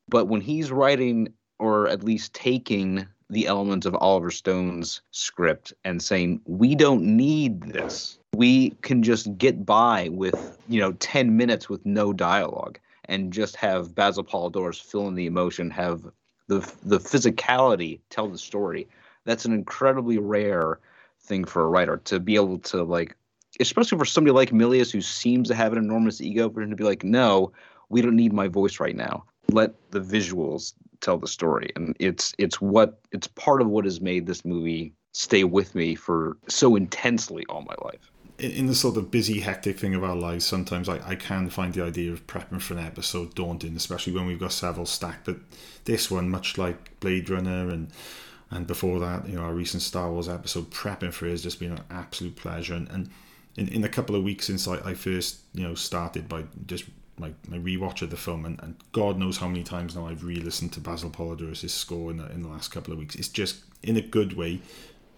but 0.08 0.28
when 0.28 0.42
he's 0.42 0.72
writing 0.72 1.34
or 1.58 1.90
at 1.90 2.06
least 2.06 2.34
taking 2.34 3.06
the 3.30 3.48
elements 3.48 3.86
of 3.86 3.96
Oliver 3.96 4.32
Stone's 4.32 5.02
script 5.12 5.74
and 5.84 6.02
saying, 6.02 6.42
"We 6.46 6.76
don't 6.76 7.04
need 7.04 7.62
this. 7.64 8.18
We 8.34 8.72
can 8.82 9.04
just 9.04 9.38
get 9.38 9.66
by 9.66 10.10
with, 10.10 10.58
you 10.68 10.80
know, 10.80 10.94
10 10.94 11.38
minutes 11.38 11.70
with 11.70 11.86
no 11.86 12.14
dialogue 12.14 12.80
and 13.06 13.34
just 13.34 13.56
have 13.56 13.96
Basil 13.96 14.24
Poledouris 14.24 14.82
fill 14.82 15.08
in 15.08 15.16
the 15.16 15.26
emotion, 15.26 15.70
have 15.72 16.04
the 16.48 16.60
the 16.84 17.00
physicality 17.00 18.00
tell 18.10 18.28
the 18.28 18.38
story." 18.38 18.88
that's 19.26 19.46
an 19.46 19.54
incredibly 19.54 20.18
rare 20.18 20.80
thing 21.22 21.46
for 21.46 21.62
a 21.62 21.68
writer 21.68 21.98
to 21.98 22.20
be 22.20 22.36
able 22.36 22.58
to 22.58 22.84
like 22.84 23.16
especially 23.60 23.98
for 23.98 24.06
somebody 24.06 24.34
like 24.34 24.52
Milius 24.52 24.92
who 24.92 25.02
seems 25.02 25.48
to 25.50 25.56
have 25.56 25.72
an 25.72 25.78
enormous 25.78 26.22
ego 26.22 26.50
for 26.50 26.62
him 26.62 26.70
to 26.70 26.76
be 26.76 26.84
like, 26.84 27.04
no, 27.04 27.52
we 27.90 28.02
don't 28.02 28.16
need 28.16 28.32
my 28.32 28.48
voice 28.48 28.80
right 28.80 28.96
now. 28.96 29.24
Let 29.52 29.74
the 29.92 30.00
visuals 30.00 30.74
tell 31.02 31.18
the 31.18 31.28
story. 31.28 31.72
And 31.76 31.96
it's 32.00 32.34
it's 32.38 32.62
what 32.62 33.02
it's 33.12 33.28
part 33.28 33.62
of 33.62 33.68
what 33.68 33.86
has 33.86 34.02
made 34.02 34.26
this 34.26 34.46
movie 34.46 34.94
stay 35.14 35.44
with 35.44 35.76
me 35.76 35.96
for 35.96 36.38
so 36.48 36.76
intensely 36.76 37.46
all 37.50 37.62
my 37.62 37.76
life. 37.84 38.12
In 38.38 38.68
the 38.68 38.76
sort 38.76 38.96
of 38.96 39.12
busy, 39.12 39.42
hectic 39.42 39.78
thing 39.78 39.96
of 39.96 40.04
our 40.04 40.16
lives, 40.16 40.46
sometimes 40.46 40.88
I, 40.88 41.02
I 41.06 41.16
can 41.16 41.50
find 41.50 41.74
the 41.74 41.84
idea 41.84 42.14
of 42.14 42.26
prepping 42.26 42.62
for 42.62 42.74
an 42.74 42.80
episode 42.80 43.36
daunting, 43.36 43.76
especially 43.76 44.14
when 44.14 44.28
we've 44.28 44.40
got 44.40 44.54
several 44.54 44.86
stacked. 44.86 45.26
But 45.26 45.40
this 45.84 46.10
one, 46.10 46.30
much 46.30 46.58
like 46.58 46.98
Blade 47.02 47.30
Runner 47.30 47.70
and 47.70 47.92
and 48.52 48.66
before 48.66 49.00
that, 49.00 49.28
you 49.28 49.36
know, 49.36 49.42
our 49.42 49.54
recent 49.54 49.84
Star 49.84 50.12
Wars 50.12 50.30
episode 50.30 50.72
prepping 50.72 51.14
for 51.14 51.28
it 51.28 51.32
has 51.32 51.44
just 51.44 51.60
been 51.60 51.74
an 51.74 51.84
absolute 51.92 52.36
pleasure. 52.36 52.74
And, 52.74 52.88
and 52.90 53.10
in, 53.56 53.68
in 53.68 53.84
a 53.84 53.90
couple 53.90 54.16
of 54.16 54.24
weeks 54.24 54.48
since 54.48 54.68
I, 54.68 54.78
I 54.78 54.94
first, 54.96 55.42
you 55.54 55.64
know, 55.64 55.76
started 55.76 56.28
by 56.28 56.46
just 56.66 56.86
my, 57.20 57.32
my 57.48 57.58
rewatch 57.58 58.02
of 58.02 58.10
the 58.10 58.18
film, 58.18 58.46
and, 58.46 58.60
and 58.62 58.76
God 58.92 59.18
knows 59.18 59.38
how 59.38 59.48
many 59.48 59.64
times 59.64 59.96
now 59.96 60.08
I've 60.08 60.24
re-listened 60.24 60.74
to 60.74 60.80
Basil 60.80 61.10
Poledouris' 61.10 61.70
score 61.70 62.12
in 62.12 62.18
the, 62.18 62.32
in 62.32 62.42
the 62.42 62.50
last 62.50 62.70
couple 62.70 62.94
of 62.94 63.00
weeks. 63.00 63.16
It's 63.16 63.28
just, 63.28 63.64
in 63.84 63.98
a 63.98 64.02
good 64.02 64.34
way, 64.38 64.62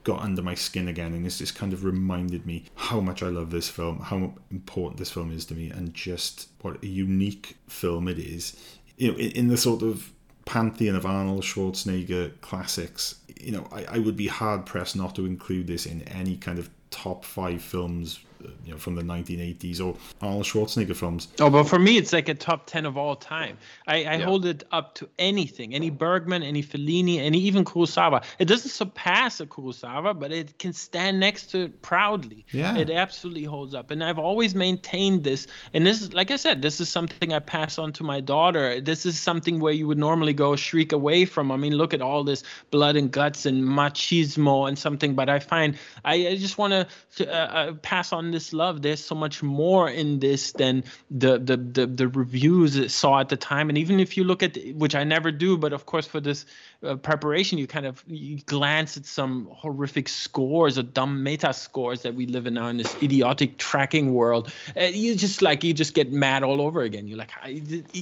got 0.04 0.22
under 0.22 0.42
my 0.42 0.56
skin 0.56 0.88
again, 0.88 1.14
and 1.14 1.26
it's 1.26 1.38
just 1.38 1.56
kind 1.56 1.74
of 1.74 1.84
reminded 1.84 2.46
me 2.46 2.66
how 2.76 3.00
much 3.00 3.22
I 3.22 3.28
love 3.28 3.52
this 3.52 3.70
film, 3.70 4.00
how 4.00 4.34
important 4.50 4.98
this 4.98 5.12
film 5.12 5.32
is 5.32 5.46
to 5.46 5.54
me, 5.54 5.70
and 5.70 5.94
just 5.94 6.50
what 6.62 6.84
a 6.84 6.88
unique 6.88 7.56
film 7.68 8.08
it 8.08 8.18
is. 8.18 8.58
You 8.98 9.12
know, 9.12 9.18
in, 9.18 9.32
in 9.32 9.48
the 9.48 9.58
sort 9.58 9.84
of 9.84 10.12
pantheon 10.46 10.96
of 10.96 11.06
Arnold 11.06 11.44
Schwarzenegger 11.44 12.40
classics, 12.42 13.16
you 13.40 13.52
know, 13.52 13.68
I, 13.72 13.86
I 13.86 14.00
would 14.00 14.18
be 14.18 14.28
hard 14.28 14.66
pressed 14.66 14.96
not 14.96 15.16
to 15.16 15.26
include 15.26 15.68
this 15.68 15.86
in 15.86 16.02
any 16.04 16.36
kind 16.38 16.60
of 16.60 16.70
top 16.90 17.24
five 17.24 17.62
films 17.62 18.20
you 18.66 18.72
know 18.72 18.78
from 18.78 18.96
the 18.96 19.02
1980s 19.02 19.80
or 19.80 19.96
Arnold 20.22 20.46
Schwarzenegger 20.46 20.96
films. 20.96 21.28
Oh, 21.40 21.50
but 21.50 21.64
for 21.66 21.80
me, 21.80 21.98
it's 21.98 22.14
like 22.14 22.30
a 22.30 22.34
top 22.34 22.68
10 22.68 22.86
of 22.86 22.98
all 22.98 23.16
time. 23.16 23.58
I, 23.88 23.96
I 23.96 24.00
yeah. 24.00 24.18
hold 24.20 24.46
it 24.46 24.64
up 24.72 24.96
to 24.96 25.10
anything, 25.20 25.74
any 25.74 25.90
Bergman, 25.90 26.44
any 26.44 26.64
Fellini, 26.64 27.20
any 27.20 27.40
even 27.40 27.66
Kurosawa. 27.66 28.24
It 28.40 28.46
doesn't 28.46 28.72
surpass 28.72 29.40
a 29.40 29.46
Kurosawa, 29.46 30.18
but 30.20 30.32
it 30.32 30.58
can 30.60 30.74
stand 30.74 31.20
next 31.20 31.48
to 31.52 31.66
it 31.66 31.82
proudly. 31.82 32.46
Yeah, 32.52 32.78
it 32.78 32.90
absolutely 32.90 33.44
holds 33.44 33.74
up, 33.74 33.92
and 33.92 34.04
I've 34.04 34.20
always 34.20 34.56
maintained 34.56 35.24
this. 35.24 35.48
And 35.74 35.86
this 35.86 36.02
is, 36.02 36.14
like 36.14 36.32
I 36.32 36.36
said, 36.36 36.62
this 36.62 36.82
is 36.82 36.90
something 36.90 37.34
I 37.34 37.40
pass 37.40 37.78
on 37.78 37.94
to 37.94 38.04
my 38.04 38.20
daughter. 38.20 38.82
This 38.82 39.06
is 39.06 39.20
something 39.20 39.60
where 39.60 39.74
you 39.74 39.88
would 39.88 39.98
normally 39.98 40.34
go 40.34 40.56
shriek 40.56 40.92
away 40.92 41.26
from. 41.26 41.52
I 41.52 41.58
mean, 41.58 41.74
look 41.74 41.94
at 41.94 42.02
all 42.02 42.24
this 42.24 42.44
blood 42.72 42.96
and 42.96 43.12
guts 43.12 43.46
and 43.46 43.64
machismo 43.64 44.68
and 44.68 44.78
something, 44.78 45.16
but 45.16 45.30
I 45.30 45.40
find 45.40 45.78
I, 46.06 46.28
I 46.28 46.36
just 46.36 46.58
want 46.58 46.88
to 47.18 47.28
uh, 47.28 47.32
uh, 47.32 47.74
pass 47.82 48.14
on 48.14 48.31
this 48.32 48.54
love. 48.54 48.82
There's 48.82 49.04
so 49.04 49.16
much 49.16 49.44
more 49.44 49.90
in 49.90 50.20
this 50.20 50.52
than 50.54 50.84
the 51.10 51.38
the 51.38 51.58
the, 51.58 51.86
the 51.88 52.08
reviews 52.08 52.94
saw 52.94 53.20
at 53.20 53.30
the 53.30 53.38
time. 53.38 53.70
And 53.70 53.78
even 53.78 54.00
if 54.00 54.18
you 54.18 54.24
look 54.24 54.44
at 54.44 54.58
which 54.76 54.96
I 54.96 55.04
never 55.04 55.32
do, 55.32 55.58
but 55.58 55.74
of 55.74 55.86
course 55.86 56.08
for 56.08 56.20
this 56.20 56.46
uh, 56.84 56.96
preparation, 56.96 57.58
you 57.58 57.68
kind 57.68 57.86
of 57.86 58.04
you 58.08 58.40
glance 58.46 58.98
at 58.98 59.06
some 59.06 59.48
horrific 59.52 60.10
scores 60.10 60.78
or 60.78 60.84
dumb 60.84 61.24
meta 61.24 61.54
scores 61.54 62.02
that 62.04 62.16
we 62.16 62.26
live 62.26 62.48
in 62.48 62.56
now 62.56 62.68
in 62.68 62.78
this 62.78 62.96
idiotic 63.02 63.58
tracking 63.58 64.14
world. 64.14 64.52
Uh, 64.76 64.84
you 64.84 65.16
just 65.16 65.42
like 65.42 65.64
you 65.64 65.74
just 65.74 65.94
get 65.94 66.12
mad 66.12 66.44
all 66.44 66.62
over 66.62 66.82
again. 66.82 67.08
You're 67.08 67.18
like, 67.18 67.32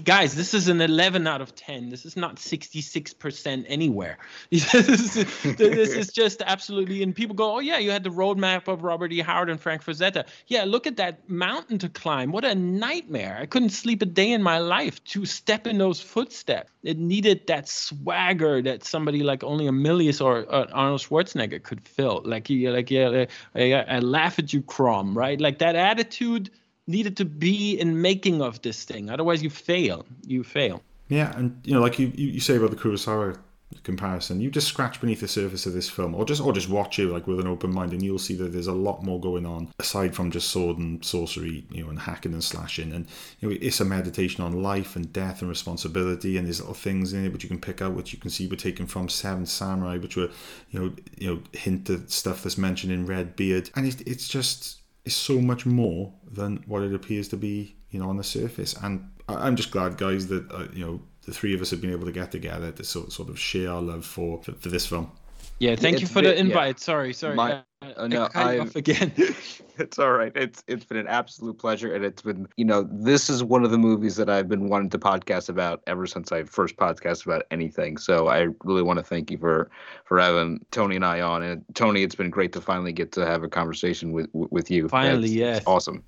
guys, 0.04 0.36
this 0.36 0.54
is 0.54 0.68
an 0.68 0.82
11 0.82 1.28
out 1.28 1.42
of 1.42 1.56
10. 1.56 1.90
This 1.90 2.06
is 2.06 2.16
not 2.16 2.38
66% 2.38 3.66
anywhere. 3.68 4.18
this, 4.50 4.74
is, 4.74 5.14
this 5.58 5.90
is 5.94 6.12
just 6.12 6.42
absolutely. 6.46 7.04
And 7.04 7.16
people 7.16 7.36
go, 7.36 7.56
oh 7.56 7.60
yeah, 7.60 7.78
you 7.78 7.92
had 7.92 8.04
the 8.04 8.10
roadmap 8.10 8.68
of 8.68 8.84
Robert 8.84 9.12
E. 9.12 9.20
Howard 9.20 9.50
and 9.50 9.60
Frank 9.60 9.84
Frazetta 9.84 10.26
yeah, 10.48 10.64
look 10.64 10.88
at 10.88 10.98
that 10.98 11.30
mountain 11.30 11.78
to 11.80 11.90
climb. 11.90 12.32
What 12.32 12.44
a 12.44 12.56
nightmare. 12.56 13.38
I 13.40 13.46
couldn't 13.46 13.70
sleep 13.70 14.02
a 14.02 14.06
day 14.06 14.32
in 14.32 14.42
my 14.42 14.60
life 14.60 15.04
to 15.06 15.26
step 15.26 15.68
in 15.68 15.78
those 15.78 16.00
footsteps. 16.02 16.72
It 16.84 16.98
needed 16.98 17.48
that 17.48 17.70
swagger 17.70 18.62
that 18.70 18.84
somebody 18.84 19.24
like 19.24 19.44
only 19.44 19.68
a 19.68 19.72
Milius 19.72 20.24
or 20.24 20.46
uh, 20.54 20.68
Arnold 20.72 21.02
Schwarzenegger 21.02 21.62
could 21.62 21.82
fill. 21.88 22.22
Like, 22.24 22.50
yeah, 22.50 22.70
like, 22.70 22.92
yeah, 22.92 23.26
I, 23.56 23.74
I 23.74 24.00
laugh 24.00 24.38
at 24.40 24.54
you, 24.54 24.62
Crom, 24.62 25.18
right? 25.18 25.42
Like 25.42 25.58
that 25.60 25.76
attitude 25.76 26.50
needed 26.88 27.18
to 27.18 27.26
be 27.26 27.80
in 27.80 28.02
making 28.02 28.42
of 28.42 28.62
this 28.62 28.84
thing. 28.84 29.10
Otherwise, 29.10 29.42
you 29.42 29.50
fail. 29.50 30.06
You 30.26 30.44
fail. 30.44 30.82
Yeah, 31.08 31.36
and 31.36 31.60
you 31.64 31.74
know, 31.74 31.82
like 31.82 31.98
you, 31.98 32.12
you 32.16 32.40
say 32.40 32.56
about 32.56 32.70
the 32.70 32.78
Kurosawa 32.78 33.38
comparison, 33.84 34.42
you 34.42 34.50
just 34.50 34.68
scratch 34.68 35.00
beneath 35.00 35.20
the 35.20 35.28
surface 35.28 35.66
of 35.66 35.74
this 35.74 35.90
film, 35.90 36.16
or 36.16 36.26
just 36.26 36.42
or 36.42 36.52
just 36.54 36.70
watch 36.70 37.00
it 37.00 37.08
like 37.08 37.28
with 37.28 37.40
an 37.40 37.48
open 37.48 37.74
mind, 37.74 37.94
and 37.94 38.02
you'll 38.02 38.20
see 38.20 38.36
that 38.36 38.52
there's 38.52 38.68
a 38.68 38.74
lot 38.74 39.04
more 39.04 39.20
going 39.20 39.46
on 39.46 39.72
aside 39.80 40.16
from 40.16 40.32
just 40.32 40.50
sword 40.50 40.78
and 40.78 41.04
sorcery, 41.06 41.66
you 41.72 41.84
know, 41.84 41.90
and 41.90 42.00
hacking 42.00 42.34
and 42.34 42.44
slashing. 42.44 42.92
And 42.92 43.08
you 43.40 43.50
know, 43.50 43.58
it's 43.62 43.80
a 43.80 43.86
meditation 43.86 44.44
on 44.44 44.64
life 44.64 44.96
and 44.96 45.12
death 45.14 45.42
and 45.42 45.50
responsibility, 45.50 46.38
and 46.38 46.48
there's 46.48 46.60
little 46.60 46.74
things 46.74 47.14
in 47.14 47.26
it 47.26 47.34
which 47.34 47.44
you 47.44 47.50
can 47.50 47.62
pick 47.62 47.82
out, 47.82 47.94
which 47.94 48.14
you 48.14 48.20
can 48.20 48.30
see 48.30 48.48
were 48.48 48.56
taken 48.56 48.88
from 48.88 49.08
Seven 49.08 49.46
Samurai, 49.46 49.98
which 49.98 50.16
were, 50.16 50.30
you 50.72 50.80
know, 50.80 50.94
you 51.18 51.28
know, 51.28 51.42
hint 51.54 51.90
at 51.90 52.10
stuff 52.12 52.44
that's 52.44 52.58
mentioned 52.58 52.92
in 52.92 53.06
Red 53.06 53.36
Beard, 53.36 53.70
and 53.76 53.86
it's 53.86 54.02
it's 54.02 54.28
just 54.28 54.80
it's 55.06 55.16
so 55.16 55.40
much 55.40 55.66
more 55.66 56.14
than 56.30 56.64
what 56.68 56.84
it 56.84 56.94
appears 56.94 57.28
to 57.30 57.38
be, 57.38 57.76
you 57.92 58.00
know, 58.00 58.10
on 58.10 58.18
the 58.18 58.24
surface. 58.24 58.76
And 58.82 59.10
I'm 59.28 59.56
just 59.56 59.72
glad, 59.72 59.98
guys, 59.98 60.28
that 60.28 60.52
uh, 60.52 60.68
you 60.74 60.86
know 60.86 61.02
the 61.30 61.36
three 61.36 61.54
of 61.54 61.62
us 61.62 61.70
have 61.72 61.82
been 61.82 61.92
able 61.92 62.06
to 62.06 62.12
get 62.12 62.32
together 62.32 62.72
to 62.72 62.84
sort, 62.84 63.12
sort 63.12 63.30
of 63.30 63.40
share 63.40 63.72
our 63.72 63.82
love 63.82 64.06
for, 64.06 64.42
for, 64.44 64.54
for 64.54 64.70
this 64.70 64.86
film. 64.86 65.12
Yeah, 65.60 65.76
thank 65.76 65.96
it's 65.96 66.02
you 66.02 66.08
for 66.08 66.22
been, 66.22 66.36
the 66.36 66.40
invite. 66.40 66.78
Yeah. 66.78 66.84
Sorry, 66.84 67.14
sorry. 67.14 67.36
My, 67.36 67.62
uh, 67.82 68.08
no, 68.08 68.30
I 68.34 68.60
off 68.60 68.76
again. 68.76 69.14
it's 69.78 70.00
all 70.00 70.12
right. 70.12 70.32
It's 70.36 70.64
it's 70.68 70.86
been 70.86 70.98
an 70.98 71.08
absolute 71.08 71.58
pleasure, 71.58 71.94
and 71.94 72.06
it's 72.06 72.22
been 72.22 72.48
you 72.56 72.64
know 72.64 72.88
this 72.90 73.30
is 73.30 73.44
one 73.44 73.66
of 73.66 73.72
the 73.72 73.78
movies 73.78 74.16
that 74.16 74.30
I've 74.30 74.48
been 74.48 74.70
wanting 74.70 74.90
to 74.92 75.00
podcast 75.00 75.50
about 75.50 75.82
ever 75.86 76.08
since 76.08 76.32
I 76.32 76.44
first 76.44 76.78
podcast 76.78 77.26
about 77.26 77.44
anything. 77.52 77.98
So 77.98 78.28
I 78.28 78.48
really 78.64 78.84
want 78.84 79.00
to 79.00 79.04
thank 79.04 79.32
you 79.32 79.38
for 79.38 79.70
for 80.06 80.20
having 80.20 80.66
Tony 80.72 80.96
and 80.96 81.06
I 81.06 81.20
on. 81.22 81.44
And 81.44 81.66
Tony, 81.74 82.04
it's 82.04 82.16
been 82.16 82.30
great 82.30 82.54
to 82.54 82.62
finally 82.62 82.94
get 82.94 83.12
to 83.14 83.26
have 83.26 83.44
a 83.44 83.50
conversation 83.50 84.14
with 84.14 84.30
with 84.34 84.72
you. 84.72 84.88
Finally, 84.88 85.30
yeah, 85.30 85.60
awesome. 85.66 86.04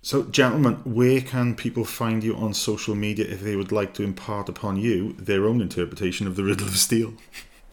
So, 0.00 0.22
gentlemen, 0.22 0.74
where 0.84 1.20
can 1.20 1.56
people 1.56 1.84
find 1.84 2.22
you 2.22 2.36
on 2.36 2.54
social 2.54 2.94
media 2.94 3.26
if 3.26 3.40
they 3.40 3.56
would 3.56 3.72
like 3.72 3.94
to 3.94 4.04
impart 4.04 4.48
upon 4.48 4.76
you 4.76 5.12
their 5.14 5.46
own 5.46 5.60
interpretation 5.60 6.26
of 6.26 6.36
the 6.36 6.44
Riddle 6.44 6.68
of 6.68 6.76
Steel? 6.76 7.14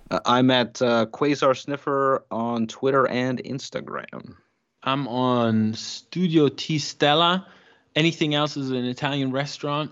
Uh, 0.09 0.19
I'm 0.25 0.49
at 0.49 0.81
uh, 0.81 1.05
Quasar 1.07 1.55
Sniffer 1.55 2.23
on 2.31 2.67
Twitter 2.67 3.07
and 3.07 3.41
Instagram. 3.43 4.35
I'm 4.83 5.07
on 5.07 5.73
Studio 5.75 6.47
T 6.47 6.79
Stella. 6.79 7.47
Anything 7.95 8.33
else 8.33 8.57
is 8.57 8.71
an 8.71 8.85
Italian 8.85 9.31
restaurant. 9.31 9.91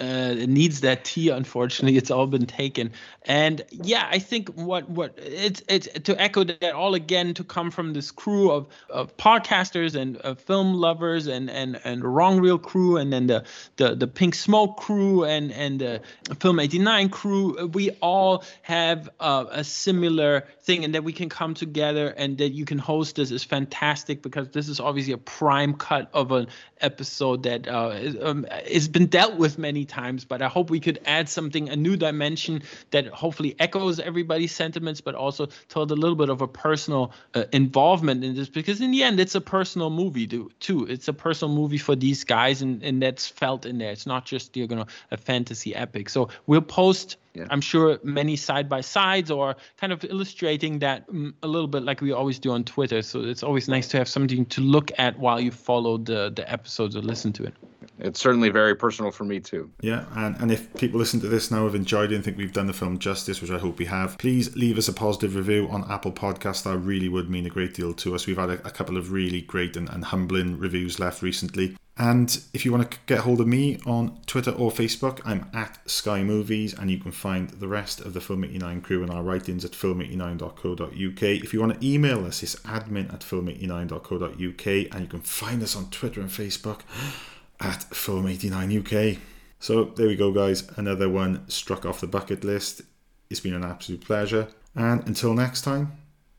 Uh, 0.00 0.34
needs 0.34 0.80
that 0.80 1.04
tea. 1.04 1.28
Unfortunately, 1.28 1.96
it's 1.96 2.10
all 2.10 2.26
been 2.26 2.46
taken. 2.46 2.90
And 3.22 3.62
yeah, 3.70 4.08
I 4.10 4.18
think 4.18 4.48
what 4.50 4.88
what 4.90 5.14
it's 5.16 5.62
it's 5.68 5.88
to 5.88 6.20
echo 6.20 6.44
that 6.44 6.74
all 6.74 6.94
again 6.94 7.34
to 7.34 7.44
come 7.44 7.70
from 7.70 7.92
this 7.92 8.10
crew 8.10 8.50
of, 8.50 8.66
of 8.90 9.16
podcasters 9.16 9.94
and 9.94 10.20
uh, 10.24 10.34
film 10.34 10.74
lovers 10.74 11.26
and 11.26 11.48
and 11.48 11.80
and 11.84 12.04
wrong 12.04 12.40
reel 12.40 12.58
crew 12.58 12.96
and 12.96 13.12
then 13.12 13.28
the 13.28 13.44
the 13.76 13.94
the 13.94 14.06
pink 14.06 14.34
smoke 14.34 14.76
crew 14.76 15.24
and 15.24 15.52
and 15.52 15.80
the 15.80 16.00
film 16.40 16.58
89 16.58 17.08
crew. 17.08 17.66
We 17.72 17.90
all 18.02 18.44
have 18.62 19.08
uh, 19.20 19.46
a 19.50 19.64
similar 19.64 20.46
thing, 20.60 20.84
and 20.84 20.94
that 20.94 21.04
we 21.04 21.12
can 21.12 21.28
come 21.28 21.54
together 21.54 22.08
and 22.08 22.38
that 22.38 22.50
you 22.50 22.64
can 22.64 22.78
host 22.78 23.16
this 23.16 23.30
is 23.30 23.44
fantastic 23.44 24.22
because 24.22 24.48
this 24.50 24.68
is 24.68 24.80
obviously 24.80 25.12
a 25.12 25.18
prime 25.18 25.74
cut 25.74 26.10
of 26.12 26.32
an 26.32 26.48
episode 26.80 27.44
that 27.44 27.68
uh, 27.68 27.92
is, 27.94 28.16
um, 28.20 28.46
has 28.50 28.88
been 28.88 29.06
dealt 29.06 29.36
with 29.36 29.58
many 29.58 29.83
times, 29.84 30.24
but 30.24 30.42
I 30.42 30.48
hope 30.48 30.70
we 30.70 30.80
could 30.80 31.00
add 31.06 31.28
something, 31.28 31.68
a 31.68 31.76
new 31.76 31.96
dimension 31.96 32.62
that 32.90 33.06
hopefully 33.06 33.56
echoes 33.58 34.00
everybody's 34.00 34.54
sentiments, 34.54 35.00
but 35.00 35.14
also 35.14 35.48
told 35.68 35.90
a 35.90 35.94
little 35.94 36.16
bit 36.16 36.28
of 36.28 36.42
a 36.42 36.48
personal 36.48 37.12
uh, 37.34 37.44
involvement 37.52 38.24
in 38.24 38.34
this, 38.34 38.48
because 38.48 38.80
in 38.80 38.90
the 38.90 39.02
end, 39.02 39.20
it's 39.20 39.34
a 39.34 39.40
personal 39.40 39.90
movie 39.90 40.26
too. 40.26 40.86
It's 40.86 41.08
a 41.08 41.12
personal 41.12 41.54
movie 41.54 41.78
for 41.78 41.96
these 41.96 42.24
guys, 42.24 42.62
and, 42.62 42.82
and 42.82 43.02
that's 43.02 43.26
felt 43.26 43.66
in 43.66 43.78
there. 43.78 43.92
It's 43.92 44.06
not 44.06 44.24
just 44.24 44.56
you're 44.56 44.68
know, 44.68 44.86
a 45.10 45.16
fantasy 45.16 45.74
epic. 45.74 46.08
So 46.08 46.28
we'll 46.46 46.60
post 46.60 47.16
yeah. 47.34 47.46
I'm 47.50 47.60
sure 47.60 47.98
many 48.04 48.36
side 48.36 48.68
by 48.68 48.80
sides 48.80 49.30
or 49.30 49.56
kind 49.76 49.92
of 49.92 50.04
illustrating 50.04 50.78
that 50.78 51.04
um, 51.08 51.34
a 51.42 51.48
little 51.48 51.66
bit 51.66 51.82
like 51.82 52.00
we 52.00 52.12
always 52.12 52.38
do 52.38 52.52
on 52.52 52.64
Twitter. 52.64 53.02
So 53.02 53.22
it's 53.22 53.42
always 53.42 53.68
nice 53.68 53.88
to 53.88 53.98
have 53.98 54.08
something 54.08 54.46
to 54.46 54.60
look 54.60 54.92
at 54.98 55.18
while 55.18 55.40
you 55.40 55.50
follow 55.50 55.98
the 55.98 56.32
the 56.34 56.50
episodes 56.50 56.96
or 56.96 57.02
listen 57.02 57.32
to 57.34 57.44
it. 57.44 57.54
It's 57.98 58.20
certainly 58.20 58.48
very 58.48 58.74
personal 58.74 59.10
for 59.10 59.24
me 59.24 59.40
too. 59.40 59.70
Yeah, 59.80 60.04
and, 60.16 60.36
and 60.40 60.50
if 60.50 60.72
people 60.74 60.98
listen 60.98 61.20
to 61.20 61.28
this 61.28 61.50
now 61.50 61.64
have 61.64 61.74
enjoyed 61.74 62.12
it 62.12 62.16
and 62.16 62.24
think 62.24 62.36
we've 62.36 62.52
done 62.52 62.66
the 62.66 62.72
film 62.72 62.98
justice, 62.98 63.40
which 63.40 63.50
I 63.50 63.58
hope 63.58 63.78
we 63.78 63.84
have, 63.86 64.18
please 64.18 64.54
leave 64.56 64.78
us 64.78 64.88
a 64.88 64.92
positive 64.92 65.36
review 65.36 65.68
on 65.70 65.90
Apple 65.90 66.12
Podcast. 66.12 66.64
That 66.64 66.78
really 66.78 67.08
would 67.08 67.30
mean 67.30 67.46
a 67.46 67.50
great 67.50 67.74
deal 67.74 67.94
to 67.94 68.14
us. 68.14 68.26
We've 68.26 68.38
had 68.38 68.50
a, 68.50 68.66
a 68.66 68.70
couple 68.70 68.96
of 68.96 69.12
really 69.12 69.42
great 69.42 69.76
and, 69.76 69.88
and 69.88 70.04
humbling 70.04 70.58
reviews 70.58 70.98
left 70.98 71.22
recently. 71.22 71.76
And 71.96 72.40
if 72.52 72.64
you 72.64 72.72
want 72.72 72.90
to 72.90 72.98
get 73.06 73.20
hold 73.20 73.40
of 73.40 73.46
me 73.46 73.78
on 73.86 74.18
Twitter 74.26 74.50
or 74.50 74.72
Facebook, 74.72 75.20
I'm 75.24 75.48
at 75.52 75.78
Sky 75.88 76.24
Movies, 76.24 76.74
and 76.74 76.90
you 76.90 76.98
can 76.98 77.12
find 77.12 77.50
the 77.50 77.68
rest 77.68 78.00
of 78.00 78.14
the 78.14 78.20
Film 78.20 78.42
89 78.42 78.80
crew 78.80 79.02
and 79.02 79.12
our 79.12 79.22
writings 79.22 79.64
at 79.64 79.72
film89.co.uk. 79.72 81.22
If 81.22 81.54
you 81.54 81.60
want 81.60 81.80
to 81.80 81.86
email 81.86 82.26
us, 82.26 82.42
it's 82.42 82.56
admin 82.56 83.12
at 83.14 83.20
film89.co.uk, 83.20 84.66
and 84.66 85.00
you 85.00 85.06
can 85.06 85.20
find 85.20 85.62
us 85.62 85.76
on 85.76 85.88
Twitter 85.90 86.20
and 86.20 86.30
Facebook 86.30 86.80
at 87.60 87.86
Film89UK. 87.90 89.18
So 89.60 89.84
there 89.84 90.08
we 90.08 90.16
go, 90.16 90.32
guys. 90.32 90.68
Another 90.76 91.08
one 91.08 91.48
struck 91.48 91.86
off 91.86 92.00
the 92.00 92.08
bucket 92.08 92.42
list. 92.42 92.82
It's 93.30 93.40
been 93.40 93.54
an 93.54 93.64
absolute 93.64 94.04
pleasure. 94.04 94.48
And 94.74 95.06
until 95.06 95.32
next 95.32 95.62
time, 95.62 95.92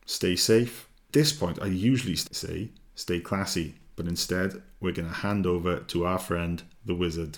stay 0.05 0.35
safe. 0.35 0.89
At 1.07 1.13
this 1.13 1.31
point, 1.31 1.61
I 1.61 1.67
usually 1.67 2.17
say 2.17 2.71
stay 2.93 3.21
classy 3.21 3.75
but 3.95 4.07
instead 4.07 4.61
we're 4.79 4.91
going 4.91 5.07
to 5.07 5.13
hand 5.13 5.45
over 5.45 5.79
to 5.79 6.05
our 6.05 6.19
friend 6.19 6.63
the 6.85 6.95
wizard. 6.95 7.37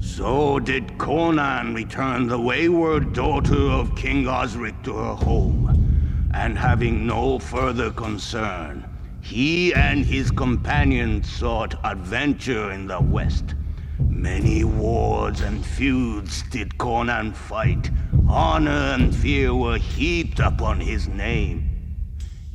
So 0.00 0.58
did 0.58 0.98
Conan 0.98 1.74
return 1.74 2.26
the 2.26 2.40
wayward 2.40 3.12
daughter 3.12 3.70
of 3.70 3.94
King 3.94 4.26
Osric 4.26 4.82
to 4.82 4.94
her 4.94 5.14
home, 5.14 6.30
and 6.34 6.58
having 6.58 7.06
no 7.06 7.38
further 7.38 7.90
concern, 7.90 8.84
he 9.22 9.72
and 9.74 10.04
his 10.04 10.30
companions 10.30 11.30
sought 11.30 11.78
adventure 11.84 12.72
in 12.72 12.88
the 12.88 13.00
west. 13.00 13.54
Many 14.00 14.64
wars 14.64 15.40
and 15.40 15.64
feuds 15.64 16.42
did 16.50 16.76
Conan 16.78 17.32
fight. 17.32 17.90
Honor 18.28 18.70
and 18.70 19.14
fear 19.14 19.54
were 19.54 19.78
heaped 19.78 20.40
upon 20.40 20.80
his 20.80 21.06
name. 21.06 21.68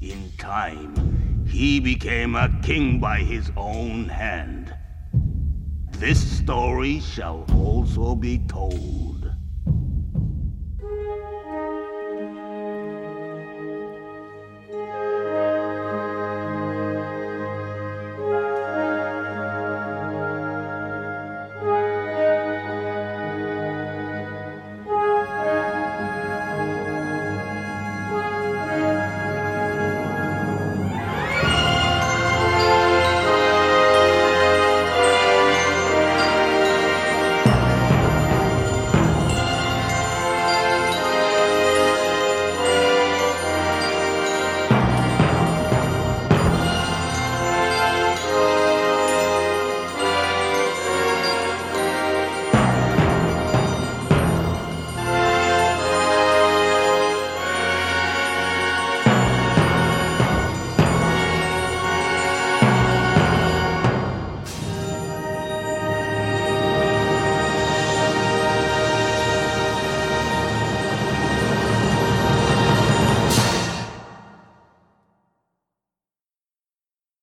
In 0.02 0.31
time, 0.38 1.36
he 1.48 1.80
became 1.80 2.36
a 2.36 2.49
king 2.61 2.99
by 2.99 3.19
his 3.19 3.52
own 3.56 4.10
hand. 4.10 4.74
This 5.91 6.19
story 6.38 6.99
shall 6.99 7.45
also 7.56 8.15
be 8.15 8.40
told. 8.48 9.06